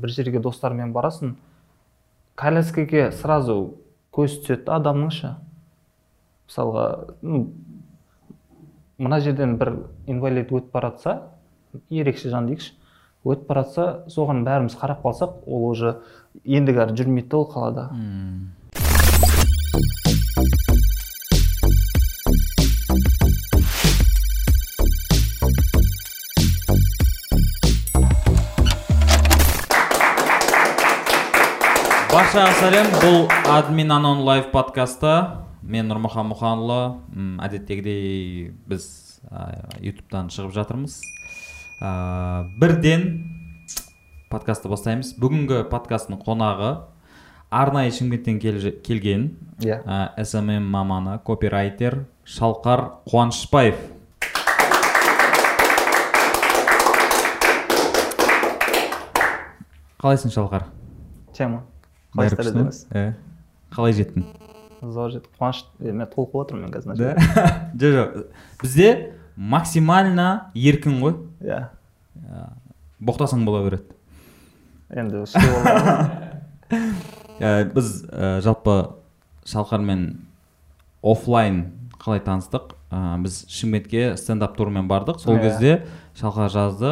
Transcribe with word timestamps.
бір 0.00 0.14
жерге 0.16 0.40
достармен 0.42 0.92
барасың 0.96 1.36
коляскаге 2.40 3.10
сразу 3.12 3.56
көз 4.16 4.40
түседі 4.42 4.66
да 4.66 4.78
адамның 4.80 5.10
ше? 5.14 5.34
Мысалға 6.48 6.86
ну, 7.22 7.46
мына 8.98 9.20
жерден 9.20 9.56
бір 9.60 9.74
инвалид 10.06 10.50
өтіп 10.50 10.72
бара 10.72 10.92
ерекше 11.90 12.30
жан 12.32 12.48
дейікші 12.50 12.72
өтіп 13.24 13.48
бара 13.48 13.64
соған 14.08 14.44
бәріміз 14.46 14.78
қарап 14.80 15.04
қалсақ 15.04 15.44
ол 15.46 15.68
уже 15.70 15.98
ендігі 16.44 16.86
әрі 16.86 16.96
жүрмейді 16.96 17.28
да 17.28 17.36
ол 17.42 17.48
қалада. 17.52 17.88
Баршаға 32.30 32.50
сәлем 32.60 32.88
бұл 33.02 33.16
админ 33.50 33.90
анон 33.90 34.20
лайв 34.22 34.50
подкасты. 34.52 35.10
Мен 35.66 35.88
нұрмұхан 35.90 36.28
мұханұлы. 36.30 36.76
Әдеттегідей 37.42 38.52
біз 38.70 38.84
ютубтан 39.82 40.30
шығып 40.30 40.52
жатырмыз. 40.54 40.94
Ә, 41.82 41.90
бірден 42.62 43.02
подкастты 44.30 44.70
бастаймыз. 44.70 45.10
Бүгінгі 45.18 45.64
подкасттың 45.72 46.20
қонағы 46.22 46.70
арнайы 47.50 47.90
шымкенттен 47.98 48.38
кел- 48.38 48.78
келген 48.86 49.32
иә. 49.58 49.82
ә, 49.82 50.14
SMM 50.22 50.70
маманы 50.70 51.18
копирайтер 51.24 52.06
шалқар 52.24 52.92
қуанышбаев. 53.10 53.74
Қалайсың 60.00 60.32
шалқар? 60.32 60.64
Тема 61.36 61.62
Бәрі 62.16 62.36
күшті 62.38 62.52
қалай 63.70 63.92
жеттің? 63.94 64.24
Зор 64.90 65.10
жет 65.12 65.26
қуаныш 65.38 65.60
мен 65.78 66.06
толқып 66.10 66.34
отырмын 66.40 66.62
мен 66.66 66.72
қазір 66.74 66.96
да? 66.96 67.14
Жоқ 67.80 67.92
жоқ. 67.96 68.08
Бізде 68.62 68.88
максимально 69.36 70.28
еркін 70.56 71.00
ғой. 71.02 71.14
Иә. 71.44 71.60
Боқтасаң 73.00 73.44
бола 73.46 73.62
береді. 73.68 73.84
Енді 74.90 75.16
біз 77.74 77.86
жалпы 78.44 78.74
шалқармен 79.48 80.02
оффлайн 81.02 81.62
қалай 82.00 82.20
таныстық? 82.24 82.64
Біз 83.22 83.44
шымкентке 83.52 84.16
стендап 84.18 84.56
турмен 84.58 84.88
бардық. 84.90 85.16
Сол 85.22 85.36
Иә. 85.36 85.42
кезде 85.46 85.72
шалқар 86.18 86.48
жазды. 86.50 86.90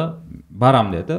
Барам 0.49 0.91
деді. 0.93 1.15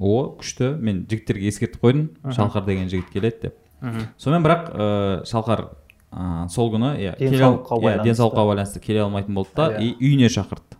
О 0.00 0.36
күшті. 0.38 0.72
Мен 0.80 1.06
жігіттерге 1.10 1.48
ескертіп 1.48 1.82
қойдым. 1.82 2.08
Шалқар 2.32 2.64
деген 2.66 2.88
жігіт 2.88 3.10
келеді 3.12 3.36
деп. 3.42 3.54
Сонымен 4.18 4.44
бірақ 4.46 4.70
ә, 4.72 5.24
шалқар 5.28 5.66
ә, 6.12 6.48
сол 6.48 6.70
күні 6.72 6.94
иә 7.00 7.16
Денсаулыққа 7.18 7.76
иә, 7.76 7.82
байланысты. 7.82 8.04
денсаулыққа 8.08 8.44
байланысты 8.50 8.80
келе 8.80 9.02
алмайтын 9.02 9.34
болды 9.34 9.50
да 9.56 9.68
Иә. 9.76 9.82
и 9.82 9.96
үйіне 10.00 10.28
шақырды. 10.32 10.78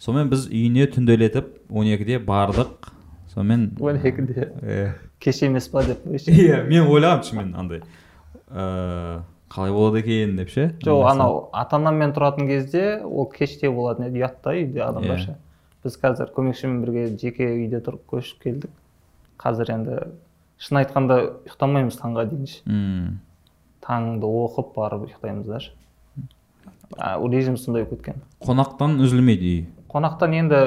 Сонымен 0.00 0.30
біз 0.32 0.46
үйіне 0.48 0.86
түнделетіп 0.90 1.50
12-де 1.70 2.18
бардық. 2.24 2.88
Сонымен 3.34 3.76
он 3.80 3.96
екіде. 3.96 4.52
Иә. 4.62 4.92
кеш 5.20 5.42
емес 5.42 5.68
па 5.68 5.82
деп 5.84 6.06
иә 6.08 6.64
мен 6.66 6.88
ойлағанмын 6.88 7.22
шынымен 7.28 7.54
андай. 7.54 7.82
Ыыы 8.50 9.20
қалай 9.50 9.72
болады 9.74 9.98
екен 10.00 10.36
деп 10.38 10.48
ше? 10.48 10.70
Жоқ 10.82 11.04
анау 11.10 11.48
ата 11.52 11.76
анаммен 11.76 12.12
тұратын 12.14 12.46
кезде 12.48 13.00
ол 13.04 13.26
кеште 13.30 13.68
болатын 13.70 14.06
еді 14.08 14.22
ұятта 14.22 14.54
үйде 14.56 14.80
адамдар 14.86 15.18
Иә. 15.18 15.24
ше. 15.24 15.36
Біз 15.84 15.96
қазір 16.02 16.30
көмекшімен 16.36 16.82
бірге 16.84 17.06
жеке 17.20 17.46
үйде 17.54 17.80
тұрып 17.84 18.02
көшіп 18.10 18.42
келдік. 18.44 18.70
Қазір 19.40 19.72
енді 19.74 19.98
шын 20.60 20.80
айтқанда 20.82 21.18
ұйықтамаймыз 21.48 21.96
таңға 22.00 22.26
дейін 22.30 22.48
ше. 22.50 22.60
М, 22.68 23.20
таңды 23.84 24.28
оқып 24.28 24.74
барып 24.76 25.06
ұйықтаймыз 25.08 25.48
да 25.48 25.60
ше. 25.64 25.72
А, 26.98 27.16
режим 27.22 27.56
сондай 27.56 27.84
болып 27.84 28.02
кеткен. 28.02 28.20
Қонақтан 28.44 28.98
үзілмейді 29.00 29.52
үй. 29.54 29.64
Қонақтан 29.92 30.34
енді 30.36 30.60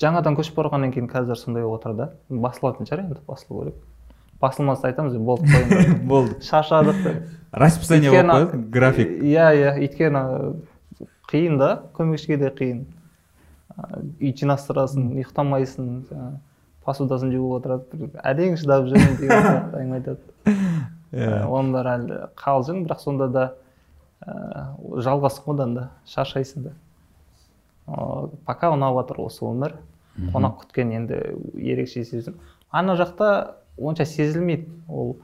жаңадан 0.00 0.38
көшіп 0.38 0.56
барғаннан 0.62 0.94
кейін 0.94 1.10
қазір 1.10 1.36
сондай 1.36 1.66
болып 1.66 1.82
отыр 1.82 1.96
да. 1.98 2.10
Басылатын 2.30 2.88
шығар 2.88 3.04
енді 3.04 3.20
басылу 3.26 3.64
керек. 3.64 3.82
Басылмаса 4.40 4.86
айтамыз 4.88 5.16
болды 5.18 5.50
қойыңдар. 5.50 5.96
Болды. 6.12 6.36
Шаршадық. 6.46 7.02
Деп 7.02 7.22
расписание 7.52 8.10
болып 8.10 8.52
қояды 8.52 8.70
график. 8.70 9.08
иә 9.18 9.48
иә 9.58 9.72
өйткені 9.82 10.22
қиын 11.28 11.58
да 11.58 11.70
көмекшіге 11.96 12.38
де 12.38 12.52
қиын. 12.54 12.84
Үй 14.18 14.32
жинастырасың 14.38 15.12
ұйықтамайсың 15.14 15.88
жаңағы 16.08 16.38
посудасын 16.88 17.32
жуып 17.34 17.58
отырады 17.60 18.00
бір 18.00 18.20
әрең 18.26 18.56
шыдап 18.58 18.88
жүрмін 18.88 19.16
деген 19.20 19.44
сияқты 19.46 19.80
әңгіме 19.82 19.98
айтады. 20.00 20.56
Иә. 21.08 21.44
оның 21.48 21.72
бәрі 21.72 21.92
әлі 21.94 22.18
қалжың 22.36 22.82
бірақ 22.84 23.00
сонда 23.04 23.28
да 23.32 23.44
ыыы 24.26 25.04
жалғастық 25.06 25.52
одан 25.54 25.74
да 25.76 25.84
шаршайсың 26.08 26.68
да. 26.68 26.74
Ыыы, 27.88 28.30
пока 28.44 28.72
ұнап 28.74 28.98
жатыр 28.98 29.22
осы 29.24 29.46
өмір. 29.48 29.78
Қонақ 30.34 30.64
күткен 30.64 30.90
енді 30.96 31.20
ерекше 31.54 32.04
сезім. 32.04 32.40
Ана 32.70 32.96
жақта 32.98 33.54
онша 33.78 34.04
сезілмейді 34.08 34.66
ол 34.88 35.14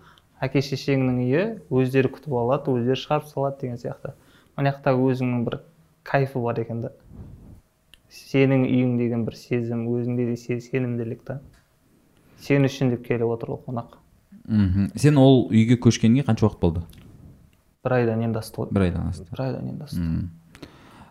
әке 0.40 0.62
шешеңнің 0.62 1.18
үйі 1.24 1.44
өздері 1.74 2.12
күтіп 2.14 2.36
алады 2.38 2.72
өздері 2.72 3.00
шығарып 3.02 3.26
салады 3.32 3.60
деген 3.64 3.80
сияқты. 3.82 4.14
Мына 4.56 4.70
жақта 4.70 4.94
өзіңнің 4.94 5.44
бір 5.48 5.58
кайфы 6.06 6.40
бар 6.44 6.60
екен 6.62 6.84
да. 6.84 6.92
Сенің 8.14 8.64
үйің 8.68 8.96
деген 9.00 9.24
бір 9.26 9.34
сезім 9.38 9.86
өзіңде 9.90 10.26
де 10.30 10.36
се- 10.38 10.60
сенімділік 10.62 11.24
та. 11.26 11.40
Сен 12.38 12.64
үшін 12.68 12.90
деп 12.94 13.06
келіп 13.06 13.26
отыр 13.34 13.50
ол 13.56 13.62
қонақ. 13.66 13.96
Мхм. 14.48 14.90
Сен 14.96 15.16
ол 15.18 15.48
үйге 15.50 15.76
көшкенге 15.80 16.22
қанша 16.26 16.46
уақыт 16.46 16.60
болды? 16.60 16.82
Бір 17.84 17.92
айдан 17.98 18.22
енді 18.22 18.38
асты 18.38 18.60
ғой. 18.62 18.68
Бір 18.72 18.82
айдан 18.88 19.08
асты. 19.10 19.26
Бір 19.30 19.40
айдан 19.46 19.68
енді 19.68 19.84
асты. 19.84 20.28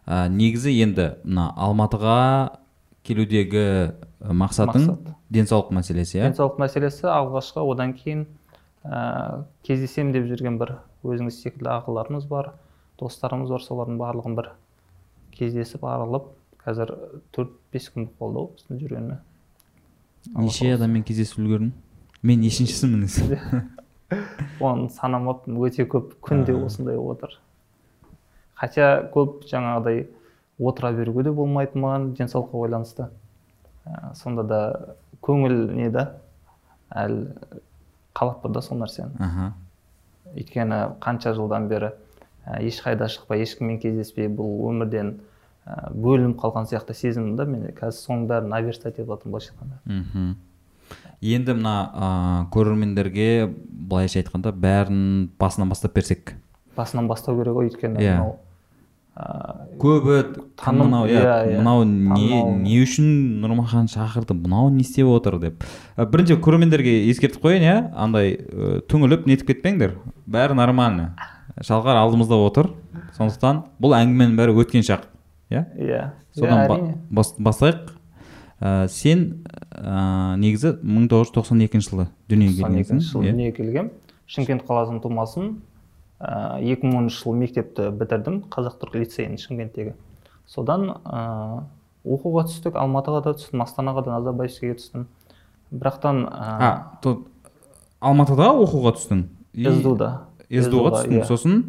Ә, 0.06 0.28
негізі 0.30 0.74
енді 0.84 1.10
мына 1.24 1.50
алматыға 1.56 2.58
келудегі 3.04 3.94
мақсатың 4.24 4.88
Мақсат. 4.88 5.14
денсаулық 5.32 5.72
мәселесі 5.76 6.20
иә? 6.20 6.28
Денсаулық 6.30 6.60
мәселесі 6.60 7.08
алғашқы 7.12 7.64
одан 7.72 7.94
кейін 7.94 8.26
ә, 8.86 9.44
кездесемін 9.64 10.12
деп 10.14 10.28
жүрген 10.28 10.58
бір 10.60 10.78
өзіңіз 11.04 11.40
секілді 11.44 11.72
ағаларымыз 11.80 12.28
бар 12.28 12.52
достарымыз 13.00 13.50
бар 13.50 13.64
солардың 13.64 13.98
барлығын 14.00 14.36
бір 14.36 14.52
кездесіп 15.32 15.84
аралап 15.88 16.30
қазір 16.64 16.94
төрт 17.36 17.56
бес 17.74 17.90
күн 17.92 18.08
болды 18.20 18.40
ғой 18.40 18.50
біздің 18.58 18.82
жүргеніне. 18.82 19.18
Неше 20.40 20.74
адаммен 20.78 21.04
кездесіп 21.04 21.42
үлгердің? 21.44 21.72
Мен 22.24 22.40
нешіншісімін 22.46 23.08
оны 24.64 24.90
санамаппын 24.94 25.58
өте 25.66 25.86
көп 25.90 26.14
күнде 26.24 26.56
осындай 26.56 26.96
болып 26.96 27.24
отыр. 27.24 27.40
Хотя 28.56 29.10
көп 29.14 29.44
жаңағыдай 29.50 30.06
отыра 30.60 30.94
беруге 30.96 31.26
де 31.28 31.34
болмайды 31.36 31.80
маған 31.80 32.14
денсаулыққа 32.16 32.62
байланысты. 32.62 33.10
Ә, 33.84 34.14
сонда 34.16 34.44
да 34.48 34.62
көңіл 35.26 35.74
не 35.76 35.90
да? 35.92 36.14
Әлі 36.94 37.34
қалап 38.16 38.46
тұр 38.46 38.54
да 38.56 38.62
сол 38.62 38.80
нәрсені. 38.80 39.18
Аха. 39.20 39.52
Өйткені 40.38 40.80
қанша 41.04 41.34
жылдан 41.36 41.68
бері 41.68 41.92
ә, 42.46 42.62
ешқайда 42.62 43.10
шықпай 43.12 43.44
ешкіммен 43.44 43.82
кездеспей 43.84 44.30
бұл 44.30 44.70
өмірден 44.70 45.18
ә, 45.18 45.33
бөлініп 45.66 46.38
қалған 46.42 46.68
сияқты 46.68 46.96
сезіндім 46.98 47.36
да 47.40 47.46
мен 47.48 47.68
қазір 47.78 47.96
соның 48.00 48.26
бәрін 48.28 48.50
наверстать 48.52 48.98
етіп 49.00 49.08
жатырмын 49.14 49.32
былайша 49.32 49.54
айтқанда. 49.54 49.78
Мхм. 49.86 50.34
Енді 51.24 51.54
мына 51.56 51.76
ә, 51.96 52.08
көрермендерге 52.52 53.28
былайша 53.48 54.20
айтқанда 54.20 54.52
бәрін 54.52 55.30
басынан 55.40 55.70
бастап 55.72 55.94
берсек. 55.96 56.34
Басынан 56.76 57.08
бастау 57.08 57.38
керек 57.40 57.56
ғой 57.56 57.70
өйткені 57.70 58.02
Иә. 58.02 58.18
мынау 58.18 58.36
ә, 59.16 59.78
көбі 59.80 60.18
мынау 60.74 61.08
иә 61.08 61.22
иә, 61.22 61.38
иә. 61.54 61.58
мынау 61.62 61.84
не 61.86 62.42
не 62.66 62.82
үшін 62.84 63.40
нұрмахан 63.46 63.88
шақырды 63.88 64.34
мынау 64.36 64.70
не 64.70 64.82
істеп 64.84 65.08
отыр 65.08 65.40
деп. 65.40 65.64
Ә, 65.96 66.06
бірінші 66.06 66.42
көрермендерге 66.44 67.08
ескертіп 67.10 67.46
қояйын 67.46 67.64
иә? 67.64 67.78
Андай 67.96 68.36
ә, 68.36 68.82
түңіліп 68.90 69.28
нетіп 69.30 69.54
кетпеңдер. 69.54 69.96
Бәрі 70.28 70.60
нормально. 70.60 71.14
Шалқар 71.62 71.96
алдымызда 72.04 72.36
отыр. 72.36 72.74
Сондықтан 73.16 73.64
бұл 73.80 73.94
әңгіменің 73.96 74.36
бәрі 74.36 74.58
өткен 74.60 74.84
шақ. 74.84 75.06
Иә? 75.50 75.66
Иә. 75.76 76.02
Содан 76.36 76.64
иә, 76.70 77.26
бастайық. 77.40 77.94
Ә, 78.64 78.88
сен 78.88 79.44
ә, 79.72 80.36
негізі 80.40 80.78
1992 80.84 81.82
жылы 81.84 82.08
дүниеге 82.32 82.64
92 82.64 82.64
жылы 82.64 82.84
келгенсің 82.84 83.24
иә. 83.24 83.32
дүниеге 83.32 83.56
келгем. 83.58 83.92
Шымкент 84.28 84.64
қаласының 84.68 85.02
тумасымын. 85.04 85.58
Ә, 86.20 86.62
2010 86.64 87.10
жылы 87.12 87.42
мектепті 87.42 87.90
бітірдім 87.92 88.44
қазақ 88.54 88.80
түрік 88.80 89.04
лицейін 89.04 89.36
шымкенттегі. 89.42 89.98
Содан 90.48 90.94
ә, 91.04 91.66
оқуға 92.06 92.48
түстік 92.48 92.80
алматыға 92.80 93.24
да 93.28 93.36
түстім 93.36 93.66
астанаға 93.66 94.06
да 94.06 94.18
назарбаевскийге 94.18 94.80
түстім. 94.80 95.08
Бірақтан 95.72 96.28
а 96.32 96.60
ә, 96.60 97.02
то 97.04 97.26
алматыда 98.00 98.54
оқуға 98.54 98.96
түстің? 98.96 99.28
Сду 99.54 99.98
да 100.00 100.14
сду 100.62 100.84
ға 100.86 100.94
түстің 100.98 101.18
иә. 101.18 101.26
сосын 101.28 101.64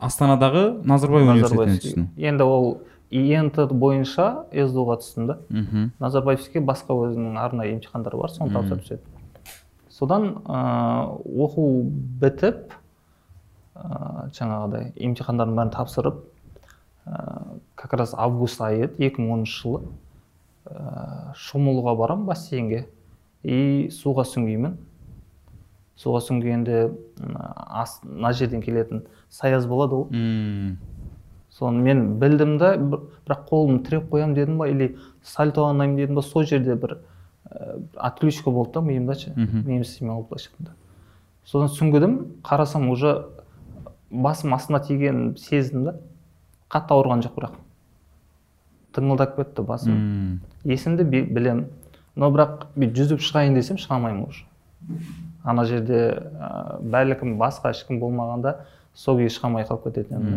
астанадағы 0.00 0.64
назарбаев 0.86 1.32
университетіне 1.34 1.80
түстің. 1.82 2.06
Енді 2.16 2.46
ол 2.46 2.68
ент 3.10 3.56
бойынша 3.56 4.46
сду 4.50 4.84
ға 4.86 4.98
түстім 5.02 5.26
да 5.26 5.38
мхм. 5.48 5.90
Назарбаевский 5.98 6.62
басқа 6.62 6.94
өзінің 6.94 7.38
арнайы 7.40 7.74
емтихандары 7.74 8.18
бар 8.20 8.30
соны 8.30 8.54
тапсырып 8.54 8.84
түседі. 8.84 9.02
Содан 9.90 10.28
ә, 10.46 10.60
оқу 11.26 11.66
бітіп 12.22 12.74
ә, 13.74 14.30
жаңағыдай 14.36 14.92
емтихандардың 14.96 15.58
бәрін 15.58 15.74
тапсырып 15.74 16.22
ә, 17.06 17.58
как 17.74 17.98
раз 17.98 18.14
август 18.14 18.60
айы 18.62 18.86
еді 18.86 19.10
екі 19.10 19.24
мың 19.24 19.40
оныншы 19.40 19.58
жылы 19.62 19.82
ә, 20.66 21.34
шомылуға 21.34 21.96
барамын 21.98 22.30
бассейнге. 22.30 22.86
И 23.42 23.88
суға 23.88 24.26
сүңгимін 24.28 24.78
суға 26.00 26.20
сүңгенде 26.24 26.78
мына 27.20 28.32
жерден 28.36 28.62
келетін 28.64 29.02
саяз 29.32 29.66
болады 29.68 29.98
ғой 29.98 30.16
мм 30.16 30.76
соны 31.60 31.82
мен 31.84 32.18
білдім 32.18 32.56
да 32.58 32.72
бір- 32.76 33.02
бірақ 33.28 33.44
қолымды 33.50 33.84
тіреп 33.88 34.10
қоямын 34.10 34.34
дедім 34.34 34.58
ба 34.58 34.68
или 34.68 34.96
сальтованайын 35.22 35.96
дедім 35.96 36.14
ба 36.16 36.22
сол 36.22 36.44
жерде 36.44 36.74
бір 36.74 36.96
ә, 37.50 37.80
отключка 37.96 38.50
болды 38.50 38.72
да 38.74 38.80
миымда 38.80 39.14
ше 39.14 39.32
миым 39.36 39.82
істемей 39.82 40.14
қалды 40.16 40.28
былайша 40.28 40.50
айтқанда. 40.50 40.72
Содан 41.44 41.68
сүңгідім 41.68 42.16
қарасам 42.42 42.88
уже 42.90 43.26
басым 44.10 44.54
астына 44.54 44.80
тигенін 44.80 45.36
сездім 45.36 45.84
да 45.84 45.94
қатты 46.70 46.94
ауырған 46.96 47.22
жоқ 47.26 47.34
бірақ. 47.36 47.52
Тыңылдап 48.94 49.36
кетті 49.36 49.62
басым. 49.62 49.92
Мм. 49.94 50.40
Есімді 50.64 51.04
би- 51.04 51.22
білем 51.26 51.66
но 52.16 52.30
бірақ 52.30 52.66
бүйтіп 52.76 52.96
жүзіп 52.96 53.20
шығайын 53.22 53.54
десем 53.54 53.76
шыға 53.76 53.96
алмаймын 54.00 54.26
уже. 54.28 54.44
Ана 55.44 55.64
жерде 55.64 56.00
ә, 56.40 56.80
бәлкім 56.82 57.36
басқа 57.38 57.70
ешкім 57.70 58.00
болмағанда 58.00 58.56
сол 58.94 59.16
күйі 59.18 59.30
шыға 59.30 59.46
алмай 59.48 59.64
қалып 59.64 59.84
кететін 59.84 60.16
едім 60.18 60.34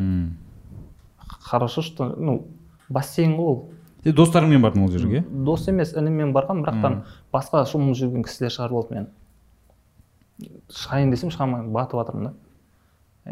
хорошо 1.44 1.82
что 1.82 2.16
ну 2.18 2.48
бассейн 2.90 3.36
ғой 3.38 3.52
ол. 3.52 3.60
Сен 4.04 4.16
достарыңмен 4.16 4.64
бардың 4.64 4.86
ол 4.86 4.92
жерге? 4.92 5.24
Дос 5.30 5.68
емес 5.72 5.94
ініммен 5.96 6.34
барған 6.36 6.64
бірақтан 6.64 7.04
басқа 7.34 7.66
шомылып 7.70 8.00
жүрген 8.00 8.26
кісілер 8.28 8.56
шығарып 8.56 8.80
алды 8.80 8.98
мені 8.98 10.50
шығайын 10.74 11.12
десем 11.14 11.32
шыға 11.32 11.48
алмаймын 11.48 11.74
батып 11.74 12.00
жатырмын 12.00 12.30
да. 12.30 12.34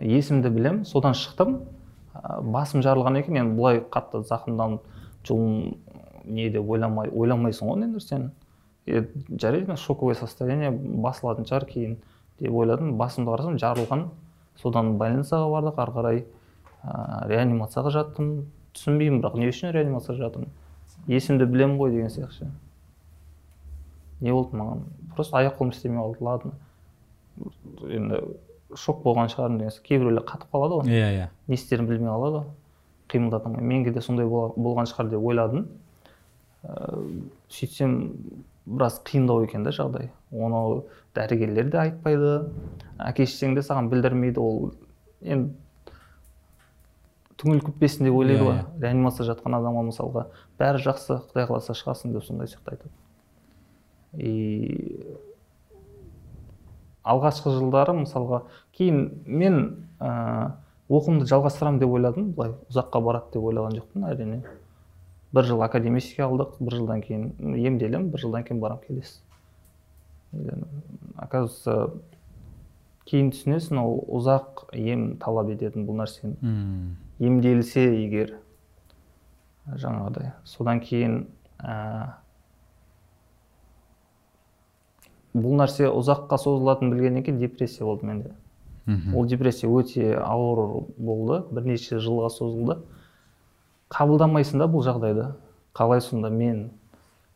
Есімді 0.02 0.50
білем 0.50 0.84
содан 0.86 1.16
шықтым. 1.18 1.60
Басым 2.54 2.84
жарылған 2.86 3.20
екен 3.20 3.40
енді 3.42 3.58
былай 3.58 3.82
қатты 3.92 4.22
зақымданып 4.28 4.86
жұлын 5.28 5.76
не 6.26 6.50
деп 6.54 6.70
ойламай 6.70 7.10
ойламайсың 7.10 7.68
ғой 7.68 7.76
ондай 7.76 7.90
нәрсені 7.92 8.30
е, 8.86 9.08
жарайды 9.30 9.76
шоковое 9.78 10.16
состояние 10.16 10.72
басылатын 10.72 11.48
шығар 11.50 11.66
кейін 11.70 11.98
деп 12.40 12.54
ойладым 12.54 12.98
басымды 13.00 13.32
қарасам 13.32 13.58
жарылған. 13.62 14.10
Содан 14.62 14.98
больницаға 15.00 15.50
бардық 15.50 15.80
ары 15.82 15.96
қарай 15.96 16.24
ә, 16.84 17.28
реанимацияға 17.30 17.94
жаттым 17.94 18.34
түсінбеймін 18.76 19.22
бірақ 19.22 19.38
не 19.40 19.50
үшін 19.52 19.74
реанимацияға 19.76 20.26
жатырмын 20.26 20.52
есімді 21.08 21.46
білемін 21.50 21.78
ғой 21.80 21.92
деген 21.96 22.12
сияқты. 22.12 22.50
Не 24.22 24.34
болды 24.34 24.58
маған? 24.58 24.84
Просто 25.16 25.38
аяқ 25.40 25.58
қолым 25.58 25.74
істемей 25.74 26.02
қалды 26.02 26.24
ладно. 26.26 26.52
Енді 27.90 28.22
шок 28.78 29.02
болған 29.04 29.32
шығармын 29.34 29.64
деген 29.64 29.72
сияқты. 29.72 29.88
Кейбіреулер 29.88 30.26
қатып 30.28 30.52
қалады 30.54 30.82
ғой. 30.82 30.92
Иә 30.92 31.10
иә. 31.18 31.30
Не 31.48 31.58
істерін 31.58 31.90
білмей 31.90 32.12
қалады 32.12 32.42
ғой. 32.42 32.50
Қимылдата 33.12 33.50
алмай 33.50 33.66
менде 33.66 33.92
де 33.92 34.02
сондай 34.02 34.26
болған 34.30 34.90
шығар 34.90 35.10
деп 35.10 35.26
ойладым. 35.26 35.68
Ыыы 36.64 37.24
сөйтсем 37.50 37.98
біраз 38.66 39.02
қиындау 39.06 39.44
екен 39.48 39.66
да 39.66 39.74
жағдай. 39.76 40.12
Оны 40.32 40.84
дәрігерлер 41.16 41.72
де 41.72 41.82
айтпайды. 41.82 42.36
Әке 43.00 43.26
шешең 43.26 43.58
де 43.58 43.66
саған 43.66 43.90
білдірмейді 43.90 44.40
ол. 44.40 44.74
Енді 45.22 45.56
түңіліп 47.42 47.66
кетпесін 47.72 48.06
деп 48.08 48.16
ойлайды 48.16 48.40
Иә, 48.40 48.46
ғой. 48.48 48.56
Иә. 48.62 48.82
реанимацияда 48.86 49.34
жатқан 49.34 49.58
адамға 49.58 49.84
мысалға. 49.90 50.26
Бәрі 50.60 50.82
жақсы 50.86 51.18
құдай 51.32 51.48
қаласа 51.50 51.74
шығасың 51.78 52.14
деп 52.14 52.24
сондай 52.28 52.48
сияқты 52.48 52.76
айтады. 52.76 52.94
И 54.22 55.18
алғашқы 57.04 57.54
жылдары 57.58 57.96
мысалға 57.98 58.44
кейін 58.78 59.02
мен 59.26 59.58
ә, 60.00 60.54
оқуымды 60.92 61.26
жалғастырамын 61.30 61.80
деп 61.82 61.90
ойладым. 61.96 62.32
Былай 62.38 62.54
ұзаққа 62.70 63.02
барады 63.02 63.34
деп 63.34 63.48
ойлаған 63.50 63.78
жоқпын 63.80 64.08
әрине. 64.12 64.42
Бір 65.32 65.48
жыл 65.48 65.64
академический 65.64 66.26
алдық 66.26 66.58
бір 66.60 66.76
жылдан 66.82 67.02
кейін 67.06 67.30
емделемін 67.66 68.10
бір 68.12 68.20
жылдан 68.26 68.44
кейін 68.44 68.60
барамын 68.62 68.84
келесі. 68.88 69.22
Оказывается 71.18 71.92
кейін 73.10 73.32
түсінесің 73.34 73.80
ол 73.82 73.98
ұзақ 74.20 74.68
ем 74.78 75.16
талап 75.20 75.50
ететін 75.52 75.88
бұл 75.88 75.98
нәрсені. 76.04 76.36
Мм. 76.42 76.98
Емделсе 77.22 77.86
егер 77.94 78.36
жаңағыдай. 79.70 80.34
Содан 80.44 80.82
кейін 80.84 81.28
ә, 81.62 82.18
бұл 85.38 85.56
нәрсе 85.62 85.90
ұзаққа 85.92 86.40
созылатынын 86.42 86.96
білгеннен 86.96 87.26
кейін 87.28 87.40
депрессия 87.40 87.86
болды 87.86 88.10
менде. 88.10 88.34
Мхм. 88.86 89.16
Ол 89.16 89.26
депрессия 89.30 89.70
өте 89.70 90.16
ауыр 90.18 90.88
болды. 90.98 91.44
Бірнеше 91.54 92.02
жылға 92.02 92.32
созылды. 92.34 92.80
Қабылдамайсың 93.94 94.64
да 94.64 94.68
бұл 94.72 94.84
жағдайды. 94.88 95.32
Қалай 95.78 96.02
сонда? 96.02 96.30
Мен 96.30 96.72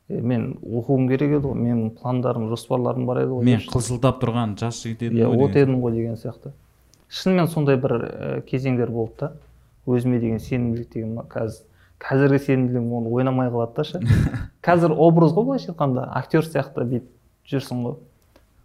е, 0.09 0.19
мен 0.19 0.55
оқуым 0.63 1.07
керек 1.11 1.37
еді 1.37 1.51
ғой. 1.51 1.59
Менің 1.61 1.95
пландарым 2.01 2.49
жоспарларым 2.49 3.05
бар 3.05 3.23
еді 3.23 3.37
ғой. 3.37 3.45
Мен 3.45 3.65
қылшылдап 3.69 4.19
тұрған 4.23 4.57
жас 4.59 4.81
жігіт 4.81 5.05
едім 5.07 5.21
иә 5.21 5.29
ғой 5.31 5.45
от 5.45 5.59
едім 5.61 5.79
ғой 5.83 5.95
деген 5.99 6.17
сияқты. 6.19 6.55
Шынымен 7.07 7.47
сондай 7.47 7.77
бір 7.77 7.99
ә, 8.01 8.41
кезеңдер 8.49 8.89
болды 8.91 9.19
да. 9.19 9.33
Өзіме 9.87 10.19
деген 10.19 10.39
сенімділік 10.39 10.91
деген 10.93 11.17
қазір 11.29 11.65
қазіргі 12.01 12.39
сенімділігім 12.43 12.91
оны 12.93 13.11
ойнамай 13.13 13.49
қалады 13.49 13.75
да 13.77 13.83
ше. 13.87 14.01
Қазір 14.65 14.91
образ 14.91 15.33
ғой 15.33 15.45
былайша 15.47 15.71
айтқанда 15.71 16.09
актер 16.17 16.45
сияқты 16.45 16.83
бүйтіп 16.83 17.07
жүрсің 17.49 17.83
ғой. 17.85 17.95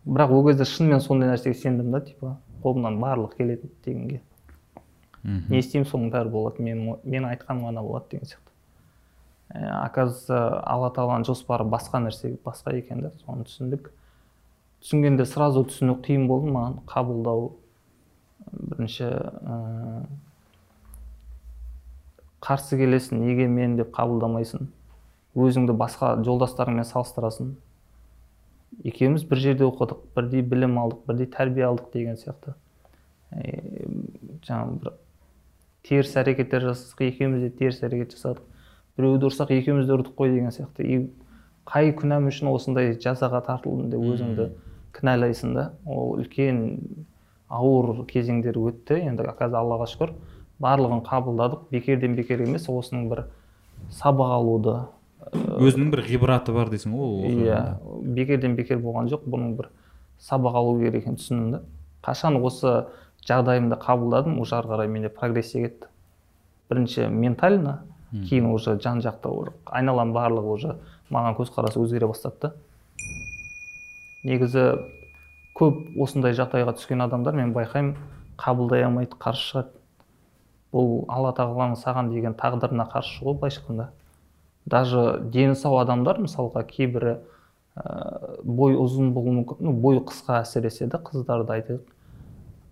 Бірақ 0.04 0.34
ол 0.34 0.46
кезде 0.48 0.66
шынымен 0.66 1.00
сондай 1.04 1.30
нәрсеге 1.30 1.54
сендім 1.60 1.92
да 1.94 2.00
типа 2.04 2.36
қолымнан 2.64 2.98
барлық 3.00 3.36
келеді 3.36 3.70
дегенге. 3.84 4.20
Мхм. 5.22 5.52
не 5.52 5.60
істеймін 5.60 5.86
соның 5.88 6.10
бәрі 6.10 6.30
болады 6.32 6.62
мен 6.64 6.96
мен 7.04 7.26
айтқаным 7.28 7.66
ғана 7.68 7.82
болады 7.84 8.06
деген 8.10 8.26
сияқты. 8.26 8.50
Ә, 9.52 9.84
оказывается 9.84 10.60
алла 10.64 10.88
тағаланың 10.96 11.26
жоспары 11.28 11.64
басқа 11.68 12.00
нәрсе 12.00 12.38
басқа 12.44 12.72
екен 12.78 13.02
да 13.04 13.12
соны 13.26 13.44
түсіндік. 13.44 13.90
Түсінгенде 14.80 15.26
сразу 15.28 15.64
түсіну 15.68 15.98
қиын 16.00 16.26
болды 16.26 16.48
маған 16.54 16.80
қабылдау 16.88 17.50
бірінші 18.50 19.10
ә, 19.10 20.06
қарсы 22.40 22.78
келесің 22.80 23.20
неге 23.20 23.46
мен 23.48 23.76
деп 23.76 23.92
қабылдамайсың? 23.96 24.68
Өзіңді 25.36 25.76
басқа 25.78 26.14
жолдастарыңмен 26.24 26.86
салыстырасың. 26.88 27.52
Екеуміз 28.86 29.26
бір 29.28 29.42
жерде 29.44 29.66
оқыдық 29.66 30.02
бірдей 30.16 30.42
білім 30.46 30.78
алдық 30.80 31.04
бірдей 31.06 31.28
тәрбие 31.30 31.66
алдық 31.68 31.92
деген 31.92 32.16
сияқты. 32.18 32.54
Ә, 33.30 33.42
жаңағы 34.46 34.78
бір 34.80 34.94
теріс 35.86 36.16
әрекеттер 36.16 36.64
жасадық 36.70 37.04
екеуміз 37.10 37.44
де 37.44 37.50
теріс 37.60 37.82
әрекет 37.86 38.16
жасадық. 38.16 38.46
Біреуді 38.96 39.28
ұрсақ 39.28 39.52
екеуміз 39.54 39.86
де 39.86 39.96
ұрдық 39.98 40.16
қой 40.18 40.32
деген 40.34 40.54
сияқты. 40.54 40.86
И 40.86 41.10
қай 41.68 41.92
күнәм 41.94 42.26
үшін 42.30 42.50
осындай 42.50 42.96
жазаға 42.98 43.42
тартылдым 43.46 43.90
деп 43.92 44.02
өзіңді 44.02 44.48
кінәлайсың 44.96 45.54
да 45.54 45.70
ол 45.86 46.16
үлкен 46.18 46.64
ауыр 47.50 48.04
кезеңдер 48.10 48.58
өтті. 48.58 48.98
Енді 49.10 49.28
қазір 49.38 49.60
аллаға 49.60 49.86
шүкір. 49.90 50.14
Барлығын 50.60 51.02
қабылдадық. 51.06 51.68
Бекерден 51.72 52.16
бекер 52.16 52.42
емес 52.44 52.68
осының 52.68 53.08
бір 53.10 53.24
сабақ 53.90 54.34
алуды 54.36 54.76
өзінің 55.32 55.90
бір 55.92 56.04
ғибраты 56.08 56.52
бар 56.52 56.70
дейсің 56.72 56.94
ғой 56.96 57.10
ол 57.10 57.44
иә 57.44 57.60
бекерден 58.16 58.56
бекер 58.56 58.78
болған 58.78 59.08
жоқ. 59.12 59.26
Бұның 59.26 59.56
бір 59.58 59.70
сабақ 60.20 60.58
алу 60.60 60.78
керек 60.80 61.02
екенін 61.04 61.20
түсіндім 61.20 61.50
да 61.54 61.62
қашан 62.04 62.36
осы 62.40 62.86
жағдайымды 63.28 63.76
қабылдадым? 63.80 64.38
Уже 64.40 64.56
ары 64.56 64.68
қарай 64.68 64.88
менде 64.88 65.08
прогрессия 65.08 65.68
кетті. 65.68 65.88
Бірінші 66.70 67.08
ментально 67.08 67.82
кейін 68.12 68.46
уже 68.52 68.78
жан 68.80 69.00
жақты 69.00 69.52
айналам 69.66 70.12
барлығы 70.12 70.54
уже 70.54 70.76
маған 71.10 71.36
көзқарасы 71.38 71.80
өзгере 71.82 72.08
бастады 72.08 72.36
да. 72.40 72.52
Негізі 74.24 74.64
көп 75.56 76.00
осындай 76.00 76.32
жағдайға 76.32 76.76
түскен 76.78 77.04
адамдар 77.04 77.34
мен 77.34 77.52
байқаймын 77.52 77.96
қабылдай 78.40 78.84
алмайды 78.86 79.16
қарсы 79.20 79.50
шығады. 79.50 79.79
Бұл 80.72 81.04
алла 81.10 81.32
тағаланың 81.34 81.78
саған 81.80 82.12
деген 82.14 82.34
тағдырына 82.38 82.86
қарсы 82.92 83.18
шығу 83.18 83.34
былайша 83.40 83.60
айтқанда. 83.60 83.88
Даже 84.66 85.20
дені 85.32 85.56
сау 85.56 85.78
адамдар 85.80 86.20
мысалға 86.20 86.62
кейбірі 86.68 87.16
ә, 87.74 88.42
бой 88.44 88.76
ұзын 88.78 89.10
болуы 89.14 89.40
мүмкін 89.40 89.64
ну 89.64 89.72
бойы 89.72 90.02
қысқа 90.04 90.42
әсіресе 90.44 90.86
да 90.86 91.00
қыздарды 91.02 91.56
айтайық 91.56 91.80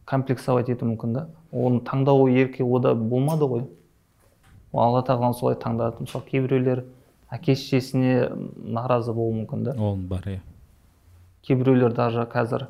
комплексовать 0.06 0.68
етуі 0.68 0.92
мүмкін 0.92 1.16
да. 1.16 1.26
Оны 1.50 1.80
таңдауы 1.80 2.30
ерке 2.36 2.62
ода 2.62 2.94
болмады 2.94 3.48
ғой. 3.48 3.66
Ол 4.72 4.82
алла 4.84 5.02
тағала 5.02 5.34
солай 5.34 5.56
таңдады. 5.56 6.04
Мысалы 6.04 6.24
кейбіреулер 6.28 6.84
әке 7.32 7.56
шешесіне 7.56 8.28
наразы 8.56 9.12
болуы 9.12 9.42
мүмкін 9.42 9.64
да. 9.64 9.74
Ол 9.80 9.96
бар 9.96 10.28
иә. 10.28 10.40
Кейбіреулер 11.42 11.96
даже 11.96 12.28
қазір 12.30 12.68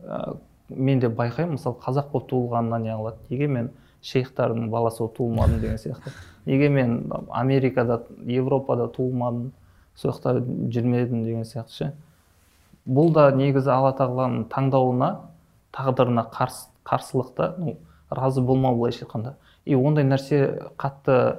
ә, 0.00 0.36
мен 0.68 1.00
де 1.00 1.10
байқаймын 1.10 1.58
мысалы 1.58 1.76
қазақ 1.82 2.12
болып 2.12 2.30
туылғанына 2.30 2.80
не 2.80 2.94
қылады. 2.94 3.18
Неге 3.30 3.46
мен 3.48 3.70
шейхтардың 4.04 4.68
баласы 4.70 5.02
болып 5.02 5.16
туылмадым 5.16 5.60
деген 5.60 5.78
сияқты. 5.80 6.12
Неге 6.46 6.68
мен 6.68 7.12
америкада 7.30 8.02
европада 8.26 8.88
туылмадым 8.88 9.52
сол 9.96 10.12
жақта 10.12 10.40
жүрмедім 10.44 11.24
деген 11.24 11.44
сияқты 11.48 11.72
ше. 11.72 11.92
Бұл 12.84 13.12
да 13.16 13.30
негізі 13.32 13.70
алла 13.72 13.94
тағаланың 13.96 14.48
таңдауына 14.52 15.10
тағдырына 15.72 16.26
қарс, 16.30 16.66
қарсылықта 16.84 17.54
ну, 17.58 17.76
разы 18.10 18.42
болмау 18.42 18.76
былайша 18.76 19.06
айтқанда. 19.06 19.36
И 19.64 19.74
ондай 19.74 20.04
нәрсе 20.04 20.68
қатты 20.76 21.38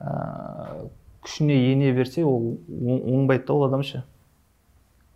ә, 0.00 0.88
күшіне 1.22 1.56
ене 1.72 1.92
берсе 1.92 2.24
ол 2.24 2.56
оң- 2.70 3.04
оңбайды 3.12 3.46
да 3.46 3.54
ол 3.54 3.66
адам 3.68 3.82
ше. 3.82 4.04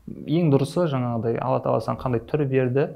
Ең 0.06 0.52
дұрысы 0.52 0.84
жаңағыдай 0.90 1.40
алла 1.40 1.62
тағала 1.64 1.80
саған 1.80 2.02
қандай 2.02 2.24
түр 2.28 2.44
берді 2.44 2.90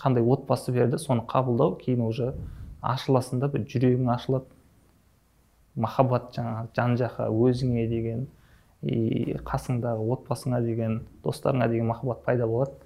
қандай 0.00 0.24
отбасы 0.26 0.72
берді 0.72 0.98
соны 0.98 1.22
қабылдау 1.28 1.78
кейін 1.78 2.02
уже 2.08 2.34
ашыласың 2.84 3.40
да 3.40 3.48
бір 3.48 3.64
жүрегің 3.70 4.10
ашылады. 4.14 4.46
Махаббат 5.74 6.30
жаңағы 6.36 6.68
жан 6.76 6.96
жаққа 7.00 7.28
өзіңе 7.32 7.88
деген 7.90 8.26
и 8.82 9.34
қасыңдағы 9.46 10.04
отбасыңа 10.14 10.60
деген 10.62 11.00
достарыңа 11.24 11.68
деген 11.72 11.88
махаббат 11.88 12.22
пайда 12.24 12.46
болады. 12.46 12.76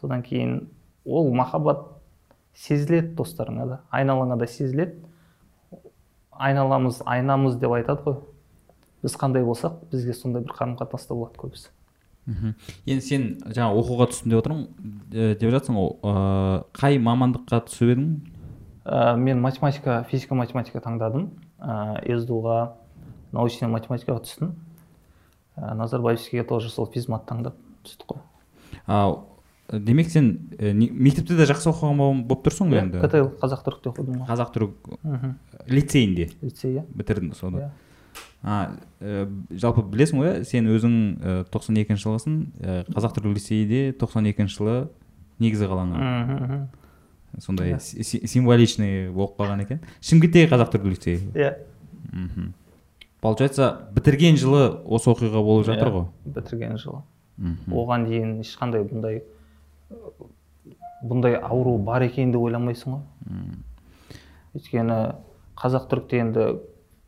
Содан 0.00 0.22
кейін 0.22 0.68
ол 1.04 1.32
махаббат 1.34 1.84
сезіледі 2.54 3.14
достарыңа 3.18 3.66
да 3.66 3.80
айналаңа 3.90 4.38
да 4.38 4.46
сезіледі. 4.46 4.96
Айналамыз 6.32 7.02
айнамыз 7.04 7.58
деп 7.58 7.74
айтады 7.74 8.04
ғой. 8.06 8.20
Біз 9.02 9.18
қандай 9.18 9.44
болсақ 9.44 9.82
бізге 9.90 10.14
сондай 10.14 10.42
бір 10.42 10.54
қарым 10.54 10.78
қатынаста 10.78 11.14
болады 11.14 11.38
көбісі. 11.38 11.68
Мхм. 12.28 12.54
Енді 12.86 13.04
сен 13.04 13.28
жаңа 13.46 13.74
оқуға 13.78 14.08
түстім 14.12 14.32
деп 14.32 14.40
отырмын 14.42 14.66
деп 15.10 15.52
жатсың 15.54 15.78
ғой 15.78 16.64
қай 16.76 16.98
мамандыққа 17.02 17.62
түсіп 17.68 17.94
едің? 17.94 18.10
Ә, 18.88 19.16
мен 19.16 19.40
математика 19.40 20.04
физика 20.08 20.34
математика 20.34 20.80
таңдадым. 20.80 21.28
Ә, 21.60 22.00
сду 22.22 22.40
ға 22.40 22.58
научная 23.32 23.68
математикаға 23.68 24.22
түстім. 24.24 24.54
Ә, 25.56 25.74
назарбаевскийге 25.76 26.44
тоже 26.48 26.70
сол 26.72 26.86
физмат 26.86 27.26
таңдап 27.28 27.56
түстік 27.84 28.14
қой. 28.14 28.22
А 28.86 29.18
демек 29.72 30.08
сен 30.08 30.30
ә, 30.56 30.72
мектепте 30.72 31.36
де 31.36 31.44
жақсы 31.44 31.68
оқыған 31.68 31.98
бо- 32.00 32.22
болып 32.32 32.46
тұрсың 32.48 32.70
ғой 32.72 32.78
иә 32.80 32.86
енді? 32.86 33.02
Ктл 33.04 33.28
қазақ 33.42 33.66
түрікте 33.66 33.92
оқыдым 33.92 34.22
ғой. 34.22 34.28
Қазақ 34.30 34.54
түрік 34.54 35.68
лицейінде? 35.68 36.30
Лицей 36.40 36.78
иә. 36.78 36.86
Бітірдің 36.94 37.34
соны. 37.36 37.66
Иә. 37.66 37.70
а 38.42 38.70
ә, 39.02 39.26
жалпы 39.50 39.82
білесің 39.82 40.22
ғой 40.22 40.44
сен 40.46 40.64
өзің 40.70 40.94
ә, 41.20 41.44
тоқсан 41.52 41.76
екінші 41.82 42.06
жылғысың. 42.06 42.36
Ә, 42.62 42.84
қазақ 42.94 43.18
түрік 43.18 43.34
лицейде 43.36 43.92
тоқсан 43.98 44.24
екінші 44.30 44.56
жылы 44.62 44.76
негізі 45.42 45.66
қаланған. 45.68 46.68
Сондай 47.40 47.74
си- 47.78 48.02
си- 48.04 48.26
символичный 48.26 49.10
болып 49.12 49.36
қалған 49.38 49.62
екен. 49.62 49.80
Шымкенттегі 50.00 50.48
қазақ 50.50 50.72
түрік 50.74 50.88
лицейі. 50.94 51.18
Иә. 51.34 51.54
Мхм. 52.12 52.52
Получается 53.20 53.88
бітірген 53.94 54.36
жылы 54.36 54.80
осы 54.86 55.10
оқиға 55.10 55.42
болып 55.42 55.66
жатыр 55.66 55.88
Иә, 55.88 55.92
ғой? 55.92 56.06
бітірген 56.24 56.76
жылы. 56.78 57.02
Мхм. 57.38 57.72
оған 57.72 58.04
дейін 58.08 58.40
ешқандай 58.40 58.82
бұндай 58.88 59.22
бұндай 61.04 61.36
ауру 61.40 61.76
бар 61.78 62.02
екенін 62.02 62.32
де 62.32 62.38
ойламайсың 62.38 62.96
ғой. 62.96 63.02
Өйткені 64.56 64.98
қазақ 65.58 65.86
түрікте 65.90 66.20
енді 66.24 66.46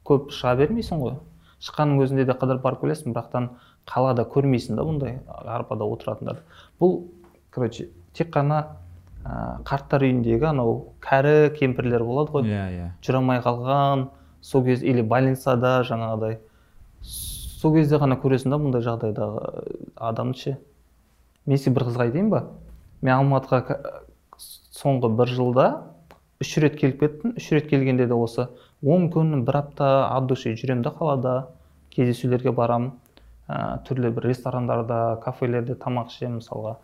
көп 0.06 0.30
шыға 0.34 0.56
бермейсің 0.60 1.00
ғой. 1.02 1.16
Шыққанның 1.60 2.02
өзінде 2.04 2.24
де 2.28 2.32
қыдырып 2.32 2.62
барып 2.62 2.80
келесің 2.84 3.12
бірақтан 3.14 3.50
қалада 3.90 4.24
көрмейсің 4.30 4.76
да 4.78 4.84
бұндай 4.86 5.18
арбада 5.28 5.84
отыратындарды 5.84 6.40
бұл 6.80 7.02
короче 7.50 7.88
тек 8.14 8.30
қана 8.32 8.62
ә, 9.24 9.60
қарттар 9.66 10.04
үйіндегі 10.06 10.48
анау 10.50 10.94
кәрі 11.04 11.50
кемпірлер 11.58 12.04
болады 12.04 12.32
ғой. 12.34 12.48
Иә 12.48 12.64
иә. 12.74 12.86
Жүре 13.04 13.20
алмай 13.20 13.40
қалған 13.44 14.08
сол 14.40 14.64
кез 14.64 14.82
или 14.82 15.02
больницада 15.02 15.80
жаңағыдай. 15.88 16.38
Сол 17.02 17.74
кезде 17.74 17.98
ғана 18.00 18.16
көресің 18.20 18.54
да 18.54 18.58
бұндай 18.60 18.84
жағдайдағы 18.84 19.44
адамды 19.96 20.38
ше? 20.38 20.56
Мен 21.46 21.58
сізге 21.58 21.74
бір 21.76 21.88
қызға 21.90 22.06
айтайын 22.08 22.30
ба? 22.32 22.44
Мен 23.02 23.14
алматыға 23.18 23.60
ка- 23.66 23.80
соңғы 24.80 25.10
бір 25.16 25.28
жылда 25.36 25.66
үш 26.40 26.56
рет 26.62 26.78
келіп 26.80 27.00
кеттім. 27.00 27.34
Үш 27.36 27.50
рет 27.52 27.68
келгенде 27.68 28.06
де 28.06 28.14
осы 28.16 28.48
он 28.82 29.10
күн 29.12 29.44
бір 29.44 29.60
апта 29.60 30.08
от 30.16 30.26
души 30.26 30.54
жүремін 30.56 30.82
да 30.82 30.90
қалада. 30.96 31.34
Кездесулерге 31.90 32.52
барамын 32.52 32.92
ә, 33.48 33.82
түрлі 33.84 34.12
бір 34.14 34.30
ресторандарда 34.30 35.18
кафелерде 35.24 35.74
тамақ 35.74 36.12
ішемін 36.14 36.38
мысалға 36.38 36.76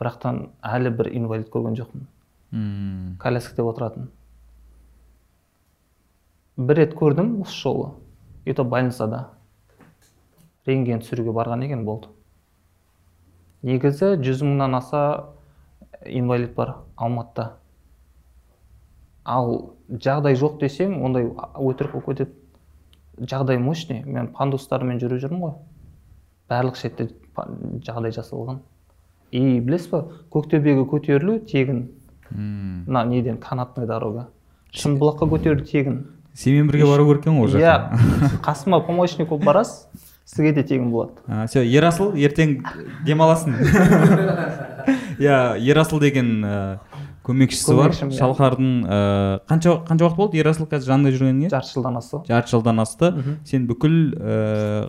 бірақтан 0.00 0.46
әлі 0.64 0.94
бір 0.96 1.10
инвалид 1.12 1.50
көрген 1.52 1.76
жоқпын. 1.76 2.06
М. 2.52 3.16
коляскада 3.20 3.62
отыратын. 3.68 4.08
Бір 6.56 6.80
рет 6.82 6.94
көрдім 6.98 7.40
осы 7.42 7.54
жолы. 7.62 7.90
И 8.44 8.52
то 8.52 8.64
больницада. 8.64 9.28
Рентген 10.66 11.00
түсіруге 11.00 11.32
барған 11.36 11.64
екен 11.64 11.84
болды. 11.84 12.08
Негізі 13.62 14.16
жүз 14.24 14.42
мыңнан 14.42 14.76
аса 14.76 15.02
инвалид 16.04 16.54
бар 16.54 16.74
алматыда. 16.96 17.52
Ал 19.24 19.74
жағдай 19.88 20.34
жоқ 20.34 20.58
десең 20.60 20.98
ондай 21.04 21.28
өтірік 21.28 21.92
болып 21.92 22.06
кетеді 22.06 23.26
жағдай 23.30 23.58
мощный. 23.60 24.02
Мен 24.04 24.32
пандустармен 24.34 24.98
жүріп 25.00 25.22
жүрмін 25.22 25.44
ғой. 25.44 25.54
Барлық 26.48 26.76
шетте 26.80 27.10
жағдай 27.36 28.16
жасалған. 28.16 28.62
И 29.32 29.60
білесіз 29.60 29.90
ба 29.90 30.04
көктөбеге 30.32 30.84
көтерілу 30.90 31.40
тегін. 31.46 31.88
Мына 32.30 33.04
неден 33.06 33.38
канатная 33.42 33.86
дорога 33.86 34.28
шымбұлаққа 34.76 35.28
көтерілу 35.30 35.66
тегін. 35.66 36.00
Сенімен 36.34 36.70
бірге 36.70 36.86
бару 36.86 37.08
керек 37.08 37.24
екен 37.24 37.40
ғой 37.40 37.48
ол 37.48 37.56
иә. 37.58 37.74
жаққа 37.74 38.40
қасыма 38.46 38.80
помощник 38.86 39.28
болып 39.28 39.44
барасыз 39.44 39.88
сізге 40.30 40.52
де 40.54 40.62
тегін 40.62 40.90
болады. 40.92 41.46
Все 41.50 41.64
ерасыл 41.66 42.14
ертең 42.14 42.60
демаласың. 43.06 43.56
Иә 45.20 45.58
ерасыл 45.58 46.00
деген 46.00 46.44
ә, 46.46 46.78
көмекшісі 47.26 47.74
бар. 47.76 47.92
Иә. 47.92 48.08
шалқардың 48.16 48.70
ә, 48.86 49.00
қанша 49.50 49.74
қанша 49.88 50.06
уақыт 50.06 50.16
болды? 50.16 50.38
Ерасыл 50.40 50.70
қазір 50.70 50.94
жанында 50.94 51.12
жүргеніңе 51.16 51.50
жарты 51.50 51.74
жылдан 51.74 51.98
асты. 51.98 52.22
Жарты 52.30 52.54
жылдан 52.54 52.80
асты. 52.80 53.10
Сен 53.44 53.66
бүкіл 53.68 53.98
ә, 54.16 54.88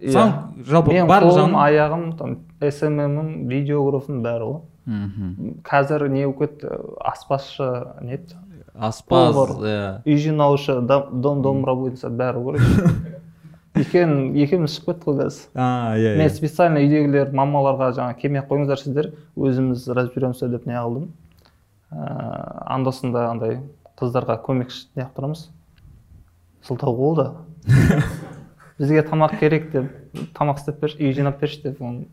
Иә. 0.00 0.24
жалпы 0.66 0.94
барлық 1.06 1.32
қолым 1.34 1.52
жағын 1.52 1.56
аяғым 1.66 2.04
там 2.18 2.36
сммім 2.62 3.48
видеографым 3.50 4.22
бәрі 4.22 4.50
ғой 4.52 4.60
Мгм. 4.86 5.62
қазір 5.66 6.08
не 6.08 6.26
болып 6.26 6.38
кетті? 6.60 6.68
Аспазшы 7.02 7.66
не 8.02 8.12
еді 8.14 8.36
аспаз 8.78 9.34
иә. 9.34 10.02
үй 10.06 10.16
жинаушы 10.16 10.80
дом 10.86 11.20
дом 11.20 11.42
домработница 11.42 12.08
бәрі 12.08 12.44
короче 12.44 12.92
екен 13.82 14.34
екеуміз 14.36 14.76
шығып 14.78 14.86
кеттік 14.86 15.04
қой 15.08 15.16
қазір. 15.24 15.48
А 15.54 15.96
иә 15.98 16.16
мен 16.16 16.28
иә. 16.28 16.34
специально 16.36 16.78
үйдегілер 16.80 17.32
мамаларға 17.34 17.90
жаңа 17.98 18.14
келмей 18.20 18.40
ақ 18.40 18.48
қойыңыздар 18.48 18.78
сіздер. 18.80 19.10
Өзіміз 19.36 19.88
разберемся 19.92 20.48
деп 20.48 20.66
не 20.66 20.72
қылдым 20.78 21.08
ыыы 21.90 22.62
анда 22.66 22.92
санда 22.92 23.26
андай 23.30 23.58
қыздарға 23.98 24.38
көмекші 24.46 24.86
неғып 24.96 25.12
тұрамыз? 25.18 25.48
Сылтау 26.62 26.94
болды. 26.96 27.30
бізге 28.78 29.02
тамақ 29.06 29.38
керек 29.40 29.70
деп 29.72 29.90
тамақ 30.36 30.62
істеп 30.62 30.80
берші 30.80 31.02
үй 31.02 31.16
жинап 31.16 31.40
берші 31.40 31.62
деп 31.68 31.82
оны 31.82 32.06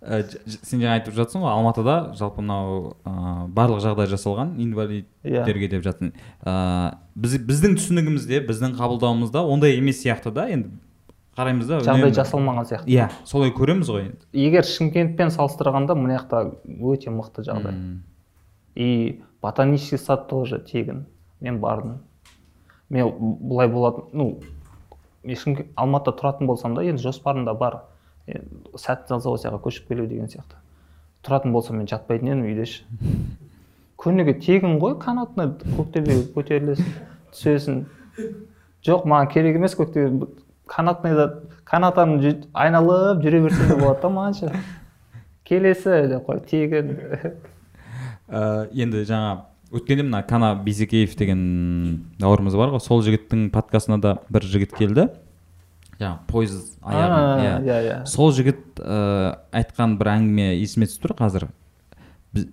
Ә, 0.00 0.22
сен 0.64 0.80
жаңа 0.80 0.94
айтып 0.96 1.12
жатсың 1.12 1.42
ғой 1.44 1.52
алматыда 1.52 2.14
жалпы 2.16 2.40
мынау 2.40 2.94
ә, 3.04 3.42
барлық 3.52 3.82
жағдай 3.84 4.08
жасалған 4.08 4.54
инвалидтерге 4.64 5.68
деп 5.68 5.82
жатсың 5.84 6.14
ә, 6.40 6.54
біз, 7.12 7.34
біздің 7.44 7.74
түсінігімізде 7.76 8.40
біздің 8.48 8.78
қабылдауымызда 8.78 9.42
ондай 9.44 9.76
емес 9.76 10.00
сияқты 10.00 10.32
да 10.32 10.46
енді 10.48 10.72
қараймыз 11.36 11.68
да 11.68 11.82
жағдай 11.84 12.14
жасалмаған 12.16 12.68
сияқты. 12.70 12.88
Иә 12.88 13.10
солай 13.28 13.52
көреміз 13.52 13.90
ғой 13.92 14.06
енді. 14.06 14.24
Егер 14.32 14.64
шымкентпен 14.64 15.34
салыстырғанда 15.34 15.98
мына 16.00 16.16
жақта 16.16 16.42
өте 16.80 17.12
мықты 17.12 17.44
жағдай. 17.44 18.00
И 18.74 19.20
ботанический 19.42 20.00
сад 20.00 20.28
тоже 20.32 20.58
тегін. 20.64 21.04
Мен 21.40 21.60
бардым. 21.60 22.00
Мен 22.88 23.12
былай 23.20 23.68
болатын 23.68 24.08
ну 24.12 24.40
Шымкент- 25.24 25.72
алматыда 25.76 26.16
тұратын 26.16 26.46
болсам 26.48 26.74
да 26.74 26.82
енді 26.82 27.02
жоспарымда 27.02 27.54
бар. 27.58 27.82
Сәтті 28.78 29.18
заводияға 29.20 29.60
көшіп 29.64 29.88
келу 29.88 30.06
деген 30.06 30.30
сияқты. 30.32 30.60
Тұратын 31.26 31.52
болсам 31.52 31.76
мен 31.76 31.88
жатпайтын 31.90 32.30
едім 32.32 32.44
үйде 32.48 32.66
ше. 32.66 32.84
Күніге 34.00 34.38
тегін 34.40 34.78
ғой 34.80 34.96
канатный 35.00 35.50
көктөбеге 35.76 36.30
көтерілесің 36.32 36.94
түсесің. 37.34 37.82
Жоқ 38.86 39.04
маған 39.04 39.28
керек 39.34 39.58
емес 39.60 39.76
көктөбе 39.76 40.30
канатныйда 40.70 41.26
канатаны 41.68 42.32
айналып 42.54 43.20
жүре 43.24 43.42
берсең 43.44 43.74
де 43.74 43.76
болады 43.82 44.00
да 44.00 44.12
маған 44.14 44.38
ше. 44.38 44.52
Келесі 45.44 46.06
деп 46.08 46.28
қой 46.30 46.40
тегін. 46.48 46.96
Ә, 48.30 48.70
енді 48.72 49.04
жаңа 49.04 49.49
өткенде 49.70 50.04
мына 50.04 50.22
кана 50.26 50.54
бизекеев 50.64 51.14
деген 51.16 51.40
бауырымыз 52.20 52.56
бар 52.58 52.74
ғой. 52.74 52.82
Сол 52.82 53.02
жігіттің 53.06 53.50
подкастына 53.54 54.00
да 54.02 54.16
бір 54.30 54.46
жігіт 54.46 54.74
келді. 54.76 55.08
Жаңағы 56.00 56.26
пойыз 56.30 56.56
аяғын 56.80 57.42
иә. 57.44 57.56
иә 57.64 57.80
иә. 57.86 57.98
Сол 58.08 58.32
жігіт 58.34 58.80
ә, 58.80 59.36
айтқан 59.52 59.98
бір 60.00 60.14
әңгіме 60.16 60.54
есіме 60.58 60.88
түсіп 60.88 61.06
тұр 61.06 61.16
қазір. 61.18 61.48
Біз 62.34 62.48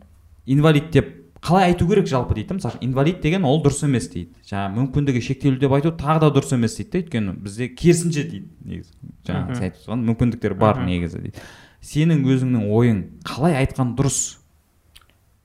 инвалид 0.45 0.91
деп 0.91 1.13
қалай 1.41 1.71
айту 1.71 1.88
керек 1.88 2.09
жалпы 2.12 2.36
дейді 2.36 2.57
мысалы. 2.57 2.77
Инвалид 2.81 3.21
деген 3.21 3.45
ол 3.47 3.62
дұрыс 3.63 3.86
емес 3.88 4.09
дейді. 4.12 4.33
Жаңағы 4.50 4.81
мүмкіндігі 4.81 5.21
шектеулі 5.24 5.62
деп 5.62 5.74
айту 5.77 5.93
тағы 5.95 6.25
да 6.25 6.31
дұрыс 6.36 6.53
емес 6.57 6.75
дейді 6.77 6.91
да 6.91 7.01
өйткені 7.03 7.38
бізде 7.45 7.69
керісінше 7.69 8.25
дейді 8.27 8.50
негізі. 8.65 8.93
Жаңағы 9.29 9.55
сен 9.55 9.69
айтып 9.69 10.03
мүмкіндіктер 10.12 10.57
бар 10.59 10.83
негізі 10.83 11.24
дейді. 11.24 11.45
Сенің 11.88 12.25
өзіңнің 12.27 12.67
ойың 12.74 13.01
қалай 13.25 13.55
айтқан 13.62 13.95
дұрыс? 13.95 14.37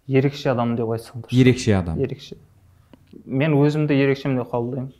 Ерекше 0.08 0.50
адам 0.52 0.74
деп 0.76 0.90
айтсаң 0.94 1.22
дұрыс 1.22 1.38
ерекше 1.38 1.76
адам. 1.78 2.00
Ерекше. 2.02 2.36
Мен 3.26 3.54
өзімді 3.58 3.94
ерекшемін 3.94 4.42
деп 4.42 4.52
қабылдаймын. 4.52 4.92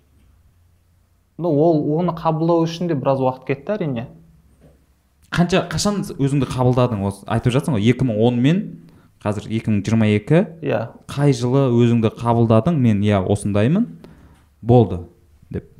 Ну 1.38 1.48
ол 1.48 1.80
оны 1.98 2.14
қабылдау 2.16 2.66
үшін 2.66 2.90
де 2.90 2.94
біраз 2.98 3.22
уақыт 3.22 3.46
кетті 3.48 3.76
әрине. 3.76 4.06
Қанша 5.32 5.64
қашан 5.72 6.02
өзіңді 6.20 6.48
қабылдадың? 6.52 7.02
Осы 7.08 7.24
айтып 7.26 7.54
жатсың 7.56 7.78
ғой 7.78 7.86
2010 7.88 8.40
мен 8.44 8.60
қазір 9.24 9.48
2022 9.48 10.42
иә. 10.60 10.82
Қай 11.08 11.32
жылы 11.32 11.70
өзіңді 11.72 12.12
қабылдадың? 12.18 12.76
Мен 12.76 13.00
иә 13.02 13.22
осындаймын. 13.24 13.88
Болды. 14.60 15.00
Деп 15.50 15.70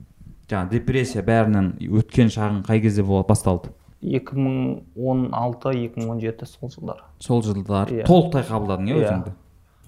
жаңағы 0.49 0.79
депрессия 0.79 1.23
бәрінен 1.27 1.75
өткен 2.01 2.33
шағың 2.33 2.65
қай 2.67 2.81
кезде 2.81 3.05
басталды? 3.05 3.75
2016-2017 4.03 6.47
сол 6.47 6.71
жылдар. 6.71 7.05
Сол 7.19 7.43
жылдар. 7.43 7.89
Иә. 7.89 8.05
толықтай 8.07 8.43
қабылдадың 8.43 8.87
иә. 8.91 8.97
өзіңді? 9.03 9.33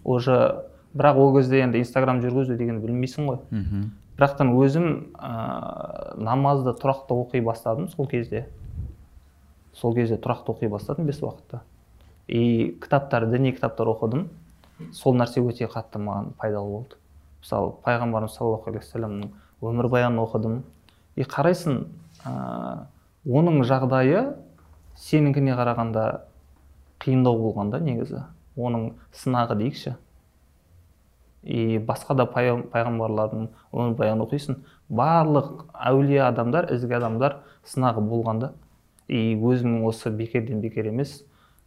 Уже 0.05 0.65
бірақ 0.95 1.17
ол 1.19 1.37
кезде 1.37 1.61
енді 1.65 1.79
инстаграм 1.83 2.21
жүргізу 2.23 2.57
дегенді 2.57 2.87
білмейсің 2.87 3.27
ғой. 3.27 3.39
Мхм. 3.51 3.91
Бірақтан 4.15 4.49
өзім 4.55 5.11
ә, 5.19 6.15
намазды 6.17 6.71
тұрақты 6.79 7.15
оқи 7.19 7.41
бастадым 7.43 7.89
сол 7.91 8.07
кезде. 8.07 8.47
Сол 9.75 9.95
кезде 9.95 10.15
тұрақты 10.17 10.51
оқи 10.55 10.69
бастадым 10.71 11.07
бес 11.07 11.23
уақытта. 11.23 11.61
И 12.29 12.71
кітаптар 12.81 13.27
діни 13.31 13.53
кітаптар 13.53 13.87
оқыдым. 13.91 14.29
Сол 14.93 15.15
нәрсе 15.19 15.41
өте 15.43 15.67
қатты 15.67 15.99
маған 15.99 16.33
пайдалы 16.39 16.71
болды. 16.71 16.95
Мысалы 17.43 17.73
пайғамбарымыз 17.85 18.35
саллаллаху 18.39 18.71
алейхи 18.71 18.87
вассаламның 18.87 19.31
өмірбаянын 19.63 20.19
оқыдым. 20.23 20.63
И 21.17 21.23
қарайсың 21.27 21.87
ә, 22.25 22.31
оның 23.25 23.63
жағдайы 23.65 24.35
сенікіне 25.01 25.57
қарағанда 25.57 26.05
қиындау 27.03 27.39
болған 27.41 27.71
да 27.73 27.81
негізі. 27.81 28.25
Оның 28.57 28.93
сынағы 29.13 29.57
дейікші. 29.59 29.95
И 31.45 31.79
басқа 31.79 32.15
да 32.17 32.27
пай- 32.27 32.63
пайғамбарлардың 32.73 33.49
өмірбаянын 33.73 34.25
оқисың. 34.25 34.61
Барлық 34.89 35.67
әулие 35.75 36.23
адамдар 36.25 36.71
ізгі 36.73 36.97
адамдар 37.01 37.41
сынағы 37.65 38.01
болған 38.01 38.41
да 38.41 38.53
и 39.09 39.35
өзім 39.37 39.83
осы 39.85 40.11
бекерден 40.11 40.61
бекер 40.61 40.87
емес 40.89 41.25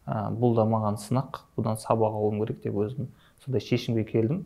ә, 0.08 0.32
бұл 0.34 0.56
да 0.56 0.66
маған 0.66 0.98
сынақ. 0.98 1.44
Бұдан 1.58 1.78
сабақ 1.78 2.16
алуым 2.18 2.42
керек 2.42 2.64
деп 2.64 2.74
өзім 2.74 3.12
сондай 3.44 3.62
шешімге 3.62 4.06
келдім. 4.06 4.46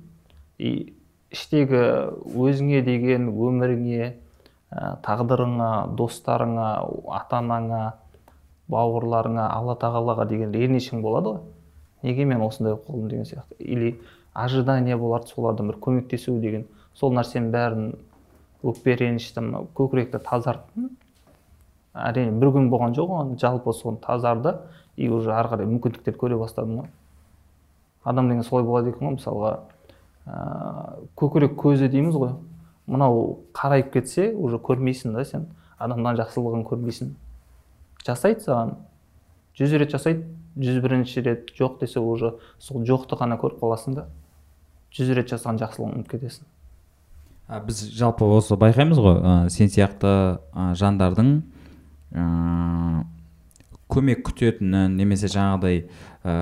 И 0.57 0.93
іштегі 1.31 2.11
өзіңе 2.35 2.81
деген 2.83 3.29
өміріңе 3.31 4.15
тағдырыңа 4.71 5.71
достарыңа 5.99 6.67
ата 7.11 7.41
анаңа 7.41 7.81
бауырларыңа 8.71 9.49
алла 9.51 9.75
тағалаға 9.79 10.25
деген 10.29 10.53
ренішің 10.55 11.01
болады 11.03 11.33
ғой. 11.33 11.41
Неге 12.03 12.25
мен 12.25 12.41
осындай 12.41 12.73
болып 12.73 12.87
қалдым 12.87 13.09
деген 13.09 13.25
сияқты. 13.25 13.57
Или 13.59 13.99
ожидание 14.33 14.95
болады 14.97 15.27
солардан 15.27 15.67
бір 15.67 15.77
көмектесу 15.83 16.39
деген. 16.39 16.65
Сол 16.95 17.11
нәрсенің 17.13 17.51
бәрін 17.51 17.91
өкпе 18.63 18.95
ренішті 18.95 19.43
көкіректі 19.75 20.21
тазарттым. 20.23 20.89
Әрине 21.93 22.31
бір 22.39 22.53
күн 22.55 22.69
болған 22.71 22.95
жоқ 22.95 23.11
оған. 23.11 23.35
Жалпы 23.41 23.73
соны 23.73 23.99
тазарды 23.99 24.55
и 24.95 25.09
уже 25.09 25.33
ары 25.35 25.51
қарай 25.51 25.67
мүмкіндіктер 25.67 26.15
көре 26.15 26.39
бастадым 26.39 26.79
ғой. 26.79 26.87
Адам 28.03 28.29
деген 28.29 28.43
солай 28.43 28.65
болады 28.65 28.89
екен 28.89 29.09
ғой 29.09 29.17
мысалға. 29.19 29.51
Ә, 30.25 31.05
көкірек 31.19 31.57
көзі 31.59 31.89
дейміз 31.91 32.15
ғой. 32.15 32.33
Мынау 32.87 33.41
қарайып 33.57 33.91
кетсе 33.93 34.31
уже 34.33 34.57
көрмейсің 34.61 35.15
да 35.15 35.25
сен. 35.25 35.47
Адамның 35.81 36.17
жақсылығын 36.19 36.63
көрмейсің. 36.69 37.13
Жасайды 38.05 38.45
саған. 38.45 38.75
Жүз 39.57 39.75
рет 39.81 39.93
жасайды. 39.93 40.25
Жүз 40.61 40.81
бірінші 40.83 41.23
рет 41.25 41.53
жоқ 41.57 41.79
десе 41.79 41.99
уже 41.99 42.33
сол 42.59 42.83
жоқты 42.87 43.17
ғана 43.19 43.37
көріп 43.41 43.61
қаласың 43.61 43.95
да. 43.95 44.07
Жүз 44.91 45.13
рет 45.15 45.31
жасаған 45.31 45.61
жақсылығын 45.61 46.01
ұмытып 46.01 46.17
кетесің. 46.17 46.49
Біз 47.67 47.81
жалпы 47.97 48.27
осы 48.31 48.55
байқаймыз 48.59 48.99
ғой. 48.99 49.17
Ә, 49.19 49.49
сен 49.51 49.71
сияқты 49.71 50.11
ә, 50.51 50.71
жандардың 50.79 51.31
ә, 52.15 52.25
көмек 53.91 54.23
күтетінін 54.27 54.95
немесе 54.99 55.27
жаңағыдай 55.31 55.81
ә, 56.23 56.35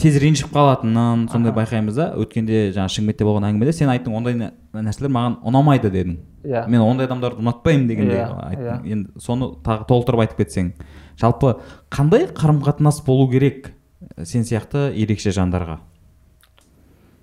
тез 0.00 0.16
ренжіп 0.22 0.50
қалатынын 0.54 1.26
сондай 1.30 1.52
байқаймыз 1.56 1.96
да. 1.98 2.06
Өткенде 2.20 2.70
жаңағы 2.74 2.94
шымкентте 2.96 3.26
болған 3.28 3.46
әңгімеде 3.50 3.72
сен 3.76 3.90
айттың 3.92 4.16
ондай 4.16 4.34
нә- 4.38 4.50
нәрселер 4.72 5.12
маған 5.12 5.36
ұнамайды 5.46 5.90
дедің. 5.92 6.16
Иә. 6.44 6.62
Мен 6.72 6.80
ондай 6.80 7.06
адамдарды 7.06 7.42
ұнатпаймын 7.42 7.86
дегендей 7.88 8.16
Иә, 8.16 8.28
айттың. 8.48 8.86
енді 8.88 9.20
соны 9.20 9.50
тағы 9.62 9.86
толықтырып 9.90 10.22
айтып 10.24 10.40
кетсең. 10.40 10.72
Жалпы 11.20 11.58
қандай 11.90 12.26
қарым 12.32 12.62
қатынас 12.64 13.02
болу 13.04 13.28
керек 13.30 13.72
ә, 14.16 14.24
сен 14.24 14.42
сияқты 14.42 14.88
ерекше 14.96 15.30
жандарға? 15.36 15.78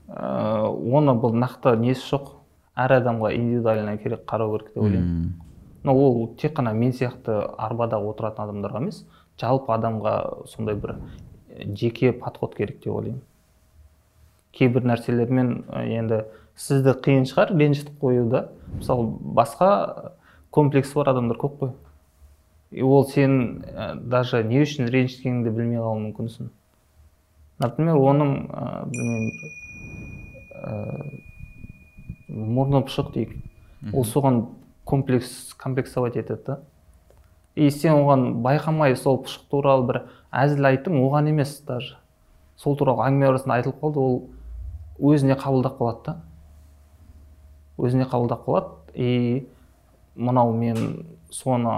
Ә, 0.07 0.67
оны 0.69 1.17
бұл 1.19 1.33
нақты 1.35 1.75
несі 1.81 2.05
жоқ. 2.13 2.33
Әр 2.77 2.93
адамға 3.01 3.33
индивидуально 3.35 3.97
керек 3.97 4.25
қарау 4.29 4.53
керек 4.57 4.73
деп 4.75 4.83
ойлаймын. 4.83 5.33
Но 5.83 5.93
ол 5.95 6.35
тек 6.37 6.53
қана 6.59 6.73
мен 6.73 6.91
сияқты 6.93 7.39
арбада 7.57 7.97
отыратын 7.97 8.45
адамдарға 8.45 8.81
емес 8.83 9.05
жалпы 9.41 9.73
адамға 9.73 10.45
сондай 10.47 10.75
бір 10.75 10.91
э, 10.91 10.95
жеке 11.75 12.11
подход 12.13 12.55
керек 12.55 12.79
деп 12.83 12.93
ойлаймын. 12.93 13.21
Кейбір 14.51 14.85
нәрселермен 14.89 15.65
енді 15.73 16.23
сізді 16.57 16.95
қиын 17.05 17.25
шығар 17.29 17.53
ренжітіп 17.57 17.99
қоюда 18.01 18.47
мысалы 18.79 19.11
басқа 19.37 20.13
комплексы 20.51 20.95
бар 20.95 21.11
адамдар 21.13 21.37
көп 21.37 21.59
қой. 21.59 21.71
И 22.71 22.81
ол 22.81 23.05
сен 23.07 23.63
ә, 23.63 23.95
даже 23.95 24.43
не 24.43 24.61
үшін 24.63 24.89
ренжіткеніңді 24.91 25.53
білмей 25.55 25.79
қалуы 25.79 26.01
мүмкінсің 26.07 26.49
например 27.59 27.95
оның 27.95 28.33
ә, 28.51 28.85
білмеймін 28.91 29.31
ә, 30.57 30.73
мұрны 32.27 32.83
пұшық 32.85 33.13
дейік. 33.13 33.35
Ол 33.93 34.05
соған 34.05 34.47
комплекс 34.85 35.53
комплексовать 35.57 36.17
етеді 36.17 36.43
да. 36.45 36.59
И 37.55 37.69
сен 37.69 37.93
оған 37.93 38.41
байқамай 38.43 38.95
сол 38.95 39.21
пұшық 39.23 39.47
туралы 39.49 39.87
бір 39.87 40.01
әзіл 40.37 40.69
айттың 40.69 40.99
оған 41.01 41.31
емес 41.31 41.57
даже. 41.67 41.97
Сол 42.57 42.77
туралы 42.77 43.05
әңгіме 43.07 43.29
арасында 43.31 43.59
айтылып 43.59 43.79
қалды 43.81 44.01
ол 44.01 44.17
өзіне 45.11 45.37
қабылдап 45.37 45.77
қалады 45.79 46.03
да. 46.05 46.15
Өзіне 47.77 48.07
қабылдап 48.09 48.45
қалады. 48.45 48.73
И 48.93 49.47
мынау 50.15 50.53
мен 50.53 51.05
соны 51.29 51.73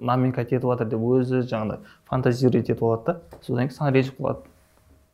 намекать 0.00 0.52
етіп 0.52 0.70
жатыр 0.70 0.88
деп 0.90 1.02
өзі 1.02 1.42
жаңағыдай 1.42 1.78
фантазировать 2.10 2.70
етіп 2.70 2.82
алады 2.82 3.04
да. 3.06 3.40
Содан 3.42 3.68
кейін 3.68 3.76
саған 3.78 3.94
ренжіп 3.94 4.20
қалады. 4.20 4.46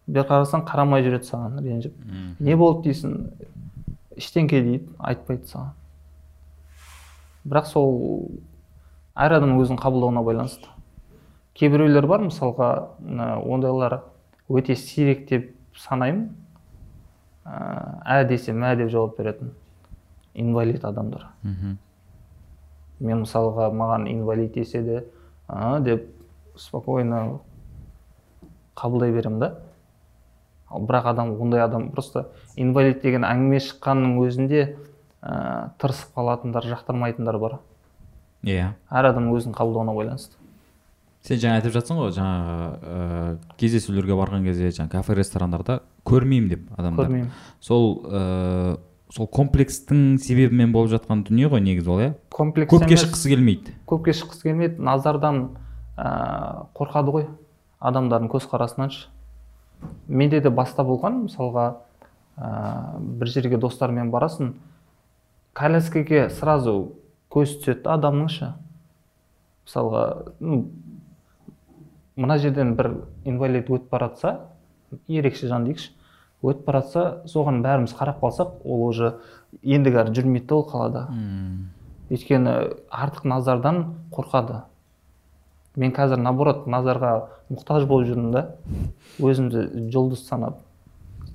Бері 0.06 0.28
қарасаң 0.28 0.64
қарамай 0.68 1.04
жүреді 1.04 1.28
саған 1.30 1.60
ренжіп. 1.64 1.94
Не 2.40 2.56
болды 2.56 2.90
дейсің 2.90 3.14
ештеңке 4.16 4.60
дейді 4.62 4.88
айтпайды 4.98 5.48
саған. 5.48 5.72
Бірақ 7.44 7.66
сол 7.68 7.96
әр 9.16 9.36
адамның 9.38 9.60
өзінің 9.64 9.80
қабылдауына 9.80 10.24
байланысты. 10.24 10.68
Кейбіреулер 11.54 12.06
бар 12.06 12.24
мысалға 12.26 12.70
ондайлар 13.44 14.00
өте 14.48 14.76
сирек 14.76 15.28
деп 15.28 15.52
санаймын. 15.78 16.30
Ә, 17.44 18.22
ә 18.22 18.28
десе 18.28 18.52
мә 18.52 18.74
деп 18.76 18.90
жауап 18.90 19.18
беретін 19.18 19.52
инвалид 20.34 20.84
адамдар. 20.84 21.28
Мгм. 21.42 21.78
мен 23.00 23.24
мысалға 23.24 23.68
маған 23.74 24.06
инвалид 24.08 24.54
десе 24.54 24.82
де 24.82 25.04
а 25.48 25.80
деп 25.80 26.06
спокойно 26.56 27.40
қабылдай 28.78 29.12
беремін 29.12 29.40
да 29.40 29.48
ал 30.70 30.86
бірақ 30.86 31.10
адам 31.10 31.34
ондай 31.40 31.60
адам 31.60 31.90
просто 31.90 32.28
инвалид 32.56 33.02
деген 33.02 33.26
әңгіме 33.26 33.60
шыққанның 33.60 34.16
өзінде 34.22 34.62
ә, 35.22 35.70
тырысып 35.78 36.14
қалатындар 36.16 36.64
жақтырмайтындар 36.64 37.38
бар. 37.38 37.58
Иә. 38.42 38.72
Әр 38.90 39.10
адамның 39.10 39.36
өзінің 39.38 39.58
қабылдауына 39.58 39.94
байланысты. 39.96 40.36
Сен 41.24 41.40
жаңа 41.40 41.60
айтып 41.60 41.72
жатсың 41.72 42.00
ғой 42.02 42.10
жаңағы 42.12 42.56
ә, 42.84 43.36
кездесулерге 43.60 44.16
барған 44.18 44.44
кезде 44.44 44.68
жаңағы 44.68 44.92
кафе 44.92 45.16
ресторандарда 45.16 45.78
көрмеймін 46.04 46.50
деп 46.50 46.66
адамдар. 46.76 47.08
Көрмеймін. 47.08 47.30
Сол 47.64 47.86
ә, 48.04 48.76
сол 49.14 49.28
комплекстің 49.32 50.18
себебімен 50.20 50.74
болып 50.74 50.92
жатқан 50.92 51.24
дүние 51.24 51.48
ғой 51.48 51.64
негізі 51.64 51.90
ол 51.94 52.02
иә? 52.04 52.10
Комплекс 52.34 52.68
көпке 52.72 52.98
шыққысы 53.00 53.32
келмейді. 53.32 53.72
Көпке 53.88 54.12
шыққысы 54.12 54.50
келмейді. 54.50 54.84
Назардан 54.84 55.40
ә, 55.96 56.68
қорқады 56.76 57.16
ғой 57.16 57.26
адамдардың 57.80 58.28
көзқарасынаншы 58.32 59.08
менде 60.08 60.40
де 60.44 60.52
баста 60.52 60.84
болған 60.84 61.24
мысалға 61.24 61.66
ә, 62.36 63.00
бір 63.00 63.32
жерге 63.32 63.56
достармен 63.60 64.12
барасың 64.12 64.54
коляскаге 65.56 66.28
сразу 66.30 66.92
көз 67.32 67.58
түседі 67.62 67.84
да 67.86 67.96
адамның 67.96 68.30
ше. 68.32 68.52
Мысалға 69.64 70.04
ну, 70.40 70.66
мына 72.16 72.38
жерден 72.38 72.74
бір 72.78 72.90
инвалид 73.24 73.70
өтіп 73.70 73.90
бара 73.90 74.08
жатса 74.12 74.40
ерекше 75.08 75.48
жан 75.48 75.64
дейікші. 75.64 75.90
Өтіп 76.44 76.66
бара 76.66 76.82
жатса 76.82 77.22
соған 77.30 77.62
бәріміз 77.64 77.94
қарап 77.96 78.20
қалсақ 78.22 78.60
ол 78.64 78.86
уже 78.88 79.14
ендігі 79.62 80.02
әрі 80.04 80.14
жүрмейді 80.14 80.46
да 80.46 80.54
ол 80.54 80.66
қалада. 80.68 81.06
Өйткені 82.10 82.54
артық 82.90 83.24
назардан 83.24 83.84
қорқады. 84.12 84.62
Мен 85.76 85.90
қазір 85.90 86.20
наоборот 86.22 86.68
назарға 86.70 87.14
мұқтаж 87.50 87.86
болып 87.90 88.12
жүрмін 88.12 88.30
да 88.30 88.42
өзімді 89.18 89.90
жұлдыз 89.90 90.22
санап. 90.28 90.60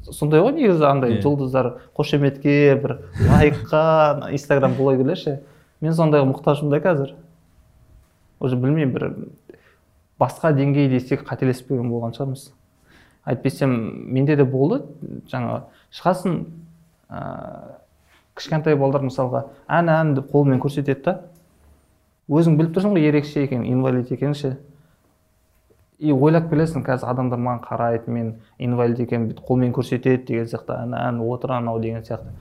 Сондай 0.10 0.40
ғой 0.40 0.54
негізі 0.56 0.86
андай 0.88 1.18
Иә. 1.18 1.22
жұлдыздар 1.26 1.74
қошеметке 1.98 2.76
бір 2.80 2.94
лайкқа 3.20 4.30
инстаграм 4.32 4.78
блогерлер 4.78 5.42
мен 5.82 5.94
сондайға 5.94 6.30
мұқтажмын 6.32 6.70
да 6.70 6.80
қазір. 6.80 7.16
Уже 8.40 8.56
білмеймін 8.56 8.94
бір 8.94 9.10
басқа 10.20 10.54
деңгей 10.54 10.90
десек 10.92 11.26
қателеспеген 11.28 11.90
болған 11.90 12.16
шығармыз. 12.16 12.50
Әйтпесем 13.26 13.76
менде 14.14 14.36
де 14.36 14.44
болды. 14.44 14.84
Жаңа 15.32 15.64
шығасың 15.96 16.40
ыыы 17.10 17.78
кішкентай 18.40 18.78
балдар 18.80 19.04
мысалға 19.04 19.46
ән 19.68 19.92
ән 19.92 20.16
деп 20.18 20.32
қолымен 20.32 20.62
көрсетеді 20.64 21.04
да. 21.04 21.16
Өзің 22.30 22.56
біліп 22.60 22.76
тұрсың 22.78 22.96
ғой 22.96 23.10
ерекше 23.10 23.44
екенін 23.44 23.66
инвалид 23.68 24.12
екенін 24.14 24.36
ше. 24.38 24.58
И 26.00 26.14
ойлап 26.14 26.48
келесің 26.52 26.86
қазір 26.86 27.10
адамдар 27.12 27.42
маған 27.42 27.64
қарайды 27.66 28.14
мен 28.14 28.36
инвалид 28.58 29.02
екенімді 29.04 29.34
бүйтіп 29.34 29.48
қолмен 29.50 29.74
көрсетеді 29.76 30.26
деген 30.30 30.48
сияқты 30.48 30.78
ән 30.78 30.96
ән 30.96 31.20
отыр 31.26 31.58
анау 31.58 31.82
деген 31.84 32.06
сияқты. 32.06 32.32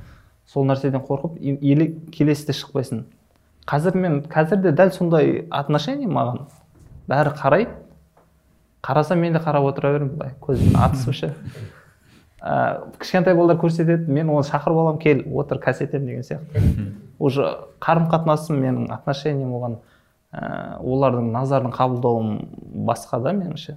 Сол 0.46 0.68
нәрседен 0.68 1.02
қорқып 1.08 1.40
келесіде 2.14 2.54
шықпайсың. 2.54 3.02
Қазір 3.66 3.98
мен 3.98 4.20
қазір 4.30 4.62
де 4.62 4.72
дәл 4.72 4.92
сондай 4.94 5.48
отношение 5.50 6.06
маған. 6.08 6.46
Бәрі 7.08 7.34
қарайды 7.38 7.74
қараса 8.84 9.16
мен 9.16 9.32
де 9.32 9.42
қарап 9.42 9.66
отыра 9.68 9.92
беремін 9.96 10.16
былай. 10.16 10.34
Көзім 10.40 10.76
атысып 10.78 11.14
ше 11.14 11.34
ә, 12.40 12.92
кішкентай 13.00 13.34
балалар 13.34 13.58
көрсетеді 13.58 14.10
мен 14.12 14.30
оны 14.30 14.46
шақырып 14.46 14.78
аламын 14.78 15.00
кел 15.02 15.22
отыр 15.40 15.60
кәсетемін 15.62 16.06
деген 16.06 16.26
сияқты. 16.26 16.62
Уже 17.18 17.48
қарым 17.82 18.08
қатынасым 18.12 18.60
менің 18.62 18.92
отношением 18.94 19.56
оған 19.58 19.76
ә, 20.32 20.78
олардың 20.78 21.32
назарын 21.34 21.74
қабылдауым 21.74 22.38
басқа 22.86 23.20
да 23.22 23.34
меніңше. 23.34 23.76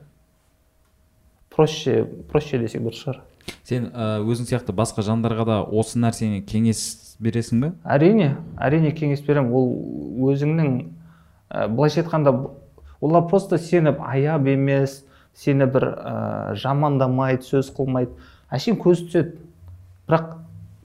Проще 1.50 2.06
проще 2.32 2.60
десек 2.62 2.86
дұрыс 2.86 3.02
шығар. 3.02 3.22
Сен 3.66 3.90
ә, 3.90 4.22
өзің 4.22 4.48
сияқты 4.52 4.76
басқа 4.78 5.04
жандарға 5.08 5.46
да 5.46 5.60
осы 5.66 6.00
нәрсені 6.00 6.44
кеңес 6.46 7.18
бересің 7.22 7.66
бе? 7.66 7.74
Әрине 7.84 8.36
әрине 8.62 8.94
кеңес 8.94 9.26
беремін. 9.26 9.52
Ол 9.52 10.32
өзіңнің 10.32 10.76
ә, 11.50 11.68
былайша 11.68 12.04
айтқанда 12.04 12.36
олар 13.02 13.28
просто 13.28 13.58
сені 13.58 13.96
аяп 14.00 14.48
емес 14.48 15.04
сені 15.34 15.66
бір 15.66 15.88
ә, 15.96 16.56
жамандамайды 16.56 17.44
сөз 17.48 17.72
қылмайды. 17.76 18.12
Әшейін 18.52 18.80
көз 18.82 19.06
түседі. 19.08 19.38
Бірақ 20.08 20.38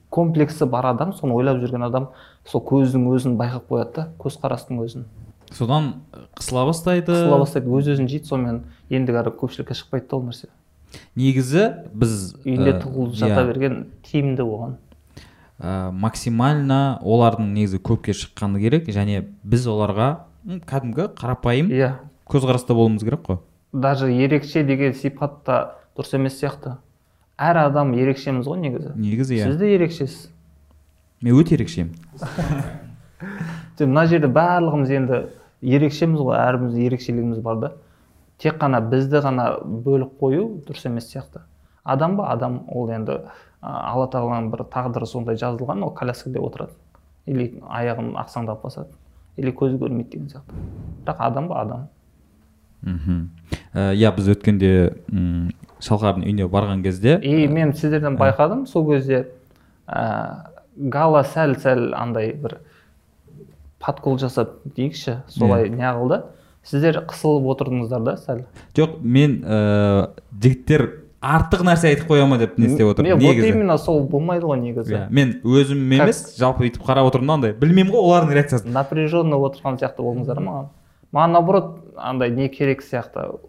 комплексі 0.09 0.65
бар 0.71 0.87
адам 0.93 1.11
соны 1.13 1.35
ойлап 1.35 1.59
жүрген 1.61 1.83
адам 1.83 2.09
сол 2.47 2.63
көздің 2.63 3.07
өзін 3.11 3.35
байқап 3.39 3.67
қояды 3.67 3.93
да 3.95 4.07
көзқарастың 4.21 4.79
өзін. 4.85 5.07
Содан 5.51 5.93
қысыла 6.35 6.65
бастайды. 6.67 7.11
Қысыла 7.11 7.41
бастайды 7.43 7.71
өз 7.71 7.91
өзін 7.91 8.07
жейді 8.07 8.31
сонымен 8.31 8.61
ендігі 8.89 9.19
ары 9.19 9.33
көпшілікке 9.35 9.75
шықпайды 9.75 10.07
да 10.07 10.17
ол 10.17 10.25
нәрсе. 10.29 10.47
Негізі 11.19 11.65
біз 11.91 12.37
үйінде 12.45 12.71
ә, 12.71 12.81
тығылып 12.81 13.13
иә, 13.13 13.19
жата 13.19 13.43
берген 13.49 13.77
тиімді 14.07 14.47
оған. 14.47 14.77
Ә, 15.59 15.91
максимально 15.91 16.99
олардың 17.03 17.51
негізі 17.51 17.81
көпке 17.83 18.15
шыққаны 18.15 18.61
керек 18.63 18.87
және 18.95 19.25
біз 19.43 19.67
оларға 19.67 20.26
кәдімгі 20.47 21.09
қарапайым 21.17 21.69
иә. 21.75 21.91
көзқараста 22.31 22.73
болуымыз 22.73 23.03
керек 23.03 23.25
қой. 23.25 23.37
Даже 23.73 24.07
ерекше 24.11 24.63
деген 24.63 24.93
сипат 24.93 25.43
та 25.43 25.75
дұрыс 25.97 26.15
емес 26.15 26.39
сияқты. 26.39 26.77
Әр 27.37 27.65
адам 27.65 27.91
ерекшеміз 27.93 28.47
ғой 28.47 28.61
негізі. 28.61 28.93
Негізі 28.95 29.35
иә. 29.35 29.49
Сіз 29.49 29.57
де 29.57 29.73
ерекшесіз. 29.75 30.29
Мен 31.21 31.35
өте 31.35 31.57
ерекшемін. 31.57 31.95
Мына 33.79 34.05
жерде 34.07 34.29
барлығымыз 34.31 34.93
енді 34.95 35.19
ерекшеміз 35.61 36.23
ғой 36.23 36.39
әрбіріміздің 36.39 36.87
ерекшелігіміз 36.87 37.41
бар 37.43 37.59
да. 37.59 37.71
Тек 38.39 38.55
қана 38.61 38.79
бізді 38.79 39.19
ғана 39.25 39.49
бөліп 39.65 40.15
қою 40.21 40.45
дұрыс 40.63 40.87
емес 40.87 41.09
сияқты. 41.11 41.43
Адам 41.83 42.15
ба? 42.15 42.31
Адам 42.31 42.63
ол 42.69 42.87
енді 42.93 43.19
алла 43.61 44.07
тағаланың 44.13 44.51
бір 44.53 44.63
тағдыры 44.71 45.09
сондай 45.09 45.35
жазылған 45.35 45.83
ол 45.83 45.91
коляскада 45.91 46.39
отырады. 46.39 46.77
Или 47.25 47.59
аяғын 47.67 48.13
ақсаңдап 48.21 48.63
басады. 48.63 48.95
Или 49.37 49.51
көзі 49.53 49.77
көрмейді 49.81 50.09
деген 50.11 50.27
сияқты. 50.31 50.53
Бірақ 51.05 51.21
адам 51.29 51.47
ба 51.47 51.61
адам. 51.61 51.87
Мхм. 52.81 53.29
Ә, 53.73 53.93
иә 53.97 54.11
біз 54.15 54.29
өткенде 54.35 54.71
м, 55.11 55.49
шалқардың 55.81 56.25
үйіне 56.27 56.47
барған 56.51 56.83
кезде 56.83 57.17
и 57.21 57.47
мен 57.47 57.73
сіздерден 57.73 58.17
байқадым 58.17 58.65
сол 58.67 58.85
кезде 58.91 59.27
ә, 59.87 60.49
гала 60.77 61.23
сәл 61.23 61.55
сәл 61.61 61.93
андай 61.97 62.33
бір 62.33 62.59
подкол 63.81 64.17
жасап 64.21 64.59
дейікші 64.77 65.19
солай 65.27 65.69
неғылды 65.73 66.21
сіздер 66.67 67.01
қысылып 67.09 67.49
отырдыңыздар 67.53 68.03
да 68.03 68.15
сәл. 68.21 68.45
Жоқ 68.77 68.97
мен 69.01 69.41
ә, 69.43 70.09
жігіттер 70.41 70.87
артық 71.27 71.63
нәрсе 71.67 71.89
айтып 71.91 72.07
қоя 72.11 72.25
ма 72.29 72.37
деп 72.39 72.57
не 72.57 72.69
істеп 72.69 72.87
отырмын 72.93 73.17
вот 73.17 73.21
негізі. 73.21 73.49
именно 73.49 73.77
сол 73.77 74.03
болмайды 74.07 74.45
ғой 74.47 74.59
негізі. 74.61 74.93
Иә, 74.93 75.07
мен 75.11 75.33
өзім 75.43 75.91
емес 75.97 76.37
жалпы 76.39 76.67
өйтіп 76.67 76.85
қарап 76.87 77.09
отырмын 77.09 77.27
да 77.27 77.33
андай. 77.33 77.53
Білмеймін 77.59 77.91
ғой 77.91 78.05
олардың 78.07 78.33
реакциясын. 78.37 78.71
Напряженно 78.71 79.39
отырған 79.41 79.79
сияқты 79.81 80.05
болдыңыздар 80.05 80.39
маған 80.39 80.69
маған 81.13 81.31
наоборот 81.35 81.71
андай 81.95 82.31
не 82.31 82.49
керек 82.49 82.83
сияқты. 82.83 83.39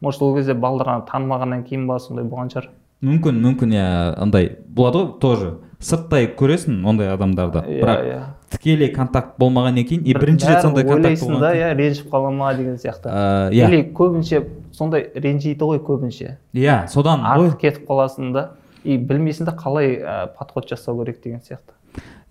Может 0.00 0.22
ол 0.22 0.34
кезде 0.36 0.54
балдар 0.54 1.04
танымағаннан 1.06 1.62
кейін 1.68 1.86
ба 1.86 1.98
сондай 1.98 2.24
болған 2.24 2.50
шығар? 2.50 2.70
Мүмкін 3.02 3.38
мүмкін 3.42 3.74
иә 3.74 3.86
андай. 4.18 4.56
Болады 4.68 4.98
ғой 4.98 5.20
тоже. 5.20 5.54
Сырттай 5.82 6.28
көресің 6.38 6.84
ондай 6.86 7.08
адамдарды. 7.10 7.64
Иә, 7.66 7.82
бірақ 7.82 8.04
иә. 8.06 8.18
тікелей 8.52 8.92
контакт 8.94 9.38
болмағаннан 9.38 9.84
кейін 9.88 10.04
и 10.06 10.12
Бір- 10.14 10.20
бірінші 10.20 10.46
рет 10.48 10.62
сондай 10.62 10.84
контакт 10.84 11.22
да 11.40 11.54
иә 11.56 11.74
ренжіп 11.74 12.10
қала 12.12 12.30
ма 12.30 12.54
деген 12.54 12.76
сияқты. 12.76 13.08
Ә, 13.10 13.50
иә. 13.50 13.68
Или 13.68 13.82
көбінше 13.94 14.44
сондай 14.72 15.10
ренжиді 15.14 15.64
ғой 15.64 15.78
көбінше. 15.84 16.36
Иә 16.54 16.86
содан 16.88 17.20
ғой 17.24 17.50
артық 17.50 17.60
кетіп 17.60 17.86
қаласың 17.88 18.32
да 18.32 18.50
и 18.84 18.96
білмейсің 18.98 19.46
да 19.46 19.52
қалай 19.56 19.96
ә, 20.00 20.26
подход 20.38 20.68
жасау 20.68 20.98
керек 21.04 21.22
деген 21.22 21.40
сияқты. 21.40 21.72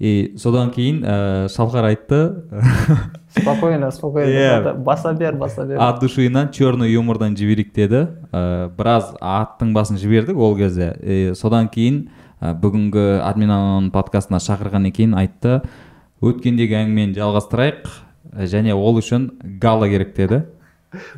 И 0.01 0.34
содан 0.41 0.71
кейін 0.73 1.04
ә, 1.06 1.47
шалқар 1.54 1.86
айтты. 1.91 2.19
Спокойно 3.38 3.91
спокойно. 3.91 4.63
Бата- 4.63 4.73
баса 4.73 5.13
бер 5.13 5.36
баса 5.36 5.65
бер. 5.65 5.77
от 5.77 5.99
душиынан 6.01 6.49
черный 6.51 6.89
юмордан 6.91 7.38
жіберейік 7.38 7.73
деді. 7.73 8.08
Ә, 8.34 8.69
біраз 8.75 9.13
аттың 9.21 9.73
басын 9.73 9.97
жібердік 10.01 10.38
ол 10.38 10.58
кезде. 10.58 10.95
И 11.04 11.34
содан 11.36 11.69
кейін 11.69 12.10
ә, 12.41 12.56
бүгінгі 12.60 13.21
админ 13.21 13.54
аноның 13.54 13.91
подкастына 13.93 14.41
шақырғаннан 14.41 14.91
кейін 14.91 15.13
айтты. 15.15 15.62
Өткендегі 16.21 16.75
әңгімені 16.82 17.15
жалғастырайық. 17.15 17.86
Және 18.49 18.73
ол 18.73 18.97
үшін 18.97 19.30
гала 19.62 19.88
керек 19.89 20.15
деді. 20.17 20.43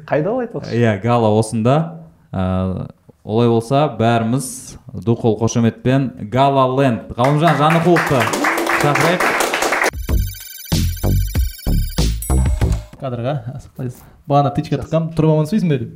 Қайда 0.05 0.29
ол 0.31 0.41
айтпақшы 0.43 0.75
иә 0.77 0.99
гала 1.01 1.31
осында. 1.39 1.75
Ә, 2.33 2.89
олай 3.23 3.47
болса 3.49 3.87
бәріміз 3.97 4.77
ду 5.05 5.15
қол 5.17 5.37
қошеметпен 5.39 6.29
гала 6.29 6.67
ленд 6.77 7.09
ғалымжан 7.17 7.57
жанықұловты 7.57 8.21
шақырайық. 8.83 9.25
Кадрға 13.01 13.33
асықпайсыз 13.57 14.03
бағана 14.29 14.53
тычка 14.55 14.77
тыққанмын 14.83 15.11
тұрып 15.17 15.33
амандаспайсың 15.33 15.73
ба 15.73 15.79
деп? 15.81 15.91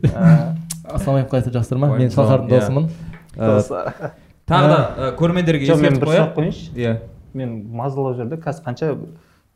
Ассалаумағалейкум 0.88 1.32
қалайсыздар 1.32 1.56
жақсыздар 1.62 1.80
ма? 1.80 1.92
Мен 1.98 2.12
шалқардың 2.12 2.48
Иә. 2.48 2.58
досымын. 2.58 2.90
Ә, 3.38 4.12
тағы 4.48 4.68
да 4.74 4.80
ә, 4.98 5.16
көрермендерге 5.20 5.70
жоқ 5.70 5.82
мен 5.86 6.00
бір 6.02 6.12
сұрақ 6.12 6.34
қояйыншы 6.36 6.70
иә. 6.76 6.98
Мен 7.38 7.56
мазалап 7.78 8.18
жүрді 8.20 8.40
қазір 8.44 8.66
қанша 8.68 8.94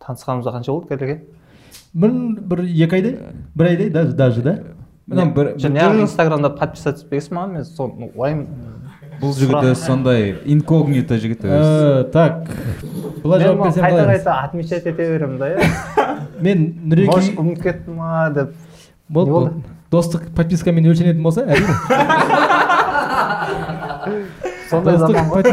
танысқанымызға 0.06 0.54
қанша 0.58 0.72
болды 0.76 0.92
кәдеге 0.94 1.18
бір 1.94 2.12
бір 2.52 2.60
екі 2.66 2.96
айдай? 2.96 3.18
бір 3.56 3.66
айдай 3.68 3.90
даже 3.90 4.14
даже 4.14 4.42
да? 4.42 4.58
Неғып 5.12 6.00
инстаграмда 6.06 6.50
подписаться 6.56 7.04
етпегенсің 7.04 7.34
маған 7.36 7.50
мен 7.58 7.66
соны 7.68 8.08
уайым. 8.16 8.46
Бұл 9.22 9.32
жігіт 9.38 9.58
өзі 9.60 9.76
сондай 9.82 10.20
инкогнито 10.50 11.18
жігіт 11.22 11.42
өзі. 11.46 11.52
Э, 11.52 11.54
так. 12.14 12.34
Былай 13.22 13.40
жауап 13.44 13.60
берсем 13.68 13.84
қайта 13.84 14.06
қайта 14.08 14.32
отмечать 14.46 14.86
ете 14.88 14.92
беремін 14.96 15.38
да 15.38 15.46
иә. 15.52 15.60
Мен 16.42 16.58
может 16.74 16.94
нұреке 16.94 17.36
ұмытып 17.38 17.64
кеттім 17.66 17.94
ма 18.00 18.10
деп. 18.34 18.50
Болды 19.10 19.30
не 19.30 19.34
болды? 19.36 19.50
болды? 19.52 19.64
Достық 19.92 20.22
подпискамен 20.38 20.86
өлшенетін 20.88 21.22
болса 21.22 21.42
әрине. 21.44 21.76
Сондай 24.72 24.96
заман 24.98 25.28
ғой. 25.34 25.44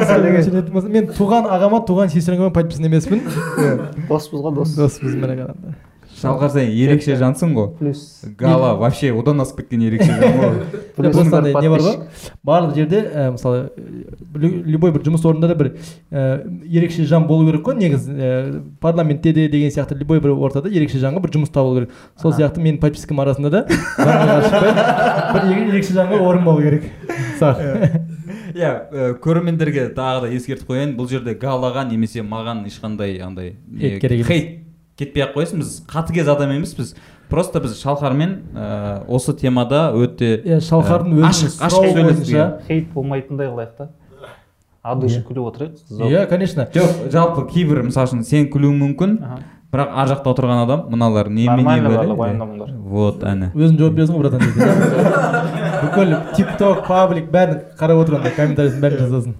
мен 0.88 1.06
туған 1.10 1.44
ағама 1.50 1.82
туған 1.88 2.08
сестраңа 2.12 2.52
подписан 2.54 2.84
емеспін. 2.86 3.20
Доспыз 4.08 4.40
ғой 4.46 4.52
дос. 4.60 4.76
Доспыз 4.78 5.10
міне 5.18 5.26
қарағанда. 5.26 5.74
Шалқар 6.22 6.50
сен 6.50 6.70
ерекше 6.70 7.16
жансың 7.20 7.52
ғой. 7.54 7.68
Плюс. 7.78 8.22
Гала 8.38 8.74
вообще 8.76 9.12
одан 9.12 9.40
асып 9.40 9.60
кеткен 9.62 9.82
ерекше 9.86 10.10
жан 10.12 10.38
ғой. 10.38 10.58
Просто 10.96 11.42
не 11.42 11.68
бар 11.68 11.80
ғой? 11.80 11.96
Барлық 12.44 12.74
жерде 12.74 13.00
ә, 13.14 13.30
мысалы 13.32 13.70
лю- 14.34 14.62
любой 14.66 14.92
бір 14.92 15.02
жұмыс 15.06 15.24
орнында 15.28 15.48
да 15.48 15.54
бір 15.54 15.70
ә, 16.10 16.42
ерекше 16.66 17.04
жан 17.06 17.26
болу 17.28 17.46
керек 17.50 17.62
қой. 17.66 17.78
Негізі 17.78 18.12
ә, 18.12 18.62
парламентте 18.80 19.32
де 19.32 19.48
деген 19.48 19.70
сияқты 19.70 19.94
любой 19.98 20.20
бір 20.20 20.34
ортада 20.34 20.68
ерекше 20.68 20.98
жанға 20.98 21.20
бір 21.24 21.30
жұмыс 21.38 21.52
табылу 21.54 21.80
керек. 21.80 21.94
Сол 22.20 22.32
сияқты 22.32 22.58
менің 22.64 22.80
подпискам 22.82 23.20
арасында 23.20 23.50
да 23.50 23.64
бір 25.34 25.42
ере- 25.52 25.68
ерекше 25.72 25.94
жанға 25.96 26.20
орын 26.24 26.44
болу 26.44 26.62
керек. 26.62 26.88
Иә. 27.40 28.04
Ә, 28.58 29.12
көрермендерге 29.22 29.84
тағы 29.94 30.24
да 30.24 30.28
ескертіп 30.34 30.66
қояйын. 30.72 30.94
Бұл 30.98 31.06
жерде 31.10 31.34
галаға 31.38 31.84
немесе 31.88 32.24
маған 32.26 32.64
ешқандай 32.66 33.20
андай 33.22 33.52
не- 33.68 33.80
Хейт 33.80 34.00
керек 34.02 34.18
емес. 34.18 34.26
хейт 34.26 34.48
кетпей 34.98 35.24
ақ 35.24 35.36
қойсын 35.36 35.62
біз 35.62 35.78
қатыгез 35.88 36.28
адам 36.32 36.50
емеспіз. 36.56 36.94
Просто 37.28 37.60
біз 37.60 37.76
шалқармен 37.82 38.30
ә, 38.56 39.04
осы 39.06 39.34
темада 39.36 39.90
өте 39.94 40.38
иә 40.42 40.58
шалқардың 40.64 41.18
өзінің 41.18 41.28
ашық 41.28 41.60
ашық 41.68 41.84
келген. 41.92 42.54
хейт 42.68 42.90
болмайтындай 42.94 43.50
қылайық 43.52 43.76
та. 43.76 43.88
От 44.82 45.00
души 45.02 45.20
күліп 45.26 45.50
отырайық 45.52 46.08
иә 46.08 46.26
конечно. 46.30 46.68
Жоқ 46.72 47.10
жалпы 47.12 47.46
кейбір 47.52 47.82
мысалы 47.90 48.08
үшін 48.08 48.24
сен 48.24 48.48
күлуің 48.48 48.80
мүмкін 48.80 49.18
бірақ 49.68 49.92
ар 49.92 50.08
жақта 50.08 50.32
отырған 50.32 50.62
адам 50.64 50.86
мыналар 50.88 51.28
не 51.28 51.44
Нормально 51.44 51.88
не 52.64 52.72
вот 52.88 53.22
әне 53.22 53.52
өзің 53.52 53.76
жауап 53.76 53.98
бересің 53.98 54.16
ғой 54.16 54.22
братан 54.24 54.40
дейді. 54.40 55.54
бүкіл 55.82 56.14
тик 56.36 56.50
ток 56.58 56.86
паблик 56.86 57.30
бәрін 57.32 57.60
қарап 57.78 58.02
отыр 58.02 58.18
анда 58.18 58.30
комментарийсін 58.36 58.82
бәрін 58.82 59.02
жазасың. 59.02 59.34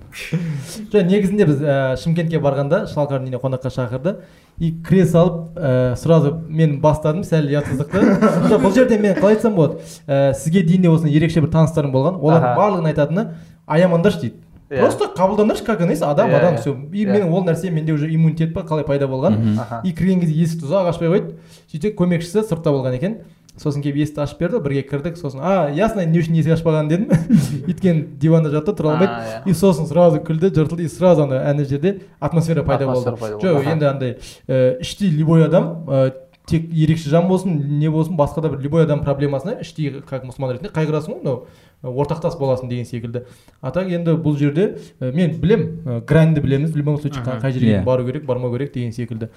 Жоқ 0.92 1.06
негізінде 1.08 1.46
біз 1.48 1.62
ә, 1.62 1.76
шымкентке 2.00 2.40
барғанда 2.42 2.82
шалқардың 2.92 3.28
үйіне 3.28 3.40
қонаққа 3.42 3.72
шақырды. 3.74 4.16
И 4.58 4.72
кіре 4.86 5.04
салып 5.06 5.54
ә, 5.58 5.94
сразу 5.96 6.34
мен 6.48 6.80
бастадым 6.82 7.22
сәл 7.26 7.46
ұятсыздықты. 7.50 8.02
Жоқ 8.50 8.64
бұл 8.64 8.74
жерде 8.74 8.98
мен 8.98 9.14
қалай 9.18 9.36
айтсам 9.36 9.54
болады 9.54 9.78
ә, 10.06 10.34
сізге 10.34 10.62
дейін 10.66 10.82
де 10.88 10.90
осындай 10.90 11.14
ерекше 11.16 11.40
бір 11.44 11.52
таныстарым 11.54 11.92
болған. 11.94 12.18
Олардың 12.18 12.52
Аха. 12.52 12.60
барлығын 12.60 12.92
айтатыны 12.92 13.26
аямаңдаршы 13.66 14.20
дейді. 14.26 14.44
Иә. 14.68 14.80
просто 14.82 15.06
қабылдаңдаршы 15.16 15.64
как 15.64 15.80
есть 15.80 16.02
адам 16.02 16.28
Иә, 16.28 16.36
адам 16.36 16.54
иә. 16.54 16.58
все 16.60 16.76
и 16.92 17.06
мен 17.06 17.32
ол 17.32 17.42
нәрсе 17.42 17.70
менде 17.70 17.92
уже 17.92 18.12
иммунитет 18.14 18.52
па 18.52 18.60
қалай 18.60 18.84
пайда 18.84 19.06
болған. 19.08 19.56
И 19.82 19.92
кірген 19.92 20.20
кезде 20.20 20.34
есікті 20.42 20.66
ұзақ 20.66 20.90
ашпай 20.90 21.08
қойды. 21.08 21.38
Сөйтсек 21.72 21.96
көмекшісі 21.96 22.42
сыртта 22.44 22.68
болған 22.68 22.98
екен. 22.98 23.16
Сосын 23.58 23.82
келіп 23.82 23.98
есікті 24.04 24.22
ашып 24.24 24.40
берді 24.42 24.60
бірге 24.64 24.82
кірдік 24.86 25.18
сосын 25.18 25.42
а 25.42 25.70
ясно 25.74 26.04
не 26.06 26.20
үшін 26.20 26.38
есік 26.38 26.54
ашпағанын 26.56 26.88
дедім 26.88 27.10
өйткені 27.70 28.04
диванда 28.20 28.52
жатты 28.54 28.74
тұра 28.78 28.94
алмайды. 28.94 29.12
А, 29.12 29.42
и 29.44 29.54
сосын 29.54 29.88
сразу 29.90 30.22
күлді 30.22 30.52
жыртылды 30.54 30.86
и 30.86 30.92
сразу 30.92 31.26
ана 31.26 31.42
ана 31.50 31.64
жерде 31.64 32.00
атмосфера 32.20 32.62
пайда 32.62 32.86
болды. 32.86 33.16
жоқ 33.42 33.72
енді 33.72 33.90
андай 33.90 34.16
ә, 34.46 34.80
іштей 34.80 35.10
любой 35.10 35.44
адам 35.44 35.84
ә, 35.88 36.12
тек 36.48 36.68
ерекше 36.72 37.10
жан 37.10 37.28
болсын 37.28 37.56
не 37.78 37.90
болсын 37.92 38.16
басқа 38.16 38.42
да 38.42 38.52
бір 38.52 38.62
любой 38.64 38.84
адам 38.86 39.02
проблемасына 39.04 39.58
іштей 39.60 40.00
как 40.06 40.24
мұсылман 40.24 40.56
ретінде 40.56 40.72
қайғырасың 40.72 41.18
ғой 41.18 41.20
мынау 41.20 41.46
ортақтас 41.82 42.34
боласың 42.38 42.68
деген 42.68 42.84
секілді. 42.84 43.22
А 43.60 43.70
так 43.70 43.86
енді 43.88 44.10
бұл 44.18 44.36
жерде 44.38 44.78
ә, 45.00 45.12
мен 45.14 45.36
білем 45.40 45.60
ә, 45.86 46.00
граньды 46.06 46.40
білеміз. 46.42 46.72
В 46.72 46.76
любом 46.76 46.98
случае 46.98 47.22
қай 47.24 47.52
жерге 47.52 47.78
Иә. 47.78 47.84
бару 47.84 48.04
керек 48.06 48.24
бармау 48.26 48.52
керек 48.52 48.72
деген 48.74 48.92
секілді. 48.92 49.28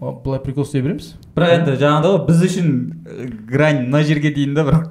Былай 0.00 0.40
прикол 0.40 0.64
істей 0.64 0.80
береміз? 0.82 1.14
Бірақ 1.36 1.50
енді 1.60 1.76
жаңағыдай 1.76 2.10
ғой 2.16 2.26
біз 2.26 2.42
үшін 2.48 2.66
грань 3.50 3.86
мына 3.90 4.02
жерге 4.02 4.30
дейін 4.32 4.54
да 4.54 4.64
бірақ 4.64 4.88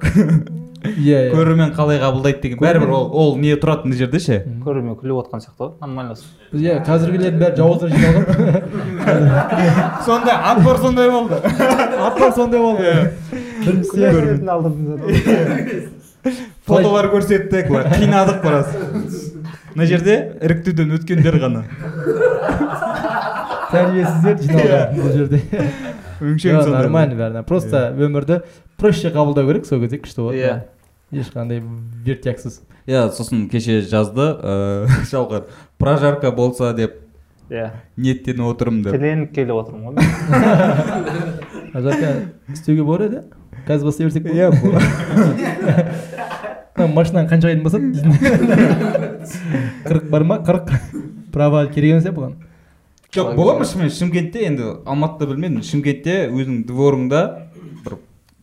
иә 0.86 1.28
иә. 1.28 1.32
көрермен 1.34 1.74
қалай 1.76 1.98
қабылдайды 2.00 2.40
деген 2.46 2.58
бәрібір 2.62 2.88
ол, 2.94 3.10
ол 3.12 3.36
не 3.36 3.52
тұрады 3.58 3.84
мына 3.90 3.96
жерде 3.98 4.20
ше? 4.22 4.38
Көрермен 4.64 4.94
күліп 4.96 5.18
отқан 5.26 5.40
сияқты 5.42 5.60
ғой 5.66 5.70
нормально. 5.82 6.14
Біз 6.52 6.60
иә 6.62 6.78
қазіргілердің 6.86 7.40
бәрі 7.42 7.56
жауыздар 7.58 7.90
жиналған 7.90 8.24
сондай 10.06 10.36
отбор 10.54 10.78
сондай 10.78 11.10
болды. 11.10 11.36
Аттар 12.06 12.32
сондай 12.38 12.60
болды. 12.60 13.12
Біріншісі 13.66 13.98
фотолар 16.66 17.08
көрсеттік 17.14 17.68
былай 17.70 17.86
қинадық 18.02 18.42
біраз 18.44 18.66
мына 19.74 19.86
жерде 19.88 20.16
іріктеуден 20.44 20.92
өткендер 20.98 21.38
ғана. 21.40 21.62
Тәрбиесіздер 23.70 24.40
жиналған 24.42 24.96
бұл 24.98 25.12
жерде. 25.14 25.40
Өңшең 26.20 26.56
сондай 26.58 26.74
нормально 26.82 27.16
бәріне. 27.20 27.42
Просто 27.48 27.84
өмірді 27.96 28.40
проще 28.80 29.12
қабылдау 29.14 29.46
керек 29.48 29.68
сол 29.68 29.80
кезде 29.84 30.00
күшті 30.02 30.24
болады 30.26 30.40
Иә. 30.42 30.56
ешқандай 31.22 31.62
вертяксыз. 32.04 32.60
Иә 32.86 33.06
сосын 33.14 33.46
кеше 33.48 33.80
жазды 33.86 34.20
ыыы 34.42 35.06
шалқар 35.10 35.46
прожарка 35.78 36.32
болса 36.32 36.72
деп 36.74 36.98
иә. 37.48 37.70
ниеттеніп 37.96 38.50
отырмын 38.52 38.82
деп. 38.84 38.92
Тіленіп 38.98 39.32
келіп 39.34 39.54
отырмын 39.62 39.82
ғой 39.86 39.92
мен. 39.96 40.04
ажарка 41.74 42.12
істеуге 42.52 42.82
болады 42.84 43.06
еді? 43.06 43.22
Қазір 43.68 43.84
бастай 43.90 44.06
берсек 44.06 44.24
иә 44.30 44.50
Мына 46.80 46.94
машинаң 46.96 47.26
қаншаға 47.28 47.52
дейін 47.52 47.64
басады 47.64 47.90
дейсің 47.92 48.12
қырық 49.88 50.06
бар 50.12 50.22
ма? 50.24 50.38
Қырық. 50.46 50.70
Права 51.34 51.66
керек 51.68 51.96
емес 51.96 52.06
иә 52.08 52.12
бұған. 52.16 52.38
Жоқ 53.12 53.34
бола 53.36 53.58
ма 53.58 53.66
шынымен? 53.68 53.90
Шымкентте 53.92 54.46
енді 54.46 54.70
алматыда 54.88 55.28
білмедім. 55.32 55.60
Шымкентте 55.66 56.14
өзіңнің 56.30 56.62
дворыңда 56.70 57.20
бір 57.84 57.98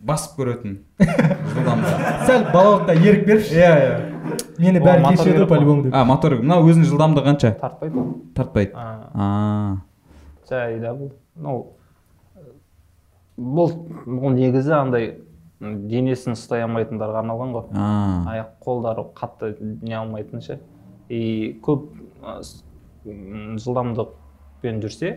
басып 0.08 0.38
көретін 0.42 0.78
сәл 2.28 2.46
балалыққа 2.54 2.94
ерік 3.00 3.26
берші. 3.28 3.58
Иә 3.58 3.72
иә. 3.82 3.96
Мені 4.60 4.82
бәрі 4.84 5.16
керек 5.18 5.42
қой. 5.42 5.48
по-любому 5.48 5.84
деп. 5.84 5.96
а 5.96 6.04
мотор 6.06 6.36
мынау 6.42 6.68
өзінің 6.68 6.86
жылдамдығы 6.92 7.26
қанша? 7.32 7.54
Тартпайды 7.62 7.96
ғой 7.98 8.08
тартпайды. 8.36 8.72
Жай 10.50 10.80
да 10.80 10.94
бұл. 10.94 11.12
Ну 11.36 11.77
бұл 13.38 13.72
бұл 14.06 14.34
негізі 14.36 14.74
андай 14.78 15.08
денесін 15.62 16.36
ұстай 16.36 16.66
алмайтындарға 16.66 17.22
арналған 17.24 17.54
ғой. 17.56 17.70
Аяқ 18.34 18.58
қолдары 18.64 19.06
қатты 19.18 19.54
не 19.82 19.96
алмайтын 19.98 20.44
ше. 20.44 20.60
И 21.10 21.58
көп 21.64 21.90
жылдамдықпен 23.06 24.82
жүрсе 24.84 25.14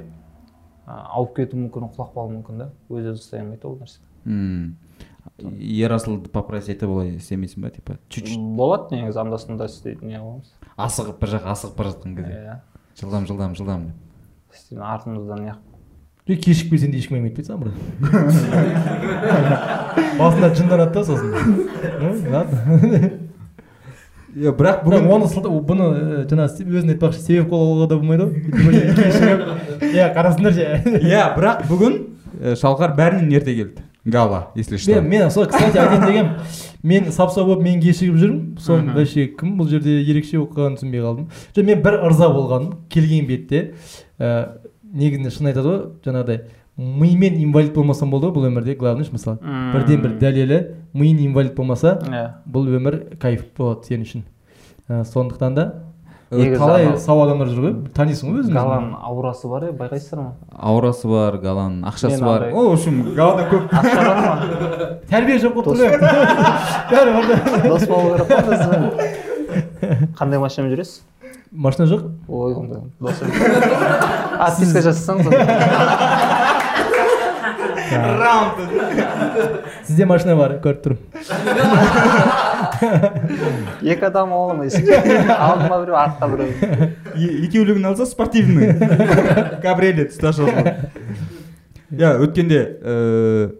а, 0.86 1.16
ауып 1.16 1.34
кетуі 1.40 1.64
мүмкін 1.64 1.90
құлап 1.90 2.14
қалуы 2.14 2.36
мүмкін 2.36 2.62
да. 2.62 2.70
Өз 2.88 3.10
өзін 3.10 3.18
ұстай 3.18 3.42
алмайды 3.42 3.68
ол 3.68 3.80
нәрсе. 3.80 4.00
Ерасылды 5.40 6.30
попросить 6.32 6.76
етіп 6.76 6.92
олай 6.92 7.14
істемейсің 7.16 7.64
ба 7.64 7.70
типа 7.74 7.98
чуть 8.08 8.28
чуть 8.28 8.40
болады 8.56 8.96
негізі 8.96 9.22
анда 9.24 9.38
санда 9.40 9.66
істейтін 9.70 10.12
не 10.12 10.20
қыламыз 10.20 10.52
асығып 10.80 11.20
бір 11.20 11.32
жаққа 11.34 11.54
асығып 11.54 11.78
бара 11.78 11.92
жатқан 11.94 12.16
кезде. 12.16 12.36
Иә 12.36 12.56
жылдам 13.00 13.26
жылдам 13.28 13.56
жылдам. 13.56 13.86
Деп 14.52 14.82
артымыздан 14.84 15.44
не 15.44 15.54
Кешігіп 16.36 16.70
келсең 16.74 16.92
де 16.92 16.98
ешкім 17.00 17.16
әңгіме 17.16 17.30
айтпайды 17.30 17.48
саған 17.48 17.60
брат 17.64 17.74
басында 20.18 20.54
жынданады 20.54 20.92
да 20.94 21.04
сосын 21.04 21.30
Ну, 22.00 22.08
ладно 22.30 22.56
иә 24.36 24.52
бірақ 24.54 24.84
бірақ 24.86 25.02
оны 25.10 25.26
бұны 25.66 25.84
жаңағы 26.30 26.64
өзің 26.64 26.94
айтпақшы 26.94 27.20
себеп 27.24 27.50
қылуға 27.50 27.86
да 27.90 27.96
болмайды 27.98 28.24
ғой 28.54 28.74
иә 29.90 30.10
қарасыңдаршы 30.14 30.62
иә 31.02 31.22
бірақ 31.36 31.56
бүгін 31.70 31.94
шалқар 32.60 32.94
бәрінен 32.96 33.32
ерте 33.34 33.54
келді 33.54 33.88
гала 34.04 34.48
если 34.54 34.76
что 34.76 35.00
мен 35.00 35.08
мен 35.10 35.30
сол 35.30 35.46
кстати 35.46 35.76
айтайын 35.76 36.06
дегенмін 36.06 36.32
мен 36.82 37.12
сапса 37.12 37.44
болып 37.44 37.62
мен 37.62 37.80
кешігіп 37.82 38.16
жүрмін 38.16 38.58
соны 38.62 38.94
вообще 38.94 39.26
кім 39.26 39.58
бұл 39.58 39.68
жерде 39.68 39.98
ерекше 40.00 40.38
болып 40.38 40.54
қалғанын 40.56 40.78
түсінбей 40.78 41.02
қалдым. 41.04 41.26
Жоқ 41.56 41.66
мен 41.66 41.82
бір 41.84 41.98
ырза 42.08 42.30
болғаным. 42.32 42.78
Келген 42.88 43.26
бетте 43.28 43.74
ә, 44.18 44.59
негізінде 44.92 45.30
шын 45.34 45.46
айтады 45.50 45.68
ғой 45.68 45.78
жаңағыдай 46.04 46.38
миымен 46.80 47.34
инвалид 47.42 47.74
болмасам 47.74 48.10
болды 48.10 48.26
ғой 48.30 48.34
бұл 48.38 48.46
өмірде 48.48 48.74
главный 48.78 49.06
мысалы. 49.12 49.38
Бірден 49.74 50.00
бір 50.04 50.12
дәлелі 50.20 50.58
миың 50.94 51.18
инвалид 51.26 51.54
болмаса 51.54 51.98
иә. 52.06 52.26
бұл 52.48 52.64
өмір 52.78 52.94
кайф 53.20 53.40
болады 53.56 53.86
сен 53.86 54.00
үшін. 54.06 54.22
Ә, 54.88 55.04
сондықтан 55.04 55.54
да 55.54 55.72
талай 56.30 56.98
сау 56.98 57.22
адамдар 57.24 57.48
жүр 57.50 57.62
ғой. 57.66 57.74
Танисың 57.94 58.28
ғой 58.32 58.40
өзің 58.44 58.54
галаның 58.54 58.94
аурасы 59.02 59.48
бар 59.50 59.62
иә 59.68 59.72
байқайсыздар 59.76 60.20
ма? 60.22 60.32
Аурасы 60.56 61.08
бар 61.10 61.36
галаның 61.42 61.84
ақшасы 61.90 62.24
бар. 62.24 62.40
в 62.52 62.56
общем 62.72 63.14
галада 63.14 63.42
көп. 63.50 63.62
Ақша 63.70 64.00
бар 64.06 64.16
ма? 64.24 64.34
Тәрбие 65.10 65.38
жоқ 65.42 65.52
болып 65.54 65.66
тұр 65.66 65.76
дос 67.68 67.84
болу 67.88 68.08
керек 68.14 68.28
қой 68.30 68.40
қандай 70.18 70.38
машинамен 70.38 70.76
жүресіз? 70.76 71.00
Машина 71.50 71.86
жоқ? 71.86 72.02
Ой 72.28 72.54
онда. 72.54 72.82
Отписка 73.00 74.80
жасасаңыз 74.84 75.26
онда. 75.26 75.44
сізде 79.86 80.06
машина 80.06 80.36
бар 80.38 80.58
көріп 80.62 80.80
тұрмын. 80.84 81.02
Екі 83.82 84.06
адам 84.08 84.32
ала 84.32 84.52
алмайсың 84.54 84.86
алдыма 85.34 85.80
біреу 85.82 85.96
артқа 86.00 86.28
біреу. 86.32 86.50
Екеулігін 87.46 87.84
алса 87.90 88.06
спортивный. 88.06 88.74
Кабриолет 89.64 90.14
стажер 90.14 90.48
иә 91.90 92.14
өткенде 92.24 92.60
ыыы 92.82 93.50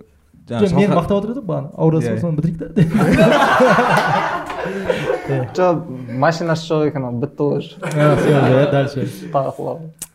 жоқ 0.51 0.75
мені 0.75 0.91
мақтап 0.95 1.17
отыр 1.21 1.31
еді 1.37 1.43
бағана. 1.47 1.71
Аурасы 1.79 2.11
Иә. 2.11 2.15
бар 2.15 2.21
соны 2.25 2.37
бітірейік 2.37 2.59
та. 2.61 2.67
Жоқ 5.55 5.85
машинасы 6.19 6.67
жоқ 6.67 6.89
екен 6.91 7.05
ол 7.07 7.21
бітті 7.23 7.43
ғой 7.43 7.59
уже. 7.59 7.77
Иә 7.81 8.71
дальше 8.73 9.07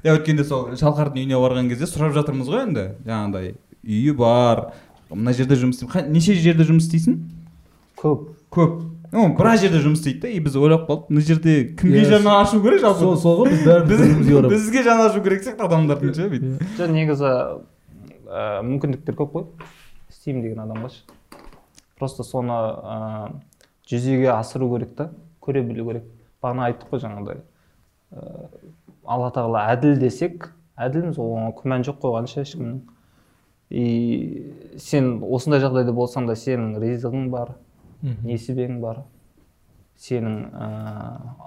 иә 0.04 0.16
өткенде 0.18 0.44
сол 0.44 0.68
шалқардың 0.76 1.22
үйіне 1.24 1.40
барған 1.40 1.70
кезде 1.72 1.88
сұрап 1.90 2.12
жатырмыз 2.18 2.50
ғой 2.52 2.66
енді. 2.68 2.84
Жаңағыдай 3.08 3.54
үйі 3.86 4.14
бар 4.20 4.68
мына 5.10 5.34
жерде 5.34 5.56
жұмыс 5.56 5.80
істеймін. 5.80 6.12
Неше 6.14 6.36
жерде 6.36 6.68
жұмыс 6.68 6.90
істейсің? 6.90 7.16
Көп. 8.02 8.28
Көп. 8.54 8.82
Ну 9.16 9.30
біраз 9.38 9.62
жерде 9.64 9.80
жұмыс 9.80 10.02
істейді 10.04 10.26
да 10.26 10.28
и 10.36 10.40
біз 10.44 10.56
ойлап 10.60 10.90
қалдық 10.90 11.14
мына 11.14 11.22
жерде 11.24 11.54
кімге 11.80 12.02
Иә, 12.04 12.10
жаны 12.18 12.34
ашу 12.36 12.60
керек 12.62 12.82
жалпы? 12.84 13.00
Сол 13.00 13.16
сол 13.18 13.38
ғой 13.40 13.54
біз 13.54 13.64
бәріміз 13.64 14.50
бізге 14.52 14.84
жаны 14.84 15.08
ашу 15.08 15.22
керек 15.24 15.46
сияқты 15.46 15.64
адамдардың 15.70 16.14
ше 16.18 16.28
бүйтіп. 16.34 16.66
Жоқ 16.76 16.92
негізі 16.92 17.32
мүмкіндіктер 18.68 19.16
көп 19.16 19.32
қой. 19.32 19.46
Істеймін 20.26 20.42
деген 20.42 20.64
адамға 20.66 20.90
ше 20.90 21.06
просто 22.00 22.24
соны 22.26 22.52
ә, 22.52 23.32
жүзеге 23.88 24.32
асыру 24.34 24.68
керек 24.74 24.96
та 24.98 25.10
көре 25.42 25.62
білу 25.64 25.86
керек. 25.88 26.08
Бағана 26.42 26.70
айттық 26.70 26.92
қой 26.92 27.02
жаңағыдай. 27.04 27.42
Ә, 28.12 28.50
алла 29.06 29.30
тағала 29.32 29.62
әділ 29.72 30.00
десек 30.02 30.50
әділміз 30.76 31.20
ғой 31.20 31.32
оған 31.38 31.56
күмән 31.62 31.86
жоқ 31.88 32.02
қой 32.02 32.12
оған 32.12 32.30
ешкімнің. 32.42 32.82
И 33.70 34.78
сен 34.82 35.22
осындай 35.24 35.62
жағдайда 35.64 35.94
болсаң 35.96 36.28
да 36.28 36.36
сенің 36.36 36.80
ризығың 36.82 37.30
бар 37.32 37.56
несібең 38.02 38.82
бар. 38.82 39.04
Сенің 39.96 40.50
ә, 40.52 40.70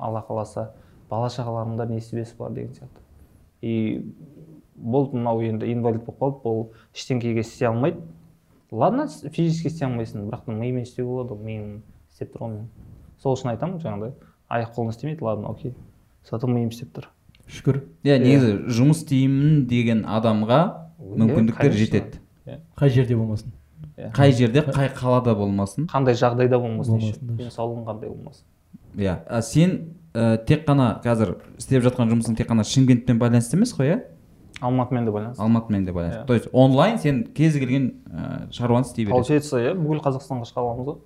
алла 0.01 0.25
қаласа 0.29 0.71
бала 1.11 1.29
шағаларың 1.29 1.77
да 1.77 1.87
несібесі 1.91 2.39
бар 2.39 2.55
деген 2.57 2.73
сияқты. 2.73 3.05
И 3.61 4.15
болды 4.75 5.17
мынау 5.19 5.43
енді 5.43 5.69
инвалид 5.73 6.07
болып 6.07 6.23
қалды 6.23 6.43
бұл 6.45 6.65
ештеңкеге 6.95 7.45
істей 7.45 7.69
алмайды. 7.69 8.01
Ладно 8.71 9.09
физически 9.09 9.69
істей 9.69 9.89
алмайсың 9.89 10.29
бірақ 10.29 10.45
та 10.47 10.53
миымен 10.53 10.85
істеуге 10.85 11.11
болады 11.11 11.35
ғой 11.35 11.45
миың 11.45 11.69
істеп 12.13 12.35
тұр 12.35 12.47
ғой 12.47 12.59
сол 13.23 13.37
үшін 13.37 13.53
айтамын 13.55 13.81
жаңағыдай 13.83 14.13
аяқ 14.49 14.75
қолың 14.77 14.93
істемейді 14.95 15.25
ладно 15.25 15.49
окей. 15.53 15.75
Зато 16.29 16.47
миым 16.47 16.69
істеп 16.73 16.93
тұр. 16.97 17.09
Шүкір. 17.49 17.83
Иә. 18.05 18.19
негізі 18.21 18.53
жұмыс 18.77 19.03
істеймін 19.03 19.67
деген 19.69 20.05
адамға 20.05 20.61
мүмкіндіктер 20.99 21.73
жетеді. 21.73 22.21
қай 22.77 22.91
жерде 22.91 23.17
болмасын? 23.17 23.53
Иә. 23.97 24.13
қай 24.13 24.33
жерде 24.33 24.63
қай 24.67 24.91
қалада 24.93 25.35
болмасын? 25.37 25.89
Қандай 25.89 26.17
жағдайда 26.19 26.59
болмасын 26.61 27.01
денсаулығың 27.21 27.87
қандай 27.89 28.13
болмасын? 28.13 28.45
Иә. 28.97 29.19
А 29.29 29.43
сен 29.43 29.95
ә, 30.13 30.37
тек 30.45 30.67
қана 30.69 31.01
қазір 31.05 31.37
істеп 31.59 31.85
жатқан 31.85 32.13
жұмысың 32.13 32.37
тек 32.37 32.49
қана 32.51 32.65
шымкентпен 32.65 33.19
байланысты 33.19 33.57
емес 33.57 33.73
қой 33.77 33.93
иә? 33.93 33.99
Алматымен 34.61 35.05
де 35.05 35.13
байланысты. 35.13 35.43
Алматымен 35.43 35.85
де 35.85 35.93
байланысты. 35.93 36.23
Иә. 36.23 36.27
то 36.27 36.35
есть 36.35 36.49
онлайн 36.53 36.99
сен 36.99 37.25
кез 37.25 37.55
келген 37.55 38.03
ә, 38.07 38.53
шаруаны 38.53 38.87
істей 38.87 39.05
бересің. 39.05 39.15
Получается 39.15 39.61
иә 39.63 39.75
бүкіл 39.79 40.03
қазақстанға 40.05 40.49
шыға 40.49 40.65
аламыз 40.65 40.87
ғой. 40.87 40.99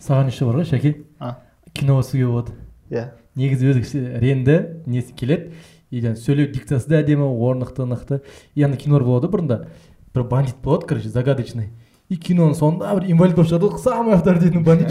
Саған 0.00 0.30
еще 0.32 0.46
бар 0.46 0.60
ғой 0.60 0.68
шәке 0.70 0.94
а. 1.18 1.36
Киноға 1.72 2.06
түсуге 2.06 2.26
болады. 2.26 2.52
Иә. 2.90 3.10
Негізі 3.36 3.72
өзі 3.72 4.04
ренді 4.20 4.58
несі 4.86 5.12
келеді 5.12 5.52
и 5.90 6.00
сөйлеу 6.00 6.50
диктасы 6.52 6.88
да 6.90 7.00
әдемі 7.00 7.28
орнықты 7.30 7.86
нықты. 7.86 8.22
И 8.54 8.62
ана 8.62 8.76
кинолар 8.76 9.04
болады 9.04 9.28
бұрында. 9.30 9.66
Бір 10.14 10.24
бандит 10.24 10.56
болады 10.62 10.86
короче 10.86 11.08
загадочный. 11.08 11.70
И 12.06 12.16
киноның 12.22 12.54
соңында 12.54 12.92
бір 13.00 13.08
инвалид 13.10 13.34
болып 13.34 13.48
шығады 13.50 13.66
ғой 13.72 13.80
самый 13.82 14.14
авторитетный 14.14 14.62
болады 14.62 14.84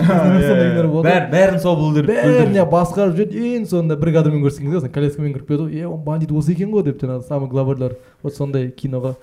бәрін 1.06 1.30
бәрін 1.32 1.60
сол 1.64 1.78
бүлдіріп 1.80 2.10
бәріне 2.12 2.66
басқарып 2.74 3.16
жүреді 3.16 3.44
ең 3.56 3.64
соңында 3.72 3.96
бір 4.02 4.12
кадрмен 4.18 4.44
көрсең 4.44 4.68
кезде 4.74 4.90
коляскамен 4.98 5.32
кіріп 5.38 5.48
келеді 5.48 5.64
ғой 5.64 5.80
е 5.80 5.88
ол 5.88 5.98
бандит 6.10 6.32
осы 6.36 6.52
екен 6.52 6.74
ғой 6.76 6.84
деп 6.90 7.00
жаңағы 7.06 7.24
самый 7.30 7.48
главарьлар 7.54 7.96
вот 8.24 8.36
сондай 8.36 8.68
киноға 8.76 9.16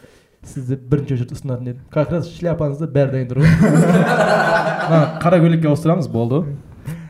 сізді 0.42 0.78
бірінші 0.88 1.18
очередь 1.18 1.36
ұсынатын 1.36 1.68
едім 1.74 1.84
как 1.92 2.10
раз 2.16 2.32
шляпаңызды 2.32 2.88
бәрі 2.96 3.12
дайын 3.18 3.28
тұр 3.28 3.42
ғой 3.44 3.50
мына 4.88 5.02
қара 5.22 5.42
көйлекке 5.44 5.68
ауыстырамыз 5.70 6.08
болды 6.10 6.40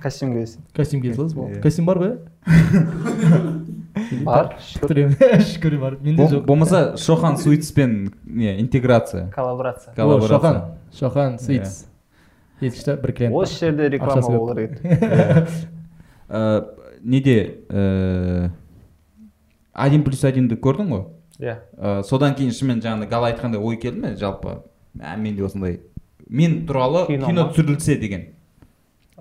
костюм 0.02 0.34
киесің 0.34 0.66
костюм 0.76 1.00
кие 1.00 1.14
саласыз 1.14 1.38
болды 1.38 1.60
Иә. 1.60 1.62
костюм 1.62 1.86
бар 1.86 2.02
ғой 2.02 2.10
иә 2.10 2.18
бар 4.24 4.56
шүкір. 4.60 5.78
бар. 5.84 5.96
Менде 6.00 6.28
жоқ. 6.28 6.46
болмаса 6.46 6.96
шохан 6.96 7.36
суитспен 7.36 8.12
не 8.24 8.60
интеграция. 8.60 9.30
Коллаборация. 9.34 9.94
Коллаборация. 9.94 10.78
Шохан 10.92 11.38
етішті 12.62 12.96
бір 13.02 13.12
клиент. 13.12 13.34
Осы 13.34 13.58
жерде 13.58 13.88
реклама 13.88 14.22
болу 14.22 14.54
керек 14.54 14.78
еді. 14.84 15.56
Неде 17.02 17.58
один 19.72 20.04
плюс 20.04 20.22
одинді 20.24 20.54
көрдің 20.56 20.92
ғой? 20.92 21.04
Иә. 21.42 21.56
Содан 22.06 22.36
кейін 22.38 22.52
шынымен 22.54 22.82
жаңағыдай 22.84 23.10
гала 23.10 23.32
айтқандай 23.32 23.58
ой 23.58 23.76
келді 23.82 24.04
ме? 24.04 24.12
Жалпы 24.20 24.60
ә, 25.00 25.16
менде 25.16 25.42
осындай 25.42 25.80
мен 26.28 26.66
туралы 26.66 27.06
Кино 27.08 27.48
түсірілсе 27.50 27.98
деген. 27.98 28.28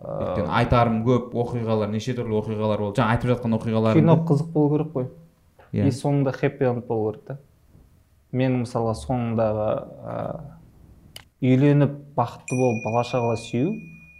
Өйткені 0.01 0.47
Ә, 0.47 0.53
айтарым 0.61 1.01
көп 1.05 1.35
оқиғалар 1.37 1.91
неше 1.91 2.15
түрлі 2.17 2.39
оқиғалар 2.39 2.81
болды. 2.81 3.01
Жаңа 3.01 3.15
айтып 3.15 3.31
жатқан 3.35 3.55
оқиғалар 3.57 3.99
кино 3.99 4.17
қызық 4.25 4.51
болу 4.53 4.71
керек 4.73 4.93
қой. 4.95 5.07
Иә. 5.71 5.87
и 5.87 5.91
соңында 5.95 6.33
хэппи 6.35 6.67
энд 6.67 6.87
болу 6.87 7.11
керек 7.11 7.25
та. 7.27 7.37
Мен 8.31 8.63
мысалға 8.63 8.95
соңындағы 8.97 9.67
ә, 10.01 10.17
үйленіп 11.41 11.93
бақытты 12.17 12.57
болып 12.57 12.83
бала 12.85 13.03
шағала 13.05 13.37
сүю 13.37 13.75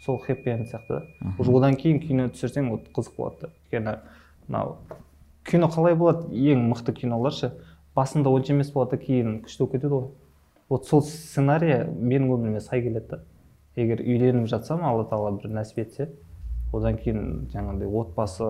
сол 0.05 0.19
хэппи 0.21 0.53
энд 0.53 0.69
сияқты 0.69 0.99
да. 0.99 1.33
Уже 1.39 1.51
одан 1.57 1.75
кейін 1.75 1.99
кино 1.99 2.29
түсірсең 2.29 2.69
вот 2.69 2.87
қызық 2.93 3.17
болады 3.17 3.41
да. 3.41 3.51
Өйткені 3.65 3.97
мынау 4.47 4.77
кино 5.49 5.67
қалай 5.67 5.95
болады? 5.95 6.29
Ең 6.29 6.69
мықты 6.69 6.93
кинолар 6.93 7.33
ше? 7.33 7.53
Басында 7.95 8.29
онша 8.29 8.53
емес 8.53 8.71
болады 8.71 8.97
да 8.97 9.03
кейін 9.03 9.41
күшті 9.43 9.65
болып 9.65 9.73
кетеді 9.75 9.93
ғой. 9.93 10.07
Вот 10.69 10.85
сол 10.87 11.01
сценарий 11.03 11.83
менің 11.89 12.31
өміріме 12.37 12.61
сай 12.61 12.81
келеді 12.81 13.07
да. 13.09 13.23
Егер 13.79 14.03
үйленіп 14.03 14.49
жатсам 14.51 14.83
алла 14.83 15.05
тағала 15.09 15.37
бір 15.37 15.55
нәсіп 15.55 15.81
етсе 15.85 16.09
одан 16.73 16.97
кейін 16.99 17.47
жаңағыдай 17.53 17.89
отбасы 18.01 18.49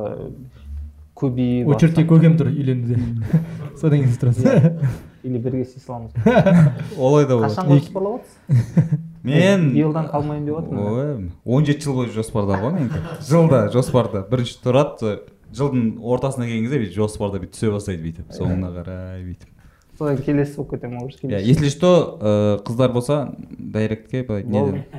көбейіп 1.18 1.72
очередьте 1.76 2.06
көкем 2.10 2.38
тұр 2.40 2.52
үйленуде. 2.52 2.98
Содан 3.82 4.02
кейін 4.02 4.12
сіз 4.12 4.20
тұрасыз 4.22 5.00
или 5.24 5.38
бірге 5.38 5.66
істей 5.66 5.84
саламыз. 5.84 6.16
Олай 6.98 7.28
да 7.30 7.38
болады. 7.38 7.54
Қашанға 7.54 7.78
жоспарлап 7.78 8.22
отырсыз? 8.22 9.00
Мен 9.22 9.68
биылдан 9.76 10.08
қалмайын 10.10 10.48
деп 10.48 10.58
отырмын? 10.58 10.82
Ой 10.82 11.56
он 11.58 11.68
жеті 11.68 11.86
жыл 11.86 12.00
бойы 12.00 12.14
жоспарда 12.16 12.58
ғой 12.64 12.74
менікі. 12.80 13.02
Жылда 13.28 13.62
жоспарда. 13.74 14.24
Бірінші 14.32 14.58
тұрады 14.64 15.14
жылдың 15.54 16.00
ортасына 16.02 16.48
келген 16.50 16.66
кезде 16.66 16.82
бүйтіп 16.82 16.98
жоспарда 16.98 17.42
бүйтіп 17.44 17.58
түсе 17.58 17.74
бастайды 17.76 18.06
бүйтіп. 18.08 18.34
Соңына 18.34 18.72
қарай 18.80 19.22
бүйтіп. 19.28 19.61
Содан 20.02 20.18
келесі 20.26 20.56
болып 20.58 20.72
кетемін 20.74 20.98
может 21.04 21.22
иә 21.24 21.40
если 21.46 21.70
что 21.70 22.18
ә, 22.20 22.58
қыздар 22.66 22.90
болса 22.92 23.36
дайректке 23.52 24.24
былай 24.24 24.44
не 24.44 24.60
Болды. 24.60 24.72
деп 24.82 24.96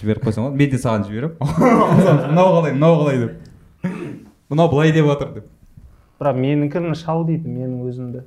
жіберіп 0.00 0.24
қойсаң 0.28 0.42
болады 0.46 0.56
мен 0.60 0.70
де 0.70 0.76
саған 0.78 1.04
жіберемін 1.08 1.34
мынау 2.30 2.48
қалай 2.54 2.72
мынау 2.76 2.94
қалай 3.00 3.16
деп. 3.24 3.32
Мынау 4.48 4.68
былай 4.70 4.92
деп 4.94 5.06
жатыр 5.10 5.28
деп. 5.34 5.46
Бірақ 6.20 6.36
менікін 6.38 6.94
шал 6.94 7.24
дейді 7.26 7.48
менің 7.50 7.82
өзімді. 7.90 8.20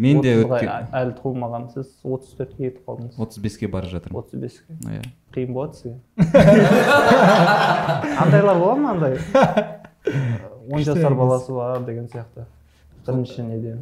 Мен 0.00 0.20
де 0.24 0.30
әлі 0.40 1.12
толмаған 1.20 1.68
сіз 1.74 1.86
отыз 2.02 2.32
төртке 2.38 2.56
кетіп 2.70 2.84
қалдыңыз. 2.88 3.18
отыз 3.20 3.38
беске 3.44 3.68
бара 3.68 3.84
жатырмын. 3.86 4.18
отыз 4.24 4.40
беске? 4.40 4.72
Иә. 4.88 5.02
Қиын 5.34 5.52
болады 5.52 5.74
сізге? 5.76 5.96
Андайлар 8.24 8.56
бола 8.58 8.74
ма 8.76 8.90
андай? 8.92 9.18
Он 10.72 10.80
жасар 10.82 11.14
баласы 11.14 11.52
бар 11.52 11.80
деген 11.84 12.06
сияқты. 12.08 12.44
Бірінші 13.06 13.42
неден 13.42 13.80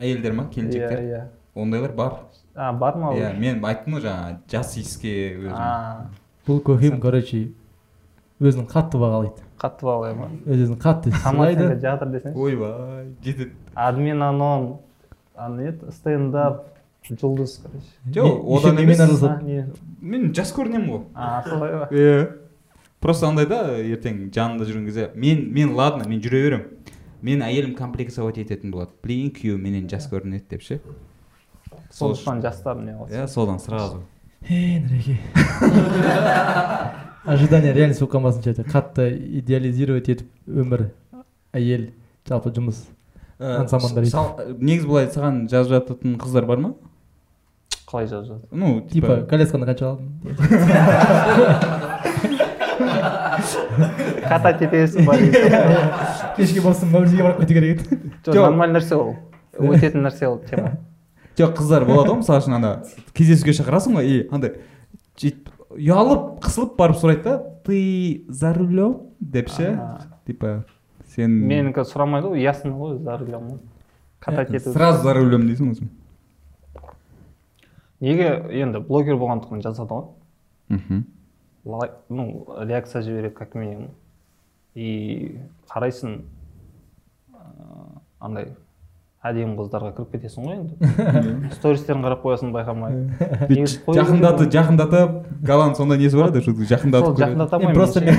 әйелдер 0.00 0.34
ма 0.34 0.48
иә 0.48 0.54
келіншектер 0.54 1.04
иә 1.04 1.20
ондайлар 1.54 1.92
бар. 1.92 2.18
А 2.54 2.72
бар 2.72 2.96
ма 2.96 3.12
иә 3.14 3.32
мен 3.38 3.64
айттым 3.64 3.98
ғой 3.98 4.04
жаңа 4.06 4.40
жас 4.50 4.76
иіске 4.80 5.14
өзім. 5.36 5.54
А. 5.54 6.10
Бұл 6.46 6.62
көкем 6.64 7.00
короче 7.00 7.50
өзін 8.40 8.66
қатты 8.70 9.00
бағалайды. 9.00 9.44
Қатты 9.60 9.84
бағалай 9.84 10.16
ма? 10.16 10.30
Өз 10.46 10.64
өзін 10.66 10.80
қатты 10.80 11.12
сыйлайды. 11.12 11.76
жатыр 11.80 12.12
десеңші. 12.14 12.36
Ойбай 12.36 13.08
жетеді. 13.22 13.52
Админ 13.74 14.22
анон. 14.22 14.78
А 15.36 15.48
не 15.48 15.68
еді 15.68 15.92
стендап 15.92 16.66
жұлдыз 17.08 17.60
короче. 17.62 17.92
Жоқ 18.06 18.44
одан 18.58 18.78
емес. 18.78 19.70
мен 20.00 20.32
жас 20.34 20.54
көрінемін 20.56 20.88
ғой. 20.88 21.04
А 21.14 21.42
солай 21.46 21.72
ба 21.76 21.88
иә 21.90 22.30
просто 23.00 23.28
андай 23.28 23.46
да 23.46 23.76
ертең 23.78 24.30
жанында 24.32 24.64
жүрген 24.64 24.86
кезде 24.86 25.10
мен 25.14 25.52
мен 25.52 25.74
ладно 25.74 26.08
мен 26.08 26.20
жүре 26.20 26.42
беремін. 26.48 26.66
Мен 27.22 27.42
әйелім 27.42 27.74
комплексовать 27.78 28.38
ететін 28.42 28.70
болады. 28.74 28.90
Блин 29.04 29.30
күйеуім 29.34 29.58
менен 29.62 29.88
жас 29.90 30.08
көрінеді 30.10 30.44
деп 30.50 30.62
ше. 30.62 30.80
Сол 31.90 32.12
үшін 32.14 32.24
сондықтан 32.24 32.42
жастар 32.42 32.76
не 32.82 32.92
иә 33.10 33.26
содан 33.28 33.58
сразу. 33.60 34.02
Ей 34.48 34.80
нұреке 34.80 35.18
ожидание 37.24 37.72
реальность 37.74 38.00
болып 38.00 38.12
қалмасын 38.14 38.42
че 38.42 38.52
қатты 38.64 39.10
идеализировать 39.40 40.08
етіп 40.08 40.28
өмір 40.48 40.86
әйел 41.52 41.90
жалпы 42.28 42.50
жұмыс 42.56 42.76
Ансамбльдар 43.40 44.04
сал- 44.08 44.40
негізі 44.58 44.86
былай 44.88 45.06
саған 45.12 45.42
жазып 45.48 45.70
жататын 45.76 46.16
қыздар 46.20 46.44
бар 46.48 46.56
ма? 46.64 46.70
Қалай 47.90 48.06
жазып 48.08 48.34
жатыр? 48.34 48.48
Ну 48.52 48.80
типа 48.88 49.20
колясканы 49.28 49.66
қанша 49.68 49.84
алдың 49.92 50.08
катать 54.28 54.62
етесің 54.64 55.06
ба 55.08 55.16
кешке 56.36 56.62
болсын 56.64 56.90
мавзиге 56.92 57.24
барып 57.26 57.40
кету 57.42 57.54
керек 57.54 57.82
еді? 57.82 58.00
Жоқ 58.26 58.40
нормальный 58.48 58.80
нәрсе 58.80 58.96
ол? 58.96 59.14
Өтетін 59.58 60.06
нәрсе 60.06 60.28
ол 60.28 60.38
тема. 60.48 60.74
Жоқ 61.38 61.56
қыздар 61.60 61.86
болады 61.88 62.12
ғой 62.12 62.20
мысалы 62.22 62.42
үшін 62.42 62.56
ана 62.58 62.72
кездесуге 63.16 63.54
шақырасың 63.56 63.98
ғой 64.00 64.10
и 64.10 64.18
андай 64.30 64.56
сөйтіп 65.20 65.50
ұялып 65.76 66.26
қысылып 66.44 66.76
барып 66.78 67.00
сұрайды 67.00 67.24
да 67.28 67.36
ты 67.64 68.24
за 68.28 68.52
рулем 68.56 68.98
деп 69.20 69.50
ше? 69.54 69.72
Типа 70.26 70.64
сен 71.14 71.32
менікі 71.48 71.86
сұрамайды 71.88 72.32
ғой 72.32 72.44
ясно 72.44 72.74
ғой 72.76 72.98
за 72.98 73.16
рулем 73.20 73.48
ғой 73.52 73.60
катать 74.20 74.52
ету 74.54 74.72
сразу 74.74 75.02
за 75.06 75.14
рулем 75.16 75.46
дейсің 75.48 75.72
өзің 75.74 75.90
неге 78.00 78.28
енді 78.62 78.80
блогер 78.84 79.16
болғандықтан 79.20 79.62
жазады 79.64 79.94
ғой? 79.94 80.04
Мхм. 80.70 81.04
Ну 82.08 82.46
реакция 82.58 83.02
жібереді 83.02 83.34
как 83.34 83.54
минимум. 83.54 83.88
И 84.74 85.40
қарайсың 85.68 86.22
ыыы, 87.34 88.00
андай 88.20 88.52
әдемі 89.20 89.56
қыздарға 89.58 89.90
кіріп 89.96 90.14
кетесің 90.14 90.46
ғой 90.46 90.56
енді. 90.60 90.74
Стористерін 91.58 92.04
қарап 92.06 92.22
қоясың 92.22 92.54
байқамай. 92.54 92.92
Жақындатып 93.50 94.48
жақындатып 94.54 95.10
галан 95.44 95.74
сондай 95.76 95.98
несі 96.00 96.16
бар 96.20 96.30
еді 96.30 96.40
жақындатып 96.70 97.18
жақындата 97.20 97.52
алмаймын 97.58 97.76
просто 97.76 98.00
мен 98.00 98.16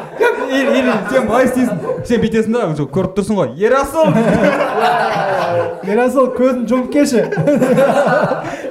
сен 0.54 1.28
былай 1.28 1.48
істейсің. 1.48 1.78
Сен 2.08 2.22
бүйтесің 2.24 2.56
да 2.56 2.66
уже 2.72 2.86
көріп 2.96 3.14
тұрсың 3.18 3.38
ғой. 3.40 3.54
Ерасыл 3.60 4.10
ерасыл 5.90 6.30
көзін 6.36 6.66
жұмып 6.70 6.90
келші. 6.94 7.26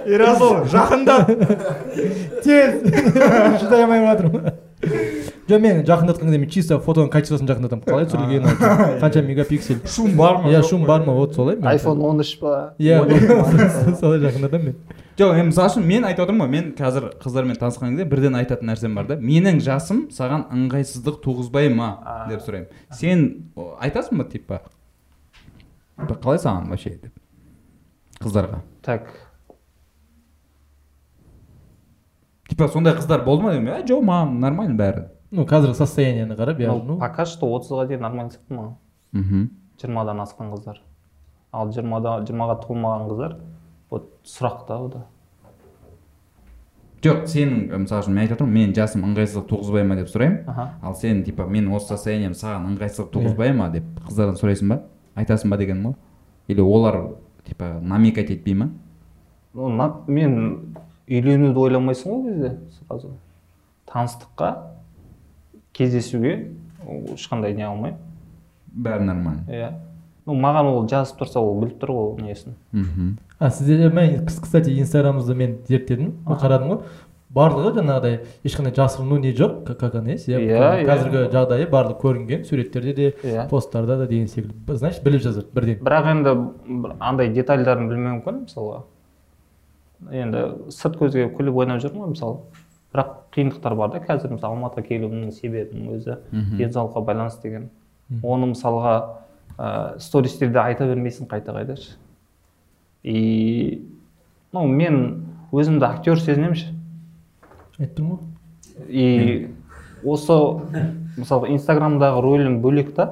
Ерасыл 0.09 0.63
жақындап. 0.73 1.33
Тез. 2.43 2.79
Шыдай 3.61 3.83
алмай 3.83 4.05
жатырмын 4.07 4.53
жоқ 5.49 5.59
мен 5.59 5.83
жақындатқан 5.83 6.27
кезде 6.29 6.37
мен 6.39 6.49
чисто 6.49 6.77
фотоның 6.79 7.09
качествосын 7.11 7.47
жақындатамын 7.49 7.83
қалай 7.87 8.07
түсірілгенін 8.07 8.99
қанша 9.01 9.23
мегапиксель. 9.27 9.81
Шум 9.87 10.15
бар 10.17 10.39
ма? 10.41 10.51
Иә 10.51 10.63
шум 10.63 10.85
бар 10.87 11.03
ма? 11.03 11.13
Вот 11.13 11.35
солай. 11.35 11.57
айфон 11.63 12.01
он 12.01 12.21
үш 12.23 12.37
па? 12.39 12.73
Иә 12.79 13.03
солай 13.99 14.19
жақындатамын 14.23 14.65
мен. 14.65 14.75
Жоқ 15.17 15.33
мен 15.37 15.49
мысалы 15.51 15.69
үшін 15.69 15.83
мен 15.85 16.05
айтып 16.07 16.25
отырмын 16.25 16.47
ғой 16.47 16.51
мен 16.51 16.69
қазір 16.77 17.09
қыздармен 17.21 17.57
танысқан 17.61 17.91
кезде 17.93 18.05
бірден 18.09 18.35
айтатын 18.39 18.69
нәрсем 18.71 18.95
бар 18.97 19.05
да. 19.11 19.17
Менің 19.21 19.59
жасым 19.61 20.07
саған 20.13 20.47
ыңғайсыздық 20.55 21.19
туғызбай 21.21 21.69
ма 21.73 21.89
деп 22.31 22.41
сұраймын. 22.41 22.71
Сен 22.97 23.27
айтасың 23.55 24.17
ба 24.17 24.25
типа? 24.29 24.61
«Б- 25.97 26.17
қалай 26.17 26.41
саған 26.41 26.71
вообще 26.71 26.95
деп? 26.97 27.13
Қыздарға. 28.23 28.63
Так. 28.81 29.11
Типа 32.49 32.67
сондай 32.67 32.95
қыздар 32.97 33.23
болды 33.25 33.43
ма 33.45 33.53
деймін 33.53 33.75
ә 33.77 33.83
жоқ 33.85 34.01
маған 34.01 34.39
нормально 34.41 34.77
бәрі. 34.79 35.07
Ну 35.31 35.45
қазіргі 35.45 35.77
состояниені 35.77 36.35
қарап 36.37 36.57
иә 36.61 36.67
ну 36.73 36.83
ну. 36.93 36.99
пока 36.99 37.25
что 37.25 37.47
отызға 37.53 37.87
дейін 37.87 38.01
нормально 38.01 38.31
сияқты 38.33 38.57
маған 38.57 38.73
мхм. 39.13 39.49
Жиырмадан 39.81 40.19
асқан 40.25 40.51
қыздар. 40.53 40.81
Ал 41.51 41.71
жиырмада 41.71 42.19
жиырмаға 42.25 42.59
толмаған 42.65 43.07
қыздар 43.09 43.37
вот 43.93 44.09
сұрақта 44.25 44.79
о 44.81 44.87
да 44.89 45.05
жоқ 47.03 47.25
сенің 47.27 47.83
мысалы 47.83 48.05
үшін 48.05 48.15
мен 48.15 48.23
айтып 48.23 48.37
отырмын 48.37 48.55
менің 48.55 48.73
жасым 48.77 49.03
ыңғайсыздық 49.09 49.47
туғызбай 49.49 49.83
ма 49.83 49.97
деп 49.99 50.07
сұраймын. 50.07 50.61
Ал 50.79 50.95
сен 50.95 51.23
типа 51.27 51.45
мен 51.51 51.67
осы 51.75 51.91
состоянием 51.91 52.31
саған 52.37 52.69
ыңғайсыздық 52.69 53.09
туғызбай 53.11 53.51
ма 53.57 53.67
деп 53.73 53.89
қыздардан 54.05 54.39
сұрайсың 54.39 54.71
ба? 54.71 54.77
Айтасың 55.19 55.51
ба 55.51 55.57
дегенім 55.59 55.89
ғой. 55.89 55.97
Или 56.47 56.63
олар 56.63 57.17
типа 57.43 57.73
намекать 57.81 58.31
етпей 58.31 58.55
ма? 58.55 58.69
Мен 60.07 60.75
үйленуді 61.09 61.59
ойламайсың 61.59 62.07
ғой 62.07 62.15
ол 62.15 62.23
кезде 62.29 62.53
сразу. 62.79 63.11
Таныстыққа 63.91 64.53
кездесуге 65.73 66.53
ешқандай 67.17 67.51
не 67.53 67.67
алмаймын. 67.67 67.99
Бәрі 68.73 69.03
нормально. 69.11 69.43
Иә. 69.51 69.73
Ну 70.25 70.39
маған 70.39 70.71
ол 70.71 70.87
жазып 70.87 71.19
тұрса 71.19 71.43
ол 71.43 71.59
біліп 71.59 71.83
тұр 71.83 71.91
ғой 71.97 72.29
несін. 72.29 72.55
Мхм. 72.71 73.17
А 73.43 73.49
сізде 73.51 73.89
мен 73.89 74.21
кс- 74.25 74.41
кстати 74.41 74.71
инстаграмыңызды 74.79 75.35
мен 75.35 75.57
зерттедім 75.67 76.13
қарадым 76.25 76.69
ғой. 76.71 76.79
Барлығы 77.33 77.71
жаңағыдай 77.79 78.19
ешқандай 78.45 78.73
жасырыну 78.77 79.17
не 79.19 79.31
жоқ 79.33 79.63
как- 79.65 79.79
как 79.79 79.95
она 79.95 80.11
есть 80.11 80.27
иә. 80.29 80.37
Иә, 80.37 80.83
иә. 80.83 80.85
қазіргі 80.85 81.23
жағдайы 81.33 81.65
барлығы 81.69 81.99
көрінген 82.03 82.43
суреттерде 82.45 82.93
де 82.93 83.07
иә. 83.23 83.47
посттарда 83.49 83.97
да 83.97 84.05
деген 84.07 84.27
секілді. 84.27 84.53
Значит 84.77 85.03
біліп 85.03 85.21
жазады 85.21 85.47
бірден. 85.53 85.79
Бірақ 85.81 86.11
енді 86.11 86.35
бір 86.83 86.93
андай 86.99 87.29
детальдарын 87.33 87.89
білмеуі 87.89 88.19
мүмкін 88.21 88.43
мысалға. 88.45 88.83
Енді 90.11 90.43
сырт 90.69 90.97
көзге 90.99 91.29
күліп 91.33 91.55
ойнап 91.63 91.81
жүрмін 91.81 92.03
ғой 92.05 92.13
мысалы. 92.13 92.37
Бірақ 92.93 93.11
қиындықтар 93.33 93.75
бар 93.75 93.89
да 93.89 93.99
қазір 94.03 94.35
мысалы 94.35 94.53
алматыға 94.53 94.85
келуімнің 94.87 95.31
себебінің 95.33 95.89
өзі 95.97 96.17
денсаулыққа 96.59 97.01
байланысты 97.07 97.41
деген. 97.49 97.69
Оны 98.21 98.51
мысалға 98.53 98.93
ә, 99.57 99.97
стористерде 99.99 100.59
айта 100.59 100.85
бермейсің 100.85 101.25
қайта 101.27 101.55
қайта 101.55 101.77
ше 101.81 101.95
и 103.03 103.81
ну 104.53 104.65
мен 104.67 105.25
өзімді 105.51 105.85
актер 105.85 106.19
сезінемін 106.19 106.55
ше 106.55 106.71
айтып 107.79 107.97
тұрмын 107.99 108.17
ғой. 108.17 108.25
И 108.89 109.47
осы 110.03 110.33
мысалға 111.19 111.51
инстаграмдағы 111.53 112.23
рөлім 112.23 112.61
бөлек 112.63 112.93
та 112.95 113.09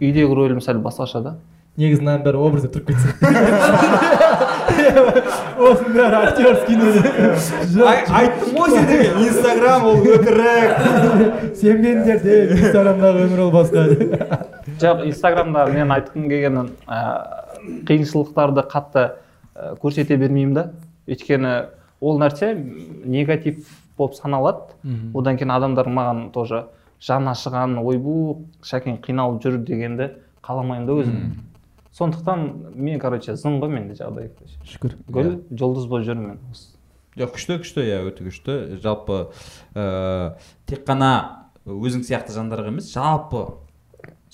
үйдегі 0.00 0.34
рөлім 0.34 0.60
сәл 0.64 0.80
басқаша 0.84 1.22
да. 1.24 1.36
Негізі 1.78 2.02
мынаның 2.02 2.24
бәрі 2.24 2.38
образда 2.42 2.68
тұрып 2.74 2.86
кетсін 2.90 3.10
осының 5.58 5.92
бәрі 5.94 6.16
актерский 6.24 6.76
айттым 8.18 8.50
ғой 8.56 8.72
сендерге 8.72 9.08
инстаграм 9.26 9.86
ол 9.86 9.98
өтірік. 10.02 10.70
Сенбеңдер 11.58 12.18
де 12.24 12.38
инстаграмдағы 12.56 13.26
өмір 13.28 13.44
ол 13.44 13.52
басқа 13.54 13.86
жоқ 14.82 15.04
инстаграмда 15.06 15.68
мен 15.70 15.94
айтқым 15.94 16.26
келгені 16.30 16.62
қиыншылықтарды 17.88 18.64
қатты 18.70 19.04
ә, 19.54 19.74
көрсете 19.82 20.16
бермеймін 20.16 20.54
да. 20.54 20.64
Өйткені 21.08 21.52
ол 22.00 22.20
нәрсе 22.20 22.54
негатив 22.54 23.66
болып 23.98 24.14
саналады. 24.18 24.76
Одан 25.14 25.36
кейін 25.36 25.54
адамдар 25.56 25.88
маған 25.88 26.30
тоже 26.32 26.66
жаны 27.00 27.32
ашыған 27.32 27.78
ойбу 27.82 28.44
шәкең 28.62 29.00
қиналып 29.04 29.42
жүр 29.44 29.60
дегенді 29.64 30.12
қаламаймын 30.42 30.86
да 30.86 30.98
өзім. 31.02 31.22
Сондықтан 31.98 32.74
мен 32.74 33.00
короче 33.00 33.34
зың 33.34 33.60
ғой 33.62 33.72
менде 33.72 33.96
жағдай. 33.98 34.30
Шүкір. 34.64 34.98
Гүл 35.08 35.32
жұлдыз 35.50 35.88
болып 35.90 36.06
жүрмін 36.06 36.34
мен 36.34 36.42
жоқ 37.18 37.34
күшті 37.34 37.58
күшті 37.62 37.84
иә 37.88 38.02
өте 38.06 38.26
күшті. 38.26 38.56
Жалпы 38.82 39.28
ә, 39.74 40.36
тек 40.70 40.84
қана 40.86 41.10
өзің 41.66 42.04
сияқты 42.06 42.34
жандарға 42.36 42.70
емес 42.70 42.92
жалпы 42.92 43.46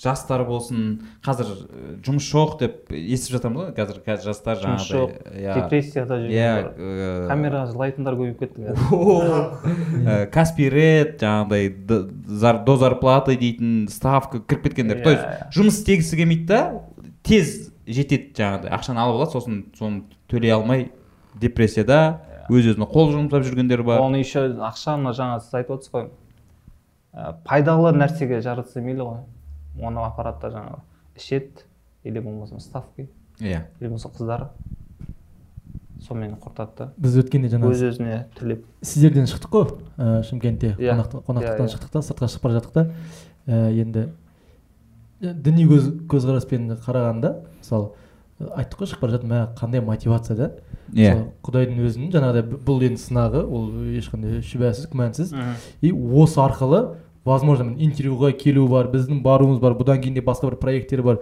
жастар 0.05 0.43
болсын 0.47 1.01
қазір 1.25 1.47
ә, 1.49 1.97
жұмыс 2.05 2.25
жоқ 2.29 2.55
деп 2.61 2.93
естіп 2.93 3.35
жатамыз 3.39 3.57
ғой. 3.63 3.71
Қазір 3.75 3.99
қазір 4.05 4.29
жастар 4.29 4.61
жұмыс 4.61 4.85
жаңағыдай 4.85 5.01
жоқ 5.01 5.09
иә. 5.41 5.53
депрессияда 5.57 6.19
иә 6.21 6.29
жүргендер 6.29 6.69
ә, 6.69 7.27
камераға 7.31 7.65
жылайтындар 7.73 8.13
көбейіп 8.19 8.39
кетті 8.45 10.29
каспий 10.31 10.69
ред 10.69 11.17
жаңағыдай 11.21 11.63
до 12.65 12.77
зарплаты 12.77 13.35
дейтін 13.39 13.87
ставка 13.89 14.39
кіріп 14.39 14.69
кеткендер. 14.69 15.01
То 15.03 15.11
есть 15.11 15.23
Иә, 15.25 15.29
иә. 15.35 15.49
жұмыс 15.55 15.81
істегісі 15.81 16.17
келмейді 16.19 16.45
да 16.49 16.59
тез 17.25 17.71
жетеді 17.87 18.33
жаңағыдай. 18.37 18.71
Ақшаны 18.77 19.01
алып 19.01 19.19
алады 19.19 19.31
сосын 19.33 19.59
соны 19.77 20.03
төлей 20.29 20.53
алмай 20.53 20.91
депрессияда 21.41 22.21
өз 22.49 22.69
өзіне 22.73 22.85
қол 22.89 23.11
жұмсап 23.13 23.45
жүргендер 23.47 23.83
бар. 23.83 23.99
Оны 24.05 24.21
еще 24.21 24.47
ақшаны 24.53 25.13
жаңа 25.17 25.39
сіз 25.41 25.53
айтып 25.57 25.79
отырсыз 25.79 25.93
ғой. 25.93 26.09
Пайдалы 27.47 27.93
нәрсеге 27.95 28.41
жаратса 28.43 28.81
мейлі 28.83 29.05
ғой 29.07 29.19
оны 29.81 29.99
апарады 30.05 30.41
да 30.41 30.49
жаңағы 30.55 30.79
ішеді 31.17 31.65
или 32.03 32.19
болмаса 32.19 32.59
ставкой 32.59 33.09
иә. 33.39 33.65
Или 33.79 33.87
болмаса 33.87 34.09
қыздары 34.09 34.47
сонымен 36.05 36.35
құртады 36.41 36.75
да. 36.77 36.87
Біз 37.01 37.15
өткенде 37.23 37.49
жаңа 37.49 37.69
өз 37.71 37.81
өзіне 37.89 38.17
тілеп. 38.37 38.65
сіздерден 38.83 39.25
шықтық 39.31 39.49
қой 39.49 39.71
ә, 39.97 40.23
шымкентте. 40.27 40.75
Иә. 40.77 40.93
қонақ- 40.93 41.23
қонақтықтан 41.25 41.65
Иә, 41.65 41.65
иә. 41.65 41.73
шықтық 41.73 41.91
та 41.91 41.99
сыртқа 41.99 42.27
шығып 42.29 42.43
бара 42.43 42.59
жаттық 42.59 42.71
та. 42.73 42.83
Ә, 43.47 43.71
енді 43.73 44.09
ә, 45.21 45.33
діни 45.33 45.65
көз 45.65 46.05
көзқараспен 46.05 46.67
қарағанда 46.83 47.31
мысалы 47.57 47.91
айттық 48.39 48.83
қой 48.83 48.91
шығып 48.91 49.01
бара 49.01 49.11
жатып 49.15 49.29
мә 49.31 49.55
қандай 49.55 49.81
мотивация 49.81 50.35
да. 50.37 50.51
Иә. 50.93 51.15
Мысалы, 51.15 51.31
құдайдың 51.41 51.79
өзінің 51.87 52.11
жаңағыдай 52.13 52.43
бұл 52.67 52.83
енді 52.85 53.01
сынағы 53.01 53.41
ол 53.47 53.71
ешқандай 53.97 54.41
шүбәсіз 54.45 54.89
күмәнсіз. 54.91 55.33
И 55.81 55.91
осы 55.91 56.37
арқылы 56.43 56.97
возможно 57.25 57.73
интервьюға 57.81 58.31
келу 58.37 58.67
бар 58.69 58.91
біздің 58.93 59.23
баруымыз 59.25 59.59
бар. 59.59 59.73
Бұдан 59.79 60.01
кейін 60.03 60.19
де 60.19 60.23
басқа 60.25 60.51
бір 60.51 60.59
проекттер 60.61 61.01
бар. 61.03 61.19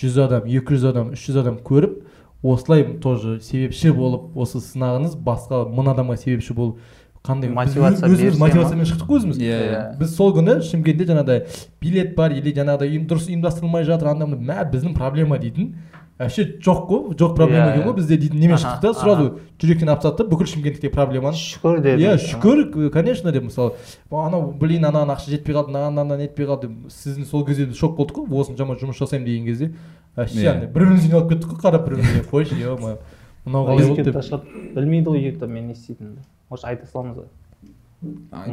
Жүз 0.00 0.18
адам 0.26 0.50
екі 0.50 0.74
жүз 0.74 0.90
адам 0.90 1.14
үш 1.14 1.22
жүз 1.28 1.40
адам 1.44 1.60
көріп 1.62 2.02
осылай 2.44 2.84
тоже 3.00 3.38
себепші 3.40 3.94
болып 3.94 4.36
осы 4.36 4.60
сынағыңыз 4.60 5.16
басқа 5.24 5.64
мың 5.70 5.94
адамға 5.94 6.18
себепші 6.20 6.56
болып 6.58 6.82
қандай 7.24 7.48
Мотивация 7.48 8.10
өзіміз 8.10 8.36
мотивациямен 8.36 8.84
шықтық 8.84 9.08
қой 9.08 9.20
өзіміз. 9.22 9.38
Иә, 9.40 9.60
иә. 9.64 9.78
біз 9.96 10.10
сол 10.12 10.34
күні 10.36 10.58
шымкентте 10.60 11.06
жаңағыдай 11.08 11.46
билет 11.80 12.12
бар 12.18 12.34
или 12.36 12.52
жаңағыдай 12.52 12.98
дұрыс 13.08 13.30
ұйымдастырылмай 13.30 13.86
жатыр 13.88 14.10
анда 14.12 14.28
мында 14.28 14.44
мә 14.44 14.66
біздің 14.74 14.92
проблема 14.98 15.38
дейтін 15.40 15.70
вообще 16.18 16.42
жоқ 16.62 16.80
қой 16.88 17.14
жоқ 17.18 17.34
проблема 17.34 17.66
Иә, 17.66 17.70
екен 17.74 17.82
иә. 17.82 17.86
ғой 17.88 17.94
бізде 17.96 18.16
дейтін 18.16 18.38
немен 18.40 18.56
шықтық 18.56 18.80
та 18.80 18.92
сразу 18.94 19.38
жүректен 19.58 19.88
алып 19.90 20.02
тастады 20.02 20.22
да 20.22 20.30
бүкіл 20.30 20.46
шымкенттегі 20.46 20.90
проблеманы. 20.94 21.34
Шүкір 21.36 21.80
дедім. 21.82 22.04
Иә 22.06 22.18
шүкір 22.22 22.90
конечно 22.94 23.32
деп 23.32 23.42
мысалы 23.48 23.72
анау 24.10 24.52
блин 24.52 24.84
анаған 24.86 25.10
ақша 25.16 25.30
жетпей 25.34 25.54
қалды 25.56 25.74
мынаған 25.74 25.96
мынаған 25.98 26.22
нетпей 26.22 26.46
қалды 26.46 26.68
деп 26.68 26.92
сіздің 26.94 27.24
сол 27.26 27.44
кезде 27.44 27.66
де 27.66 27.74
шок 27.74 27.96
болдық 27.98 28.28
қой 28.30 28.40
осыншама 28.44 28.76
жұмыс 28.78 28.98
жасаймын 29.02 29.26
деген 29.26 29.46
кезде. 29.46 29.72
Вообще 30.16 30.38
Иә. 30.44 30.52
андай 30.54 30.68
бір 30.68 30.84
бірімізге 30.86 31.10
айналып 31.14 31.28
кеттік 31.32 31.50
қой 31.50 31.60
қарап 31.66 31.84
бір 31.88 31.96
бірімізге 31.96 32.22
қойшы 32.30 32.54
е 32.62 32.76
мынау 32.78 32.98
мынау 33.44 33.66
қалай 33.66 33.88
болды 33.88 34.04
деп. 34.04 34.44
Білмейді 34.74 35.10
ғой 35.10 35.18
ютубта 35.28 35.46
мен 35.46 35.66
не 35.66 35.72
істейтінімді. 35.72 36.20
Может 36.50 36.64
айта 36.64 36.86
саламыз 36.86 37.16
ба? 37.16 37.24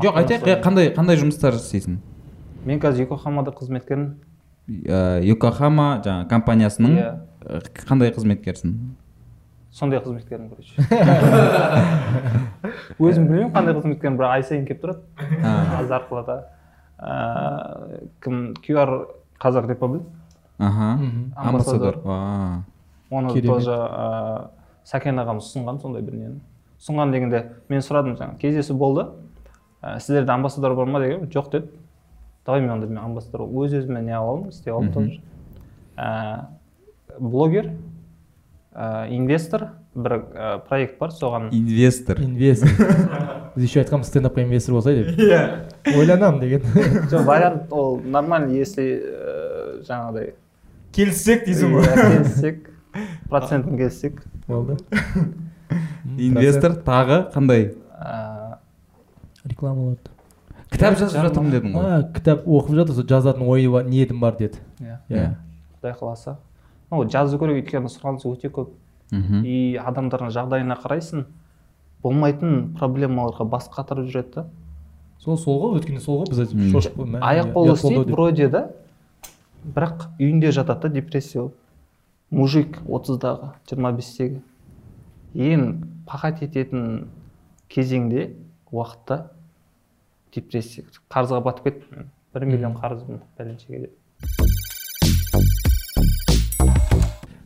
Жоқ 0.02 0.16
айтайық 0.18 0.48
иә, 0.48 0.62
қандай 0.64 0.90
қандай 0.96 1.18
жұмыстар 1.22 1.54
істейсің 1.60 1.98
мен 2.66 2.80
қазір 2.80 3.06
йокохамада 3.06 3.52
қызметкермін. 3.52 4.16
Йокохама 5.28 6.02
жаңағы 6.06 6.28
компаниясының 6.30 6.96
Иә. 6.98 7.12
Қандай 7.88 8.12
қызметкерсің? 8.16 8.70
Сондай 9.72 10.02
қызметкермін 10.04 10.50
короче 10.52 10.76
өзім 13.00 13.28
білмеймін 13.30 13.54
қандай 13.56 13.74
қызметкермін 13.78 14.18
бірақ 14.20 14.32
ай 14.36 14.44
сайын 14.44 14.66
келіп 14.68 14.82
тұрады. 14.84 15.00
А. 15.44 15.84
зарплата 15.88 16.36
ыыы 17.00 18.10
кім? 18.24 18.36
Qr 18.62 18.90
қазақ 19.42 19.66
репаблик 19.72 20.04
аха. 20.60 21.00
Амбассадор. 21.36 21.96
А. 22.06 22.64
оны 23.10 23.42
тоже 23.42 23.72
ыыы 23.72 24.50
сәкен 24.92 25.20
ағамыз 25.24 25.44
ұсынған 25.50 25.78
сондай 25.82 26.02
бір 26.04 26.14
нені. 26.20 26.38
Ұсынған 26.82 27.12
дегенде 27.14 27.40
мен 27.70 27.82
сұрадым 27.86 28.14
жаңағы 28.20 28.38
кездесу 28.42 28.74
болды. 28.76 29.04
Ә, 29.82 30.00
сіздерде 30.00 30.32
амбассадор 30.34 30.76
бар 30.76 30.86
ма 30.90 31.00
дегенмін 31.02 31.30
жоқ 31.32 31.52
деді 31.52 31.68
давай 32.46 32.62
мен 32.62 32.72
онда 32.76 32.88
мен 32.88 32.98
амбассадор 33.02 33.42
өз 33.48 33.74
өзіме 33.80 34.02
не 34.02 34.14
аламын 34.18 34.50
істей 34.50 34.74
аламын 34.74 34.94
тоже. 34.94 35.22
Ә, 35.98 36.08
блогер 37.22 37.72
ә, 38.74 39.08
инвестор 39.14 39.68
бір 39.94 40.18
ә, 40.34 40.60
проект 40.68 40.98
бар 41.00 41.14
соған 41.14 41.50
инвестор. 41.56 42.22
Инвестор. 42.22 42.70
Біз 43.56 43.66
еще 43.68 43.82
айтқанбыз 43.84 44.10
стендапқа 44.10 44.44
инвестор 44.44 44.76
болсай 44.78 45.04
деп. 45.04 45.20
Иә. 45.20 45.68
Ойланамын 45.94 46.40
деген. 46.40 46.62
Жоқ 47.12 47.26
вариант 47.28 47.72
ол 47.72 48.00
нормально 48.00 48.52
если 48.56 48.88
ә, 48.98 49.82
жаңағыдай 49.88 50.34
келіссек 50.96 51.46
дейсің 51.48 51.76
ғой. 51.76 51.90
иә, 51.90 52.08
келіссек 52.16 52.72
процентін 53.30 53.78
келіссек. 53.78 54.24
Болды. 54.48 54.78
Инвестор 56.18 56.80
тағы 56.84 57.28
қандай? 57.36 57.74
Реклама 59.46 59.92
болады 59.92 60.12
кітап 60.72 60.96
жазып 61.00 61.20
жатырмын 61.20 61.52
дедің 61.52 61.74
ғой. 61.76 61.90
А 61.92 62.04
кітап 62.16 62.46
оқып 62.48 62.78
жатыр 62.80 62.96
сол 62.96 63.08
жазатын 63.10 63.44
ойы 63.44 63.68
бар 63.72 63.84
ниетім 63.88 64.22
бар 64.24 64.38
деді. 64.40 64.62
Иә. 64.80 64.98
Иә. 65.10 65.26
құдай 65.82 65.96
қаласа. 66.00 66.38
Ну 66.92 67.04
жазу 67.10 67.40
керек 67.40 67.62
өйткені 67.64 67.92
сұраныс 67.92 68.26
өте 68.28 68.52
көп. 68.52 68.74
Мхм. 69.12 69.44
И 69.44 69.78
адамдардың 69.80 70.32
жағдайына 70.36 70.78
қарайсың 70.84 71.26
болмайтын 72.04 72.74
проблемаларға 72.78 73.48
бас 73.50 73.70
қатырып 73.72 74.12
жүреді 74.12 74.34
да. 74.36 74.46
Сол 75.20 75.38
сол 75.38 75.60
ғой 75.62 75.80
өткенде 75.80 76.02
сол 76.02 76.24
ғой 76.24 76.32
біз 76.32 76.72
шошып 76.72 77.00
аяқ 77.22 77.52
қолы 77.56 77.76
істейді 77.76 78.16
вроде 78.16 78.48
да 78.50 78.64
бірақ 79.64 80.08
үйінде 80.20 80.52
жатады 80.52 80.88
да 80.88 80.96
депрессия 81.02 81.42
болып. 81.42 81.58
Мужик 82.32 82.80
отыздағы 82.88 83.52
жиырма 83.70 83.92
бестегі. 83.92 84.42
Ең 85.36 85.84
пахать 86.08 86.42
ететін 86.44 87.10
кезеңде 87.70 88.32
уақытта 88.72 89.28
депрессия. 90.34 90.88
Қарызға 91.12 91.44
батып 91.44 91.70
кеттім 91.70 91.98
мен 91.98 92.10
бір 92.34 92.48
миллион 92.48 92.80
қарызбын 92.80 93.22
пәленшеге 93.38 93.86
деп. 93.86 94.51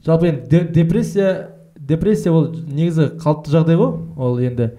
Жалпы 0.06 0.28
енді 0.30 0.48
де- 0.50 0.68
депрессия 0.84 1.50
депрессия 1.80 2.32
ол 2.34 2.48
негізі 2.54 3.12
қалыпты 3.22 3.52
жағдай 3.54 3.76
ғой 3.78 3.98
ол 4.18 4.40
енді. 4.40 4.72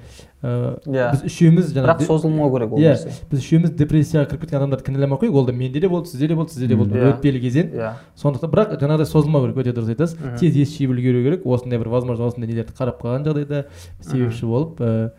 Ә, 0.47 0.79
Иә. 0.87 1.11
біз 1.15 1.23
үшеуміз 1.27 1.71
жаңағы 1.73 1.87
бірақ 1.97 2.03
созылмау 2.07 2.51
керек 2.53 2.73
ол 2.73 2.79
иә 2.79 2.93
нәрсе. 2.93 3.11
біз 3.31 3.41
үшеуміз 3.41 3.71
депрессияға 3.75 4.29
кіріп 4.31 4.41
кеткен 4.45 4.59
адамдарды 4.61 4.85
кінәламай 4.85 5.17
ақ 5.17 5.23
қояйық 5.25 5.39
ол 5.41 5.47
да 5.47 5.53
менде 5.53 5.81
де 5.81 5.89
болды 5.89 6.09
сізде 6.13 6.29
де 6.29 6.35
болды 6.37 6.53
сізде 6.53 6.67
де 6.69 6.77
болды. 6.77 6.95
Иә. 6.99 7.15
өтпелі 7.17 7.41
кезең. 7.41 7.73
Иә. 7.73 7.93
Сондықтан 8.21 8.51
бірақ 8.53 8.77
жаңағыдай 8.79 9.07
созылмау 9.11 9.43
керек 9.47 9.57
өте 9.65 9.73
дұрыс 9.75 9.89
айтасыз. 9.97 10.19
Тез 10.39 10.55
ес 10.61 10.77
жиып 10.77 10.93
үлгеру 10.93 11.25
керек. 11.25 11.47
Осындай 11.47 11.79
бір 11.81 11.89
возможно 11.89 12.27
осындай 12.29 12.51
нелерді 12.53 12.77
қарап 12.79 13.01
қалған 13.01 13.25
жағдайда 13.27 13.65
себепші 14.03 14.47
болып 14.47 14.79
ә, 14.79 15.11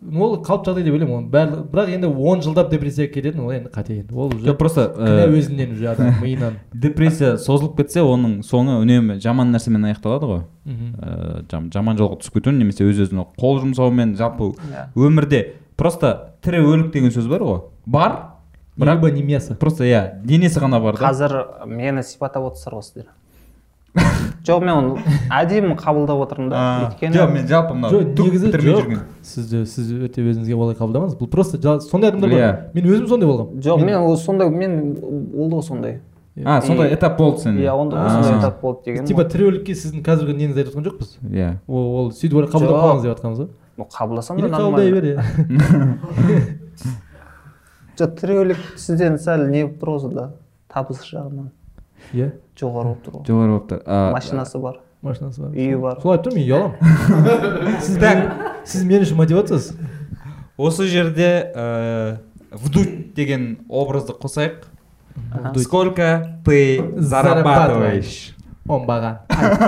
ол 0.00 0.36
қалыпты 0.40 0.70
жағдай 0.70 0.84
деп 0.86 0.94
ойлаймын 0.96 1.16
оның 1.18 1.26
барлығы 1.30 1.64
бірақ 1.72 1.90
енді 1.94 2.08
он 2.30 2.40
жылдап 2.44 2.70
депрессияға 2.72 3.12
кететін 3.12 3.40
ол 3.44 3.50
енді 3.52 3.68
қате 3.74 3.98
енді. 4.00 4.14
Ол 4.16 4.32
уже 4.34 4.54
просто 4.54 4.86
кінә 4.96 5.26
ә, 5.26 5.34
өзінен 5.36 5.72
уже 5.76 5.88
адам 5.92 6.14
миынан. 6.24 6.54
депрессия 6.72 7.36
созылып 7.36 7.76
кетсе 7.82 8.00
оның 8.00 8.40
соңы 8.42 8.78
үнемі 8.80 9.18
жаман 9.20 9.52
нәрсемен 9.52 9.84
аяқталады 9.92 10.30
ғой. 10.30 10.42
Ә, 10.66 11.44
жам- 11.52 11.70
жаман 11.72 11.98
жолға 12.00 12.20
түсіп 12.22 12.40
кету 12.40 12.50
немесе 12.56 12.84
өз 12.88 13.04
өзіне 13.04 13.26
қол 13.36 13.60
жұмсаумен 13.60 14.16
жалпы 14.16 14.54
өмірде. 14.96 15.52
Просто 15.76 16.34
тірі 16.42 16.64
өлік 16.64 16.92
деген 16.92 17.12
сөз 17.12 17.28
бар 17.28 17.40
ғой. 17.44 17.60
Бар 17.86 18.18
бірақ 18.80 19.12
не 19.12 19.22
мясо 19.22 19.54
просто 19.54 19.84
иә 19.84 20.22
денесі 20.24 20.60
ғана 20.60 20.80
бар 20.80 20.96
да. 20.96 21.10
Қазір 21.10 21.66
мені 21.68 22.02
сипаттап 22.02 22.44
отырсыздар 22.48 22.74
ғой 22.78 22.82
сіздер. 22.82 23.06
Жоқ 24.46 24.62
мен 24.62 24.74
оны 24.74 25.16
әдемі 25.34 25.74
қабылдап 25.78 26.20
отырмын 26.24 26.50
да. 26.52 26.60
Өйткені 26.88 27.16
жоқ 27.16 27.32
мен 27.34 27.48
жалпы 27.50 27.74
мынау 27.74 28.02
негізі 28.06 28.52
жоқ. 28.54 28.92
сіз 29.22 29.50
сіз 29.72 29.90
өте 30.06 30.22
өзіңізге 30.22 30.54
олай 30.54 30.76
қабылдамаңыз 30.78 31.16
бұл 31.18 31.30
просто 31.30 31.58
сондай 31.88 32.10
адамдар 32.10 32.30
бар. 32.30 32.38
Иә. 32.38 32.52
мен 32.74 32.86
өзім 32.86 33.08
сондай 33.10 33.28
болғанмын 33.30 33.64
жоқ 33.66 33.84
мен 33.84 33.96
ол 33.98 34.16
сондай 34.16 34.50
мен 34.50 34.94
болды 34.94 35.56
ғой 35.56 35.62
сондай. 35.66 36.00
А 36.44 36.60
сондай 36.62 36.94
этап 36.94 37.18
болды 37.18 37.40
сенде. 37.42 37.64
иә 37.64 37.72
онда 37.74 37.98
А, 37.98 38.06
осындай 38.06 38.38
этап 38.38 38.60
болды 38.60 38.84
деген. 38.86 39.06
Типа 39.06 39.24
тіреулікке 39.24 39.74
сіздің 39.74 40.04
қазіргі 40.06 40.36
неңізді 40.38 40.62
айтып 40.62 40.74
жатқан 40.74 40.86
жоқпыз? 40.86 41.18
Иә. 41.26 41.56
Ол 41.66 41.96
ол 41.98 42.12
сөйтіп 42.14 42.38
ойлап 42.38 42.54
қабылдап 42.54 42.78
қалыңыз 42.80 43.02
деп 43.02 43.12
жатқанбыз 43.16 43.42
ғой 43.42 43.48
ну 43.80 43.86
қабылдасам 43.88 44.40
да 44.40 44.48
қабылдай 44.48 44.92
бер 44.92 45.04
иә. 45.10 45.18
Жоқ 48.00 48.14
тіреулік 48.20 48.60
сізден 48.80 49.16
сәл 49.20 49.46
не 49.50 49.64
болып 49.64 49.80
тұр 49.80 49.90
ғой 49.96 50.14
да 50.14 50.26
табыс 50.72 51.02
жағынан? 51.04 51.50
Иә. 52.14 52.30
Жоғары 52.60 52.92
болып 52.92 53.04
тұр 53.06 53.14
ғой 53.18 53.24
жоғары 53.30 53.54
болып 53.54 53.68
тұр. 53.70 53.82
А, 53.86 54.12
машинасы 54.12 54.58
бар. 54.60 54.80
Машинасы 55.02 55.40
бар. 55.40 55.50
Үйі 55.56 55.78
бар. 55.80 56.00
Солай 56.02 56.18
айтып 56.18 56.32
тұрмын 56.32 56.40
мен 56.40 56.48
ұяламын 56.50 57.80
сіз 57.86 57.96
мен- 58.02 58.26
сіз 58.64 58.84
мен 58.84 59.02
үшін 59.06 59.16
мотивациясыз? 59.20 59.76
Осы 60.60 60.86
жерде 60.92 61.30
ә, 61.54 62.18
вдуть 62.52 63.14
деген 63.14 63.60
образды 63.68 64.12
қосайық. 64.12 64.66
Сколько 65.56 66.40
ты 66.44 66.82
зарабатываешь? 66.96 68.34
Оңбаған 68.68 69.16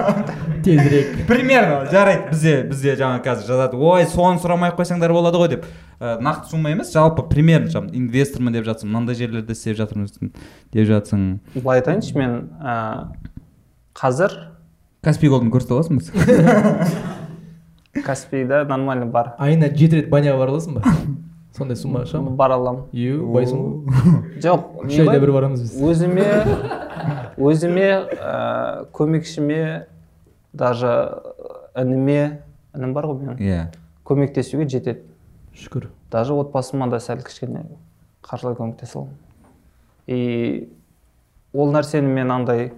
тезірек. 0.64 1.26
Примерно 1.26 1.86
жарайды. 1.90 2.30
Бізде 2.30 2.54
бізде 2.68 2.94
жаңа 2.98 3.22
қазір 3.24 3.48
жазады. 3.48 3.78
Ой 3.80 4.06
соны 4.10 4.40
сұрамай 4.42 4.72
ақ 4.72 4.78
қойсаңдар 4.80 5.14
болады 5.14 5.40
ғой 5.40 5.50
деп. 5.54 5.66
Ә, 5.98 6.18
нақты 6.22 6.50
сумма 6.52 6.72
емес 6.74 6.92
жалпы 6.94 7.24
примерно 7.30 7.72
жаңағы 7.72 7.96
инвестормын 7.98 8.56
деп 8.56 8.66
жатсың 8.68 8.90
мынандай 8.92 9.18
жерлерде 9.18 9.56
істеп 9.56 9.78
жатырмын 9.80 10.32
деп 10.74 10.88
жатсың. 10.88 11.26
Былай 11.56 11.80
айтайыншы 11.80 12.16
мен 12.18 12.38
ә, 12.60 12.76
қазір 13.98 14.36
каспий 15.02 15.32
голдын 15.32 15.50
көрсете 15.54 15.78
аласың 15.78 15.98
ба 15.98 16.86
каспийда 18.06 18.64
нормально 18.64 19.06
бар. 19.06 19.34
Айына 19.38 19.68
жеті 19.72 20.02
рет 20.02 20.10
баняға 20.12 20.38
бара 20.40 20.54
аласың 20.54 20.78
ба? 20.78 20.82
сондай 21.56 21.76
сумма 21.76 22.04
шыға 22.08 22.22
ма 22.24 22.34
бара 22.36 22.56
аламын 22.60 22.84
ю 22.96 23.26
байсың 23.34 23.62
ғой 23.62 24.42
жоқ 24.44 24.84
үш 24.86 24.98
айда 25.02 25.18
бір 25.20 25.32
барамыз 25.36 25.64
біз 25.64 25.74
өзіме 25.90 26.26
өзіме 27.36 27.88
ә, 28.16 28.86
көмекшіме 28.96 29.62
даже 30.52 30.92
ініме 31.78 32.20
інім 32.76 32.94
бар 32.96 33.10
ғой 33.10 33.18
менің 33.20 33.42
иә 33.42 33.60
көмектесуге 34.08 34.68
жетеді 34.68 35.04
шүкір 35.56 35.90
даже 36.12 36.36
отбасыма 36.36 36.88
да 36.92 37.00
сәл 37.04 37.20
кішкене 37.26 37.66
қаржылай 38.24 38.56
көмектесе 38.56 38.98
аламын 38.98 39.18
и 40.06 40.68
ол 41.52 41.72
нәрсені 41.74 42.08
мен 42.08 42.32
андай 42.32 42.70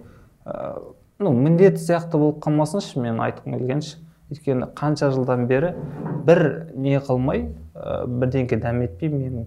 ә, 0.45 0.81
ну 1.19 1.31
міндет 1.31 1.79
сияқты 1.79 2.19
болып 2.19 2.43
қалмасыншы 2.43 2.99
мен 2.99 3.23
айтқым 3.23 3.55
келгенші 3.55 4.03
өйткені 4.31 4.71
қанша 4.75 5.11
жылдан 5.13 5.45
бері 5.47 5.73
бір 6.25 6.71
не 6.75 6.97
қылмай 6.99 7.47
ә, 7.75 8.05
бірдеңке 8.07 8.57
дәметпей 8.61 9.11
мені 9.13 9.45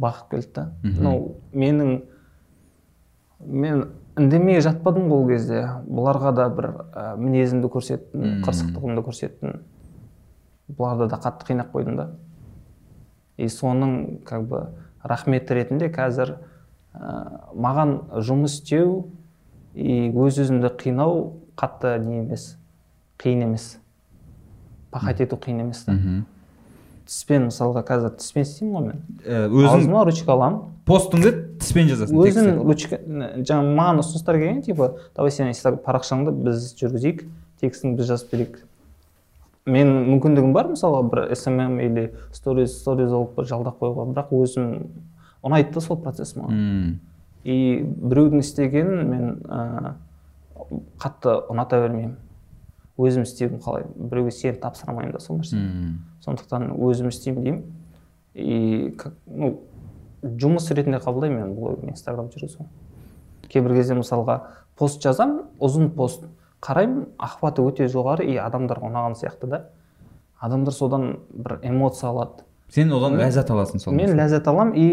бағып 0.00 0.30
келді 0.30 0.52
да. 0.54 0.66
Ну 0.82 1.36
менің 1.52 2.02
мен 3.42 3.84
үндемей 4.16 4.60
жатпадым 4.60 5.08
ғой 5.10 5.22
ол 5.22 5.28
кезде. 5.30 5.62
Бұларға 5.88 6.32
да 6.36 6.48
бір 6.52 6.68
ә, 6.92 7.04
мінезімді 7.16 7.70
көрсеттім 7.72 8.42
қырсықтығымды 8.46 9.04
көрсеттім. 9.06 9.60
Бұларды 10.68 11.08
да 11.10 11.18
қатты 11.22 11.48
қинап 11.50 11.72
қойдым 11.72 11.96
да. 11.96 12.08
И 13.36 13.48
соның 13.48 14.22
как 14.24 14.46
бы 14.48 14.66
рахметі 15.02 15.56
ретінде 15.56 15.88
қазір 15.92 16.36
ә, 16.94 17.50
маған 17.54 17.98
жұмыс 18.22 18.60
істеу 18.60 19.08
и 19.74 20.10
өз 20.12 20.42
өзімді 20.44 20.74
қинау 20.78 21.38
қатты 21.56 21.96
не 22.04 22.20
емес 22.20 22.56
қиын 23.18 23.48
емес. 23.48 23.78
Пахать 24.92 25.20
ету 25.24 25.40
қиын 25.40 25.64
емес 25.66 25.84
та 25.88 25.96
тіспен 27.08 27.48
мысалға 27.48 27.82
қазір 27.86 28.12
тіспен 28.16 28.44
істеймін 28.46 28.74
ғой 28.76 28.84
мен. 28.86 29.00
Өзің 29.26 29.68
аузыма 29.72 30.04
ручка 30.06 30.32
аламын. 30.32 30.60
постыңды 30.86 31.32
тіспен 31.58 31.88
жазасың 31.90 32.22
текстті. 32.22 32.52
ручка 32.62 32.98
жаңағы 33.42 33.74
маған 33.78 34.02
ұсыныстар 34.02 34.38
келген 34.38 34.62
типа 34.62 34.92
давай 35.16 35.30
сен 35.34 35.50
парақшаңды 35.84 36.32
біз 36.44 36.72
жүргізейік 36.78 37.24
текстін 37.60 37.96
біз 37.98 38.06
жазып 38.06 38.32
берейік. 38.32 38.60
Мен 39.66 39.92
мүмкіндігім 40.12 40.54
бар 40.54 40.70
мысалға 40.72 41.02
бір 41.10 41.34
смм 41.36 41.80
или 41.82 42.12
сториз 42.32 42.78
сториз 42.80 43.12
алып 43.12 43.36
бір 43.36 43.50
жалдап 43.50 43.82
қоюға 43.82 44.08
бірақ 44.14 44.32
өзім 44.38 44.72
ұнайды 45.42 45.74
да 45.74 45.80
сол 45.80 46.00
процесс 46.02 46.36
маған. 46.38 46.98
И 47.44 47.82
біреудің 47.82 48.42
істегенін 48.42 49.08
мен 49.10 49.24
ә, 49.46 49.94
қатты 51.02 51.34
ұната 51.50 51.82
бермеймін. 51.82 52.16
Өзім 53.02 53.26
істеуім 53.26 53.58
қалай 53.64 53.86
біреуге 53.96 54.30
сеніп 54.34 54.62
тапсыра 54.62 54.92
алмаймын 54.92 55.16
да 55.16 55.20
сол 55.20 55.40
нәрсені. 55.40 55.98
Сондықтан 56.24 56.70
өзім 56.78 57.10
істеймін 57.10 57.44
деймін. 57.44 57.62
И 58.34 58.94
как 58.98 59.14
ну 59.26 59.58
жұмыс 60.22 60.70
ретінде 60.72 61.02
қабылдаймын 61.02 61.42
мен 61.42 61.54
блог 61.56 61.84
инстаграм 61.84 62.30
жүргізу 62.32 62.68
кейбір 63.52 63.76
кезде 63.76 63.96
мысалға 63.98 64.38
пост 64.78 65.02
жазамын 65.04 65.42
ұзын 65.62 65.90
пост 65.96 66.24
қараймын 66.64 67.08
охваты 67.20 67.64
өте 67.66 67.88
жоғары 67.90 68.26
и 68.30 68.38
адамдарға 68.40 68.88
ұнаған 68.88 69.16
сияқты 69.18 69.50
да. 69.50 69.60
Адамдар 70.40 70.74
содан 70.74 71.18
бір 71.30 71.58
эмоция 71.62 72.10
алады. 72.10 72.46
Сен 72.72 72.92
одан 72.94 73.18
ләззат 73.18 73.50
аласың 73.52 73.82
сол 73.82 73.94
мен 73.98 74.14
ләззат 74.16 74.48
аламын 74.48 74.78
и 74.78 74.86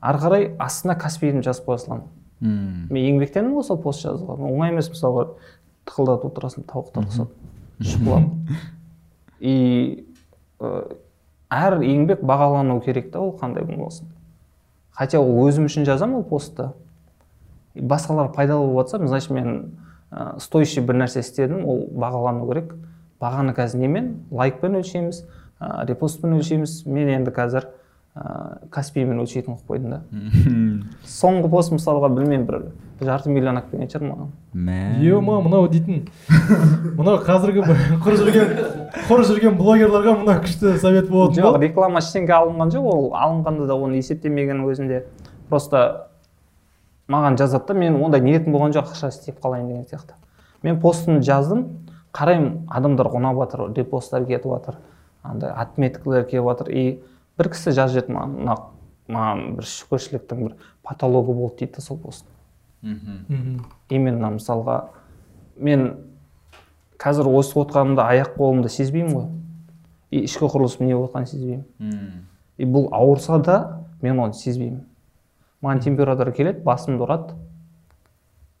ары 0.00 0.20
қарай 0.22 0.48
астына 0.60 0.98
каспиімді 1.00 1.46
жазып 1.46 1.70
қоя 1.70 1.80
саламын. 1.82 2.10
Мен 2.44 3.00
еңбектендім 3.14 3.54
ғой 3.56 3.64
сол 3.64 3.80
пост 3.82 4.04
жазуға. 4.04 4.36
Оңай 4.36 4.74
емес 4.74 4.90
мысалға. 4.92 5.28
Тықылдатып 5.88 6.30
отырасың 6.30 6.66
тауықтар 6.68 7.08
ұқсап 7.08 7.32
шұқылап. 7.84 8.28
И 9.44 10.06
ә, 10.60 10.70
әр 11.52 11.78
еңбек 11.84 12.22
бағалану 12.24 12.80
керек 12.84 13.10
та 13.12 13.20
ол 13.20 13.34
қандай 13.40 13.66
болсын. 13.68 14.08
Хотя 14.94 15.20
ол 15.20 15.44
өзім 15.48 15.68
үшін 15.68 15.86
жазамын 15.88 16.22
ол 16.22 16.26
постты? 16.28 16.70
Басқалар 17.74 18.32
пайдалы 18.34 18.66
болып 18.70 18.88
жатса 18.88 19.06
значит 19.06 19.30
мен 19.30 19.78
ә, 20.10 20.38
стоящий 20.40 20.84
бір 20.84 21.02
нәрсе 21.02 21.20
істедім 21.20 21.64
ол 21.66 21.86
бағалану 21.90 22.46
керек. 22.50 22.74
Бағаны 23.20 23.54
қазір 23.56 23.82
немен? 23.82 24.12
Лайкпен 24.30 24.78
өлшейміз 24.78 25.24
ә, 25.60 25.84
репостпен 25.88 26.38
өлшейміз. 26.38 26.84
Мен 26.86 27.10
енді 27.18 27.34
қазір 27.34 27.68
ә, 28.14 28.68
каспимен 28.70 29.18
өлшейтін 29.22 29.56
қылып 29.56 29.68
қойдым 29.68 29.90
да. 29.90 30.00
Соңғы 31.08 31.50
пост 31.50 31.74
мысалға 31.74 32.10
білмеймін 32.14 32.46
бір 32.46 32.62
жарты 33.04 33.30
миллион 33.34 33.58
алып 33.58 33.72
келген 33.72 33.90
шығар 33.90 34.06
маған. 34.08 34.30
Мә 34.54 34.78
е 35.02 35.20
ма 35.20 35.40
мынау 35.42 35.66
дейтін. 35.68 36.06
Мынау 36.94 37.18
қазіргі 37.26 37.64
құр 38.04 38.18
жүрген 38.20 38.52
құр 39.08 39.24
жүрген 39.28 39.58
блогерларға 39.58 40.14
мына 40.20 40.38
күшті 40.44 40.76
совет 40.78 41.10
болатын 41.10 41.42
жоқ 41.42 41.58
реклама 41.60 42.00
ештеңе 42.00 42.36
алынған 42.38 42.70
жоқ 42.76 42.90
ол 42.92 43.08
алынғанда 43.18 43.66
да 43.66 43.74
оны 43.74 43.98
есептемегеннің 43.98 44.70
өзінде. 44.70 45.02
Просто 45.50 46.06
маған 47.10 47.36
жазады 47.36 47.66
да 47.72 47.74
мен 47.74 47.98
ондай 47.98 48.22
ниетім 48.22 48.54
болған 48.54 48.76
жоқ 48.78 48.94
ақша 48.94 49.10
істеп 49.10 49.42
қалайын 49.42 49.66
деген 49.68 49.84
сияқты. 49.90 50.14
Мен 50.62 50.78
постымды 50.80 51.26
жаздым 51.26 51.66
қараймын 52.14 52.68
адамдарға 52.70 53.18
ұнап 53.18 53.42
жатыр 53.42 53.66
репосттар 53.74 54.24
кетіп 54.24 54.54
жатыр 54.54 54.78
андай 55.22 55.50
отметкалар 55.50 56.24
келіп 56.30 56.46
жатыр. 56.48 56.70
И 56.70 57.02
бір 57.38 57.50
кісі 57.50 57.74
жазып 57.74 58.04
жіберді 58.04 58.16
маған. 58.16 58.36
Мына 58.38 58.56
маған 59.08 59.42
бір 59.58 59.68
шүкіршіліктің 59.68 60.44
бір 60.44 60.54
потологы 60.82 61.34
болды 61.34 61.64
дейді 61.64 61.76
да 61.76 61.82
сол 61.82 61.98
пост 61.98 62.24
мхм. 62.82 63.64
именно 63.88 64.30
мысалға 64.36 64.90
мен 65.56 65.96
қазір 66.98 67.28
өсіп 67.28 67.64
отқанымда 67.64 68.06
аяқ 68.08 68.36
қолымды 68.38 68.68
сезбеймін 68.68 69.14
ғой. 69.14 69.26
И 70.10 70.24
ішкі 70.24 70.46
құрылысым 70.46 70.86
не 70.86 70.94
болып 70.94 71.10
жатқанын 71.10 71.26
сезбеймін 71.26 72.24
и 72.56 72.64
бұл 72.64 72.88
ауырса 72.92 73.38
да 73.42 73.56
мен 74.02 74.20
оны 74.20 74.32
сезбеймін. 74.32 74.84
Маған 75.62 75.80
температура 75.84 76.32
келеді 76.32 76.62
басымды 76.64 77.04
ұрады 77.04 77.34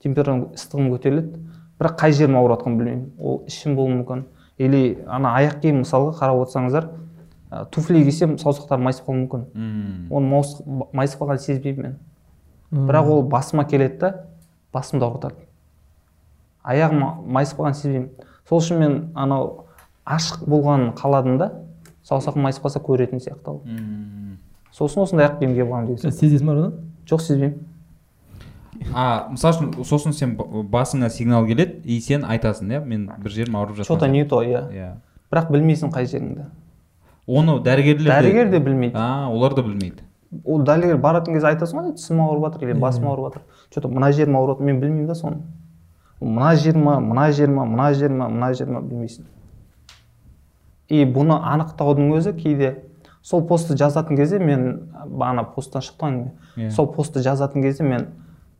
температура 0.02 0.50
ыстығым 0.56 0.90
көтеріледі. 0.94 1.40
Бірақ 1.78 1.98
қай 2.00 2.12
жерім 2.12 2.38
ауырып 2.40 2.58
жатқанын 2.58 2.78
білмеймін. 2.78 3.06
Ол 3.18 3.42
ішім 3.46 3.76
болуы 3.76 4.00
мүмкін. 4.00 4.24
Или 4.58 5.04
ана 5.06 5.34
аяқ 5.38 5.60
киім 5.62 5.82
мысалға 5.82 6.14
қарап 6.18 6.44
отырсаңыздар 6.44 6.88
ә, 7.54 7.64
туфли 7.70 8.02
кисем 8.04 8.36
саусақтарым 8.36 8.82
майысып 8.88 9.06
қалуы 9.06 9.20
мүмкін. 9.24 9.44
Оны 10.10 10.26
маус- 10.28 10.62
майысып 10.92 11.20
қалғанын 11.20 11.38
сезбеймін 11.44 11.82
мен. 11.82 11.98
Бірақ 12.88 13.06
ол 13.10 13.22
басыма 13.22 13.64
келеді 13.70 13.98
да 13.98 14.12
басымды 14.72 15.04
ауыртады. 15.06 15.34
Аяғым 16.64 17.04
майысып 17.30 17.58
қалғанын 17.60 17.74
сезбеймін. 17.78 18.08
Сол 18.48 18.58
үшін 18.60 18.78
мен 18.78 18.96
анау 19.14 19.66
ашық 20.06 20.46
болғанын 20.48 20.94
қаладым 20.98 21.38
да 21.38 21.52
саусағым 22.04 22.42
майысып 22.48 22.64
қалса 22.66 22.80
көретін 22.84 23.20
сияқты 23.22 23.46
ал 23.48 23.60
сосын 24.74 25.02
осындай 25.04 25.28
аяқ 25.28 25.38
киім 25.38 25.54
киіп 25.54 25.68
алғанмын 25.68 25.86
деген 25.86 26.10
сияқты. 26.10 26.26
сезесің 26.26 26.46
ба 26.46 26.72
жоқ 27.06 27.20
сезбеймін. 27.20 27.58
А 28.92 29.28
мысалы 29.30 29.54
үшін 29.54 29.84
сосын 29.84 30.12
сен 30.12 30.36
басыңа 30.36 31.08
сигнал 31.10 31.46
келеді 31.46 31.80
и 31.84 32.00
сен 32.00 32.24
айтасың 32.24 32.68
иә? 32.72 32.84
Мен 32.84 33.10
бір 33.22 33.30
жерім 33.30 33.56
ауырып 33.56 33.84
что 33.84 33.96
то 33.96 34.06
не 34.06 34.24
то 34.24 34.42
иә. 34.42 34.68
Иә. 34.72 34.92
Бірақ 35.30 35.50
білмейсің 35.50 35.92
қай 35.94 36.06
жеріңді. 36.06 36.46
Оны 37.26 37.58
дәрігерлер 37.64 38.10
дәрігер 38.12 38.50
де 38.50 38.58
білмейді. 38.60 38.96
А 38.96 39.28
олар 39.30 39.54
да 39.54 39.62
білмейді. 39.62 40.02
Ол 40.44 40.62
дәрігер 40.66 40.98
баратын 41.00 41.34
кезде 41.34 41.48
айтасың 41.52 41.80
ғой 41.80 41.92
тісім 41.96 42.20
ауырып 42.24 42.48
жатыр 42.52 42.68
или 42.68 42.78
басым 42.78 43.06
ауырып 43.08 43.28
жатыр. 43.34 43.42
Че 43.70 43.80
то 43.80 43.88
мына 43.88 44.10
жерім 44.12 44.36
ауырып 44.36 44.58
жатыр 44.58 44.66
мен 44.66 44.80
білмеймін 44.80 45.06
да 45.06 45.14
соны. 45.14 45.42
Мына 46.20 46.54
жер 46.56 46.76
ма 46.78 46.98
мына 47.00 47.30
жер 47.32 47.48
ма 47.50 47.64
мына 47.64 47.92
жер 47.94 48.10
ма 48.10 48.28
мына 48.28 48.52
жер 48.54 48.68
ма 48.70 48.80
білмейсің. 48.80 49.24
И 50.88 51.04
бұны 51.04 51.38
анықтаудың 51.40 52.12
өзі 52.18 52.32
кейде 52.36 52.74
сол 53.22 53.46
постты 53.48 53.76
жазатын 53.76 54.16
кезде 54.16 54.38
мен 54.38 54.90
бағана 55.06 55.46
посттан 55.54 55.82
шықты 55.82 56.04
ғой 56.04 56.10
әңгіме 56.10 56.32
Иә. 56.56 56.70
сол 56.70 56.86
постты 56.92 57.22
жазатын 57.24 57.62
кезде 57.62 57.84
мен 57.84 58.06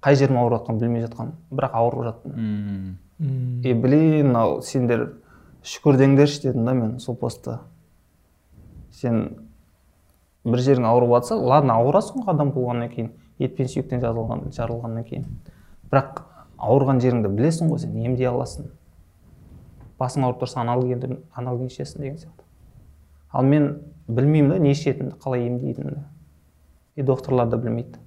қай 0.02 0.16
жерім 0.16 0.38
ауырып 0.40 0.62
жатқанын 0.62 0.80
білмей 0.80 1.04
жатқанмын. 1.04 1.34
Бірақ 1.50 1.70
ауырып 1.72 2.04
жаттым. 2.04 2.96
И 3.64 3.72
блин 3.74 4.26
мынау 4.28 4.62
сендер 4.62 5.12
шүкір 5.62 5.96
деңдерші 6.00 6.42
дедім 6.48 6.64
да 6.64 6.72
мен 6.74 6.98
сол 6.98 7.14
постта 7.16 7.60
сен 9.05 9.20
бір 10.44 10.64
жерің 10.64 10.88
ауырып 10.88 11.14
жатса 11.18 11.36
ладно 11.38 11.78
ауырасың 11.80 12.24
ғой 12.24 12.34
адам 12.34 12.52
болғаннан 12.57 12.90
кейін 12.92 13.12
ет 13.38 13.57
пен 13.57 13.68
сүйектен 13.70 14.02
жазылған 14.02 14.48
жарылғаннан 14.55 15.05
кейін. 15.09 15.28
Бірақ 15.90 16.24
ауырған 16.59 17.00
жеріңді 17.05 17.30
білесің 17.36 17.70
ғой 17.72 17.84
сен 17.84 17.96
емдей 18.00 18.28
аласың. 18.30 18.70
Басың 20.00 20.26
ауырып 20.26 20.42
тұрса 20.42 20.62
анальгин 20.64 21.68
ішесің 21.68 22.02
деген 22.02 22.18
сияқты. 22.18 22.44
Ал 23.30 23.44
мен 23.44 23.70
білмеймін 24.09 24.50
да 24.50 24.59
не 24.59 24.72
ішетінімді 24.74 25.16
қалай 25.22 25.46
емдейтінімді. 25.48 26.05
И 26.96 27.02
докторлар 27.02 27.48
да 27.48 27.57
білмейді. 27.57 27.98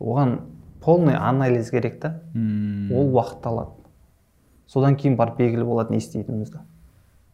Оған 0.00 0.38
полный 0.82 1.14
анализ 1.14 1.70
керек 1.70 2.00
та. 2.00 2.20
Ол 2.34 3.12
уақыт 3.12 3.46
алады. 3.46 3.76
Содан 4.66 4.96
кейін 4.96 5.16
барып 5.16 5.38
белгілі 5.38 5.64
болады 5.68 5.92
не 5.92 5.98
істейтінімізді. 5.98 6.64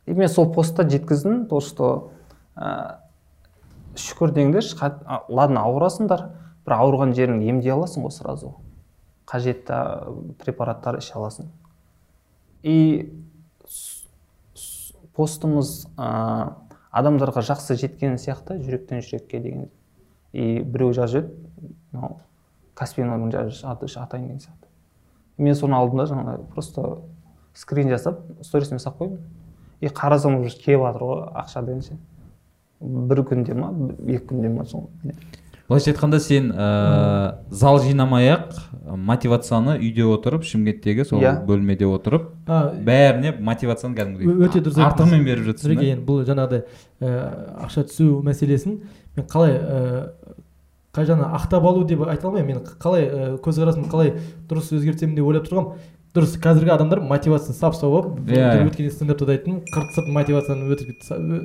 И 0.06 0.14
мен 0.14 0.28
сол 0.28 0.52
постта 0.52 0.88
жеткіздім 0.88 1.46
то 1.46 1.60
что 1.60 2.10
ә, 2.56 2.98
шүкір 3.96 4.32
деңдерші 4.36 4.76
ладно 5.28 5.64
ауырасыңдар. 5.68 6.26
Бірақ 6.66 6.82
ауырған 6.82 7.14
жеріңді 7.14 7.50
емдей 7.52 7.72
аласың 7.72 8.02
ғой 8.06 8.14
сразу. 8.14 8.56
Қажетті 9.30 10.34
препараттар 10.42 10.98
іше 10.98 11.14
аласың. 11.14 11.50
И 12.62 13.12
постымыз 15.14 15.86
ә, 15.96 16.52
адамдарға 16.90 17.44
жақсы 17.46 17.76
жеткен 17.78 18.18
сияқты 18.18 18.58
жүректен 18.60 19.04
жүрекке 19.04 19.40
деген. 19.40 19.70
И 20.32 20.60
біреу 20.60 20.92
жазып 20.96 21.30
еді 21.30 21.76
мынау 21.92 22.20
каспий 22.74 23.04
атайын 23.04 24.26
деген 24.26 24.40
сияқты. 24.40 24.66
Мен 25.38 25.54
соны 25.54 25.76
алдым 25.76 25.98
да 25.98 26.06
жаңағы 26.10 26.44
просто 26.52 27.02
скрин 27.54 27.88
жасап 27.88 28.20
сторисіме 28.42 28.78
салып 28.78 29.00
қойдым. 29.00 29.24
И 29.80 29.88
қарасам 29.88 30.40
уже 30.40 30.56
келіп 30.56 30.82
жатыр 30.84 31.02
ғой 31.02 31.24
ақша 31.36 31.62
дегенше. 31.64 31.98
Бір 32.80 33.22
күнде 33.28 33.54
ма 33.56 33.72
екі 34.06 34.24
күнде 34.30 34.50
ма 34.52 34.64
сол? 34.68 34.90
Былайша 35.66 35.90
айтқанда 35.90 36.20
сен 36.22 36.52
ә, 36.54 37.38
зал 37.50 37.80
жинамай 37.82 38.28
ақ 38.30 38.52
мотивацияны 38.86 39.78
үйде 39.80 40.04
отырып 40.06 40.44
шымкенттегі 40.46 41.04
сол 41.08 41.18
Иә. 41.24 41.32
бөлмеде 41.48 41.88
отырып 41.90 42.28
а, 42.46 42.70
бәріне 42.86 43.32
мотивацияны 43.42 43.98
кәдімгідей 43.98 44.46
Өте 44.46 44.62
дұрыс 44.62 44.78
артығымен 44.86 45.24
беріп 45.26 45.48
жатсың 45.48 45.74
да? 45.74 45.88
енді 45.90 46.06
бұл 46.06 46.22
жаңағыдай 46.28 46.62
ә, 47.02 47.10
ақша 47.66 47.82
түсу 47.90 48.20
мәселесін 48.22 48.78
мен 49.16 49.26
қалай 49.26 49.58
ә, 49.58 49.82
қай 50.94 51.04
жағынан 51.10 51.34
ақтап 51.36 51.66
алу 51.66 51.82
деп 51.84 52.06
айта 52.06 52.28
алмаймын. 52.30 52.62
Мен 52.62 52.78
қалай 52.80 53.04
ә, 53.10 53.26
көзқарасымды 53.44 53.90
қалай 53.90 54.14
дұрыс 54.48 54.70
өзгертемін 54.78 55.18
деп 55.18 55.26
ойлап 55.28 55.50
тұрғанмын 55.50 55.82
дұрыс 56.16 56.34
қазіргі 56.40 56.72
адамдар 56.74 57.00
мотивация 57.00 57.54
сап 57.54 57.74
сау 57.76 57.90
болып 57.92 58.18
Иә, 58.26 58.62
иә. 58.62 58.66
өткен 58.70 58.90
стендапта 58.90 59.26
да 59.28 59.32
айттым 59.36 59.60
қырт 59.72 59.92
сырт 59.94 60.08
мотивацияны 60.08 60.76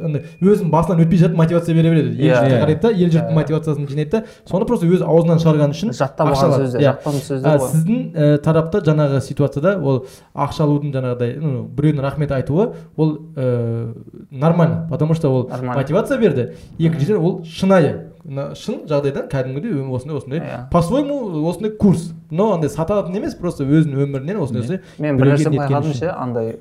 андай 0.06 0.24
өзінің 0.42 0.70
басынан 0.72 1.04
өтпей 1.04 1.20
жатып 1.22 1.38
мотивация 1.38 1.76
бере 1.76 1.90
береді 1.92 2.16
ел 2.16 2.32
Иә. 2.32 2.36
жұртқа 2.36 2.52
Иә. 2.52 2.62
қарайды 2.64 2.82
да 2.82 2.92
ел 2.92 3.10
жұрттың 3.10 3.34
мотивациясын 3.36 3.88
жинайды 3.90 4.12
да 4.12 4.24
соны 4.50 4.66
просто 4.66 4.88
өз 4.88 5.02
аузынан 5.04 5.42
шығарғаны 5.44 5.76
үшін 5.76 5.94
жаттап 5.98 6.32
алған 6.32 6.56
сөздер 6.58 6.80
Иә. 6.80 6.84
жаттан 6.92 7.14
А, 7.14 7.26
сөздер 7.28 7.58
ғой 7.58 7.72
сіздің 7.72 8.00
ә, 8.16 8.38
тарапта 8.42 8.82
жаңағы 8.82 9.22
ситуацияда 9.22 9.76
ол 9.82 10.06
ақша 10.36 10.64
алудың 10.66 10.94
жаңағыдай 10.96 11.36
ну, 11.42 11.64
біреудің 11.68 12.02
рахмет 12.02 12.32
айтуы 12.32 12.72
ол 12.98 13.18
ә, 13.36 13.94
нормально 14.32 14.88
потому 14.90 15.14
что 15.14 15.30
ол 15.30 15.50
мотивация 15.62 16.18
берді 16.18 16.54
екіншіден 16.80 17.18
ол 17.18 17.44
шынайы 17.46 18.11
мына 18.24 18.52
шын 18.56 18.84
жағдайда 18.90 19.26
кәдімгідей 19.32 19.80
осындай 19.96 20.18
осындай 20.18 20.42
по 20.72 20.82
своему 20.86 21.48
осындай 21.50 21.72
курс 21.78 22.12
но 22.30 22.52
андай 22.56 22.70
сататын 22.70 23.16
емес 23.18 23.36
просто 23.36 23.66
өзінің 23.66 24.06
өмірінен 24.06 24.42
осындай 24.44 24.62
осындай 24.64 24.82
мен 25.00 25.18
бір 25.18 25.34
нәрсе 25.34 25.50
байқадым 25.56 25.96
ше 25.98 26.12
андай 26.14 26.60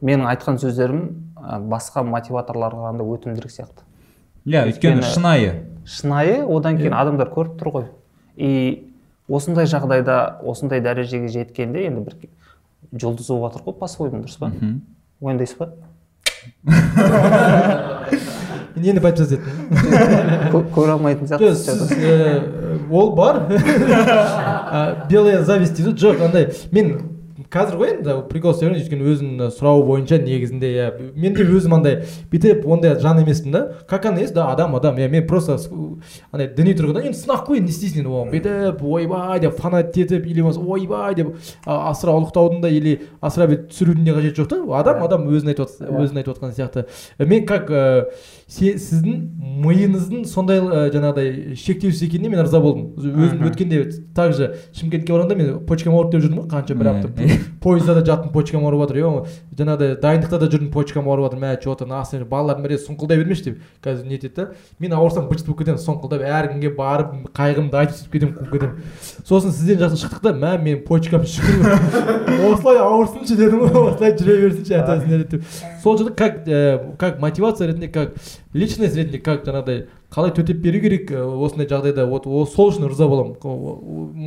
менің 0.00 0.28
айтқан 0.30 0.60
сөздерім 0.62 1.02
басқа 1.70 2.04
мотиваторларға 2.06 2.78
қарағанда 2.84 3.08
өтімдірек 3.16 3.52
сияқты 3.54 3.84
иә 4.46 4.66
өйткені 4.70 5.02
шынайы 5.14 5.52
шынайы 5.84 6.42
одан 6.46 6.78
кейін 6.78 6.94
адамдар 6.96 7.30
көріп 7.34 7.58
тұр 7.60 7.72
ғой 7.74 7.86
и 8.36 8.50
осындай 9.28 9.66
жағдайда 9.70 10.38
осындай 10.44 10.80
дәрежеге 10.84 11.28
жеткенде 11.32 11.86
енді 11.88 12.04
бір 12.06 12.14
жұлдыз 12.92 13.28
болып 13.28 13.52
жатыр 13.54 13.66
ғой 13.66 13.78
по 13.80 13.88
своему 13.88 14.22
дұрыс 14.22 14.38
па 14.38 14.52
Мхм. 14.52 14.80
мойындайсыз 15.20 15.58
ба 15.58 15.72
мен 18.76 18.84
енді 18.96 19.06
айтып 19.06 19.40
Кө- 20.52 20.64
көре 20.74 20.94
алмайтын 20.96 21.28
сияқтысыз 21.30 21.88
сіз 21.88 21.92
ә, 21.94 22.38
ол 22.90 23.14
бар. 23.14 23.42
Белая 25.10 25.42
зависть 25.44 25.76
дейді 25.76 25.94
жоқ 25.98 26.22
андай 26.28 26.50
мен 26.72 26.96
қазір 27.54 27.76
ғой 27.78 27.90
енді 27.96 28.14
прикол 28.30 28.54
істеп 28.54 28.72
өйткені 28.74 29.04
өзінің 29.12 29.50
сұрауы 29.54 29.82
бойынша 29.86 30.16
негізінде 30.22 30.68
иә 30.74 30.86
мен 31.18 31.34
де 31.36 31.44
өзім 31.46 31.74
андай 31.76 32.00
бүйтіп 32.32 32.64
ондай 32.66 32.94
жан 33.02 33.20
емеспін 33.22 33.52
да. 33.54 33.60
Как 33.88 34.06
оно 34.06 34.18
есть 34.22 34.34
да 34.34 34.48
адам 34.50 34.74
адам. 34.76 34.96
Иә 34.98 35.08
мен 35.10 35.26
просто 35.26 35.56
андай 36.32 36.48
діни 36.56 36.74
тұрғыдан 36.78 37.06
енді 37.10 37.18
сынақ 37.18 37.44
қой 37.46 37.60
не 37.60 37.70
істейсің? 37.70 38.02
енді 38.02 38.10
оған 38.10 38.32
бүйтіп 38.34 38.82
ойбай 38.86 39.40
деп 39.40 39.58
фанат 39.60 39.96
етіп 39.98 40.26
или 40.26 40.40
болмаса 40.42 40.60
ойбай 40.62 41.14
деп 41.14 41.34
асыра 41.66 42.14
ұлықтаудың 42.18 42.60
да 42.64 42.68
или 42.70 42.96
асыра 43.20 43.46
бүйтіп 43.50 43.70
түсірудің 43.70 44.04
де 44.08 44.16
қажеті 44.18 44.42
жоқ 44.42 44.48
та. 44.50 44.60
Адам 44.80 45.02
адам 45.04 45.28
өзін 45.30 45.52
айтып 45.54 45.68
Иә. 45.80 45.90
өзін 46.06 46.22
айтып 46.22 46.34
отқан 46.38 46.54
сияқты. 46.54 46.86
Э, 47.18 47.26
мен 47.26 47.46
как 47.46 47.68
се- 47.68 48.06
сіздің 48.50 49.20
миыңыздың 49.64 50.24
сондай 50.28 50.60
ә, 50.60 50.88
жаңағыдай 50.92 51.54
шектеусіз 51.56 52.02
екеніне 52.08 52.32
мен 52.32 52.42
ырза 52.42 52.60
болдым. 52.60 52.90
Өзім 52.98 53.44
өткенде 53.48 53.80
также 54.16 54.50
шымкентке 54.76 55.14
барғанда 55.14 55.36
мен 55.38 55.60
почкам 55.68 55.94
ауырды 55.94 56.18
деп 56.18 56.26
жүрдім 56.26 56.42
ғой 56.42 56.48
қанша 56.52 56.76
бір 56.76 56.90
апта 56.92 57.08
пойызда 57.64 57.94
да 57.96 58.04
жаттым 58.04 58.32
почкам 58.34 58.66
ауырып 58.66 58.84
жатыр 58.84 59.00
е 59.00 59.04
жаңағыдай 59.56 59.96
дайындықта 60.02 60.40
да 60.42 60.48
жүрдім 60.52 60.70
почкам 60.74 61.08
ауырып 61.08 61.30
жатыр 61.30 61.40
мә 61.44 61.54
че 61.62 61.76
то 61.78 61.88
насың 61.88 62.26
балалар 62.28 62.60
міне 62.60 62.76
сұңқылдай 62.82 63.22
бермеші 63.22 63.44
деп. 63.48 63.62
Қазір 63.84 64.08
не 64.08 64.18
етеді 64.18 64.34
да 64.34 64.48
мен 64.78 64.92
ауырсам 64.92 65.28
быт 65.30 65.44
болып 65.46 65.62
кетемін 65.62 65.80
сұңқылдап 65.80 66.24
әркімге 66.28 66.74
барып 66.76 67.14
қайғымды 67.36 67.80
айтып 67.80 67.96
сөйтіп 67.96 68.12
кетемін 68.12 68.34
қуып 68.40 68.52
кетемін. 68.52 68.74
Сосын 69.24 69.54
сізден 69.54 69.80
жақсы 69.80 70.02
шықтық 70.02 70.24
та 70.24 70.34
мә 70.36 70.56
менің 70.60 70.84
почкам 70.88 71.24
шүкір 71.24 71.64
осылай 72.50 72.80
ауырсыншы 72.82 73.38
дедім 73.38 73.64
ғой 73.64 73.90
осылай 73.92 74.16
жүре 74.18 74.38
берсінші 74.44 74.78
ата 74.80 74.98
деп. 75.30 75.42
Сол 75.82 75.98
жерде 75.98 76.14
как 76.14 76.44
как 76.98 77.20
мотивация 77.20 77.68
ретінде 77.68 77.88
как 77.88 78.14
личность 78.54 78.94
ретінде 78.96 79.18
как 79.18 79.44
жаңағыдай 79.44 79.86
қалай 80.14 80.30
төтеп 80.34 80.60
беру 80.62 80.80
керек 80.80 81.10
ә, 81.10 81.24
осындай 81.26 81.66
жағдайда? 81.66 82.04
Вот 82.06 82.24
сол 82.52 82.70
үшін 82.70 82.86
ырза 82.86 83.08
боламын. 83.10 83.34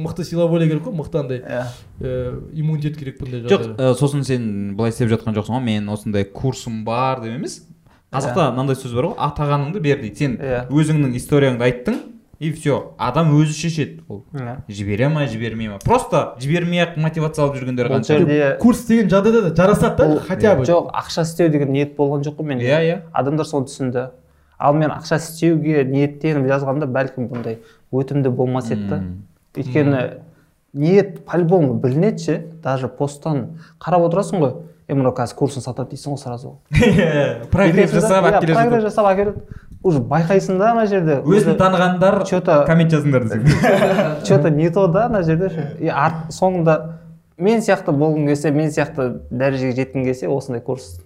Мықты 0.04 0.26
сила 0.28 0.48
воля 0.48 0.68
керек 0.68 0.84
қой 0.84 0.94
мықты 1.00 1.20
андай 1.22 1.40
иә. 1.40 1.64
ә, 2.02 2.52
иммунитет 2.54 2.98
керек 2.98 3.22
бұндай 3.22 3.46
жоқ 3.46 3.56
жағдайда. 3.56 3.94
ә, 3.94 3.96
сосын 3.96 4.24
сен 4.28 4.76
былай 4.76 4.92
істеп 4.92 5.10
жатқан 5.10 5.34
жоқсың 5.38 5.56
ғой 5.58 5.64
мен 5.64 5.88
осындай 5.90 6.26
курсым 6.26 6.84
бар 6.84 7.22
деп 7.24 7.34
емес. 7.40 7.62
Қазақта 8.12 8.52
мынандай 8.52 8.76
сөз 8.76 8.94
бар 8.96 9.10
ғой 9.12 9.18
атағаныңды 9.32 9.80
бер 9.80 10.02
дейді. 10.04 10.16
Сен 10.16 10.38
Иә. 10.38 10.68
өзіңнің 10.70 11.16
историяңды 11.16 11.64
айттың 11.64 11.98
и 12.40 12.52
все 12.52 12.94
адам 12.98 13.32
өзі 13.38 13.54
шешеді. 13.54 14.02
Ол 14.08 14.24
жібере 14.70 15.10
ма 15.10 15.26
жібермей 15.28 15.70
ма? 15.70 15.80
Просто 15.84 16.36
жібермей 16.42 16.84
ақ 16.86 16.98
мотивация 17.02 17.46
алып 17.46 17.58
жүргендер 17.58 17.90
қанша 17.90 18.18
жерде 18.20 18.58
курс 18.62 18.86
деген 18.86 19.10
жағдайда 19.10 19.50
да 19.50 19.56
жарасады 19.56 19.98
да 19.98 20.20
хотя 20.28 20.56
бы. 20.56 20.66
жоқ 20.66 20.92
ақша 20.94 21.24
істеу 21.26 21.50
деген 21.50 21.72
ниет 21.72 21.96
болған 21.98 22.22
жоқ 22.22 22.38
қой 22.38 22.46
менде. 22.54 22.66
Иә 22.66 22.82
иә. 22.86 23.02
Адамдар 23.12 23.46
соны 23.46 23.66
түсінді. 23.66 24.10
Ал 24.60 24.74
мен 24.74 24.92
ақша 24.94 25.18
істеуге 25.18 25.84
ниеттеніп 25.86 26.46
жазғанда 26.46 26.86
бәлкім 26.86 27.28
бұндай 27.32 27.58
өтімді 27.92 28.30
болмас 28.30 28.70
еді 28.72 28.88
да. 28.90 29.02
Өйткені 29.58 30.22
ниет 30.74 31.26
по 31.26 31.38
любому 31.38 31.74
білінеді 31.74 32.24
ше 32.24 32.40
даже 32.64 32.88
посттан 32.88 33.58
қарап 33.82 34.10
отырасың 34.10 34.42
ғой. 34.42 34.54
Е 34.88 34.96
мынау 34.96 35.12
қазір 35.12 35.36
курсын 35.36 35.62
сатады 35.62 35.96
дейсің 35.96 36.14
ғой 36.16 36.22
сразу. 36.22 36.54
Прогресс 37.52 37.92
жасап 37.92 38.24
Иә, 38.24 38.30
алып 38.30 38.46
келе 38.46 38.54
прогресс 38.56 38.84
жасап 38.86 39.10
әкеледі. 39.10 39.42
Уже 39.88 40.04
байқайсың 40.04 40.60
да 40.60 40.72
ана 40.74 40.86
жерде? 40.90 41.22
Өзін 41.24 41.58
танығандар 41.60 42.22
че-то 42.28 42.62
коммент 42.68 42.94
жазыңдар 42.94 43.26
десең. 43.28 43.48
Че 44.28 44.40
то 44.44 44.50
не 44.54 44.70
то 44.70 44.88
да 44.88 45.08
ана 45.08 45.24
жерде 45.24 45.50
ше. 45.50 45.68
И 45.80 45.88
арт 45.88 46.32
соңында 46.36 46.78
мен 47.38 47.62
сияқты 47.64 47.96
болғың 47.96 48.28
келсе 48.32 48.52
мен 48.52 48.72
сияқты 48.74 49.10
дәрежеге 49.32 49.82
жеткің 49.82 50.08
келсе 50.10 50.30
осындай 50.32 50.62
курс 50.66 51.00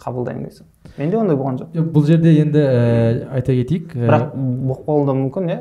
қабылдаймын 0.00 0.48
дейсің 0.48 0.68
менде 0.98 1.18
ондай 1.18 1.36
болған 1.38 1.58
жоқ. 1.62 1.72
Жоқ, 1.74 1.88
бұл 1.94 2.06
жерде 2.08 2.34
енді 2.40 2.60
ә, 2.60 3.28
айта 3.38 3.54
кетейік 3.56 3.94
ә, 3.94 4.06
бірақ 4.08 4.30
болып 4.34 4.86
қалуы 4.88 5.06
да 5.08 5.16
мүмкін 5.18 5.50
иә? 5.50 5.58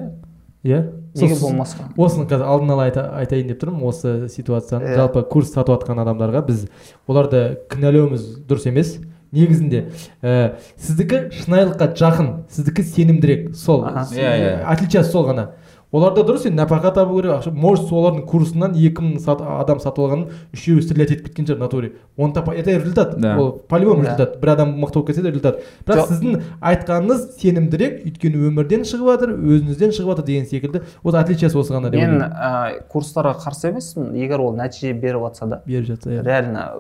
Иә? 0.64 0.80
Неге 1.20 1.38
болмасқа? 1.42 1.90
осыны 1.98 2.26
қазір 2.30 2.48
алдын 2.48 2.74
ала 2.74 2.88
айта, 2.88 3.06
айтайын 3.20 3.50
деп 3.52 3.60
тұрмын 3.62 3.84
осы 3.90 4.30
ситуацияны. 4.32 4.88
Иә. 4.88 4.96
жалпы 5.02 5.24
курс 5.30 5.52
сатып 5.54 5.76
жатқан 5.76 6.02
адамдарға 6.06 6.46
біз 6.48 6.68
оларды 7.08 7.44
кінәлауымыз 7.70 8.30
дұрыс 8.48 8.70
емес. 8.72 8.96
Негізінде 9.34 9.84
ә, 10.22 10.56
сіздікі 10.78 11.26
шынайылыққа 11.42 11.92
жақын 12.00 12.32
сіздікі 12.54 12.86
сенімдірек 12.94 13.56
сол. 13.58 13.84
Иә, 13.84 14.34
иә. 14.38 14.56
отличие 14.72 15.04
сол 15.04 15.28
ғана. 15.32 15.52
Оларда 15.94 16.24
дұрыс 16.26 16.48
енді 16.48 16.58
нәпақа 16.58 16.90
табу 16.96 17.20
керек. 17.20 17.36
Ақша 17.36 17.52
может 17.54 17.86
солардың 17.86 18.24
курсынан 18.26 18.72
екі 18.74 19.04
мың 19.06 19.20
сат, 19.22 19.44
адам 19.46 19.78
сатып 19.78 20.08
алғанын 20.08 20.32
үшеуі 20.58 20.82
стрелять 20.82 21.12
етіп 21.14 21.28
кеткен 21.28 21.46
шығар 21.46 21.60
в 21.60 21.62
натуре. 21.68 21.92
Он 22.18 22.34
тапа 22.34 22.50
это 22.58 22.74
результат. 22.74 23.14
Да. 23.22 23.36
ол 23.38 23.52
по 23.70 23.78
любому 23.78 24.02
Да. 24.02 24.10
результат. 24.10 24.40
Бір 24.42 24.50
адам 24.56 24.72
мықты 24.82 24.94
болып 24.96 25.08
кетсе 25.12 25.22
де 25.22 25.30
результат. 25.30 25.62
Бірақ 25.86 26.02
Жоқ. 26.02 26.10
сіздің 26.10 26.42
айтқаныңыз 26.66 27.28
сенімдірек 27.38 28.02
өйткені 28.10 28.42
өмірден 28.50 28.88
шығып 28.90 29.12
жатыр 29.14 29.36
өзіңізден 29.38 29.94
шығып 29.94 30.10
жатыр 30.16 30.26
деген 30.26 30.50
секілді. 30.50 30.82
Вот 31.04 31.14
отличиясы 31.14 31.60
осы 31.62 31.78
ғана 31.78 31.92
деп 31.92 32.02
мен 32.02 32.26
ә, 32.26 32.88
курстарға 32.90 33.38
қарсы 33.38 33.70
емеспін. 33.70 34.16
Егер 34.18 34.42
ол 34.42 34.58
нәтиже 34.58 34.94
беріп 34.98 35.30
жатса 35.30 35.46
да. 35.46 35.62
Беріп 35.68 35.86
жатса 35.94 36.10
иә. 36.10 36.24
Реально 36.26 36.72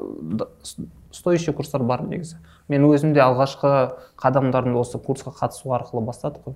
стоящий 1.13 1.53
курстар 1.53 1.83
бар 1.83 2.03
негізі. 2.03 2.37
Мен 2.67 2.85
өзім 2.89 3.13
де 3.13 3.21
алғашқы 3.23 3.93
қадамдарымды 4.19 4.79
осы 4.79 4.99
курсқа 4.99 5.33
қатысу 5.37 5.73
арқылы 5.77 6.03
бастадық 6.05 6.43
қой. 6.45 6.55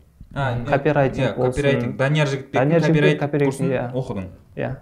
Копирайтинг 0.67 1.35
копирайтинг. 1.35 1.97
Данияр 1.97 2.27
жігітбектің 2.27 3.19
копирайтинг 3.19 3.51
курсын 3.51 3.71
иә. 3.71 3.85
оқыдың? 3.93 4.29
Иә. 4.55 4.75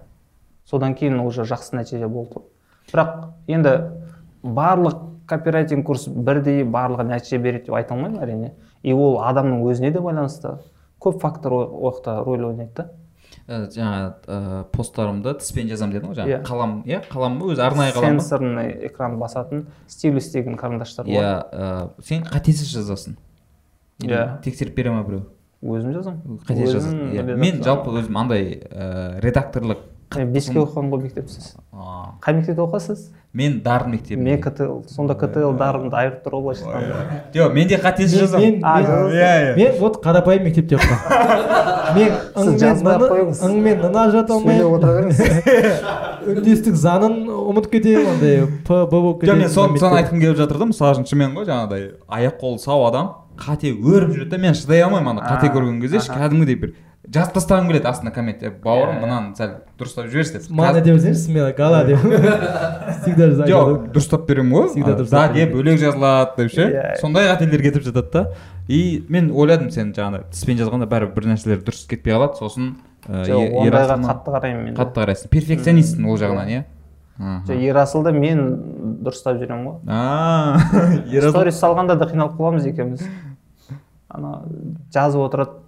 Содан 0.65 0.95
кейін 0.95 1.19
уже 1.19 1.43
жақсы 1.43 1.75
нәтиже 1.75 2.07
болды. 2.07 2.41
Бірақ 2.91 3.31
енді 3.47 3.75
барлық 4.43 5.01
копирайтинг 5.27 5.85
курс 5.85 6.07
бірдей 6.07 6.63
барлығы 6.63 7.05
нәтиже 7.11 7.37
береді 7.37 7.65
деп 7.67 7.75
айта 7.75 7.93
алмаймын 7.93 8.23
әрине. 8.23 8.53
И 8.83 8.93
ол 8.93 9.19
адамның 9.21 9.63
өзіне 9.65 9.91
де 9.91 9.99
байланысты. 9.99 10.57
Көп 10.99 11.19
фактор 11.21 11.53
ол 11.53 11.91
жақта 11.91 12.23
рөл 12.25 12.49
ойнайды 12.49 12.73
да. 12.75 12.89
Ә, 13.45 13.67
жаңа 13.69 13.97
ә, 14.25 14.37
посттарымды 14.73 15.35
тіспен 15.37 15.67
жазамын 15.69 15.93
дедің 15.93 16.09
ғой 16.09 16.17
жаңа. 16.17 16.31
Иә. 16.31 16.37
қалам 16.47 16.71
иә 16.89 17.03
қалам 17.11 17.35
ба 17.37 17.51
өзі 17.53 17.61
арнайы 17.61 17.93
қалам 17.93 18.15
ба? 18.17 18.23
Сенсорный 18.23 18.71
экран 18.87 19.19
басатын 19.21 19.67
стилус 19.85 20.31
деген 20.33 20.57
карандаштар 20.57 21.05
иә 21.05 21.13
болады 21.13 21.43
ә, 21.53 22.05
сен 22.07 22.23
қатесіз 22.25 22.71
жазасың? 22.73 23.19
Иә. 24.01 24.41
тексеріп 24.41 24.73
бере 24.79 24.95
ма 24.95 25.03
біреу? 25.05 25.27
Өзім 25.61 25.93
жазамын 25.93 26.39
қатесіз 26.47 26.73
жазасың 26.79 27.13
иә. 27.13 27.37
мен 27.37 27.61
жалпы 27.61 27.93
өзім 28.01 28.17
андай 28.23 28.49
редакторлық 29.21 29.85
беске 30.13 30.59
оқыған 30.61 30.89
ғой 30.91 31.05
мектепсіз? 31.05 31.55
А, 31.73 32.15
қай 32.21 32.35
мектепте 32.37 32.61
оқысыз 32.61 33.09
мен 33.35 33.61
дарын 33.61 33.91
мектебінде. 33.91 34.31
Мен 34.31 34.41
ктл 34.41 34.83
сонда 34.87 35.15
ктл 35.19 35.51
дарымды 35.59 35.95
айырып 35.95 36.21
тұр 36.23 36.37
ғой 36.37 36.43
былайша 36.45 36.69
айтқанда 36.69 37.21
жоқ 37.35 37.53
мен 37.53 37.67
де 37.67 37.79
қатесіз 37.83 38.13
мен, 38.13 38.21
жазамын. 38.21 38.45
мен, 38.45 38.61
жазасың? 38.63 39.11
иә 39.11 39.55
мен 39.57 39.75
вот 39.81 39.99
қарапайым 40.05 40.43
мектепте 40.47 40.77
оқығанмын 40.79 41.95
мен 41.97 42.11
ың 43.49 43.59
мен 43.65 43.83
нына 43.83 44.05
жата 44.13 44.39
сөйлеп 44.39 44.63
алмаймын 44.63 44.77
отыра 44.77 44.91
беріңіз. 45.01 45.19
Үндестік 46.35 46.79
заңын 46.79 47.19
ұмытып 47.27 47.75
кетемін 47.75 48.13
андай 48.15 48.39
п 48.65 48.79
б 48.85 48.89
болып 48.95 49.27
жоқ 49.27 49.41
мен 49.43 49.51
соны 49.51 49.83
соны 49.83 49.99
айтқым 49.99 50.23
келіп 50.23 50.39
жатыр 50.39 50.63
да 50.63 50.69
мысалы 50.71 50.95
үшін 50.95 51.09
шынымен 51.11 51.35
ғой 51.35 51.49
жаңағыдай 51.51 51.89
аяқ 52.07 52.39
қолы 52.39 52.63
сау 52.63 52.87
адам 52.87 53.11
қате 53.37 53.75
өріп 53.75 54.15
жүреді 54.15 54.31
да 54.31 54.39
мен 54.41 54.55
шыдай 54.55 54.81
алмаймын 54.87 55.19
ана 55.19 55.27
қате 55.27 55.51
көрген 55.53 55.81
кезде 55.83 55.99
кәдімгідей 55.99 56.55
бір 56.61 56.73
жазып 57.13 57.35
тастағым 57.35 57.67
келеді 57.69 57.87
астына 57.89 58.11
коммент 58.11 58.43
«Е, 58.43 58.49
бауырым 58.63 59.01
мынаны 59.03 59.35
сәл 59.37 59.51
дұрыстап 59.79 60.07
жіберші 60.09 60.37
деп. 60.37 60.49
Мана 60.49 60.81
деп 60.81 60.95
берсеңші 60.95 61.21
смело 61.21 61.51
гала 61.57 61.83
деп. 61.85 62.01
Всегда 63.03 63.29
жоқ 63.51 63.91
дұрыстап 63.93 64.25
беремін 64.29 64.55
ғой. 64.57 64.67
Всегда 64.73 64.95
да 65.03 65.27
деп 65.33 65.55
өлең 65.55 65.79
жазылады 65.81 66.35
деп 66.39 66.53
ше. 66.53 66.67
Иә. 66.71 66.95
сондай 67.01 67.29
қателер 67.29 67.65
кетіп 67.67 67.85
жатады 67.85 68.11
да. 68.11 68.25
И 68.67 69.05
мен 69.09 69.29
ойладым 69.31 69.69
сен 69.71 69.93
жаңағыдай 69.93 70.31
тіспен 70.33 70.57
жазғанда 70.57 70.87
бәрібір 70.89 71.13
бір 71.13 71.27
нәрселер 71.35 71.61
дұрыс 71.65 71.85
кетпей 71.89 72.15
қалады 72.15 72.39
сосын 72.39 72.73
ондайға 73.05 73.99
қатты 74.01 74.33
қараймын 74.33 74.63
мен. 74.63 74.77
қатты 74.79 75.03
қарайсың. 75.03 75.29
Перфекционистсің 75.29 76.07
ол 76.09 76.17
жағынан 76.17 76.49
иә? 76.49 76.63
Жоқ 77.45 77.61
ерасылды 77.61 78.11
мен 78.11 78.41
дұрыстап 79.05 79.37
жүремін 79.39 79.77
ғой. 79.85 81.29
Сторис 81.29 81.61
салғанда 81.61 81.95
да 81.99 82.09
қиналып 82.09 82.35
қаламыз 82.39 82.65
екеуміз. 82.67 83.05
Ана 84.09 84.41
жазып 84.93 85.21
отырады. 85.27 85.61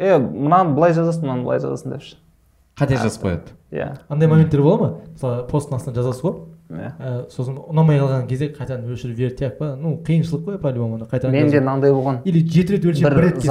Е 0.00 0.16
мынаны 0.18 0.72
былай 0.76 0.92
жазасың 0.96 1.22
мынаны 1.28 1.42
былай 1.44 1.58
жазасың 1.62 1.88
депші. 1.94 2.14
Қате 2.80 2.96
жазып 2.96 3.22
қояды? 3.26 3.48
иә. 3.70 3.88
Андай 4.08 4.28
моменттер 4.28 4.62
бола 4.64 4.78
ма? 4.80 4.88
Мысалы 5.12 5.44
посттың 5.50 5.74
астына 5.76 5.94
жазасыз 5.94 6.22
ғой. 6.24 6.34
Иә. 6.70 6.90
Ә, 6.98 7.26
сосын 7.34 7.56
ұнамай 7.60 7.98
қалған 8.00 8.26
кезде 8.30 8.46
қайтадан 8.54 8.86
өшіріп 8.94 9.16
жіберіп 9.18 9.36
тияқ 9.38 9.54
па? 9.58 9.66
Ну 9.76 9.96
қиыншылық 10.06 10.42
қой 10.46 10.58
по 10.62 10.70
любому 10.70 10.98
қайтадан 11.04 11.32
менде 11.34 11.60
мынандай 11.60 11.92
болған. 11.92 12.20
Или 12.24 12.40
жеті 12.46 12.72
рет 12.78 12.84
өлшеп 12.86 13.04
бір 13.10 13.18
рет 13.26 13.42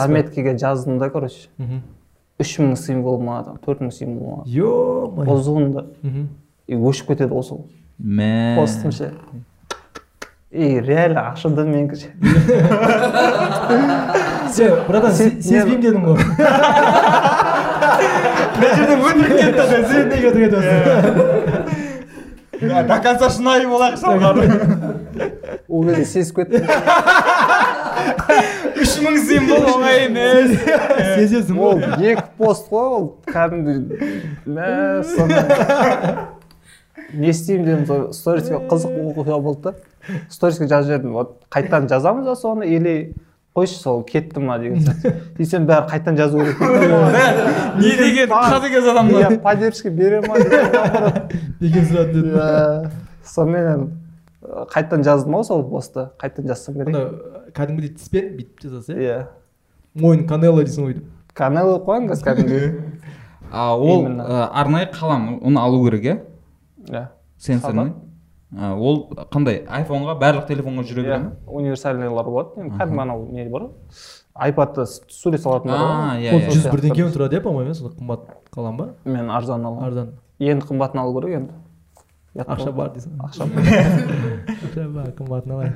жаздым 0.62 0.97
да 1.00 1.10
короче. 1.10 1.47
Мхм. 1.58 1.82
үш 2.39 2.58
мың 2.60 2.76
символ 2.80 3.20
ма 3.20 3.43
төрт 3.66 3.82
мың 3.84 3.91
символ 3.91 4.38
ма 4.38 4.43
ё-моё 4.47 5.28
ұзын 5.36 5.84
Мгм. 6.02 6.28
и 6.68 6.76
өшіп 6.76 7.08
кетеді 7.12 7.34
ғой 7.36 7.43
сол. 7.43 7.66
Мә. 8.00 8.56
Постым 8.56 8.91
ше. 8.91 9.12
И 10.50 10.80
реально 10.80 11.20
ашыды 11.34 11.66
менікі 11.68 11.95
ше 12.00 12.08
сен 14.56 14.72
братан 14.88 15.14
сезбеймін 15.16 15.82
дедің 15.84 16.04
ғой. 16.08 16.18
Мына 18.60 18.70
жерде 18.76 18.95
өтірік 19.00 19.32
кетті 19.39 19.64
сен 19.70 20.10
неге 20.10 20.26
өтірік 20.32 20.50
кетесің 20.50 21.88
до 22.60 22.97
конца 23.04 23.30
шынайы 23.32 23.68
болайық 23.70 24.00
салған 24.02 24.39
ол 25.70 25.86
кезде 25.88 26.06
сезіп 26.06 26.41
кеттім. 26.41 26.66
Үш 28.80 28.97
мың 29.04 29.16
символ 29.28 29.64
оңай 29.76 30.06
емес. 30.08 30.52
Сезесің 31.16 31.60
ол 31.60 31.80
ғой 31.80 32.12
екі 32.12 32.26
пост 32.39 32.68
қой 32.72 32.86
ол. 32.97 33.08
Кәдімгі 33.30 33.74
мә 34.47 34.70
соны 35.08 35.39
не 37.14 37.32
істеймін 37.32 37.66
дедім 37.66 37.86
сол 37.88 38.06
сториске. 38.14 38.60
Қызық 38.70 38.91
оқиға 39.14 39.39
болды 39.43 39.72
да. 39.72 39.74
Сториске 40.30 40.68
жазып 40.68 40.91
жібердім. 40.91 41.16
Вот 41.16 41.38
қайтадан 41.52 41.88
жазамыз 41.91 42.28
ба 42.28 42.36
соны 42.36 42.68
или 42.68 43.14
қойшы 43.56 43.80
сол 43.80 44.04
кетті 44.04 44.39
ма 44.39 44.60
деген 44.60 44.80
сияқты. 44.84 45.14
Десем 45.38 45.66
бәрі 45.68 45.89
қайтадан 45.89 46.18
жазу 46.18 46.39
керек 46.39 46.60
не 47.82 47.95
деген 47.97 48.30
қатыгез 48.30 48.89
адамдар 48.91 49.32
иә 49.32 49.39
поддержка 49.41 49.89
бере 49.89 50.22
ма 50.22 50.38
деген 51.60 51.86
сұрады 51.89 52.14
деді. 52.14 52.36
Иә 52.36 52.91
сонымен 53.26 53.89
қайтадан 54.74 55.04
жаздым 55.04 55.39
ғой 55.39 55.47
сол 55.47 55.64
постты. 55.70 56.10
Қайтадан 56.22 56.54
жазсам 56.54 56.78
керек. 56.78 56.95
Ана 56.95 57.45
кәдімгідей 57.56 57.95
тіспен 57.97 58.34
бүйтіп 58.38 58.68
жасаса 58.68 58.93
иә? 58.93 59.00
Иә. 59.02 59.24
Мойын 60.00 60.28
канело 60.28 60.64
дейсің 60.64 60.86
ғой 60.86 61.00
деп. 61.00 61.08
Канал 61.34 61.76
қойған 61.86 62.12
қазір 62.12 62.30
кәдімгі. 62.30 62.62
А 63.52 63.74
ол 63.76 64.06
ә, 64.06 64.50
арнайы 64.54 64.91
қалам 64.93 65.39
оны 65.41 65.60
алу 65.60 65.82
керек 65.88 66.06
иә? 66.06 66.20
Иә. 66.88 67.08
Сенсорный 67.38 67.93
ол 68.56 69.04
қандай 69.30 69.62
айфонға 69.70 70.16
барлық 70.20 70.47
телефонға 70.50 70.84
жүре 70.89 71.04
бере 71.06 71.14
иә 71.14 71.20
ма 71.22 71.32
универсальныйлар 71.45 72.26
болады. 72.26 72.64
Енді 72.64 72.78
кәдімгі 72.80 73.02
анау 73.04 73.26
не 73.30 73.45
бар? 73.50 73.62
ғой 73.62 73.72
айпадта 74.34 74.86
с- 74.86 75.02
сурет 75.10 75.41
салатындар 75.41 75.78
бар. 75.78 76.18
Ғой 76.18 76.24
иә, 76.24 76.39
иә. 76.39 76.50
жүз 76.50 76.70
бірден 76.72 77.12
тұрады 77.14 77.38
иә 77.38 77.41
по 77.43 77.52
моему 77.52 77.74
сонда 77.74 77.93
қымбат 78.00 78.26
қалам 78.56 78.78
ба 78.78 78.88
мен 79.06 79.30
арзан 79.30 79.66
аламын 79.66 79.86
арзан. 79.86 80.10
Енді 80.39 80.66
қымбатын 80.66 81.00
алу 81.00 81.20
керек 81.22 81.36
енді. 81.38 81.54
Ақша 82.39 82.72
бар 82.72 82.89
дейсің. 82.95 83.18
Ақша 83.20 83.45
бар. 83.54 83.64
Ақша 84.66 84.88
бар 84.93 85.12
қымбатын 85.18 85.52
алайын 85.54 85.76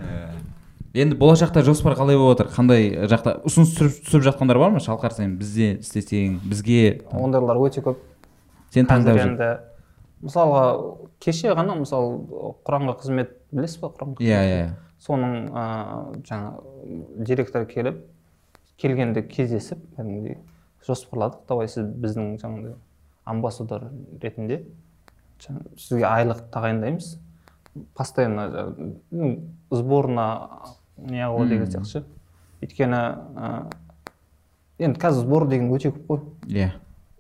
енді 0.93 1.15
болашақта 1.17 1.61
жоспар 1.65 1.93
қалай 1.97 2.17
болып 2.17 2.38
жатыр 2.38 2.51
қандай 2.53 3.07
жақта? 3.09 3.39
Ұсыныс 3.45 3.71
түсіріп, 3.78 4.24
жатқандар 4.30 4.59
бар 4.61 4.69
ма? 4.76 4.80
Шалқар 4.80 5.13
сен 5.13 5.38
бізде 5.39 5.80
істесең 5.82 6.36
бізге? 6.45 7.01
Ондайлар 7.11 7.57
өте 7.57 7.82
көп. 7.82 7.97
Сен 8.74 8.86
таңдап 8.86 9.17
қазір 9.17 9.24
жүр 9.24 9.32
енді 9.32 9.72
мысалға 10.24 10.63
кеше 11.24 11.53
ғана 11.57 11.76
мысалы 11.82 12.55
құранға 12.65 12.97
қызмет 13.01 13.36
білесіз 13.51 13.82
ба 13.84 13.91
құранға 13.97 14.24
иә 14.24 14.39
иә 14.47 14.57
иә. 14.63 14.71
соның 15.03 15.36
ыыы 15.51 16.24
жаңа 16.28 16.55
директор 17.28 17.67
келіп 17.67 18.01
келгенде 18.80 19.24
кездесіп 19.28 19.84
кәдімгідей 19.97 20.39
жоспарладық. 20.88 21.43
Давай 21.47 21.69
сіз 21.71 21.88
біздің 21.88 22.38
жаңағыдай 22.41 22.76
амбассадор 23.30 23.89
ретінде 24.21 24.63
сізге 25.39 26.07
айлық 26.07 26.43
тағайындаймыз. 26.53 27.17
Постоянно 27.95 28.76
ну, 29.11 29.38
сборына 29.71 30.28
не 30.97 31.24
қылу 31.24 31.47
деген 31.49 31.67
сияқты. 31.71 32.03
Ше 32.03 32.03
өйткені 32.61 32.99
енді 34.80 34.99
қазір 34.99 35.26
сбор 35.26 35.47
деген 35.49 35.71
өте 35.74 35.93
көп 35.93 36.05
қой. 36.07 36.21
Иә. 36.47 36.69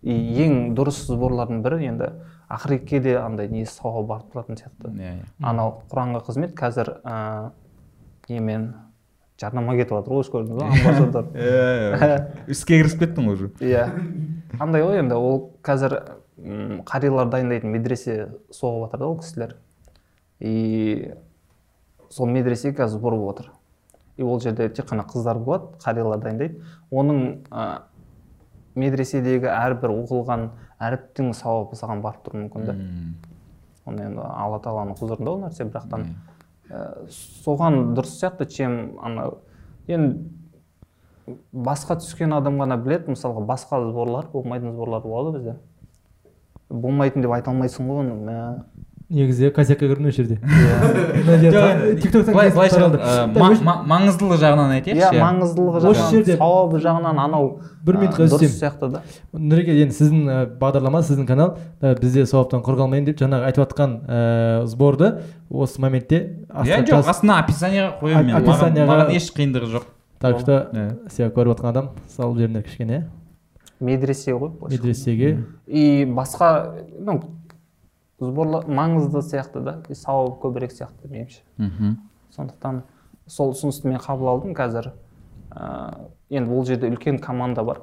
И 0.03 0.13
ең 0.43 0.75
дұрыс 0.77 1.05
сборлардың 1.07 1.63
бірі 1.65 1.87
енді 1.89 2.11
ақыретке 2.53 2.99
де 3.03 3.15
андай 3.19 3.49
несі 3.51 3.73
сауға 3.79 4.03
барып 4.07 4.33
тұратын 4.33 4.59
сияқты. 4.59 4.91
Иә 4.93 5.13
иә. 5.19 5.27
анау 5.41 5.79
құранға 5.91 6.23
қызмет 6.27 6.53
қазір 6.57 6.95
ыыы 7.03 7.51
немен 8.29 8.67
жарнама 9.41 9.75
кетіп 9.77 9.95
жатыр 9.97 10.13
ғой 10.13 10.23
өзі 10.23 10.33
көрдіңіз 10.33 10.59
ба 10.59 10.67
амбассадор. 10.69 11.31
Иә 11.33 12.19
іске 12.53 12.79
кірісіп 12.81 13.03
кеттің 13.05 13.29
ғой 13.29 13.39
уже. 13.39 13.49
Иә. 13.59 13.87
Қандай 14.59 14.85
ғой 14.85 15.01
енді 15.01 15.17
ол 15.17 15.41
қазір 15.65 15.97
м, 16.37 16.83
қариялар 16.87 17.31
дайындайтын 17.33 17.73
медресе 17.73 18.29
соғып 18.53 18.87
жатыр 18.87 19.03
да 19.03 19.09
ол 19.09 19.19
кісілер. 19.19 19.57
И 20.39 21.11
сол 22.09 22.29
медресеге 22.29 22.77
қазір 22.77 22.99
сбор 22.99 23.17
болып 23.17 23.37
жатыр 23.39 23.51
и 24.17 24.23
ол 24.23 24.39
жерде 24.39 24.69
тек 24.69 24.85
қана 24.85 25.05
қыздар 25.09 25.39
болады 25.41 25.73
қариялар 25.81 26.21
дайындайды. 26.21 26.61
Оның 26.91 27.43
ә, 27.49 27.81
медреседегі 28.75 29.49
әрбір 29.51 29.93
оқылған 29.93 30.49
әріптің 30.83 31.33
сауабы 31.37 31.79
саған 31.79 32.03
барып 32.03 32.27
тұруы 32.27 32.45
мүмкін 32.45 32.69
да 32.69 32.77
оны 33.89 34.07
енді 34.09 34.23
алла 34.23 34.61
тағаланың 34.63 34.99
құзырында 34.99 35.33
ол 35.33 35.43
нәрсе 35.43 35.67
бірақтан 35.67 36.07
ә, 36.69 36.83
соған 37.43 37.93
дұрыс 37.97 38.15
сияқты 38.21 38.47
чем 38.49 38.79
ана 39.03 39.29
енді 39.87 40.23
басқа 41.53 41.97
түскен 42.01 42.35
адам 42.35 42.59
ғана 42.61 42.77
біледі 42.81 43.13
мысалға 43.13 43.43
басқа 43.47 43.79
сборлар 43.85 44.27
болмайтын 44.33 44.73
сборлар 44.73 45.01
болады 45.01 45.37
бізде. 45.37 45.55
Болмайтын 46.69 47.23
деп 47.23 47.31
айта 47.31 47.51
алмайсың 47.51 47.87
ғой 47.87 48.03
оны. 48.03 48.63
Негізі 49.09 49.49
косякқа 49.53 49.87
кірдің 49.89 50.07
осы 50.09 50.23
жерде? 50.23 50.37
Былай 52.33 52.51
былайша 52.53 52.87
маңыздылығы 53.87 54.37
жағынан 54.41 54.73
айтайықшы 54.77 55.01
иә 55.03 55.09
иә. 55.13 55.21
маңыздылығы 55.21 55.79
Осы 55.81 55.87
жағынан. 55.99 56.11
жерде- 56.13 56.37
сауабы 56.39 56.79
жағынан 56.83 57.19
анау 57.23 57.47
бір 57.85 57.95
ә, 57.97 58.01
минутқа 58.03 58.25
дұрыс 58.27 58.35
үзсем. 58.47 58.59
сияқты 58.59 58.89
да. 58.93 59.01
Нұреке 59.33 59.75
енді 59.83 59.95
сіздің 59.97 60.21
ә, 60.27 60.37
бағдарлама 60.59 61.01
сіздің 61.05 61.27
канал 61.27 61.57
ә, 61.81 61.93
бізде 61.99 62.25
сауаптан 62.25 62.63
құр 62.65 62.77
қалмайын 62.81 63.05
деп 63.05 63.19
жаңағы 63.21 63.49
айтып 63.49 63.65
жатқан 63.65 63.97
сборды 64.67 65.11
осы 65.49 65.81
моmentте 65.81 66.21
иә 66.49 66.83
жоқ 66.87 67.09
астына 67.13 67.39
описаниеға 67.43 67.99
қоямын 68.01 68.25
мен. 68.33 68.87
Маған, 68.87 69.11
еш 69.15 69.31
қиындығы 69.35 69.69
жоқ. 69.77 69.83
Так 70.19 70.39
что 70.39 70.69
Иә. 70.73 71.09
себя 71.11 71.27
көріп 71.29 71.57
жатқан 71.57 71.69
адам 71.69 71.89
салып 72.07 72.37
жіберіңдер 72.37 72.63
кішкене. 72.63 73.03
Иә 73.03 73.05
медресе 73.83 74.31
ғой 74.31 74.51
медресеге. 74.69 75.43
и 75.67 76.05
басқа 76.05 76.71
ну 76.99 77.21
маңызды 78.31 79.23
сияқты 79.25 79.63
да 79.63 79.75
сауабы 79.89 80.37
көбірек 80.43 80.71
сияқты 80.71 81.09
меніңше. 81.09 81.41
Мхм. 81.57 81.97
Сондықтан 82.35 82.83
сол 83.27 83.53
ұсынысты 83.53 83.89
мен 83.89 83.99
қабыл 83.99 84.31
алдым. 84.31 84.53
Қазір 84.55 84.93
ә, 85.51 86.09
енді 86.29 86.51
ол 86.51 86.65
жерде 86.65 86.89
үлкен 86.89 87.19
команда 87.19 87.63
бар. 87.63 87.81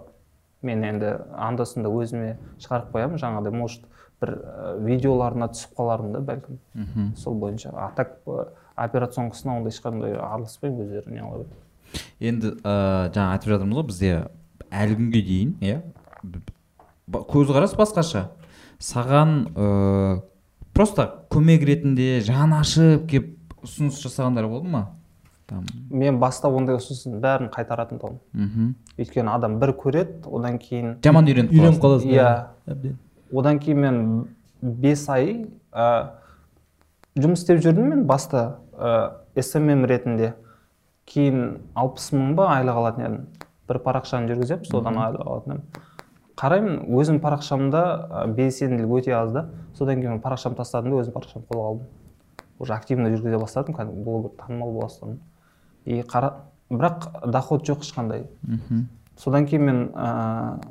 Мен 0.63 0.85
енді 0.85 1.19
анда 1.37 1.67
санда 1.67 1.91
өзіме 1.91 2.37
шығарып 2.59 2.95
қоямын. 2.95 3.21
Жаңағыдай 3.21 3.57
может 3.57 3.85
бір 4.21 4.37
ә, 4.39 4.77
видеоларына 4.85 5.51
түсіп 5.53 5.77
қалармын 5.77 6.13
да 6.17 6.21
бәлкім. 6.21 6.59
Мхм. 6.75 7.15
Сол 7.17 7.35
бойынша. 7.35 7.75
А 7.75 7.91
так 7.97 8.19
операционкасына 8.81 9.59
ондай 9.59 9.73
ешқандай 9.75 10.17
араласпаймын 10.17 10.85
өздері 10.87 11.13
не 11.13 11.21
қыла 11.21 11.45
береді 11.45 11.69
енді 12.21 12.53
ә, 12.63 13.11
жаңа 13.13 13.35
айтып 13.35 13.53
жатырмыз 13.55 13.81
ғой 13.81 13.87
бізде 13.91 14.11
әлі 14.71 14.97
күнге 15.01 15.23
дейін 15.27 15.55
иә? 15.61 15.81
Көзқарас 17.11 17.75
басқаша. 17.79 18.29
Саған 18.81 19.35
просто 20.81 21.05
көмек 21.33 21.65
ретінде 21.69 22.21
жаны 22.25 22.57
ашып 22.63 23.05
келіп 23.11 23.37
ұсыныс 23.67 24.01
жасағандар 24.01 24.47
болды 24.49 24.71
ма? 24.73 24.87
Там. 25.51 25.65
Мен 25.91 26.17
баста 26.23 26.49
ондай 26.49 26.79
ұсынысын 26.79 27.19
бәрін 27.21 27.51
қайтаратын 27.53 27.99
тұғым 28.01 28.21
мхм. 28.33 28.69
Өйткені 28.97 29.33
адам 29.35 29.59
бір 29.61 29.75
көреді 29.77 30.23
одан 30.31 30.57
кейін 30.63 30.95
жаман 31.05 31.27
үйреніп 31.29 31.53
үйреніп 31.53 31.81
қаласың 31.83 31.83
қаласың 31.83 32.15
Иә. 32.15 32.29
әбден. 32.71 32.95
Одан 33.35 33.59
кейін 33.61 33.83
мен 33.83 33.99
бес 34.63 35.03
ай 35.11 35.45
ә, 35.75 35.89
жұмыс 37.19 37.43
істеп 37.43 37.61
жүрдім 37.67 37.91
мен 37.93 38.07
баста 38.07 38.61
ә, 38.79 39.11
SMM 39.37 39.85
ретінде. 39.91 40.33
Кейін 41.11 41.59
алпыс 41.75 42.13
мың 42.15 42.37
ба 42.39 42.47
айлық 42.55 42.79
алатын 42.85 43.07
едім. 43.09 43.27
Бір 43.69 43.83
парақшаны 43.85 44.31
жүргіземін 44.31 44.71
содан 44.71 45.03
айлық 45.03 45.27
алатын 45.27 45.59
едім. 45.59 45.85
Қараймын 46.41 46.87
өзім 46.97 47.19
парақшамда 47.21 47.83
белсенділік 48.37 48.93
өте 48.97 49.13
аз 49.13 49.33
да. 49.33 49.49
Содан 49.77 50.01
кейін 50.01 50.17
мен 50.17 50.23
парақшамды 50.25 50.57
тастадым 50.63 50.95
да 50.95 51.03
өзім 51.03 51.13
парақшамды 51.13 51.47
қолға 51.51 51.67
алдым. 51.69 51.89
Уже 52.59 52.73
активно 52.73 53.11
жүргізе 53.13 53.41
бастадым 53.41 53.77
кәдімгі 53.77 54.05
блогер 54.05 54.33
танымал 54.41 54.73
бола 54.73 54.89
бастадым. 54.89 55.21
И 55.85 56.01
қара 56.01 56.33
бірақ 56.71 57.29
доход 57.31 57.67
жоқ 57.69 57.85
ешқандай. 57.85 58.27
Мхм. 58.43 58.87
Содан 59.19 59.47
кейін 59.47 59.65
мен 59.69 59.81
ә, 59.93 60.65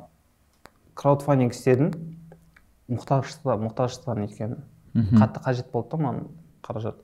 краудфандинг 0.94 1.54
істедім. 1.54 1.92
Мұқтаждықта 2.90 3.54
мұқтаждықтан 3.62 4.24
өйткені 4.26 4.56
қатты 5.20 5.42
қажет 5.44 5.70
болды 5.70 5.96
да 5.96 6.02
маған 6.02 6.24
қаражат. 6.66 6.96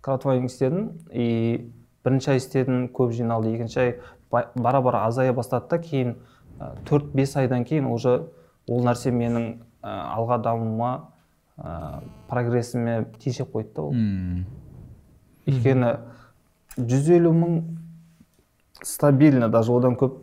Краудфандинг 0.00 0.48
істедім 0.48 0.92
и 1.12 1.72
бірінші 2.04 2.30
ай 2.30 2.40
істедім 2.40 2.86
көп 2.88 3.12
жиналды. 3.12 3.52
Екінші 3.52 3.80
ай 3.80 3.98
ба- 4.30 4.48
бара 4.54 4.80
бара 4.80 5.04
азая 5.04 5.34
бастады 5.36 5.68
да 5.68 5.78
кейін 5.78 6.14
төрт 6.88 7.12
бес 7.14 7.36
айдан 7.36 7.64
кейін 7.64 7.86
уже 7.92 8.28
ол 8.68 8.84
нәрсе 8.86 9.12
менің 9.12 9.46
ә, 9.82 9.94
алға 10.16 10.38
дамуыма 10.42 10.92
ә, 11.58 12.02
прогрессіме 12.28 13.04
тежеп 13.22 13.52
қойды 13.54 13.74
да 13.76 13.82
ол. 13.82 13.94
Өйткені 15.46 15.90
жүз 16.78 17.10
елу 17.18 17.32
мың 17.36 17.56
стабильно 18.82 19.48
даже 19.48 19.72
одан 19.72 19.96
көп 20.00 20.20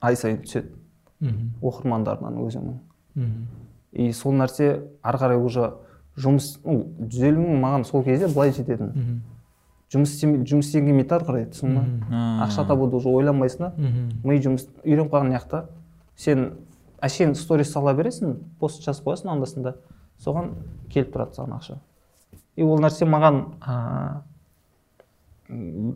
ай 0.00 0.16
сайын 0.16 0.42
түседі. 0.44 0.74
Мхм. 1.20 1.52
Оқырмандарынан 1.62 2.40
өзіңнің 2.44 2.78
мхм. 3.14 3.46
И 3.92 4.12
сол 4.12 4.34
нәрсе 4.36 4.82
ары 5.02 5.18
қарай 5.22 5.38
уже 5.40 5.70
жұмыс 6.20 6.58
ну 6.64 6.82
жүз 7.08 7.30
елу 7.30 7.46
мың 7.46 7.62
маған 7.62 7.86
сол 7.88 8.04
кезде 8.04 8.28
былай 8.28 8.52
жететін. 8.52 9.22
Жұмыс 9.94 10.12
істеме 10.16 10.42
жұмыс 10.44 10.68
істегің 10.68 10.90
келмейді 10.90 11.14
ары 11.14 11.28
қарай 11.28 11.46
түсің 11.54 11.78
ба 11.78 11.84
ақша 12.44 12.66
табуды 12.68 12.98
уже 12.98 13.08
ойланбайсың 13.08 13.64
да. 13.64 13.72
Ми 14.24 14.38
жұмыс 14.42 14.68
үйреніп 14.84 15.12
қалған 15.12 15.32
жақта 15.38 15.64
сен 16.16 16.50
әшейін 17.04 17.34
сторис 17.38 17.72
сала 17.72 17.94
бересің 17.94 18.36
пост 18.60 18.84
жазып 18.84 19.06
қоясың 19.08 19.32
анда 19.32 19.46
санда 19.46 19.74
соған 20.24 20.52
келіп 20.92 21.14
тұрады 21.14 21.36
саған 21.38 21.56
ақша. 21.58 21.78
И 22.56 22.62
ол 22.62 22.80
нәрсе 22.80 23.06
маған 23.06 23.40
ә, 23.60 24.22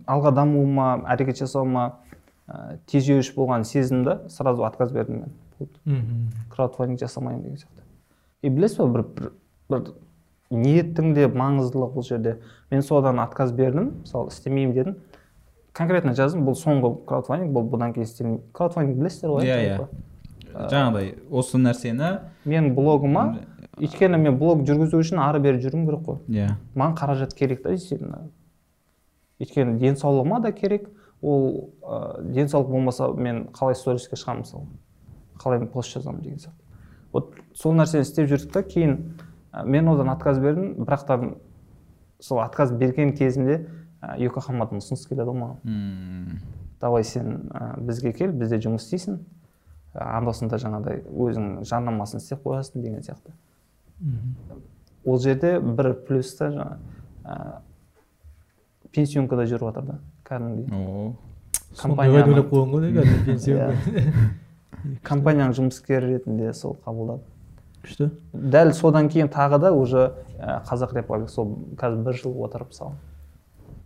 алға 0.07 0.33
дамуыма 0.35 0.89
әрекет 1.15 1.39
жасауыма 1.43 1.85
ә, 2.49 2.79
тежеуіш 2.91 3.33
болған 3.37 3.65
сезімді 3.65 4.19
сразу 4.29 4.67
отказ 4.67 4.93
бердім 4.93 5.23
мен. 5.23 5.37
Болды 5.59 5.79
мхм. 5.85 6.29
Краудфандинг 6.51 7.01
жасамаймын 7.01 7.43
деген 7.43 7.59
сияқты. 7.63 7.87
И 8.43 8.49
білесіз 8.49 8.79
ба 8.79 8.87
бір 8.89 9.03
бір, 9.03 9.31
бір 9.71 9.95
ниеттің 10.51 11.15
де 11.15 11.29
маңыздылығы 11.29 11.95
бұл 11.95 12.07
жерде. 12.07 12.39
Мен 12.71 12.83
содан 12.83 13.21
отказ 13.21 13.53
бердім 13.53 13.95
мысалы 14.03 14.33
істемеймін 14.33 14.75
дедім. 14.75 14.99
Конкретно 15.73 16.15
жаздым 16.19 16.47
бұл 16.49 16.57
соңғы 16.59 16.95
краудфандинг 17.07 17.55
бұл 17.55 17.69
бұдан 17.73 17.95
кейін 17.95 18.09
істемеймін. 18.09 18.45
Краудфандинг 18.53 18.99
білесіздер 18.99 19.35
ғой? 19.35 19.47
Иә, 19.47 19.77
жалпы? 19.77 20.05
жаңағыдай 20.55 21.13
осы 21.31 21.59
нәрсені 21.61 22.11
мен 22.49 22.73
блогыма 22.75 23.25
өйткені 23.79 24.19
мен 24.19 24.39
блог 24.41 24.65
жүргізу 24.67 25.01
үшін 25.03 25.21
ары 25.23 25.41
бері 25.43 25.61
жүруім 25.63 25.85
керек 25.87 26.05
қой. 26.07 26.19
Иә. 26.27 26.49
Маған 26.75 26.97
қаражат 26.99 27.35
керек 27.39 27.63
та 27.63 27.75
действительно 27.75 28.29
өйткені 29.39 29.79
денсаулығыма 29.79 30.41
да 30.43 30.53
керек. 30.53 30.89
Ол 31.23 31.71
ә, 31.83 32.23
денсаулық 32.23 32.71
болмаса 32.71 33.11
мен 33.13 33.47
қалай 33.55 33.75
сториске 33.75 34.17
шығамын 34.17 34.45
мысалы? 34.45 34.67
Қалай 35.39 35.67
пост 35.67 35.95
жазамын 35.95 36.23
деген 36.23 36.39
сияқты. 36.39 36.63
Вот 37.13 37.35
сол 37.55 37.75
нәрсені 37.75 38.07
істеп 38.07 38.29
жүрдік 38.31 38.53
та 38.53 38.63
кейін 38.63 38.97
ә, 38.99 39.18
мен 39.65 39.89
одан 39.89 40.11
отказ 40.13 40.39
бердім. 40.39 40.75
Бірақ 40.85 41.07
та 41.07 41.19
сол 42.21 42.41
отказ 42.43 42.73
берген 42.73 43.15
кезімде 43.17 43.67
ә, 44.03 44.19
йокохамадан 44.23 44.83
ұсыныс 44.83 45.07
келеді 45.09 45.31
ғой 45.31 45.41
маған. 45.43 45.59
Мм. 45.65 46.41
давай 46.81 47.05
сен 47.05 47.49
ә, 47.51 47.81
бізге 47.81 48.13
кел 48.13 48.33
бізде 48.33 48.61
жұмыс 48.63 48.87
істейсің. 48.87 49.19
Анда 49.95 50.33
санда 50.33 50.59
жаңағыдай 50.63 51.03
өзің 51.11 51.65
жарнамасын 51.67 52.21
істеп 52.21 52.45
қоясың 52.45 52.83
деген 52.83 53.03
сияқты. 53.03 53.33
Ол 55.05 55.19
жерде 55.19 55.59
бір 55.61 55.95
плюс 56.07 56.35
та 56.37 56.51
жаңа 56.53 56.79
ә, 57.25 57.61
пенсионкада 58.93 59.47
жүріп 59.49 59.71
жатыр 59.71 59.89
да 59.89 59.99
кәдімгідей. 60.29 60.69
О. 60.75 61.17
компания 61.79 62.23
компанияның 62.23 62.35
ойлап 62.35 62.53
қойған 62.53 62.71
ғой 62.73 62.81
да 62.85 62.91
кәдімгі 63.01 63.25
пенсия 63.29 63.73
компанияның 65.11 65.57
жұмыскері 65.59 66.13
ретінде 66.15 66.53
сол 66.55 66.77
қабылдады. 66.85 67.23
Күшті. 67.89 68.11
Дәл 68.33 68.73
содан 68.77 69.09
кейін 69.09 69.29
тағы 69.33 69.59
да 69.59 69.73
уже 69.73 70.11
ә, 70.39 70.61
қазақ 70.69 70.95
репаблик 71.01 71.31
сол 71.31 71.57
қазір 71.77 72.05
бір 72.05 72.21
жыл 72.21 72.37
отырып 72.45 72.69
мысалы 72.75 72.93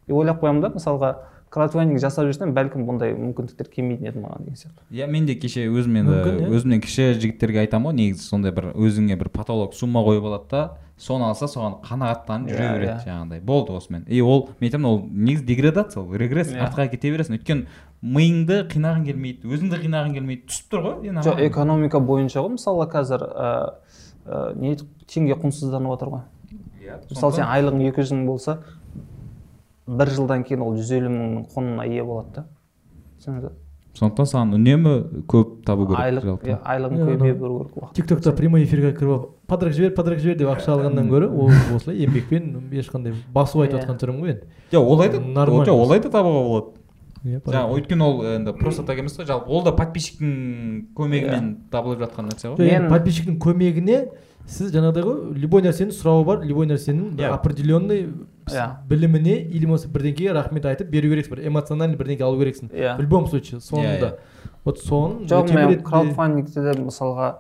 и 0.09 0.13
ойлап 0.13 0.43
қоямын 0.43 0.61
да 0.61 0.73
мысалға 0.75 1.15
краудфандинг 1.53 2.01
жасап 2.01 2.25
жүрсем 2.27 2.55
бәлкім 2.57 2.87
бұндай 2.89 3.13
мүмкіндіктер 3.13 3.69
келмейтін 3.71 4.09
еді 4.09 4.23
маған 4.23 4.47
деген 4.47 4.57
сияқты. 4.57 4.87
Иә 4.91 5.07
мен 5.07 5.27
де 5.29 5.35
кеше 5.37 5.67
өзім 5.69 5.99
енді 6.01 6.15
иә. 6.17 6.49
өзімнен 6.49 6.81
кіші 6.81 7.13
жігіттерге 7.21 7.61
айтамын 7.67 7.93
ғой 7.93 7.99
негізі 7.99 8.25
сондай 8.25 8.55
бір 8.57 8.71
өзіңе 8.73 9.19
бір 9.21 9.29
потолок 9.29 9.75
сумма 9.77 10.01
қойып 10.01 10.25
алады 10.31 10.49
да 10.51 10.63
соны 10.97 11.29
алса 11.29 11.45
соған 11.53 11.77
қанағаттанып 11.85 12.49
жүре 12.49 12.65
Иә, 12.65 12.73
береді 12.73 12.93
иә. 12.93 13.05
жаңағыдай. 13.05 13.41
Болды 13.45 13.73
осымен. 13.77 14.05
И 14.09 14.21
ол 14.23 14.49
мен 14.61 14.69
айтамын 14.71 14.87
ол 14.89 14.99
негізі 15.11 15.45
деградация 15.45 16.03
ол 16.03 16.15
регресс 16.15 16.53
артқа 16.53 16.89
кете 16.89 17.11
бересің. 17.13 17.37
Өйткені 17.37 17.67
миыңды 18.03 18.63
қинағың 18.73 19.05
келмейді 19.11 19.49
өзіңді 19.53 19.81
қинағың 19.83 20.15
келмейді. 20.15 20.47
Түсіп 20.49 20.73
тұр 20.73 20.85
ғой 20.87 21.09
енді 21.11 21.25
жоқ 21.27 21.43
экономика 21.49 22.01
бойынша 22.01 22.41
ғой 22.41 22.55
мысалы 22.57 22.87
қазір 22.93 23.27
ә, 24.27 24.55
не 24.59 24.77
теңге 25.07 25.37
құнсызданып 25.43 25.95
жатыр 25.97 26.13
ғой. 26.15 26.23
Иә, 26.83 27.01
мысалы 27.11 27.33
сен 27.39 27.47
айлығың 27.47 27.89
екі 27.89 28.03
жүз 28.03 28.13
мың 28.17 28.27
болса 28.27 28.59
бір 29.87 30.11
жылдан 30.15 30.45
кейін 30.47 30.63
ол 30.67 30.77
жүз 30.79 30.91
елу 30.99 31.11
мыңның 31.13 31.45
құнына 31.55 31.87
ие 31.91 32.05
болады 32.07 32.33
да. 32.37 32.45
Түсіндіңіз 33.19 33.43
ба 33.49 33.53
сондықтан 33.93 34.29
саған 34.31 34.53
үнемі 34.57 34.93
көп 35.29 35.51
табу 35.69 35.85
керек 35.91 36.01
айлық 36.01 36.25
жалпы. 36.25 36.47
иә, 36.49 36.55
айлығын 36.65 36.97
Иә, 36.97 37.07
көбейе 37.11 37.35
беру 37.37 37.59
керек 37.61 37.75
уақыт. 37.77 37.95
Тик 37.99 38.07
токта 38.09 38.33
прямой 38.33 38.65
эфирге 38.65 38.93
кіріп 38.97 39.11
алып 39.13 39.27
подарок 39.47 39.75
жібер 39.77 39.93
подарок 39.95 40.19
жібер 40.23 40.39
деп 40.41 40.49
ақша 40.49 40.73
алғаннан 40.79 41.11
гөрі 41.13 41.29
ол 41.29 41.51
осылай 41.77 41.99
еңбекпен 42.07 42.71
ешқандай 42.73 43.13
басу 43.35 43.61
айтып 43.61 43.77
Иә. 43.79 43.83
жатқан 43.85 43.99
түрің 44.01 44.23
ғой 44.23 44.33
енді. 44.33 44.49
Жоқ 44.73 44.89
олай 44.95 45.11
да 45.13 45.21
Нормально. 45.21 45.67
жоқ 45.69 45.83
олай 45.85 46.01
да 46.01 46.09
табуға 46.09 46.43
болады. 46.49 46.67
иә 46.73 46.82
жаңағы 47.25 47.77
өйткені 47.79 48.03
ол 48.03 48.23
енді 48.27 48.53
просто 48.59 48.83
так 48.83 48.99
емес 48.99 49.15
қой 49.19 49.27
жалпы 49.27 49.49
ол 49.51 49.63
да 49.63 49.73
подписчиктің 49.73 50.89
көмегімен 50.97 51.55
табылып 51.71 52.01
жатқан 52.03 52.29
нәрсе 52.31 52.51
ғой. 52.51 52.67
Енді 52.67 52.83
Мен- 52.83 52.91
подписчиктің 52.91 53.39
көмегіне 53.39 53.99
сіз 54.47 54.73
жаңағыдай 54.75 55.05
ғой 55.07 55.35
любой 55.39 55.63
нәрсенің 55.63 55.93
сұрауы 55.95 56.25
бар 56.27 56.43
любой 56.45 56.67
нәрсенің 56.67 57.13
бір 57.17 57.29
Иә. 57.29 57.35
определенный 57.39 58.09
Иә. 58.51 58.67
біліміне 58.89 59.37
или 59.51 59.67
болмаса 59.67 59.89
бірдеңкеге 59.89 60.33
рахмет 60.35 60.65
айтып 60.67 60.91
беру 60.91 61.09
керексің 61.15 61.31
бір 61.37 61.47
эмоциональный 61.47 61.97
бірдеңке 61.97 62.25
алу 62.25 62.41
керексің. 62.43 62.71
Иә. 62.75 62.97
В 62.99 63.01
любом 63.03 63.27
случае 63.29 63.61
соңында 63.61 64.11
иә. 64.11 64.19
вот 64.65 64.79
соны 64.81 65.27
жоқ 65.31 65.55
мен 65.55 65.83
краудфандингте 65.83 66.61
де 66.61 66.81
мысалға 66.83 67.35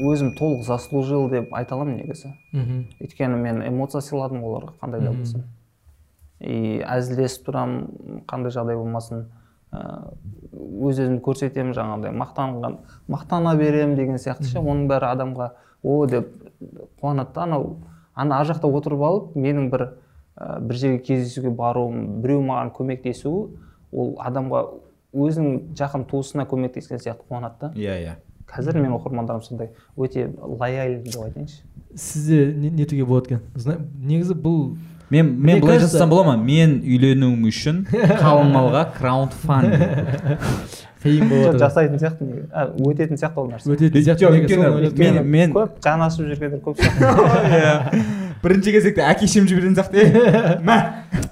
өзім 0.00 0.30
толық 0.38 0.62
заслужил 0.64 1.28
деп 1.28 1.52
айта 1.52 1.74
аламын 1.74 1.96
негізі. 1.98 2.30
Мхм. 2.52 2.84
Өйткені 3.02 3.36
мен 3.36 3.62
эмоция 3.66 4.00
сыйладым 4.00 4.44
оларға 4.44 4.72
қандай 4.80 5.00
да 5.02 5.10
болсын. 5.10 5.42
И 6.40 6.80
әзілдесіп 6.80 7.48
тұрамын 7.48 8.24
қандай 8.28 8.54
жағдай 8.54 8.78
болмасын 8.78 9.26
ә, 9.72 9.80
өз 10.50 11.00
өзімді 11.00 11.20
көрсетемін 11.24 11.74
жаңағыдай 11.76 12.14
мақтанған 12.16 12.78
мақтана 13.12 13.54
беремін 13.60 13.96
деген 13.98 14.20
сияқты 14.20 14.48
ше. 14.48 14.58
Оның 14.58 14.88
бәрі 14.90 15.10
адамға 15.12 15.50
о! 15.82 16.06
деп 16.06 16.30
қуанады 17.00 17.34
да 17.34 17.44
анау 17.44 17.76
ана 18.14 18.40
ар 18.40 18.48
жақта 18.48 18.68
отырып 18.68 19.04
алып 19.04 19.36
менің 19.36 19.68
бір 19.72 19.86
ә, 20.36 20.60
бір 20.60 20.80
жерге 20.80 21.02
кездесуге 21.04 21.50
баруым 21.50 22.22
біреу 22.24 22.42
маған 22.44 22.72
көмектесуі 22.76 23.46
ол 23.92 24.14
адамға 24.18 24.64
өзінің 25.12 25.74
жақын 25.78 26.06
туысына 26.10 26.46
көмектескен 26.48 27.00
сияқты 27.02 27.26
қуанады 27.28 27.60
да. 27.60 27.72
Иә 27.74 27.96
иә. 28.04 28.16
Қазір 28.50 28.80
менің 28.80 28.96
оқырмандарым 28.98 29.42
сондай 29.42 29.70
өте 29.96 30.28
лояльный 30.38 31.04
деп 31.04 31.20
айтайыншы. 31.22 31.62
Сізде 31.94 32.52
не 32.54 32.70
не 32.70 32.82
етуге 32.82 33.04
болады 33.04 33.34
екен? 33.34 33.86
Негізі 33.98 34.34
бұл 34.34 34.76
мен 35.10 35.34
мен 35.40 35.60
былай 35.60 35.78
жазсам 35.82 36.08
бола 36.10 36.24
ма? 36.24 36.36
Мен 36.36 36.78
үйленуім 36.84 37.46
үшін 37.50 37.84
қалың 37.90 38.52
малға 38.54 38.84
краундфандинг 38.98 40.38
қиын 41.00 41.30
жатыр 41.32 41.58
жасайтын 41.62 41.98
сияқты 42.00 42.26
өтетін 42.84 43.16
сияқты 43.16 43.40
ол 43.40 43.46
нәрсе. 43.50 43.70
Өтетін 43.72 44.04
сияқты 44.04 45.22
мен- 45.24 45.54
көп 45.54 45.78
жаны 45.84 46.04
ашып 46.06 46.26
жүргендер 46.28 46.60
көп 46.60 46.76
сияқты. 46.76 47.00
Иә. 47.56 48.02
Бірінші 48.42 48.72
кезекте 48.72 49.02
әке 49.04 49.26
шешем 49.28 49.46
жіберген 49.48 49.74
сияқты 49.76 50.04
мә. 50.68 50.76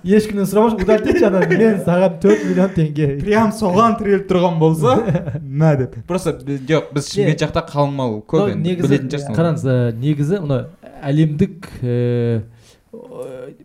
Ешкімнен 0.08 0.48
сұрамашы 0.48 0.80
удалить 0.82 1.06
етші 1.12 1.26
ана 1.28 1.40
мен 1.48 1.78
саған 1.84 2.16
төрт 2.22 2.44
миллион 2.48 2.72
теңге. 2.76 3.06
Прям 3.20 3.52
соған 3.56 3.96
тіреліп 4.00 4.26
тұрған 4.30 4.58
болса 4.60 4.96
мә 5.62 5.74
деп. 5.82 5.96
Просто 6.08 6.32
жоқ 6.40 6.90
біз 6.96 7.08
шымкент 7.12 7.44
жақта 7.44 7.64
қалың 7.68 7.92
мал 8.00 8.18
көп 8.28 8.52
енді 8.54 8.76
білетін 8.82 9.08
шығарсың. 9.12 9.36
қараңыз 9.36 9.64
негізі 10.00 10.40
мына 10.44 10.62
әлемдік 11.04 11.68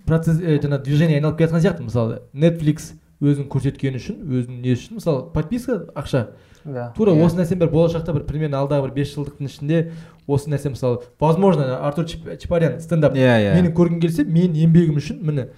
процесс 0.06 0.40
ә, 0.42 0.58
жаңа 0.62 0.80
движение 0.84 1.18
айналып 1.20 1.38
келе 1.40 1.50
жатқан 1.52 1.64
сияқты 1.64 1.86
мысалы 1.88 2.22
netflix 2.34 2.92
өзін 3.24 3.48
көрсеткені 3.52 4.00
үшін 4.02 4.18
өзінің 4.28 4.62
не 4.66 4.74
үшін 4.76 4.98
мысалы 5.00 5.30
подписка 5.34 5.78
ақша. 5.96 6.26
Иә 6.64 6.90
тура 6.96 7.12
Иә. 7.12 7.24
осы 7.26 7.36
нәрсені 7.40 7.60
бір 7.60 7.70
болашақта 7.72 8.14
бір 8.16 8.24
примерно 8.28 8.60
алдағы 8.64 8.88
бір 8.88 8.94
бес 8.96 9.14
жылдықтың 9.16 9.48
ішінде 9.50 9.80
осы 10.28 10.50
нәрсе 10.52 10.70
мысалы 10.72 11.02
возможно 11.20 11.78
артур 11.88 12.06
Чип- 12.06 12.38
чапарян 12.40 12.80
стендап 12.80 13.16
иә 13.16 13.34
иә. 13.40 13.54
мені 13.56 13.74
көргің 13.76 14.00
келсе 14.02 14.24
мен 14.24 14.54
еңбегім 14.56 14.96
үшін 15.00 15.20
міне 15.24 15.50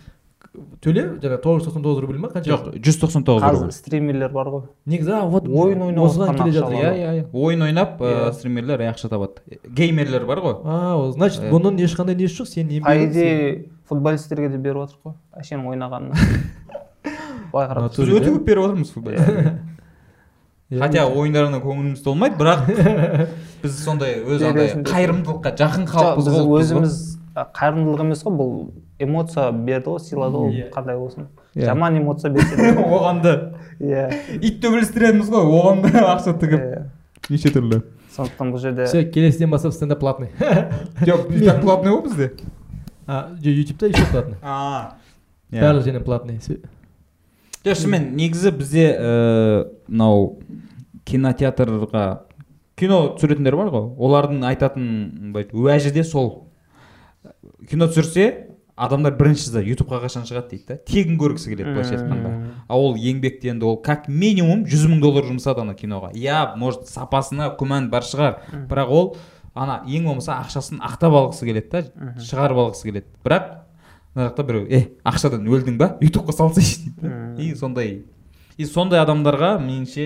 төле 0.84 1.04
жаңа 1.24 1.38
тоғыз 1.44 1.62
жүз 1.64 1.68
тоқсан 1.70 1.84
тоғыз 1.86 2.02
рубль 2.04 2.20
ма 2.24 2.30
қанша? 2.34 2.50
Жоқ 2.52 2.78
жүз 2.86 2.98
тоқсан 3.02 3.26
тоғыз 3.28 3.44
қазір 3.46 3.72
стримерлер 3.76 4.30
бар 4.34 4.50
ғой. 4.54 4.64
Негізі 4.86 5.12
а 5.18 5.22
вот 5.30 5.48
ойын 5.48 5.82
ойнап 5.88 6.06
отқан 6.10 6.38
келе 6.42 6.52
жатыр. 6.56 6.76
иә 6.76 6.92
иә 6.96 7.12
иә. 7.20 7.26
Ойын 7.34 7.62
ойнап 7.68 8.02
Иә. 8.02 8.32
стримерлер 8.34 8.82
ақша 8.90 9.10
табады. 9.10 9.42
Геймерлер 9.68 10.26
бар 10.26 10.40
ғой. 10.40 10.58
А 10.64 11.12
значит 11.16 11.42
Иә. 11.44 11.52
бұның 11.52 11.80
ешқандай 11.84 12.16
несі 12.16 12.42
жоқ? 12.44 12.52
Сенің 12.54 12.84
по 12.84 12.96
идее 13.06 13.66
футболистерге 13.90 14.50
де 14.50 14.58
беріп 14.58 14.86
жатыр 14.86 14.98
ғой. 15.04 15.14
Әшенің 15.38 15.68
ойнағанына. 15.74 16.16
Былай 17.52 17.68
қарап 17.70 17.96
біз 17.96 18.10
өте 18.20 18.32
көп 18.34 18.44
беріп 18.46 18.64
отырмыз 18.70 18.92
футболисттерге 18.92 19.54
Иә. 20.72 20.80
хотя 20.82 21.06
ойындарына 21.06 21.60
көңіліміз 21.62 22.02
толмайды 22.04 22.40
бірақ 22.40 22.66
біз 23.62 23.76
сондай 23.84 24.16
өз 24.26 24.42
андай 24.42 24.72
қайырымдылыққа 24.82 25.52
жақын 25.62 25.86
халықпыз 25.92 26.30
ғой. 26.34 26.58
біз 26.58 26.72
өзіміз 26.72 26.96
қайырымдылық 27.36 28.02
емес 28.06 28.24
қой 28.24 28.36
бұл 28.40 28.52
эмоция 29.00 29.52
берді 29.52 29.92
ғой 29.92 30.00
сыйлады 30.00 30.40
ғой 30.40 30.54
Иә. 30.56 30.70
қандай 30.72 30.98
болсын. 30.98 31.28
Иә. 31.56 31.66
жаман 31.66 31.98
эмоция 32.00 32.32
берсе 32.32 32.56
оған 32.80 33.22
да. 33.22 33.34
Иә. 33.80 34.06
Ит 34.40 34.62
төбелестіреміз 34.64 35.30
ғой 35.30 35.50
оған 35.52 35.82
да 35.84 36.06
ақша 36.16 36.36
тігіп. 36.40 36.62
Иә. 36.62 36.84
неше 37.30 37.52
түрлі. 37.52 37.82
Сондықтан 38.16 38.54
бұл 38.54 38.62
жерде 38.64 38.86
все 38.88 39.04
келесіден 39.04 39.52
бастап 39.52 39.74
стендап 39.74 40.00
платный. 40.00 40.30
Жоқ 41.02 41.34
и 41.36 41.46
так 41.46 41.62
платный 41.62 41.92
ғой 41.92 42.04
бізде. 42.08 42.32
Ютубта 43.42 43.88
еще 43.88 44.06
платный. 44.12 44.38
Барлық 45.52 45.84
жерінен 45.84 46.04
платный 46.04 46.40
жоқ 47.66 47.80
шынымен 47.82 48.12
негізі 48.16 48.52
бізде 48.54 48.86
ііі 48.94 49.64
мынау 49.90 50.38
кинотеатрға 51.06 52.04
кино 52.78 53.00
түсіретіндер 53.18 53.56
бар 53.58 53.72
ғой. 53.74 53.88
Олардың 53.98 54.44
айтатын 54.46 55.32
былай 55.34 55.48
уәжі 55.52 55.92
де 55.96 56.04
сол. 56.06 56.45
Кино 57.70 57.88
түсірсе 57.92 58.26
адамдар 58.76 59.16
бірінші 59.16 59.54
да 59.54 59.62
ютубқа 59.64 60.02
қашан 60.04 60.26
шығады 60.28 60.50
дейді 60.52 60.66
да. 60.68 60.78
Тегін 60.88 61.20
көргісі 61.20 61.52
келеді 61.54 61.72
былайша 61.72 61.96
айтқанда. 61.96 62.32
А 62.68 62.76
ол 62.76 62.98
еңбектенді 63.00 63.64
ол 63.66 63.78
как 63.82 64.10
минимум 64.10 64.66
жүз 64.68 64.88
мың 64.92 65.00
доллар 65.04 65.28
жұмсады 65.30 65.64
ана 65.64 65.76
киноға. 65.78 66.12
Иә 66.12 66.58
может 66.60 66.90
сапасына 66.92 67.54
күмән 67.60 67.88
бар 67.90 68.04
шығар. 68.04 68.42
Бірақ 68.68 68.92
ол 68.92 69.16
ана 69.56 69.80
ең 69.88 70.10
болмаса 70.10 70.42
ақшасын 70.42 70.82
ақтап 70.84 71.16
алғысы 71.16 71.48
келеді 71.48 71.72
да 71.72 72.12
шығарып 72.20 72.60
алғысы 72.66 72.90
келеді. 72.90 73.08
Бірақ 73.24 73.48
мына 74.16 74.28
жақта 74.28 74.44
біреу 74.50 74.68
е 74.68 74.84
ақшадан 75.08 75.48
өлдің 75.48 75.80
ба? 75.80 75.94
Ютубқа 76.04 76.36
салсайшы 76.36 76.92
дейді 77.00 77.48
и 77.48 77.56
сондай 77.56 78.04
и 78.58 78.66
сондай 78.66 79.00
адамдарға 79.04 79.56
меніңше 79.64 80.06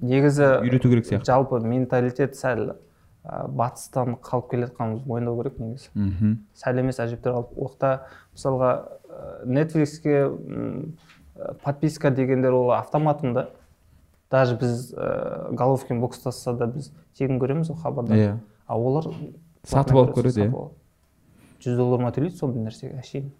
негізі 0.00 0.50
үйрету 0.62 0.88
керек 0.88 1.06
сияқты. 1.06 1.24
жалпы 1.28 1.60
менталитет 1.60 2.36
сәл 2.36 2.76
ә, 3.24 3.48
батыстан 3.48 4.16
қалып 4.22 4.50
келе 4.50 4.66
жатқанымызды 4.68 5.08
мойындау 5.08 5.38
керек 5.42 5.58
негізі. 5.58 5.90
Мхм. 5.94 6.34
Сәл 6.54 6.80
емес 6.82 7.00
әжептәуір. 7.02 7.48
Оқта 7.56 7.92
мысалға 8.34 8.70
нетфликске 9.46 10.28
подписка 11.62 12.10
дегендер 12.10 12.52
ол 12.52 12.72
автоматында 12.76 13.48
даже 14.30 14.56
біз 14.60 14.92
ә, 14.92 15.54
головкин 15.54 16.00
бокстасса 16.00 16.52
да 16.52 16.66
біз 16.66 16.90
тегін 17.16 17.38
көреміз 17.40 17.70
ғой 17.72 17.82
хабардан 17.82 18.18
иә. 18.18 18.38
А 18.66 18.76
олар 18.76 19.08
Сатып 19.64 19.96
алып 19.96 20.14
көреді, 20.16 20.48
иә. 20.48 20.68
жүз 21.64 21.76
доллар 21.76 22.00
ма 22.00 22.10
төлейді 22.14 22.36
сондай 22.36 22.62
нәрсеге? 22.62 23.00
Әшейін. 23.02 23.30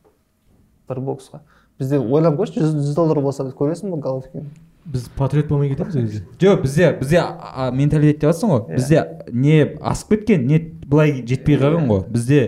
Бір 0.88 1.00
боксқа. 1.04 1.40
Бізде 1.78 1.98
ойлап 1.98 2.38
көрші 2.40 2.60
жүз 2.62 2.74
жүз 2.82 2.94
доллар 2.96 3.20
болса 3.22 3.44
көресің 3.44 3.90
ба 3.94 3.96
головкин. 4.08 4.48
Біз 4.88 5.08
патриот 5.16 5.48
болмай 5.50 5.68
кетеміз 5.68 5.96
ол 5.96 6.02
кезде 6.06 6.24
жоқ 6.40 6.62
бізде 6.62 6.92
бізде 7.00 7.18
а, 7.20 7.70
менталитет 7.72 8.20
деп 8.20 8.30
жатрсың 8.30 8.50
ғой. 8.54 8.62
Иә. 8.68 8.74
бізде 8.76 9.04
не 9.32 9.58
асып 9.80 10.14
кеткен 10.16 10.46
не 10.46 10.58
былай 10.86 11.22
жетпей 11.26 11.58
қалған 11.60 11.86
ғой. 11.90 12.04
Бізде 12.08 12.40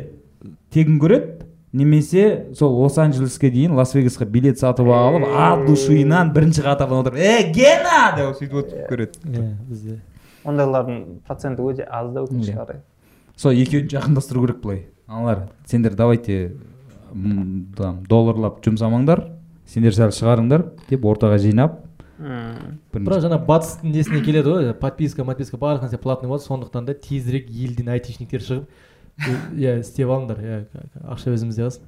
тегін 0.73 0.99
көреді 1.03 1.45
немесе 1.73 2.47
сол 2.57 2.73
лос 2.81 2.97
анджелеске 2.99 3.51
дейін 3.51 3.77
лас 3.79 3.93
вегасқа 3.95 4.25
билет 4.27 4.59
сатып 4.59 4.89
алып 4.91 5.27
от 5.29 5.67
душиынан 5.69 6.33
бірінші 6.35 6.65
қатардан 6.67 7.05
отырып 7.05 7.19
е 7.21 7.53
гена 7.55 8.01
деп 8.17 8.41
сөйтіп 8.41 8.57
отырып 8.65 8.89
көреді. 8.91 9.21
Иә 9.31 9.45
бізде. 9.69 10.01
Ондайлардың 10.45 11.05
проценті 11.29 11.63
өте 11.63 11.85
аз 11.87 12.11
да 12.15 12.25
өкінішке 12.25 12.55
Иә. 12.57 12.65
қарай. 12.65 12.81
Сол 13.37 13.53
екеуін 13.53 13.87
жақындастыру 13.93 14.47
керек 14.47 14.63
былай. 14.63 14.87
Аналар 15.07 15.49
сендер 15.67 15.95
давайте 15.95 16.53
там 17.77 18.03
долларлап 18.09 18.61
жұмсамаңдар 18.65 19.25
сендер 19.67 19.95
сәл 19.97 20.13
шығарыңдар 20.15 20.65
деп 20.91 21.05
ортаға 21.07 21.39
жинап 21.43 21.81
бірақ 22.21 23.23
жаңа 23.25 23.39
батыстың 23.47 23.95
несіне 23.95 24.21
келеді 24.25 24.53
ғой 24.53 24.73
подписка 24.77 25.25
подписка 25.25 25.57
барлық 25.57 25.87
нәрсе 25.87 25.99
платный 25.99 26.29
болады. 26.29 26.45
Сондықтан 26.45 26.85
да 26.85 26.95
тезірек 26.95 27.49
елден 27.49 27.89
айтишниктер 27.89 28.45
шығып 28.45 28.65
«Е- 29.21 29.41
иә 29.57 29.81
істеп 29.81 30.09
алыңдар. 30.09 30.39
Иә 30.41 30.67
ақша 31.09 31.33
өзімізде 31.33 31.65
қалсын 31.65 31.85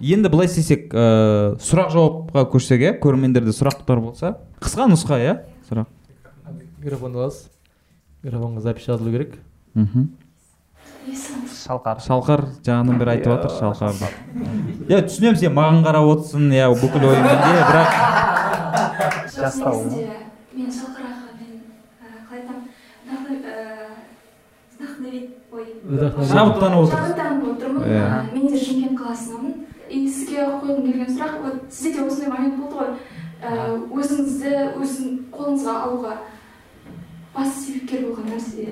енді 0.00 0.30
былай 0.30 0.46
істесек 0.46 0.92
ыыы 0.94 1.56
сұрақ 1.60 1.92
жауапқа 1.92 2.44
көшсек 2.52 2.84
иә 2.84 2.94
көрермендерде 3.02 3.52
сұрақтар 3.56 4.00
болса 4.00 4.36
қысқа 4.62 4.86
нұсқа 4.92 5.18
иә 5.24 5.34
сұрақ. 5.68 5.88
Микрофонды 6.78 7.18
аласыз. 7.18 7.50
Микрофонға 8.22 8.60
запись 8.62 8.86
жазылу 8.86 9.10
керек. 9.12 9.38
Мхм. 9.74 10.08
Шалқар. 11.14 11.96
Шалқар 12.04 12.40
жаңадан 12.66 12.98
бері 12.98 13.10
айтып 13.16 13.32
жатыр 13.32 13.50
шалқар. 13.58 13.92
Иә 14.88 14.98
түсінемін 15.06 15.38
сен 15.40 15.52
маған 15.56 15.82
қарап 15.86 16.04
отырсың 16.12 16.42
иә 16.52 16.66
бүкіл 16.80 17.04
ойыңмен 17.10 17.38
де 17.44 17.50
бірақ 17.68 17.88
Жастау 19.38 19.76
мен 20.56 20.70
шалқар 20.74 21.06
қалай 22.28 22.40
айтамын 22.40 22.62
шабыттанып 26.32 26.78
отырсың 26.82 27.02
шабыттанып 27.04 27.44
отырмын 27.52 27.82
Иә. 27.88 28.06
Мен 28.34 28.46
де 28.48 28.58
шымкент 28.58 28.96
қаласынанмын 28.98 29.54
и 29.88 30.08
сізге 30.08 30.38
қойғым 30.44 30.82
келген 30.84 31.10
сұрақ 31.14 31.34
вот 31.44 31.56
сізде 31.70 31.92
де 31.94 32.00
осындай 32.06 32.30
момент 32.32 32.56
болды 32.60 32.74
ғой. 32.76 32.90
Өзіңізді 33.94 34.50
өзің 34.82 35.06
қолыңызға 35.32 35.74
алуға 35.86 36.12
басты 37.36 37.58
себепкер 37.62 38.00
болған 38.08 38.26
нәрсе 38.34 38.66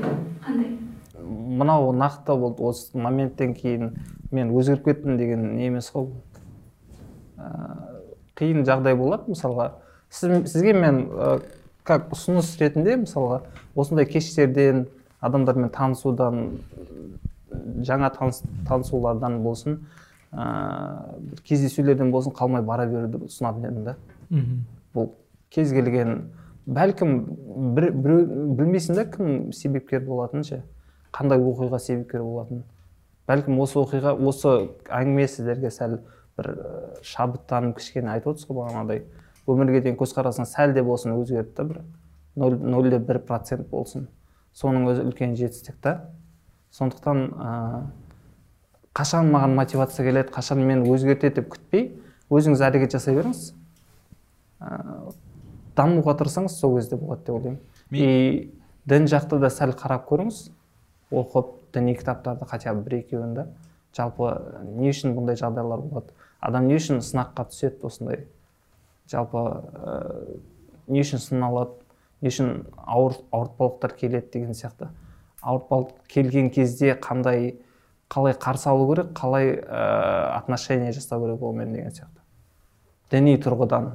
қандай? 0.45 0.71
Мынау 1.27 1.93
нақты 1.97 2.37
болды 2.39 2.63
осы 2.67 2.99
моменттен 2.99 3.55
кейін 3.55 3.93
мен 4.31 4.53
өзгеріп 4.55 4.85
кеттім 4.85 5.19
деген 5.19 5.55
не 5.57 5.69
емес 5.71 5.91
қой 5.95 6.09
бұл. 6.09 6.23
Ә, 7.37 7.51
қиын 8.39 8.65
жағдай 8.67 8.97
болады 8.99 9.31
мысалға. 9.33 9.71
Сіз, 10.11 10.51
сізге 10.53 10.75
мен 10.77 11.03
ә, 11.11 11.41
как 11.87 12.11
ұсыныс 12.15 12.55
ретінде 12.61 12.97
мысалға 13.03 13.43
осындай 13.75 14.07
кештерден 14.11 14.87
адамдармен 15.21 15.71
танысудан 15.75 16.59
жаңа 17.87 18.11
таныс, 18.15 18.43
танысулардан 18.69 19.41
болсын 19.45 19.81
ә, 20.33 21.17
бір 21.19 21.43
кездесулерден 21.47 22.11
болсын 22.15 22.35
қалмай 22.37 22.65
бара 22.67 22.87
беруді 22.91 23.27
ұсынатын 23.29 23.71
едім 23.71 23.87
да. 23.87 23.97
Бұл 24.95 25.13
кез 25.53 25.73
келген 25.73 26.31
бәлкім 26.67 27.19
бір, 27.77 27.91
біреу 27.95 28.55
білмейсің 28.59 28.99
да 28.99 29.07
кім 29.11 29.53
себепкер 29.55 30.03
болатынын 30.07 30.47
ше 30.47 30.63
қандай 31.17 31.41
оқиға 31.41 31.81
себепкер 31.81 32.23
болатынын. 32.23 32.65
Бәлкім 33.27 33.61
осы 33.65 33.79
оқиға 33.81 34.13
осы 34.29 34.53
әңгіме 34.93 35.27
сіздерге 35.29 35.71
сәл 35.73 35.99
бір 36.37 36.51
шабыттанып 37.03 37.79
кішкене 37.81 38.13
айтып 38.13 38.35
отырсыз 38.35 38.51
ғой 38.51 38.61
бағанағыдай. 38.61 39.03
Өмірге 39.49 39.81
деген 39.81 39.97
көзқарасың 39.99 40.47
сәл 40.47 40.75
де 40.77 40.83
болсын 40.85 41.15
өзгерді 41.17 41.55
да 41.57 41.65
бір 41.65 41.81
нөл 42.37 42.59
нөл 42.61 42.91
де 42.93 42.99
бір 42.99 43.23
процент 43.25 43.69
болсын. 43.71 44.09
Соның 44.55 44.91
өзі 44.93 45.07
үлкен 45.09 45.37
жетістік 45.37 45.79
та. 45.83 46.11
Сондықтан 46.77 47.23
ә, 47.33 47.53
қашан 48.97 49.31
маған 49.33 49.57
мотивация 49.57 50.05
келеді 50.05 50.35
қашан 50.35 50.61
мені 50.61 50.89
өзгертеді 50.93 51.41
деп 51.41 51.49
күтпей 51.55 51.89
өзіңіз 52.31 52.65
әрекет 52.69 52.97
жасай 52.97 53.17
беріңіз. 53.17 53.53
Ә, 54.61 55.13
дамуға 55.77 56.17
тырысаңыз 56.21 56.59
сол 56.61 56.77
кезде 56.77 56.97
болады 57.01 57.25
деп 57.25 57.35
ойлаймын. 57.37 57.61
И 57.91 58.53
дін 58.89 59.09
жақты 59.09 59.41
да 59.41 59.51
сәл 59.53 59.73
қарап 59.77 60.09
көріңіз. 60.11 60.51
Оқып 61.11 61.55
діни 61.75 61.95
кітаптарды 61.95 62.47
хотя 62.47 62.75
бы 62.75 62.83
бір 62.83 63.01
екеуін 63.01 63.35
да. 63.35 63.47
Жалпы 63.97 64.31
не 64.77 64.91
үшін 64.91 65.15
бұндай 65.17 65.39
жағдайлар 65.39 65.81
болады? 65.81 66.13
Адам 66.41 66.67
не 66.69 66.77
үшін 66.77 67.01
сынаққа 67.05 67.47
түседі 67.51 67.87
осындай? 67.89 68.27
Жалпы 69.11 69.39
ә, 69.39 70.39
не 70.89 71.01
үшін 71.01 71.23
сыналады 71.23 71.79
не 72.21 72.33
үшін 72.33 72.67
ауыр 72.77 73.17
ауыртпалықтар 73.31 73.95
келеді 73.97 74.33
деген 74.33 74.55
сияқты. 74.55 74.89
Ауыртпалық 75.43 75.93
келген 76.09 76.51
кезде 76.51 76.95
қандай 76.95 77.61
қалай 78.11 78.35
қарсы 78.35 78.69
алу 78.71 78.89
керек 78.93 79.13
қалай 79.17 79.55
ә, 79.61 80.37
отношение 80.37 80.93
жасау 80.93 81.25
керек 81.25 81.43
онымен 81.43 81.73
деген 81.73 81.91
сияқты. 81.91 82.21
Діни 83.11 83.37
тұрғыдан. 83.39 83.93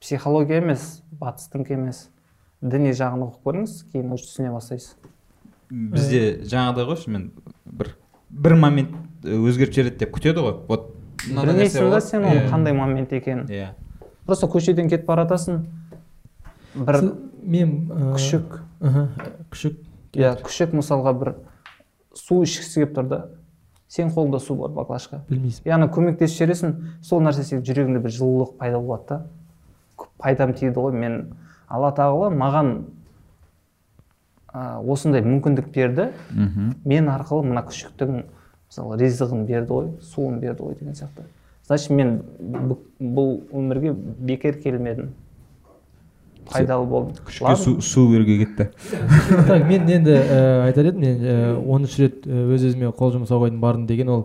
Психология 0.00 0.58
емес 0.58 1.02
батыстыңқы 1.20 1.76
емес. 1.76 2.08
Діни 2.60 2.92
жағын 2.96 3.28
оқып 3.28 3.46
көріңіз 3.46 3.76
кейін 3.92 4.12
уже 4.16 4.26
түсіне 4.26 4.52
бастайсыз. 4.54 4.96
Бізде 5.70 6.22
жаңағыдай 6.50 6.86
ғой 6.88 6.98
шынымен 7.00 7.30
бір 7.66 7.92
бір 8.30 8.54
момент 8.58 8.94
өзгеріп 9.24 9.74
жібереді 9.74 9.98
деп 10.04 10.12
күтеді 10.16 10.44
ғой. 10.44 10.56
Вот 10.68 10.88
білмейсің 11.26 11.90
да 11.90 12.00
сен 12.00 12.24
оның 12.24 12.44
Иә. 12.44 12.50
қандай 12.50 12.74
момент 12.74 13.12
екенін. 13.12 13.46
Иә. 13.48 13.72
Просто 14.26 14.46
көшеден 14.46 14.88
кетіп 14.90 15.06
бара 15.06 15.26
жатасың 15.26 15.64
бір 16.74 17.00
мен 17.42 17.90
күшік. 18.14 18.60
күшік 19.50 19.78
иә 20.14 20.36
күшік 20.42 20.72
мысалға 20.74 21.12
бір 21.18 21.34
су 22.14 22.42
ішкісі 22.42 22.84
келіп 22.84 22.96
тұр 22.96 23.08
да 23.10 23.20
сенің 23.90 24.14
қолыңда 24.14 24.40
су 24.40 24.54
бар 24.54 24.70
баклажка. 24.74 25.22
Білмейсің. 25.28 25.66
Яғни 25.66 25.90
көмектесіп 25.94 26.38
жібересің 26.38 26.74
сол 27.02 27.22
нәрсе 27.22 27.44
сенің 27.46 27.64
жүрегіңде 27.66 28.02
бір 28.02 28.14
жылулық 28.14 28.56
пайда 28.58 28.78
болады 28.78 29.06
да. 29.08 29.20
Көп 29.98 30.08
пайдам 30.18 30.54
тиді 30.54 30.74
ғой 30.78 30.92
мен. 30.94 31.34
Алла 31.68 31.90
тағала 31.94 32.30
маған 32.34 32.72
ә, 34.52 34.80
осындай 34.82 35.22
мүмкіндік 35.24 35.70
берді 35.74 36.10
мхм. 36.30 36.74
мен 36.84 37.08
арқылы 37.12 37.46
мына 37.50 37.62
күшіктің 37.68 38.22
мысалы 38.70 38.98
ризығын 39.00 39.46
берді 39.46 39.72
ғой 39.74 39.90
суын 40.02 40.40
берді 40.42 40.66
ғой 40.66 40.78
деген 40.78 40.94
сияқты. 40.98 41.26
Значит 41.66 41.90
мен 41.94 42.20
бұл 42.98 43.36
өмірге 43.54 43.94
бекер 43.94 44.58
келмедім. 44.62 45.12
Пайдалы 46.50 46.86
болдым. 46.86 47.14
күшікке 47.26 47.56
су, 47.56 47.80
су 47.80 48.08
беруге 48.10 48.44
кетті. 48.44 48.70
Так 49.46 49.68
мен 49.68 49.86
енді 49.86 50.16
ә, 50.16 50.64
айтар 50.66 50.88
едім 50.90 51.00
мен 51.04 51.20
ә, 51.22 51.36
он 51.62 51.86
үш 51.86 51.98
рет 52.00 52.26
өз 52.26 52.64
өзіме 52.72 52.90
қол 52.90 53.14
жұмсауға 53.14 53.50
дейін 53.50 53.60
бардым 53.62 53.86
деген 53.86 54.08
ол 54.08 54.24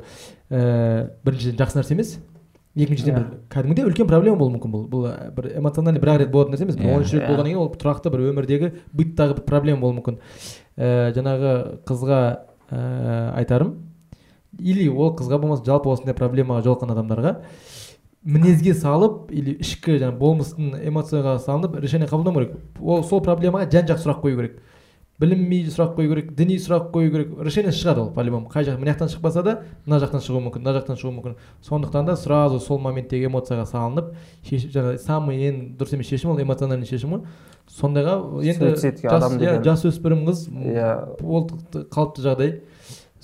ә, 0.49 1.11
біріншіден 1.26 1.60
жақсы 1.60 1.77
нәрсе 1.77 1.93
емес. 1.93 2.15
Екіншіден 2.76 3.15
бір 3.15 3.26
кәдімгідей 3.49 3.85
үлкен 3.88 4.07
проблема 4.10 4.38
болуы 4.39 4.57
мүмкін 4.57 4.73
бұл. 4.73 4.84
Бұл 4.91 5.06
бір 5.35 5.47
эмоциональный 5.61 6.02
бір 6.03 6.11
ақ 6.14 6.19
рет 6.23 6.31
болатын 6.31 6.56
нәрсе 6.56 6.65
емес. 6.68 6.76
Бір 6.76 6.85
Иә. 6.89 6.95
он 6.95 7.06
үш 7.06 7.14
рет 7.14 7.23
Иә. 7.23 7.27
болғаннан 7.30 7.52
кейін 7.52 7.61
ол 7.61 7.72
тұрақты 7.72 8.11
бір 8.11 8.23
өмірдегі 8.31 8.72
быттағы 8.91 9.38
бір 9.39 9.45
проблема 9.47 9.81
болуы 9.81 9.99
мүмкін. 10.02 10.19
Ә, 10.76 11.14
жаңағы 11.15 11.53
қызға 11.88 12.19
ә, 12.69 13.34
айтарым 13.39 13.76
или 14.60 14.88
ол 14.89 15.15
қызға 15.15 15.39
болмаса 15.39 15.64
жалпы 15.65 15.89
осындай 15.89 16.15
проблемаға 16.15 16.64
жолыққан 16.68 16.91
адамдарға 16.91 17.35
мінезге 18.26 18.73
салып 18.73 19.31
или 19.31 19.56
ішкі 19.61 19.99
жаңағы 20.02 20.18
болмыстың 20.19 20.72
эмоцияға 20.89 21.38
салынып 21.39 21.76
решение 21.80 22.07
қабылдамау 22.10 22.41
керек. 22.43 22.56
Ол 22.81 23.03
сол 23.03 23.22
проблемаға 23.22 23.69
жан 23.72 23.85
жақты 23.85 24.03
сұрақ 24.03 24.23
қою 24.23 24.39
керек. 24.39 24.60
Білінбей 25.20 25.64
сұрақ 25.72 25.94
қою 25.96 26.10
керек 26.12 26.34
діни 26.36 26.58
сұрақ 26.60 26.90
қою 26.92 27.12
керек 27.14 27.30
решение 27.40 27.72
шығады 27.72 28.02
ол 28.04 28.10
по 28.12 28.24
любому 28.24 28.50
қай 28.52 28.66
жақ 28.68 28.82
мына 28.82 28.92
жақтан 28.92 29.12
шықпаса 29.14 29.44
да 29.44 29.54
мына 29.86 30.00
жақтан 30.04 30.20
шығуы 30.20 30.42
мүмкін 30.50 30.66
мына 30.66 30.74
жақтан 30.76 31.00
шығуы 31.00 31.14
мүмкін. 31.16 31.36
Сондықтан 31.64 32.06
да 32.06 32.16
сразу 32.20 32.60
сол 32.60 32.80
моменттегі 32.84 33.30
эмоцияға 33.30 33.64
салынып 33.70 34.12
шешіп 34.44 34.76
жаңағы 34.76 35.00
самый 35.00 35.40
ең 35.48 35.62
дұрыс 35.80 35.96
емес 35.96 36.12
шешім 36.12 36.36
ол 36.36 36.42
эмоциональный 36.44 36.90
шешім 36.90 37.16
ғой 37.16 37.24
сондайға 37.72 38.18
енді 38.44 38.76
жас, 38.76 39.32
иә, 39.40 39.56
жасөспірім 39.64 40.28
қыз 40.28 40.46
Иә. 40.52 40.92
ол 41.24 41.48
қалыпты 41.74 42.22
жағдай. 42.28 42.54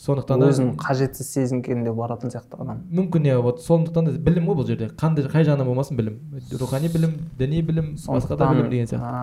Сондықтан 0.02 0.40
да 0.42 0.48
өзін 0.50 0.72
қажетсіз 0.82 1.28
сезінгенде 1.30 1.92
баратын 1.94 2.32
сияқты 2.34 2.58
адам. 2.58 2.80
мүмкін 2.90 3.28
иә 3.30 3.38
вот. 3.44 3.62
Сондықтан 3.62 4.06
да 4.08 4.12
білім 4.18 4.48
ғой 4.50 4.58
бұл 4.58 4.66
жерде. 4.66 4.88
Қандай 4.98 5.28
қай 5.30 5.46
жағынан 5.46 5.68
болмасын 5.70 5.98
білім. 6.00 6.18
Рухани 6.58 6.90
білім 6.90 7.14
діни 7.38 7.62
білім 7.62 7.94
басқа 8.08 8.38
да 8.38 8.50
білім 8.50 8.70
деген 8.72 8.88
сияқты. 8.88 9.20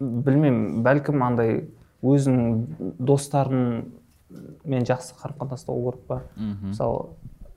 Білмеймін 0.00 0.82
бәлкім 0.86 1.22
андай 1.26 1.62
өзінің 2.02 2.96
достарын 2.98 3.64
мен 4.64 4.84
жақсы 4.86 5.16
қарым 5.20 5.40
қатынаста 5.40 5.72
болу 5.72 5.92
керек 5.92 6.06
па 6.08 6.22
мысалы 6.36 7.08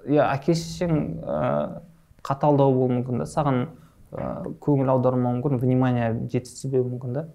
иә 0.07 0.25
әке 0.29 0.55
шешең 0.55 0.95
ыыы 1.19 1.81
қаталдау 2.25 2.73
болуы 2.75 2.99
мүмкін 2.99 3.23
да 3.23 3.27
саған 3.29 3.59
ыыы 4.11 4.53
көңіл 4.63 4.91
аудармауы 4.93 5.39
мүмкін 5.39 5.61
внимание 5.61 6.11
жеткізбеуі 6.31 6.87
мүмкін 6.93 7.17
да. 7.17 7.25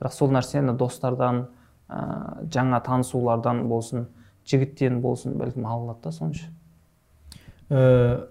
Бірақ 0.00 0.14
сол 0.14 0.32
нәрсені 0.34 0.76
достардан 0.78 1.46
ыыы 1.88 2.46
жаңа 2.52 2.80
танысулардан 2.84 3.64
болсын 3.70 4.06
жігіттен 4.48 5.00
болсын 5.04 5.38
бәлкім 5.40 5.66
ала 5.66 5.90
алады 5.90 6.04
да 6.04 6.12
сонша. 6.12 6.48
Ә, 7.70 8.26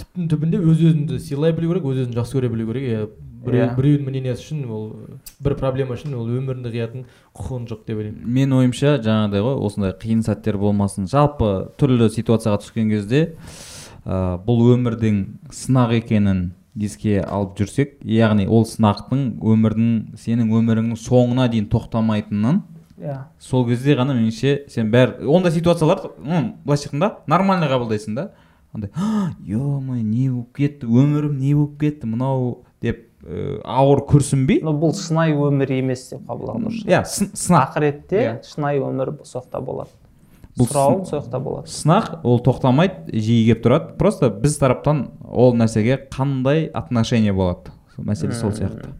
түптің 0.00 0.28
түбінде 0.32 0.60
өз 0.62 0.80
өзіңді 0.80 1.18
сыйлай 1.20 1.52
білу 1.56 1.72
керек 1.74 1.88
өз 1.90 2.04
өзін 2.04 2.16
жақсы 2.16 2.38
көре 2.38 2.52
білу 2.52 2.70
керек. 2.72 2.88
Иә 2.88 3.08
біреу, 3.44 3.66
Иә. 3.68 3.74
біреудің 3.76 4.08
мнениесі 4.08 4.42
үшін 4.44 4.66
ол 4.70 4.84
бір 5.40 5.54
проблема 5.60 5.94
үшін 5.94 6.14
ол 6.18 6.28
өміріңді 6.28 6.72
қиятын 6.74 7.04
құқығың 7.36 7.66
жоқ 7.70 7.84
деп 7.86 7.98
ойлаймын. 7.98 8.26
Мен 8.26 8.52
ойымша 8.52 8.98
жаңағыдай 9.04 9.44
ғой 9.46 9.58
осындай 9.66 9.92
қиын 10.02 10.22
сәттер 10.26 10.58
болмасын. 10.58 11.06
Жалпы 11.10 11.70
түрлі 11.78 12.10
ситуацияға 12.10 12.62
түскен 12.64 12.90
кезде 12.90 13.34
ә, 14.04 14.38
бұл 14.44 14.74
өмірдің 14.74 15.22
сынақ 15.52 15.94
екенін 16.00 16.50
еске 16.78 17.20
алып 17.22 17.56
жүрсек 17.58 17.96
яғни 18.06 18.46
ол 18.46 18.64
сынақтың 18.68 19.38
өмірдің 19.42 20.18
сенің 20.18 20.52
өміріңнің 20.60 20.98
соңына 21.00 21.48
дейін 21.50 21.66
тоқтамайтынын 21.72 22.60
иә. 23.00 23.16
сол 23.38 23.66
кезде 23.66 23.96
ғана 23.98 24.14
меніңше 24.14 24.68
сен 24.70 24.92
бәрі 24.92 25.26
ондай 25.26 25.52
ситуациялар 25.52 26.12
былайша 26.18 26.88
айтқанда 26.88 27.10
нормально 27.26 27.66
қабылдайсың 27.66 28.14
да. 28.14 28.30
Андай 28.72 28.90
е 29.46 29.56
мое 29.56 30.02
не 30.02 30.28
болып 30.30 30.54
кетті 30.56 30.86
өмірім 30.86 31.38
не 31.38 31.54
болып 31.54 31.80
кетті 31.80 32.06
мынау 32.06 32.64
деп 32.80 33.07
ә, 33.26 33.60
ауыр 33.64 34.04
күрсінбей 34.08 34.60
но 34.62 34.72
бұл 34.78 34.92
шынайы 34.94 35.34
өмір 35.34 35.72
емес 35.78 36.08
деп 36.12 36.26
қабылдаған 36.28 36.68
дұрыс 36.68 36.84
иә 36.86 37.00
сын- 37.04 37.32
сынақ. 37.34 37.72
Ақыретте 37.74 38.20
Иә. 38.22 38.36
шынайы 38.46 38.80
өмір 38.84 39.16
сол 39.24 39.42
жақта 39.42 39.60
болады 39.64 39.90
Бұл 40.58 40.66
сұрауың 40.66 41.04
сол 41.06 41.20
жақта 41.20 41.38
болады 41.42 41.68
сынақ 41.70 42.20
ол 42.26 42.40
тоқтамайды 42.42 43.12
жиі 43.14 43.44
келіп 43.46 43.62
тұрады. 43.62 43.92
Просто 43.98 44.30
біз 44.30 44.56
тараптан 44.58 45.04
ол 45.22 45.54
нәрсеге 45.54 46.00
қандай 46.10 46.66
отношение 46.74 47.32
болады? 47.32 47.70
Сол 47.94 48.04
мәселе 48.04 48.32
сол 48.32 48.50
сияқты. 48.50 48.90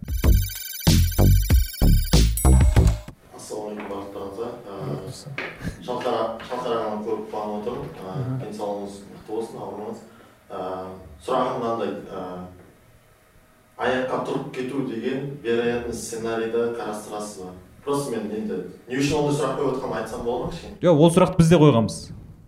Аяққа 13.88 14.20
тұрып 14.28 14.52
кету 14.54 14.84
деген 14.86 15.32
вероятный 15.42 15.94
сценарийді 15.94 16.70
қарастырасыз 16.78 17.42
ба 17.44 17.52
просто 17.84 18.12
мен 18.12 18.30
енді 18.30 18.62
не 18.88 18.98
үшін 19.00 19.22
ондай 19.22 19.36
сұрақ 19.38 19.54
қойып 19.58 19.70
отырғанымды 19.72 20.00
айтсам 20.02 20.24
болады 20.24 20.44
ма 20.44 20.50
кішкене? 20.52 20.76
Жоқ 20.82 21.02
ол 21.04 21.12
сұрақты 21.14 21.38
біз 21.38 21.48
де 21.48 21.60
қойғанбыз. 21.62 21.96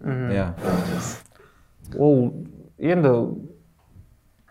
Мхм. 0.00 0.30
иә. 0.34 0.46
Ол 1.96 2.16
енді 2.78 3.12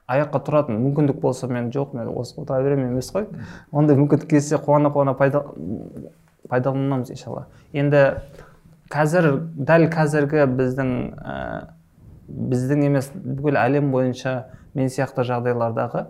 аяққа 0.10 0.41
тұратын 0.45 0.80
мүмкіндік 0.82 1.20
болса 1.22 1.48
мен 1.48 1.70
жоқ 1.74 1.94
мен 1.94 2.10
осы 2.10 2.40
отыра 2.41 2.64
беремін 2.66 2.94
емес 2.94 3.11
қой. 3.14 3.28
Ондай 3.72 3.98
мүмкіндік 3.99 4.30
келсе 4.30 4.57
қуана 4.57 4.90
қуана 4.94 5.14
пайда 5.18 5.44
пайдаланамыз 6.49 7.11
иншалла. 7.14 7.45
Енді 7.74 8.22
қазір 8.90 9.30
дәл 9.53 9.86
қазіргі 9.94 10.48
біздің 10.57 10.94
ә, 11.22 11.36
біздің 12.30 12.86
емес 12.88 13.11
бүкіл 13.14 13.60
әлем 13.61 13.91
бойынша 13.94 14.34
мен 14.74 14.90
сияқты 14.90 15.28
жағдайлардағы 15.30 16.07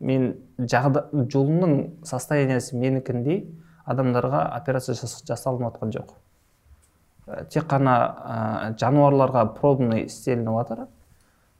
мен 0.00 0.34
жағда, 0.58 1.06
жолымның 1.12 2.04
состояниесі 2.04 2.76
менікіндей 2.76 3.42
адамдарға 3.86 4.42
операция 4.56 4.94
жас- 4.98 5.22
жасалынып 5.26 5.76
жатқан 5.76 5.94
жоқ. 5.94 6.14
Ә, 7.26 7.44
тек 7.50 7.66
қана 7.70 7.96
ә, 7.96 8.78
жануарларға 8.78 9.46
пробный 9.56 10.04
істелініп 10.06 10.58
жатыр 10.60 10.86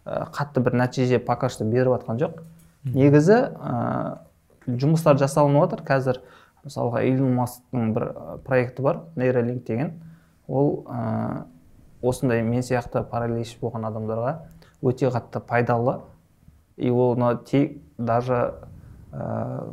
ә, 0.05 0.27
қатты 0.35 0.61
бір 0.61 0.77
нәтиже 0.83 1.19
пока 1.19 1.49
что 1.49 1.65
беріп 1.65 1.97
жатқан 1.97 2.21
жоқ. 2.21 2.43
Негізі 2.85 3.39
ә, 3.55 4.19
жұмыстар 4.67 5.19
жасалынып 5.19 5.71
жатыр 5.71 5.85
қазір 5.87 6.21
мысалға 6.67 7.03
илон 7.07 7.35
масктың 7.39 7.95
бір 7.95 8.09
проекті 8.45 8.83
бар 8.83 9.01
нейролинк 9.17 9.65
деген. 9.67 9.95
Ол 10.49 10.85
ә, 10.87 11.47
осындай 12.03 12.43
мен 12.43 12.63
сияқты 12.63 13.03
паралич 13.07 13.57
болған 13.61 13.89
адамдарға 13.89 14.37
өте 14.83 15.11
қатты 15.11 15.41
пайдалы. 15.41 16.01
И 16.77 16.91
оны 16.91 17.39
тек 17.47 17.81
даже 17.99 18.55
ә, 19.13 19.67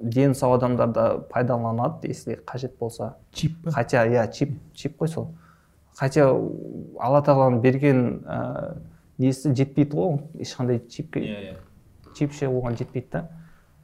дені 0.00 0.34
сау 0.34 0.54
адамдарда 0.54 1.26
пайдаланады 1.30 2.08
если 2.08 2.34
қажет 2.34 2.78
болса. 2.78 3.16
Чип 3.32 3.62
па? 3.64 3.70
хотя 3.70 4.06
иә 4.06 4.30
чип 4.32 4.58
чип 4.74 5.00
қой 5.00 5.08
сол. 5.08 5.28
Хотя 5.94 6.28
алла 6.28 7.22
тағаланың 7.22 7.60
берген 7.60 8.22
ә, 8.24 8.76
несі 9.18 9.54
жетпейді 9.54 9.96
ғой 9.96 10.18
ешқандай 10.34 10.80
чипке 10.88 11.20
иә 11.20 11.56
чипше 12.16 12.46
оған 12.46 12.76
жетпейді 12.76 13.08
да. 13.12 13.28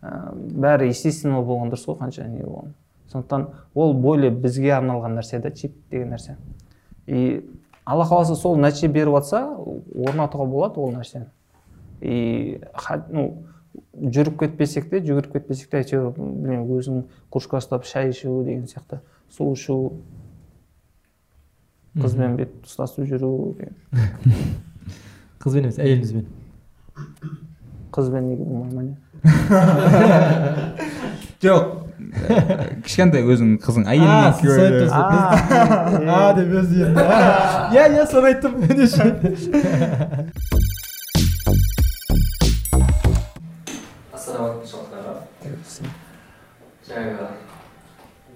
Ә, 0.02 0.32
бәрі 0.34 0.90
естественно 0.90 1.42
болған 1.42 1.72
дұрыс 1.72 1.86
қой 1.86 1.98
қанша 2.00 2.28
не 2.28 2.42
болған. 2.42 2.74
Сондықтан 3.12 3.48
ол 3.74 3.94
более 3.94 4.30
бізге 4.30 4.72
арналған 4.74 5.18
нәрсе 5.18 5.38
да 5.38 5.50
чип 5.50 5.76
деген 5.90 6.14
нәрсе. 6.14 6.36
И 7.06 7.48
алла 7.84 8.04
қаласа 8.04 8.34
сол 8.34 8.56
нәтиже 8.58 8.88
беріп 8.88 9.16
жатса 9.18 9.44
орнатуға 9.56 10.46
болады 10.46 10.80
ол 10.80 10.92
нәрсені. 10.92 11.26
И 12.00 12.60
ну 13.10 13.44
жүріп 13.92 14.38
кетпесек 14.42 14.90
те 14.90 15.00
жүгіріп 15.04 15.32
кетпесек 15.36 15.70
те 15.72 15.82
әйтеуір 15.82 16.12
білмеймін 16.16 16.72
өзің 16.78 17.04
кружка 17.32 17.60
ұстап 17.62 17.86
шай 17.88 18.10
ішу 18.12 18.42
деген 18.44 18.66
сияқты 18.70 19.00
су 19.32 19.52
ішу 19.52 19.76
қызбен 22.00 22.36
бет 22.38 22.52
ұстасып 22.64 23.06
жүру 23.10 23.54
деген. 23.58 23.76
Қызбен 25.42 25.66
емес 25.66 25.78
әйеліңізбен. 25.82 26.26
Қызбен 27.92 28.28
неге 28.30 28.44
болмай 28.44 28.72
ма 28.72 28.82
не 28.82 28.96
жоқ 31.42 31.64
кішкентай 32.82 33.22
өзің 33.22 33.56
қызың 33.62 33.84
а 36.16 36.32
деп 36.38 36.50
өзі 36.60 36.76
енді. 36.88 37.06
Иә 37.76 37.84
иә 37.94 38.04
соны 38.10 38.26
айттым 38.32 38.52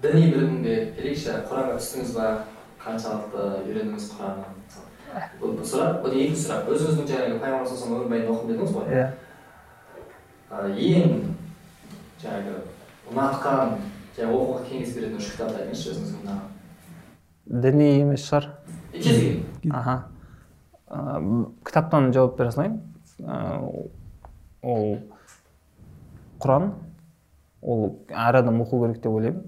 діни 0.03 0.23
білімге 0.33 0.75
келейікші 0.97 1.37
құранға 1.49 1.77
түстіңіз 1.79 2.11
ба 2.17 2.27
қаншалықты 2.83 3.41
үйрендіңіз 3.67 4.09
құранды 4.15 4.45
бұл 5.41 5.55
бұл 5.57 5.65
сұрақ 5.65 6.03
одан 6.05 6.19
екінші 6.21 6.43
сұрақ? 6.43 6.67
Өзіңіздің 6.73 7.07
жаңағы 7.11 7.39
пайғамбар 7.41 7.69
саллаллаху 7.71 8.03
өмірбайын 8.03 8.27
оқып 8.33 8.47
дедіңіз 8.51 8.71
ғой. 8.75 8.85
Иә. 8.91 9.05
Ең 10.91 11.07
жаңағы 12.21 12.53
ұнатқан 13.13 13.73
жаңағы 14.17 14.37
оқуға 14.37 14.61
кеңес 14.67 14.93
беретін 14.97 15.17
үш 15.21 15.31
кітапты 15.33 15.63
айтыңызшы 15.63 15.95
өзіңізге 15.95 16.21
ұнаған 16.21 16.53
діни 17.47 17.87
емес 18.01 18.25
шығар. 18.27 18.49
Кез 18.91 19.05
келген. 19.05 19.71
Аха. 19.71 19.95
Кітаптан 21.65 22.11
жауап 22.13 22.37
бере 22.37 22.51
салайын. 22.51 22.81
Ол 24.61 24.97
құран. 26.43 26.73
Ол 27.67 27.97
әр 28.09 28.39
адам 28.39 28.61
оқу 28.63 28.79
керек 28.85 29.01
деп 29.03 29.11
ойлаймын. 29.11 29.43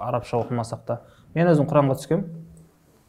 Арабша 0.00 0.40
оқымасақ 0.40 0.84
та. 0.86 1.00
Мен 1.34 1.50
өзім 1.52 1.68
құранға 1.68 1.98
түскем 2.00 2.24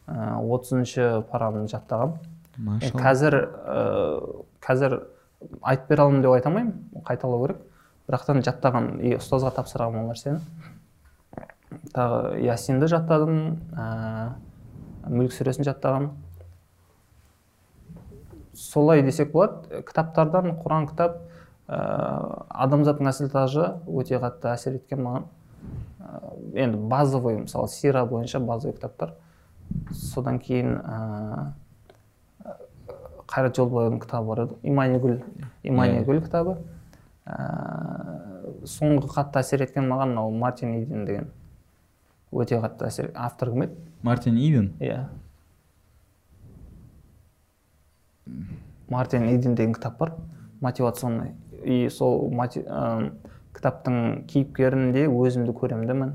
отызыншы 0.09 1.23
параны 1.31 1.67
жаттағанмын 1.71 2.17
Машалла. 2.59 3.01
қазір 3.01 3.37
ә, 3.39 3.83
қазір 4.65 4.97
айтып 5.61 5.87
бере 5.89 6.01
аламын 6.03 6.21
деп 6.25 6.35
айта 6.35 6.49
алмаймын. 6.49 6.73
Қайталау 7.07 7.45
керек. 7.45 7.61
Бірақтан 8.09 8.43
жаттаған 8.43 8.89
и 9.05 9.15
ұстазға 9.19 9.53
тапсырғанмын 9.55 10.03
ол 10.03 10.11
нәрсені 10.11 10.39
тағы 11.93 12.41
ясинді 12.43 12.89
жаттадым. 12.91 13.59
Ә, 13.71 14.33
мүлік 15.07 15.31
сүресін 15.31 15.63
жаттағанмын 15.69 16.11
солай 18.59 19.01
десек 19.03 19.31
болады. 19.31 19.83
Кітаптардан 19.87 20.57
құран 20.59 20.89
кітап 20.89 21.28
ә, 21.69 22.45
адамзаттың 22.65 23.09
әсіл 23.11 23.29
тажы 23.29 23.65
өте 23.85 24.17
қатты 24.21 24.49
әсер 24.49 24.79
еткен 24.79 25.03
маған. 25.05 25.27
Ә, 26.01 26.21
енді 26.65 26.79
базовый 26.89 27.37
мысалы 27.43 27.69
сира 27.69 28.05
бойынша 28.09 28.39
базовый 28.41 28.75
кітаптар. 28.77 29.13
Содан 29.93 30.39
кейін 30.41 30.79
ә, 30.81 31.51
қайрат 33.29 33.59
жолдыбайдың 33.59 34.01
кітабы 34.01 34.31
бар 34.31 34.43
еді. 34.47 34.57
Иманигүл 34.63 35.19
иманигүл 35.63 36.23
кітабы. 36.25 36.57
Ә, 37.29 37.37
соңғы 38.65 39.11
қатты 39.13 39.43
әсер 39.43 39.61
еткен 39.67 39.85
маған 39.91 40.15
мынау 40.15 40.33
мартин 40.33 40.73
иден 40.79 41.05
деген. 41.05 41.29
Өте 42.33 42.57
қатты 42.63 42.89
әсер 42.89 43.11
автор 43.13 43.53
кім 43.53 43.67
еді? 43.67 43.77
Мартин 44.01 44.41
иден? 44.41 44.71
Иә. 44.79 45.03
Мартин 48.89 49.29
иден 49.29 49.55
деген 49.55 49.77
кітап 49.77 49.99
бар. 49.99 50.15
Мотивационный. 50.61 51.35
И 51.63 51.89
сол 51.89 52.29
мати- 52.31 52.65
ә, 52.65 53.11
кітаптың 53.53 54.25
кейіпкерінде 54.27 55.07
өзімді 55.07 55.53
көремін 55.53 55.87
да 55.87 55.93
мен. 55.93 56.13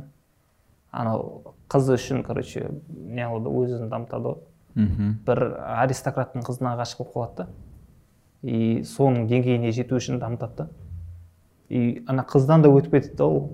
Анау 0.90 1.54
қызы 1.68 1.96
үшін 1.98 2.22
короче 2.24 2.70
не 2.88 3.22
қылды 3.22 3.50
өзін 3.50 3.88
дамытады 3.90 4.22
ғой. 4.22 4.38
Мхм. 4.74 5.12
Бір 5.26 5.42
аристократтың 5.82 6.42
қызына 6.46 6.76
ғашық 6.78 6.98
болып 7.04 7.14
қалады 7.14 7.36
да. 7.36 7.48
И 8.42 8.82
соның 8.82 9.26
деңгейіне 9.30 9.72
жету 9.72 9.96
үшін 9.96 10.18
дамытады 10.22 10.56
да. 10.56 10.68
И 11.68 12.04
ана 12.06 12.22
қыздан 12.22 12.62
да 12.62 12.68
өтіп 12.68 12.90
кетеді 12.98 13.16
да 13.16 13.24
ол 13.24 13.50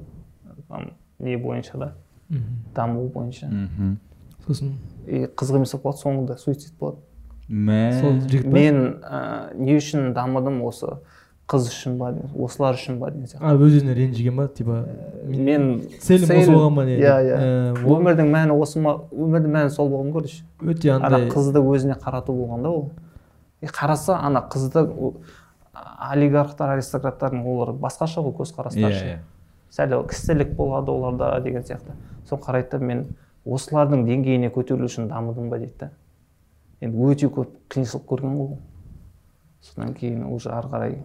там 0.69 0.91
не 1.19 1.37
бойынша 1.37 1.79
да. 1.79 1.93
Даму 2.75 3.09
бойынша. 3.09 3.47
Мхм. 3.47 3.97
Сосын? 4.47 4.75
И 5.07 5.25
қызық 5.27 5.57
емес 5.57 5.73
болып 5.73 5.85
қалады 5.87 6.03
соңында 6.03 6.37
суицид 6.39 6.75
болады. 6.79 6.99
Мә. 7.49 8.45
Мен 8.47 9.01
ә, 9.03 9.55
не 9.59 9.75
үшін 9.77 10.13
дамыдым 10.15 10.63
осы? 10.63 10.99
Қыз 11.51 11.67
үшін 11.71 11.97
ба 11.99 12.13
осылар 12.39 12.77
үшін 12.79 12.99
ба 13.01 13.11
деген 13.11 13.27
сияқты. 13.27 13.43
А 13.43 13.55
өз 13.55 13.81
өзіне 13.81 13.95
ренжіген 13.99 14.37
ба 14.39 14.47
типа 14.49 14.85
мен 15.27 15.83
целім 15.99 16.31
осы 16.37 16.53
болған 16.55 16.77
ба 16.79 16.85
не? 16.87 16.97
Иә 17.01 17.17
иә. 17.27 17.41
Өмірдің 17.83 18.31
мәні 18.31 18.55
осы 18.55 18.81
ма 18.81 18.97
өмірдің 19.11 19.55
мәні 19.57 19.75
сол 19.75 19.91
болған 19.91 20.13
короче 20.15 20.45
өте 20.63 20.93
ана 20.95 21.11
андай 21.11 21.29
қызды 21.33 21.59
өзіне 21.59 21.99
қарату 21.99 22.37
болған 22.39 22.63
да 22.63 22.71
ол. 22.71 22.91
И 23.61 23.67
қараса 23.67 24.21
ана 24.23 24.45
қызды 24.51 24.87
олигархтар 26.11 26.77
аристократтардың 26.77 27.45
олар 27.45 27.75
басқаша 27.75 28.23
ғой 28.23 28.37
көзқарастары. 28.39 28.95
Иә 28.95 29.17
иә. 29.17 29.19
Сәл 29.71 30.07
кісілік 30.07 30.55
болады 30.57 30.91
оларда 30.93 31.41
деген 31.43 31.63
сияқты. 31.63 31.99
Соны 32.29 32.43
қарайды 32.47 32.79
да 32.79 32.79
мен 32.79 33.07
осылардың 33.45 34.07
деңгейіне 34.07 34.51
көтерілу 34.55 34.89
үшін 34.89 35.09
дамыдым 35.11 35.51
ба 35.51 35.59
дейді 35.59 35.77
да. 35.79 35.91
Енді 36.81 36.97
өте 37.11 37.29
көп 37.29 37.55
қиыншылық 37.71 38.07
көрген 38.09 38.37
ғой 38.39 38.59
содан 39.61 39.95
кейін 39.95 40.25
уже 40.33 40.51
ары 40.51 40.69
қарай 40.73 40.99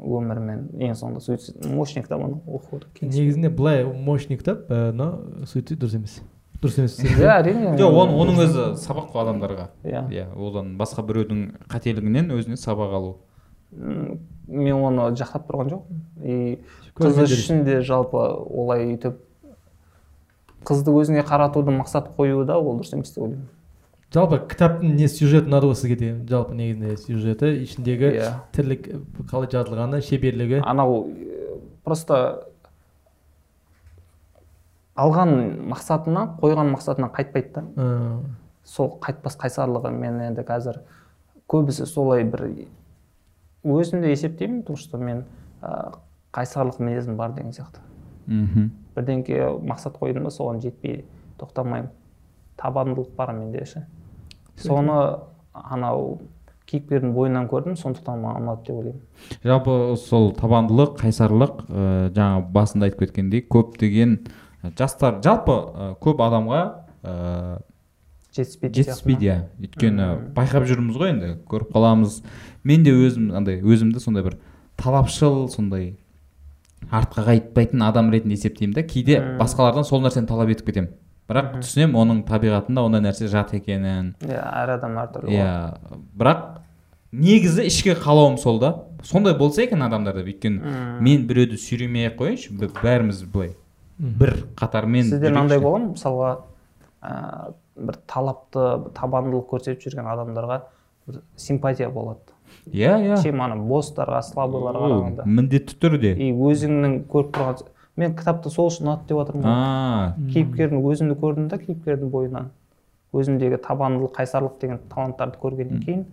өмірімен 0.00 0.66
ең 0.80 0.94
соңында 0.98 1.20
суицид 1.24 1.64
мощный 1.70 2.02
кітап 2.02 2.24
ана 2.24 2.40
оқу 2.46 2.80
керек 2.80 3.02
негізінде 3.14 3.50
былай 3.50 3.84
мощный 3.84 4.36
кітап 4.40 4.68
но 4.70 5.10
суицид 5.46 5.78
дұрыс 5.82 5.96
емес 6.00 6.20
дұрыс 6.62 6.78
емес 6.82 6.98
иә 7.04 7.30
әрине 7.38 7.74
жоқ 7.80 7.96
оның 8.02 8.20
оның 8.24 8.40
өзі 8.46 8.66
сабақ 8.82 9.10
қой 9.12 9.22
адамдарға 9.26 9.68
иә 9.84 10.02
иә 10.12 10.26
одан 10.36 10.74
басқа 10.80 11.04
біреудің 11.08 11.44
қателігінен 11.72 12.32
өзіне 12.36 12.56
сабақ 12.60 12.94
алу 13.00 13.16
М, 13.70 14.16
мен 14.50 14.74
оны 14.82 15.12
жақтап 15.14 15.44
тұрған 15.46 15.68
жоқпын 15.70 15.98
и 16.26 16.58
қыз 16.98 17.20
үшін 17.22 17.60
де 17.64 17.76
жалпы 17.86 18.18
олай 18.50 18.82
өйтіп 18.96 19.20
қызды 20.66 20.90
өзіңе 20.90 21.22
қаратуды 21.28 21.70
мақсат 21.76 22.08
қою 22.16 22.42
да 22.48 22.56
ол 22.58 22.80
дұрыс 22.80 22.90
емес 22.96 23.12
деп 23.14 23.22
ойлаймын 23.28 23.46
жалпы 24.14 24.40
кітаптың 24.50 24.96
не 24.98 25.06
сюжеті 25.08 25.46
ұнады 25.50 25.70
ғой 25.70 25.76
сізге 25.78 25.96
деген 25.96 26.22
жалпы 26.28 26.54
негізінде 26.58 26.96
сюжеті 26.98 27.50
ішіндегі 27.62 28.10
иә. 28.18 28.30
тірлік 28.52 28.88
қалай 29.30 29.50
жазылғаны 29.52 30.00
шеберлігі. 30.02 30.62
Анау 30.66 31.04
просто 31.84 32.50
алған 34.98 35.34
мақсатына 35.70 36.26
қойған 36.42 36.74
мақсатынан 36.74 37.12
қайтпайды 37.14 37.62
да. 37.76 38.18
Сол 38.64 38.96
қайтпас 39.00 39.38
қайсарлығы 39.40 39.92
мен 39.94 40.20
енді 40.26 40.42
қазір 40.46 40.82
көбісі 41.50 41.86
солай 41.86 42.24
бір 42.24 42.48
өзім 43.64 44.02
де 44.02 44.10
есептеймін 44.12 44.62
то 44.66 44.76
что 44.76 44.98
мен 44.98 45.24
ә, 45.62 45.94
қайсарлық 46.32 46.80
мінезім 46.80 47.16
бар 47.16 47.32
деген 47.32 47.52
сияқты. 47.52 47.80
Мхм. 48.26 48.70
Бірдеңке 48.96 49.40
мақсат 49.62 49.98
қойдым 49.98 50.28
ба 50.28 50.30
соған 50.30 50.60
жетпей 50.62 51.04
тоқтамаймын. 51.38 51.90
Табандылық 52.56 53.14
бар 53.16 53.32
менде 53.32 53.64
ше. 53.64 53.86
Соны 54.58 54.98
анау 55.52 56.20
кейіпкердің 56.70 57.14
бойынан 57.14 57.48
көрдім 57.50 57.74
сондықтан 57.78 58.20
маған 58.22 58.44
ұнады 58.44 58.66
деп 58.66 58.76
ойлаймын. 58.78 59.00
Жалпы 59.42 59.76
сол 59.98 60.30
табандылық 60.38 60.94
қайсарлық 61.00 61.64
ә, 61.66 61.86
жаңа 62.14 62.44
басында 62.54 62.86
айтып 62.86 63.02
кеткендей 63.06 63.42
көптеген 63.50 64.14
жастар 64.78 65.18
жалпы 65.24 65.56
ә, 65.56 65.88
көп 66.02 66.22
адамға 66.22 66.60
ә, 67.02 67.16
жетіспейді 68.36 68.84
жетіспейді 68.84 69.30
иә. 69.30 69.36
Өйткені 69.66 70.08
байқап 70.36 70.68
жүрміз 70.70 71.00
ғой 71.00 71.14
енді 71.16 71.32
көріп 71.50 71.74
қаламыз. 71.74 72.20
Мен 72.62 72.86
де 72.86 72.94
өзім 72.94 73.32
андай 73.34 73.58
өзімді 73.58 74.02
сондай 74.02 74.28
бір 74.28 74.38
талапшыл 74.78 75.48
сондай 75.50 75.96
артқа 76.86 77.26
қайтпайтын 77.26 77.82
адам 77.82 78.12
ретінде 78.14 78.38
есептеймін 78.38 78.78
да 78.78 78.86
кейде 78.86 79.18
басқалардан 79.40 79.84
сол 79.88 80.04
нәрсені 80.04 80.30
талап 80.30 80.54
етіп 80.54 80.70
кетемін. 80.70 80.94
Бірақ 81.30 81.52
түсінемін 81.62 81.96
оның 82.02 82.22
табиғатында 82.28 82.82
ондай 82.88 83.04
нәрсе 83.04 83.28
жат 83.30 83.54
екенін. 83.54 84.14
Иә 84.26 84.40
әр 84.64 84.74
адам 84.76 84.98
әртүрлі 85.04 85.30
иә 85.36 85.50
бірақ 86.18 86.42
негізі 87.12 87.64
ішкі 87.70 87.94
қалауым 88.02 88.36
сол 88.38 88.58
да. 88.62 88.74
Сондай 89.06 89.34
болса 89.38 89.62
екен 89.64 89.80
адамдарда 89.82 90.20
өйткені 90.26 90.60
Мм. 90.60 90.98
мен 91.06 91.26
біреуді 91.30 91.56
сүйремей 91.56 92.10
ақ 92.10 92.18
қояйыншы 92.20 92.52
бәріміз 92.82 93.22
былай 93.32 93.54
бір 93.98 94.34
қатармен 94.60 95.08
сізде 95.08 95.30
мынандай 95.32 95.58
бола 95.60 95.78
ма? 95.78 95.88
мысалға 95.94 96.30
ә, 97.00 97.52
бір 97.76 97.96
талапты 98.06 98.66
табандылық 98.96 99.48
көрсетіп 99.54 99.80
жүрген 99.86 100.10
адамдарға 100.12 100.60
бір 101.08 101.22
симпатия 101.36 101.88
болады. 101.88 102.20
Иә 102.68 102.98
иә. 103.00 103.22
Чем 103.22 103.40
ана 103.40 103.56
босстарға 103.56 104.20
слабыйларға 104.26 104.84
қарағанда. 104.84 105.24
міндетті 105.26 105.76
түрде. 105.80 106.12
И 106.20 106.30
өзіңнің 106.32 107.04
көріп 107.08 107.32
тұрған 107.36 107.62
мен 108.00 108.16
кітапты 108.16 108.50
сол 108.52 108.70
үшін 108.70 108.88
ұнады 108.88 109.06
деп 109.10 109.20
жатырмын 109.20 110.30
кейіпкердің 110.32 110.82
өзімді 110.90 111.16
көрдім 111.20 111.48
да 111.52 111.60
кейіпкердің 111.60 112.10
бойынан. 112.12 112.50
Өзімдегі 113.12 113.60
табандылық 113.64 114.14
қайсарлық 114.16 114.58
деген 114.62 114.80
таланттарды 114.92 115.40
көргеннен 115.42 115.84
кейін 115.84 116.04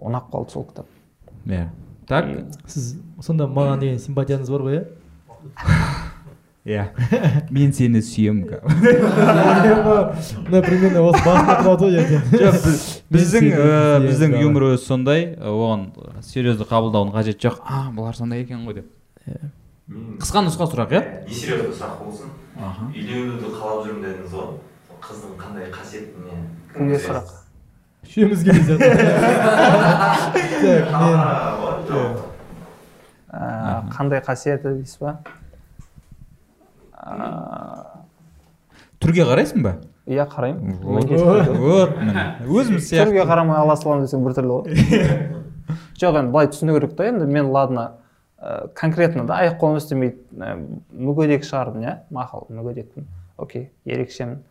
ұнап 0.00 0.30
қалды 0.32 0.56
сол 0.56 0.66
кітап. 0.68 0.90
Иә. 1.46 1.68
Так. 2.08 2.28
Сіз 2.66 2.96
сонда 3.22 3.46
маған 3.46 3.82
деген 3.82 4.02
симпатияңыз 4.02 4.52
бар 4.52 4.66
ғой 4.66 4.78
иә? 4.80 4.84
Иә. 6.66 6.88
Мен 7.54 7.70
сені 7.70 8.00
сүйемін 8.02 8.48
мына 10.48 10.62
примерно 10.66 11.04
осы 11.06 11.20
тұрады 11.22 11.76
ғой 11.84 12.00
ертең 12.00 12.24
біздің 13.14 13.44
сүйемін, 13.44 14.08
біздің 14.08 14.34
юмор 14.40 14.66
өзі 14.72 14.82
сондай. 14.82 15.28
Оған 15.38 15.84
серьезді 16.26 16.66
қабылдаудың 16.66 17.14
қажеті 17.14 17.46
жоқ. 17.46 17.60
А 17.62 17.86
бұлар 17.94 18.18
сондай 18.18 18.42
екен 18.42 18.66
ғой 18.66 18.80
деп. 18.80 18.90
Қысқа 19.86 20.40
нұсқа 20.42 20.66
сұрақ 20.66 20.90
иә? 20.96 21.00
Несерьезный 21.28 21.74
сұрақ 21.78 22.00
болсын. 22.02 22.30
Үйленуді 22.90 23.52
қалап 23.54 23.84
жүрмін 23.86 24.02
дедіңіз 24.02 24.32
ғой 24.34 24.48
қыздың 25.04 25.34
қандай 25.38 25.68
қасиетіне 25.70 26.38
кімге 26.74 26.98
сұрақ? 27.04 27.28
Үшеуміз 28.06 28.42
келе 28.46 28.62
так 28.66 28.78
мен. 28.82 28.96
ә, 33.30 33.84
қандай 33.94 34.22
қасиеті 34.26 34.72
дейсіз 34.80 34.98
ба? 35.04 35.12
Түрге 38.98 39.26
қарайсың 39.28 39.62
ба? 39.62 39.76
Иә 40.06 40.26
қараймын. 40.30 40.80
Вот. 40.82 41.94
Міне. 42.00 42.24
Өзіміз 42.46 42.88
сияқты. 42.88 43.12
түрге 43.12 43.26
қарамай 43.28 43.58
ала 43.60 43.76
саламын 43.78 44.06
десең 44.06 44.22
біртүрлі 44.26 44.50
ғой 44.50 44.64
жоқ 46.00 46.18
енді 46.22 46.30
былай 46.34 46.50
түсіну 46.50 46.74
керек 46.78 46.96
та 46.98 47.06
енді 47.12 47.26
мен 47.30 47.50
ладно. 47.54 47.88
Ә, 48.46 48.68
конкретно 48.78 49.26
да 49.26 49.40
аяқ 49.42 49.58
қолым 49.58 49.80
істемейді 49.80 50.22
ә, 50.38 50.54
мүгедек 50.92 51.44
шығармын 51.48 51.88
иә 51.88 51.96
мақұл 52.14 52.46
мүгедекпін 52.54 53.10
окей 53.36 53.70
ерекшемін 53.84 54.44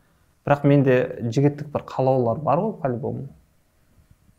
бірақ 0.45 0.67
менде 0.67 0.99
жігіттік 1.23 1.71
бір 1.71 1.87
қалаулар 1.87 2.43
бар 2.43 2.59
ғой 2.59 2.77
по 2.81 2.91
любому 2.91 3.29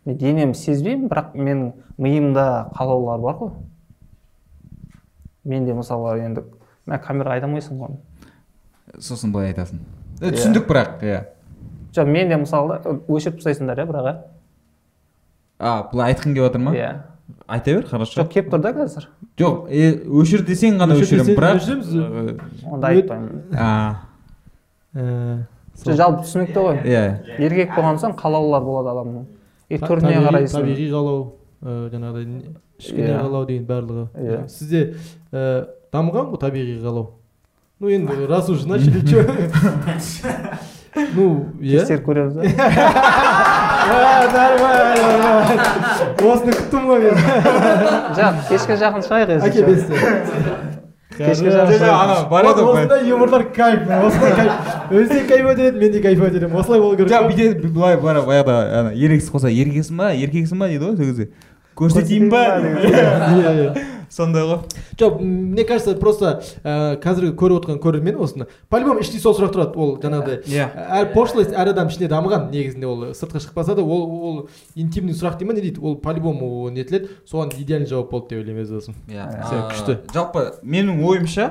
мен 0.06 0.18
денем 0.18 0.54
сезбеймін 0.54 1.08
бірақ 1.10 1.34
менің 1.34 1.72
миымда 1.98 2.70
қалаулар 2.76 3.20
бар 3.20 3.38
ғой. 3.40 3.50
Менде 5.46 5.74
мысалы 5.74 6.20
енді 6.22 6.44
мә 6.86 7.00
камераға 7.02 7.40
айта 7.40 7.48
алмайсың 7.48 7.80
ғой. 7.80 7.96
Сосын 9.02 9.32
былай 9.34 9.50
айтасың. 9.50 9.82
Иә. 10.20 10.32
түсіндік 10.36 10.68
бірақ 10.70 11.02
иә. 11.02 11.24
Жоқ 11.96 12.10
менде 12.12 12.38
мысалы 12.38 12.78
өшіріп 13.08 13.40
тастайсыңдар 13.40 13.82
иә 13.82 13.88
бірақ 13.90 14.22
а 15.58 15.88
былай 15.90 16.12
айтқың 16.12 16.34
келіп 16.36 16.46
жатыр 16.46 16.60
ма? 16.60 16.74
Иә. 16.76 16.90
Айта 17.48 17.74
бер 17.76 17.86
хорошо. 17.88 18.20
Жоқ 18.22 18.28
келіп 18.32 18.48
тұр 18.54 18.60
да 18.64 18.72
қазір. 18.76 19.06
Жоқ 19.38 19.54
өшір 20.22 20.40
десең 20.48 20.78
ғана 20.80 20.94
Өшір 20.96 21.20
өшіремін 21.22 21.36
бірақ 21.38 21.54
өшіреміз. 21.60 21.88
онда 22.72 22.86
айтпаймын 22.92 23.36
жалпы 25.86 26.22
түсінікті 26.24 26.60
ғой. 26.64 26.78
Иә 26.88 27.02
еркек 27.42 27.74
болған 27.76 27.98
соң 28.00 28.14
қалаулар 28.16 28.62
болады 28.64 28.88
адамның. 28.94 29.26
И 29.68 29.76
түріне 29.82 30.14
қарайсың. 30.24 30.60
табиғи 30.62 30.86
қалау 30.92 31.20
жаңағыдай 31.92 32.24
Иә. 32.76 33.20
қалау 33.20 33.46
деген 33.46 33.66
барлығы. 33.66 34.06
Иә. 34.16 34.48
сізде 34.48 34.96
дамыған 35.92 36.30
ғой 36.32 36.38
табиғи 36.40 36.80
қалау 36.82 37.06
ну 37.80 37.88
енді 37.92 38.26
раз 38.26 38.48
уж 38.48 38.64
начали 38.64 39.00
че? 39.06 39.26
Ну 41.14 41.52
иә 41.60 41.80
тексеріп 41.84 42.06
көреміз 42.08 42.32
да. 42.34 42.42
А, 43.88 44.26
нормально 44.32 44.94
нормально. 45.22 46.32
Осыны 46.32 46.52
күттім 46.66 46.88
ғой 46.90 46.98
мен 47.06 47.14
жоқ 48.18 48.42
кешке 48.50 48.76
жақын 48.82 49.06
шығайық 49.06 49.36
әке 49.36 49.46
если 49.46 49.66
бесте 49.70 49.94
Кешке 51.16 51.48
жақын 51.54 51.84
ана 51.88 52.16
бар 52.28 52.50
еді 52.50 52.64
ғой 52.66 52.82
осындай 52.82 53.08
юморлар 53.08 53.46
кайф 53.56 53.88
осындай 53.88 54.32
кайф 54.36 54.90
өзі 54.90 55.08
де 55.12 55.20
кайф 55.30 55.50
етеді 55.54 55.80
мен 55.80 55.92
де 55.92 56.02
кайф 56.04 56.22
етемін 56.28 56.56
осылай 56.60 56.80
болу 56.80 56.96
керек 56.96 57.12
жоқ 57.14 57.28
бүйтеді 57.30 57.72
былай 57.72 57.96
бара 58.02 58.24
баяғыда 58.26 58.56
ана 58.80 58.92
еркексіз 58.92 59.32
қойса 59.32 59.52
еркексің 59.52 60.02
ба 60.02 60.12
еркексің 60.12 60.60
ба 60.60 60.68
дейді 60.72 60.84
ғой 60.84 60.96
сол 60.96 61.06
кезде 61.06 61.30
көрсетейін 61.76 62.30
ба 62.32 62.42
иә 62.60 63.54
иә 63.54 63.86
сондай 64.10 64.44
ғой. 64.46 64.60
Жоқ 64.98 65.20
мне 65.20 65.64
кажется 65.64 65.94
просто 65.96 66.42
ә, 66.62 66.96
қазіргі 67.02 67.34
көріп 67.36 67.60
отырған 67.60 67.80
көрермен 67.82 68.20
осыны. 68.20 68.46
По 68.68 68.78
любому 68.78 69.00
іштей 69.00 69.20
сол 69.20 69.36
сұрақ 69.36 69.54
тұрады 69.54 69.76
ол 69.76 69.96
жаңағыдай. 70.02 70.42
Иә. 70.46 70.68
Әр 70.74 71.12
пошлость 71.14 71.52
әр 71.52 71.72
адам 71.72 71.88
ішінде 71.88 72.08
дамыған 72.12 72.50
негізінде 72.50 72.86
ол 72.86 73.06
сыртқа 73.16 73.40
шықпаса 73.44 73.74
да 73.74 73.82
ол 73.82 74.04
ол 74.10 74.48
интимный 74.74 75.14
сұрақ 75.14 75.38
дей 75.38 75.46
ма 75.46 75.54
не 75.54 75.60
дейді? 75.60 75.80
Ол 75.80 75.96
по 75.96 76.12
любому 76.12 76.68
нетіледі. 76.70 77.10
Соған 77.30 77.52
идеальный 77.58 77.86
жауап 77.86 78.10
болды 78.10 78.34
деп 78.34 78.44
ойлаймын 78.44 78.64
өз 78.64 78.72
басым 78.74 78.94
иә 79.08 79.26
күшті. 79.70 79.98
жалпы 80.14 80.46
менің 80.62 81.02
ойымша 81.04 81.50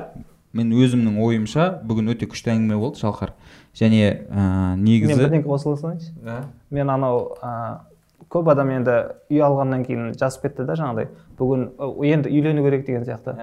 мен 0.56 0.72
өзімнің 0.72 1.18
ойымша 1.20 1.66
бүгін 1.84 2.14
өте 2.14 2.28
күшті 2.30 2.54
әңгіме 2.54 2.78
болды 2.80 3.00
шалқар. 3.02 3.34
Және 3.76 4.24
ә, 4.30 4.76
мен 4.76 4.84
негізі 4.86 5.18
бірдеңе 5.20 5.44
қосыла 5.44 5.76
салайыншы. 5.76 6.14
Ә? 6.24 6.44
мен 6.70 6.90
анау 6.90 7.36
ә, 7.42 7.84
көп 8.32 8.48
адам 8.50 8.70
енді 8.74 8.94
үй 9.30 9.40
алғаннан 9.46 9.84
кейін 9.86 10.12
жазып 10.18 10.42
кетті 10.48 10.64
да 10.66 10.74
жаңағыдай. 10.78 11.08
Бүгін 11.38 11.66
«О, 11.78 11.90
енді 12.04 12.30
үйлену 12.32 12.64
керек 12.64 12.86
деген 12.86 13.04
сияқты. 13.06 13.36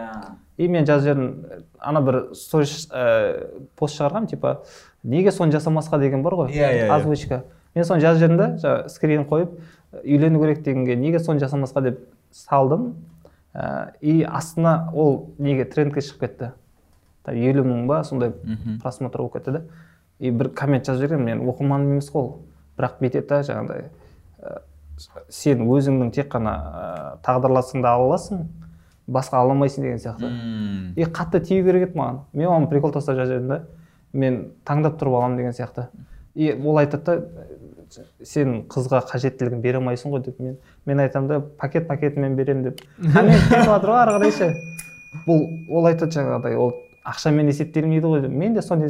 И 0.58 0.68
мен 0.68 0.86
жазып 0.86 1.14
жібердім. 1.14 1.62
Ана 1.80 2.02
бір 2.02 2.18
сторис 2.36 2.88
ә, 2.92 3.48
пост 3.80 3.98
шығарғанмын 4.00 4.30
типа 4.30 4.58
неге 5.04 5.32
соны 5.32 5.52
жасамасқа? 5.56 6.00
деген 6.00 6.24
бар 6.24 6.34
ғой 6.34 6.52
Иә, 6.52 6.68
иә, 6.68 6.88
иә. 6.88 6.96
озвучка. 6.98 7.44
Мен 7.76 7.86
соны 7.86 8.02
жазып 8.02 8.20
жібердім 8.26 8.38
да 8.38 8.50
жаңағы 8.62 8.90
скрин 8.90 9.26
қойып 9.30 9.56
үйлену 10.04 10.42
керек 10.44 10.64
дегенге 10.64 10.96
неге 10.96 11.20
соны 11.20 11.40
жасамасқа? 11.40 11.82
деп 11.82 12.00
салдым. 12.32 12.94
Ә, 13.54 13.94
и 14.02 14.22
астына 14.24 14.90
ол 14.94 15.30
неге 15.38 15.66
трендке 15.66 16.02
шығып 16.02 16.20
кетті. 16.28 16.52
Елу 17.32 17.64
мың 17.64 17.86
ба 17.88 18.04
сондай 18.04 18.34
просмотр 18.82 19.20
болып 19.20 19.34
кетті 19.40 19.52
да. 19.52 19.62
И 20.20 20.30
бір 20.32 20.50
коммент 20.50 20.86
жазып 20.86 21.08
жібергенмін 21.08 21.26
мен 21.40 21.48
оқырманым 21.50 21.94
емес 21.96 22.12
қой 22.12 22.22
ол. 22.22 22.40
Бірақ 22.78 23.00
бүйтеді 23.00 23.28
да 23.30 23.42
жаңағыдай 23.46 23.90
сен 25.30 25.64
өзіңнің 25.68 26.12
тек 26.14 26.30
қана 26.32 26.54
ә, 26.54 26.84
тағдырласыңды 27.26 27.90
ала 27.90 28.10
аласың 28.10 28.44
басқа 29.08 29.42
ала 29.42 29.54
алмайсың 29.54 29.84
деген 29.84 29.98
сияқты. 30.00 30.30
Мм. 30.30 30.94
и 30.96 31.04
қатты 31.04 31.42
тию 31.44 31.66
керек 31.66 31.90
еді 31.90 31.98
маған. 31.98 32.20
Мен 32.34 32.48
оған 32.48 32.70
прикол 32.70 32.92
тастап 32.92 33.18
жазып 33.18 33.48
да. 33.48 33.64
Мен 34.14 34.52
таңдап 34.66 35.00
тұрып 35.00 35.18
аламын 35.18 35.38
деген 35.38 35.52
сияқты. 35.52 35.88
И 36.36 36.54
ол 36.54 36.78
айтады 36.78 37.04
да 37.04 37.48
сен 38.24 38.64
қызға 38.70 39.04
қажеттілігін 39.10 39.62
бере 39.62 39.78
алмайсың 39.82 40.14
ғой 40.14 40.24
деп. 40.24 40.40
Мен 40.40 40.58
мен 40.86 41.00
айтамын 41.00 41.28
да 41.28 41.40
пакет 41.42 41.88
пакетімен 41.88 42.36
беремін 42.36 42.64
деп. 42.70 42.82
Жатыр 43.00 43.90
ғой 43.90 44.02
ары 44.02 44.18
қарайшы 44.18 44.54
бұл 45.28 45.46
ол 45.70 45.86
айтады 45.92 46.16
жаңағыдай 46.16 46.56
ол 46.58 46.74
ақшамен 47.06 47.52
есептелмейді 47.52 48.08
ғой 48.08 48.22
деп. 48.22 48.32
Мен 48.32 48.54
де 48.54 48.62
соны 48.62 48.90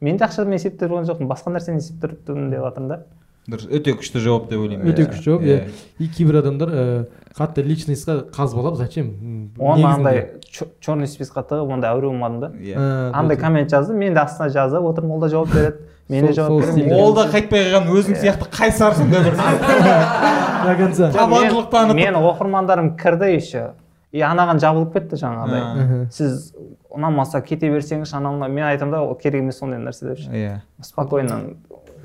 мен 0.00 0.16
де 0.16 0.24
ақшамен 0.24 0.58
есептеп 0.58 0.88
тұрған 0.88 1.06
жоқпын 1.08 1.30
басқа 1.30 1.54
нәрсені 1.54 1.80
есептеп 1.80 2.18
тұрмын 2.26 2.50
деп 2.50 2.66
жатырмын 2.66 2.88
да. 2.88 3.04
Дұрыс. 3.48 3.66
Өте 3.68 3.92
күшті 3.98 4.20
жауап 4.24 4.48
деп 4.48 4.60
ойлаймын. 4.62 4.88
Өте 4.88 5.04
иә. 5.04 5.10
күшті 5.12 5.24
жауап 5.28 5.42
Иә. 5.44 5.68
и 5.98 6.08
кейбір 6.08 6.38
адамдар 6.40 6.68
ә, 6.68 7.06
қатты 7.36 7.62
личностьқа 7.62 8.30
қазбалап 8.32 8.76
зачем? 8.76 9.52
Оны 9.58 9.84
андай 9.84 10.40
черный 10.80 11.06
списокқа 11.06 11.44
тығып 11.50 11.72
ондай 11.76 11.92
әуре 11.92 12.08
болмадым 12.08 12.40
да. 12.40 12.48
Иә. 12.56 12.76
Ә, 12.76 13.10
андай 13.12 13.36
коммент 13.36 13.70
жазды 13.70 13.92
мен 13.94 14.14
де 14.14 14.20
астына 14.20 14.48
жазып 14.48 14.82
отырмын 14.88 15.12
ол 15.16 15.20
да 15.20 15.28
жауап 15.28 15.52
береді. 15.52 15.76
Мен 16.08 16.26
де 16.26 16.32
жауап 16.32 16.64
сол 16.64 16.74
беремін 16.74 16.96
ол 17.00 17.14
да 17.14 17.26
қайтпай 17.32 17.68
қалған 17.72 17.92
өзің 17.92 18.18
сияқты 18.20 18.48
қайсар 18.52 18.94
сондай 18.96 19.24
бір 19.24 19.36
до 19.36 20.76
конца 20.78 21.10
табандылық 21.12 21.70
танытып 21.70 21.96
мен 22.00 22.14
оқырмандарым 22.20 22.94
кірді 22.96 23.34
еще. 23.36 23.72
И 24.14 24.20
анаған 24.22 24.60
жабылып 24.62 24.92
кетті 24.94 25.16
жаңағыдай. 25.18 25.62
Мгм. 25.74 26.02
сіз 26.14 26.52
ұнамаса 26.94 27.40
кете 27.42 27.66
берсеңізші 27.72 28.14
анау 28.20 28.36
мынау 28.36 28.48
мен 28.54 28.64
айтамын 28.68 28.92
да 28.94 29.00
ол 29.02 29.16
керек 29.18 29.42
емес 29.42 29.58
сондай 29.58 29.80
нәрсе 29.82 30.06
деп 30.12 30.18
ше. 30.22 30.30
Иә. 30.30 30.60
Спокойно 30.80 31.56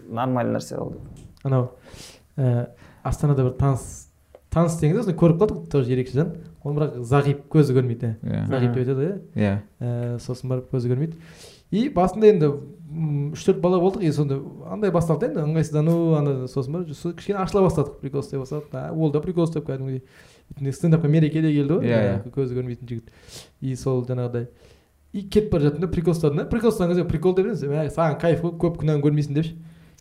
нормальный 0.09 0.57
нәрсе 0.57 0.77
ол. 0.81 0.89
деп 0.95 1.18
анау 1.43 1.71
ә, 2.37 2.69
астанада 3.03 3.43
бір 3.47 3.55
таныс 3.59 4.07
таныс 4.49 4.79
деңіз 4.81 5.03
осыны 5.03 5.15
көріп 5.19 5.43
қалдық 5.43 5.69
тоже 5.71 5.93
ерекше 5.93 6.17
жан 6.19 6.33
ол 6.63 6.73
бірақ 6.75 6.97
зағип 7.05 7.45
көзі 7.53 7.75
көрмейді. 7.77 8.15
Иә. 8.23 8.41
зағип 8.49 8.73
деп 8.73 8.81
айтады 8.83 9.05
иә. 9.05 9.17
Иә. 9.35 9.53
Ә, 9.79 10.19
сосын 10.19 10.49
барып 10.49 10.71
көзі 10.73 10.89
көрмейді. 10.91 11.19
И 11.69 11.83
басында 11.93 12.31
енді 12.31 12.47
үш 13.35 13.43
төрт 13.45 13.59
бала 13.61 13.77
болдық. 13.79 14.01
И 14.01 14.11
сонда 14.11 14.39
андай 14.73 14.89
басталды 14.91 15.27
енді 15.29 15.43
ыңғайсыздану 15.45 15.95
ана 16.17 16.33
сосын 16.49 16.73
барып 16.73 16.95
со- 16.97 17.13
кішкене 17.13 17.37
ашыла 17.43 17.61
бастадық. 17.67 17.99
Прикол 18.01 18.23
ұстай 18.23 18.41
бастадық. 18.41 18.73
Ол 18.97 19.11
да 19.13 19.21
прикол 19.21 19.45
ұстап 19.45 19.67
кәдімгідей. 19.69 20.01
Стендапқа 20.73 21.07
мереке 21.07 21.43
де 21.45 21.53
келді 21.53 21.77
ғой. 21.77 21.85
Иә, 21.85 22.01
иә. 22.25 22.31
көзі 22.33 22.57
көрмейтін 22.57 22.89
жігіт. 22.89 23.13
И 23.61 23.75
сол 23.75 24.01
жаңағыдай. 24.03 24.47
И 25.13 25.21
кетіп 25.29 25.51
бара 25.53 25.69
жаттым 25.69 25.81
да 25.85 25.87
прикол 25.93 26.13
ұстадым 26.17 26.41
да. 26.41 26.45
Прикол 26.49 26.73
ұстаған 26.73 26.95
кезде 26.95 27.05
прикол 27.05 27.35
деп 27.37 27.45
емес 27.45 27.61
«Мә, 27.61 27.85
саған 27.93 28.17
кайф 28.19 28.41
қой 28.41 28.57
көп 28.57 28.81
күнәні 28.81 29.05
көрмейсің 29.05 29.37
депші. 29.37 29.55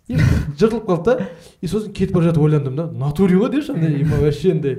И 0.08 0.18
жыртылып 0.18 0.86
қалды 0.88 1.04
да. 1.04 1.28
И 1.60 1.68
сосын 1.68 1.92
кетіп 1.92 2.16
бара 2.16 2.30
жатып 2.30 2.42
ойландым 2.42 2.76
да. 2.76 2.86
Натуре 2.90 3.36
ғой 3.36 3.52
депші 3.52 3.74
андай 3.74 4.04
вообще 4.04 4.52
андай 4.52 4.78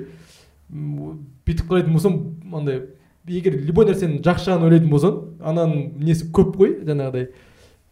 бүйтіп 0.70 1.70
қарайтын 1.70 1.94
болсам 1.94 2.18
андай 2.54 2.82
егер 3.28 3.58
любой 3.62 3.90
нәрсенің 3.90 4.24
жақсы 4.26 4.50
жағын 4.50 4.68
ойлайтын 4.68 4.92
болсаң 4.92 5.20
ананың 5.40 6.04
несі 6.04 6.30
көп 6.34 6.56
қой 6.58 6.76
жаңағыдай 6.88 7.30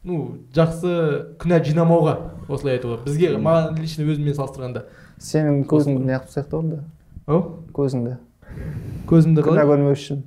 ну 0.07 0.37
жақсы 0.55 0.93
күнә 1.41 1.59
жинамауға 1.65 2.15
осылай 2.47 2.77
айтуға. 2.77 3.01
Бізге 3.05 3.33
маған 3.37 3.81
лично 3.81 4.07
өзіммен 4.07 4.37
салыстырғанда. 4.37 4.85
Сенің 5.19 5.65
көзіңді 5.67 6.07
неғып 6.07 6.31
сияқты 6.31 6.57
онда? 6.61 6.83
Ау? 7.27 7.41
Көзіңді 7.75 8.17
көзімді 9.07 9.43
күнә 9.45 9.63
қалай 9.63 9.69
көрмеу 9.71 9.95
үшін. 9.95 10.23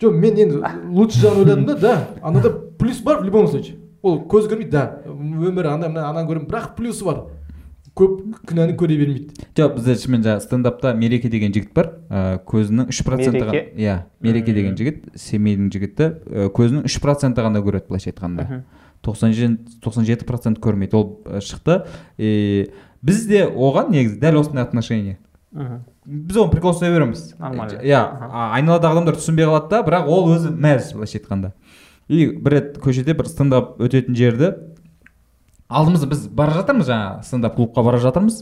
Жоқ 0.00 0.16
мен 0.22 0.38
енді 0.38 0.60
лучше 0.94 1.22
жағын 1.22 1.40
ойладым 1.42 1.66
да 1.66 1.76
да. 1.80 1.94
Анада 2.22 2.52
плюс 2.78 3.00
бар 3.02 3.20
в 3.22 3.24
любом 3.24 3.48
случае. 3.48 3.76
Ол 4.08 4.22
көз 4.30 4.48
көрмейді 4.50 4.72
да. 4.72 4.84
Өмір 5.08 5.68
ана 5.74 5.90
мына 5.90 6.06
ананы 6.08 6.28
көремін 6.28 6.48
бірақ 6.50 6.72
плюсы 6.78 7.04
бар. 7.06 7.26
Көп 7.98 8.40
күнәні 8.48 8.76
көре 8.78 8.96
бермейді. 8.98 9.46
Жоқ 9.58 9.76
бізде 9.76 9.96
шынымен 9.98 10.24
жаңағы 10.26 10.44
стендапта 10.46 10.94
мереке 10.94 11.30
деген 11.32 11.54
жігіт 11.54 11.72
бар. 11.74 11.92
Ә, 12.08 12.40
көзінің 12.46 12.92
үш 12.92 13.02
проценті 13.06 13.62
иә 13.74 14.00
мереке 14.22 14.54
деген 14.54 14.76
жігіт 14.78 15.06
семейдің 15.18 15.70
жігіті. 15.74 16.10
Ә, 16.26 16.50
көзінің 16.54 16.86
үш 16.86 16.98
проценті 17.02 17.46
ғана 17.46 17.62
көреді 17.64 17.90
былайша 17.90 18.12
айтқанда. 18.12 18.62
Тоқсан 19.02 19.58
тоқсан 19.82 20.06
жеті 20.06 20.26
процент 20.26 20.62
көрмейді. 20.62 20.94
Ол 20.94 21.08
ә, 21.26 21.42
шықты. 21.42 21.84
И 22.18 22.70
біз 23.02 23.26
де 23.26 23.46
оған 23.46 23.90
негізі 23.94 24.20
дәл 24.22 24.40
осындай 24.42 24.64
отношение. 24.64 25.18
Мхм. 25.52 25.82
Біз 26.04 26.38
оны 26.40 26.52
прикол 26.52 26.74
ұстай 26.74 26.92
береміз. 26.92 27.34
Нормально. 27.40 27.80
иә 27.80 27.98
айналадағы 28.56 28.98
адамдар 28.98 29.16
түсінбей 29.16 29.48
қалады 29.48 29.70
да 29.72 29.80
бірақ 29.86 30.08
ол 30.08 30.28
өзі 30.34 30.52
мәз 30.52 30.92
былайша 30.94 31.18
айтқанда. 31.18 31.52
И 32.08 32.26
бір 32.32 32.52
рет 32.56 32.78
көшеде 32.82 33.12
бір 33.18 33.26
стендап 33.28 33.76
өтетін 33.84 34.16
жерді 34.16 34.48
алдымызда 35.68 36.06
біз 36.08 36.20
бара 36.32 36.52
жатырмыз 36.56 36.88
жаңағы 36.88 37.22
стендап 37.28 37.56
клубқа 37.58 37.82
бара 37.84 37.98
жатырмыз. 38.00 38.40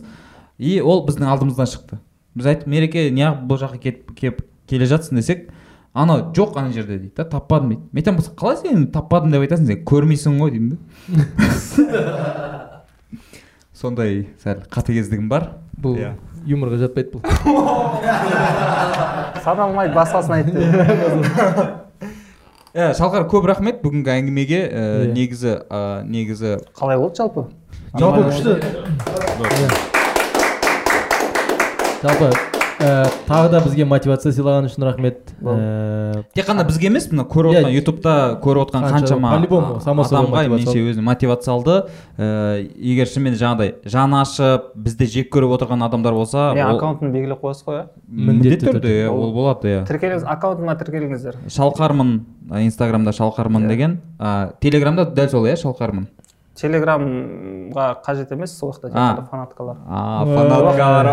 И 0.58 0.78
ол 0.80 1.02
біздің 1.08 1.26
алдымыздан 1.26 1.66
шықты. 1.66 1.98
Біз 2.38 2.46
айттық 2.52 2.66
мереке 2.70 3.08
неғып 3.10 3.42
бұл 3.50 3.58
жаққа 3.60 3.78
кетіп 3.82 4.14
келіп 4.16 4.38
келе 4.70 4.86
жатсың 4.86 5.16
десек 5.18 5.48
анау 5.96 6.18
жоқ 6.36 6.56
ана 6.60 6.70
жерде 6.72 6.98
дейді 7.00 7.14
да 7.16 7.24
таппадым 7.24 7.68
дейді. 7.74 7.82
Мен 7.92 8.02
айтамын 8.04 8.22
қалай 8.38 8.56
сен 8.62 8.86
таппадым 8.94 9.30
деп 9.34 9.40
айтасың 9.46 9.66
сен 9.66 9.84
көрмейсің 9.88 10.38
ғой 10.40 10.50
деймін 10.54 10.70
да. 10.76 10.80
Сондай 13.76 14.26
сәл 14.42 14.62
қатыгездігім 14.72 15.28
бар. 15.28 15.42
Бұл 15.76 15.98
Иә. 16.00 16.14
юморға 16.48 16.78
жатпайды 16.86 17.10
бұл. 17.12 17.20
Саналмайды 19.44 19.92
басқасын 19.96 20.32
айт 20.38 20.46
деді 20.46 20.60
иә 22.76 22.90
шалқар 22.92 23.24
көп 23.30 23.46
рахмет. 23.48 23.78
Бүгінгі 23.80 24.10
әңгімеге 24.12 24.58
негізі 25.16 25.54
негізі 26.12 26.58
қалай 26.76 27.00
болды 27.00 27.16
жалпы? 27.22 27.46
Жалпы 27.96 28.20
күшті. 28.28 28.52
жалпы 32.02 32.55
ә, 32.80 33.08
тағы 33.28 33.50
да 33.52 33.60
бізге 33.64 33.84
мотивация 33.88 34.32
сыйлаған 34.32 34.66
үшін 34.68 34.84
рахмет. 34.84 35.32
Ә, 35.42 36.24
тек 36.36 36.46
қана 36.48 36.64
бізге 36.68 36.88
емес 36.90 37.06
мына 37.12 37.24
көріп 37.28 37.54
Иә. 37.54 37.62
отқан 37.64 37.74
ютубта 37.76 38.14
көріп 38.42 38.66
отқан 38.66 38.84
Қанша- 38.84 39.16
қаншама 39.16 39.80
само 39.82 40.04
собой 40.04 40.26
адамға 40.26 40.42
меніңше 40.54 40.82
өзіне 40.92 41.02
мотивация 41.06 41.54
алды 41.54 41.76
ә, 42.18 42.68
егер 42.76 43.06
шынымен 43.06 43.36
жаңағыдай 43.40 43.74
жаны 43.86 44.20
ашып 44.20 44.72
бізді 44.76 45.06
жек 45.06 45.32
көріп 45.34 45.56
отырған 45.58 45.84
адамдар 45.88 46.12
болса 46.12 46.50
ол- 46.52 46.76
аккаунтын 46.76 47.12
белгілеп 47.12 47.40
қоясыз 47.40 47.64
ғой 47.66 47.78
иә? 47.80 47.86
Міндетті 48.08 48.66
түрде. 48.72 48.92
иә, 49.06 49.08
Ол- 49.08 49.24
ол 49.24 49.32
болады 49.32 49.68
иә. 49.68 49.86
Тіркеліңіз 49.88 50.24
аккаунтыма 50.26 50.76
тіркеліңіздер. 50.76 51.34
Шалқармын 51.48 52.20
инстаграмда 52.62 53.10
шалқармын 53.12 53.64
Иә. 53.64 53.68
деген. 53.68 54.00
Ә, 54.18 54.52
телеграмда 54.60 55.04
дәл 55.06 55.28
сол 55.30 55.44
иә 55.46 55.56
шалқармын. 55.56 56.08
Телеграмға 56.56 57.86
қажет 58.06 58.32
емес 58.32 58.50
сол 58.58 58.72
жақта 58.72 58.88
тек 58.88 58.96
А. 58.96 58.98
қана 59.12 59.26
фанаткалар. 59.30 59.76
Фанаткалар 60.36 61.06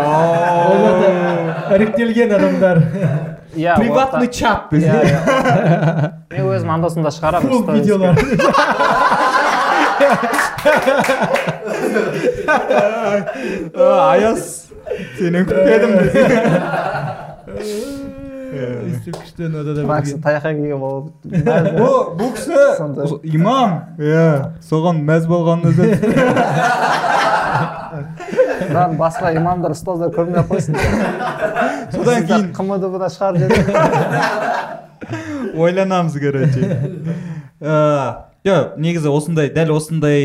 іріктелген 1.76 2.30
адамдар. 2.38 2.76
Иә 3.54 3.76
приватный 3.78 4.28
чат 4.28 4.72
Иә, 4.72 4.80
иә. 5.04 6.10
мен 6.32 6.44
өзім 6.50 6.70
анда 6.74 6.88
санда 6.90 7.10
шығарамын 7.14 7.72
видеолар. 7.76 8.14
Аяз 13.74 14.66
сенен 15.18 15.46
күтпедім. 15.48 15.92
Мына 18.54 20.00
кісі 20.04 20.16
таяққа 20.24 20.50
болып 20.78 21.06
бұл 22.18 22.30
кісі 22.36 22.56
имам! 23.34 23.70
Иә 23.98 24.28
соған 24.64 24.96
мәз 25.06 25.28
болған 25.30 25.66
өзі 25.70 25.84
мынаны 28.68 28.98
басқа 28.98 29.32
имамдар 29.36 29.74
ұстаздар 29.74 30.10
көрмей 30.14 30.38
ақ 30.42 30.48
қойсын 30.50 30.74
содан 31.92 32.26
кейін 32.28 32.46
қмдб 32.56 32.94
да 33.02 33.08
шығарып 33.12 33.38
жібереді 33.44 33.72
ойланамыз 35.64 36.14
короче 36.22 36.60
жоқ 38.44 38.66
негізі 38.80 39.08
осындай 39.14 39.46
дәл 39.54 39.70
осындай 39.76 40.20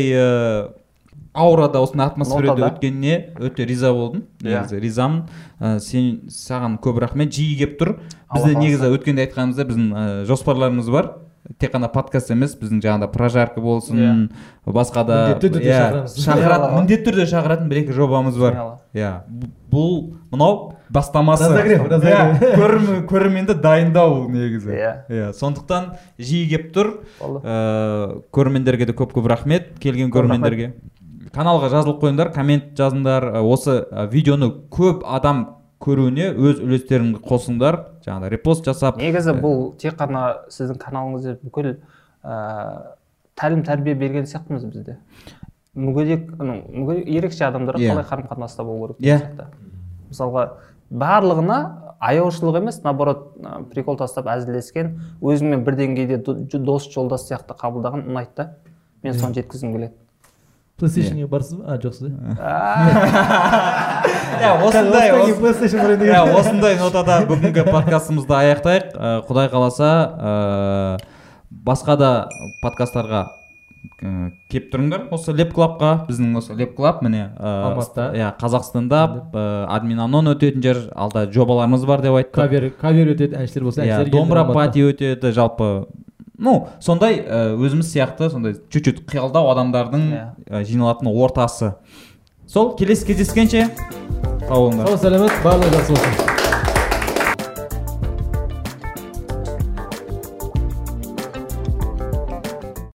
аурада 1.34 1.80
осындай 1.80 2.06
атмосферада 2.10 2.70
өткеніне 2.72 3.34
өте 3.38 3.66
риза 3.66 3.92
болдым. 3.92 4.24
Иә. 4.42 4.62
негізі 4.62 4.80
ризамын. 4.82 5.24
Ә, 5.60 5.78
сен 5.80 6.28
саған 6.28 6.78
көп 6.82 6.98
рахмет. 7.00 7.32
Жиі 7.32 7.56
келіп 7.58 7.78
тұр. 7.80 7.96
Бізде 8.34 8.54
негізі 8.58 8.90
өткенде 8.96 9.26
айтқанымыздай 9.28 9.68
біздің 9.70 9.90
ә, 9.94 10.06
жоспарларымыз 10.26 10.90
бар. 10.90 11.12
Тек 11.58 11.72
қана 11.72 11.88
подкаст 11.90 12.30
емес 12.30 12.52
біздің 12.54 12.82
жаңағыдай 12.84 13.08
прожарка 13.10 13.60
болсын 13.64 14.28
басқа 14.66 15.02
да 15.08 15.14
Міндетті 15.30 15.48
түрде 15.48 15.70
иә, 15.70 15.78
шақырамыз. 15.80 16.18
шақыратын 16.20 16.68
Иә. 16.68 16.76
міндетті 16.76 17.06
түрде 17.08 17.24
шақыратын 17.30 17.70
бір 17.70 17.80
екі 17.80 17.96
жобамыз 17.96 18.36
бар. 18.38 18.58
Иә. 18.94 19.08
Бұл 19.72 20.14
мынау 20.30 20.74
бастамасы. 20.90 21.48
Иә, 21.48 22.54
көрерменді 23.08 23.56
дайындау 23.58 24.28
негізі. 24.28 24.70
Иә. 24.76 24.92
иә 25.08 25.32
сондықтан 25.32 25.96
жиі 26.18 26.46
келіп 26.52 26.70
тұр. 26.76 26.92
Ыыы 27.24 28.22
көрермендерге 28.30 28.86
де 28.86 28.92
көп 28.92 29.16
көп 29.16 29.26
рахмет. 29.26 29.78
келген 29.80 30.10
көрермендерге. 30.12 30.74
Каналға 31.34 31.70
жазылып 31.72 32.00
қойыңдар 32.02 32.32
коммент 32.34 32.72
жазыңдар 32.78 33.26
ә, 33.30 33.42
осы 33.42 33.80
ә, 33.86 34.06
видеоны 34.10 34.48
көп 34.72 35.04
адам 35.06 35.44
көруіне 35.80 36.30
өз 36.34 36.60
үлестеріңді 36.64 37.20
қосыңдар 37.24 37.78
жаңағыдай 38.04 38.32
репост 38.34 38.66
жасап 38.68 38.98
негізі 39.00 39.36
бұл 39.40 39.70
тек 39.80 39.96
қана 40.00 40.24
сіздің 40.52 40.80
каналыңызда 40.82 41.36
бүкіл 41.44 41.70
ыыы 41.70 42.96
тәлім 43.40 43.62
тәрбие 43.64 43.94
берген 43.96 44.26
сияқтымыз 44.28 44.66
бізде 44.68 44.98
мүгедек 45.78 46.26
мүгедек 46.36 47.06
ерекше 47.08 47.46
адамдарға 47.46 47.80
Иә. 47.80 47.94
қалай 47.94 48.08
қарым 48.10 48.26
қатынаста 48.28 48.64
болу 48.66 48.88
керек 48.88 49.00
Иә. 49.00 49.18
деген 49.18 49.38
сияқты. 49.38 49.46
мысалға 50.10 50.44
барлығына 50.90 51.58
аяушылық 52.10 52.58
емес 52.58 52.82
наоборот 52.82 53.30
прикол 53.72 53.96
тастап 53.96 54.26
әзілдескен 54.26 54.92
өзіңмен 55.22 55.64
бір 55.64 55.78
деңгейде 55.78 56.18
дос 56.58 56.90
жолдас 56.92 57.28
сияқты 57.30 57.56
қабылдаған 57.56 58.04
ұнайды 58.10 58.36
да 58.36 58.48
мен 59.02 59.14
соны 59.14 59.38
жеткізгім 59.38 59.72
келеді 59.76 59.94
плейстейшнге 60.80 61.26
барсыз 61.30 61.58
ба 61.60 61.74
а 61.74 61.78
жоқсыз 61.80 62.08
иә 62.08 62.14
иә 64.40 64.52
осындай 64.66 65.08
иә 66.10 66.22
осындай 66.38 66.78
нотада 66.80 67.20
бүгінгі 67.28 67.66
подкастымызды 67.70 68.34
аяқтайық 68.40 68.86
құдай 69.28 69.50
қаласа 69.52 69.90
басқа 71.50 71.96
да 72.00 72.10
подкасттарға 72.62 73.26
келіп 74.50 74.68
тұрыңдар 74.72 75.06
осы 75.12 75.32
леп 75.36 75.52
клабқа 75.56 75.90
біздің 76.08 76.36
осы 76.40 76.54
леп 76.56 76.74
клаб 76.76 77.02
міне 77.04 77.30
Алматыда. 77.38 78.10
иә 78.16 78.30
қазақстанда 78.40 79.00
админ 79.68 80.00
анон 80.00 80.32
өтетін 80.34 80.62
жер 80.64 80.80
алда 80.94 81.26
жобаларымыз 81.32 81.84
бар 81.88 82.02
деп 82.04 82.16
айтты 82.20 82.34
кавер 82.36 82.70
кавер 82.80 83.12
өтеді 83.14 83.36
әншілер 83.40 83.64
болса 83.68 83.84
иә 83.84 84.04
домбыра 84.10 84.44
пати 84.52 84.84
өтеді 84.84 85.32
жалпы 85.36 85.86
ну 86.40 86.54
сондай 86.80 87.20
ә, 87.20 87.54
өзіміз 87.60 87.92
сияқты 87.92 88.30
сондай 88.32 88.56
чуть 88.72 88.84
чуть 88.88 89.00
қиялдау 89.06 89.50
адамдардың 89.52 90.06
Иә. 90.10 90.24
ә, 90.48 90.64
жиналатын 90.64 91.12
ортасы. 91.12 91.74
Сол 92.48 92.72
келесі 92.80 93.06
кездескенше 93.12 93.68
сау 94.48 94.70
болыңдар. 94.70 94.88
Сау 94.88 94.98
саламат 95.04 95.42
барлығы 95.44 95.76
жақсы 95.76 95.98
болсын. 95.98 96.39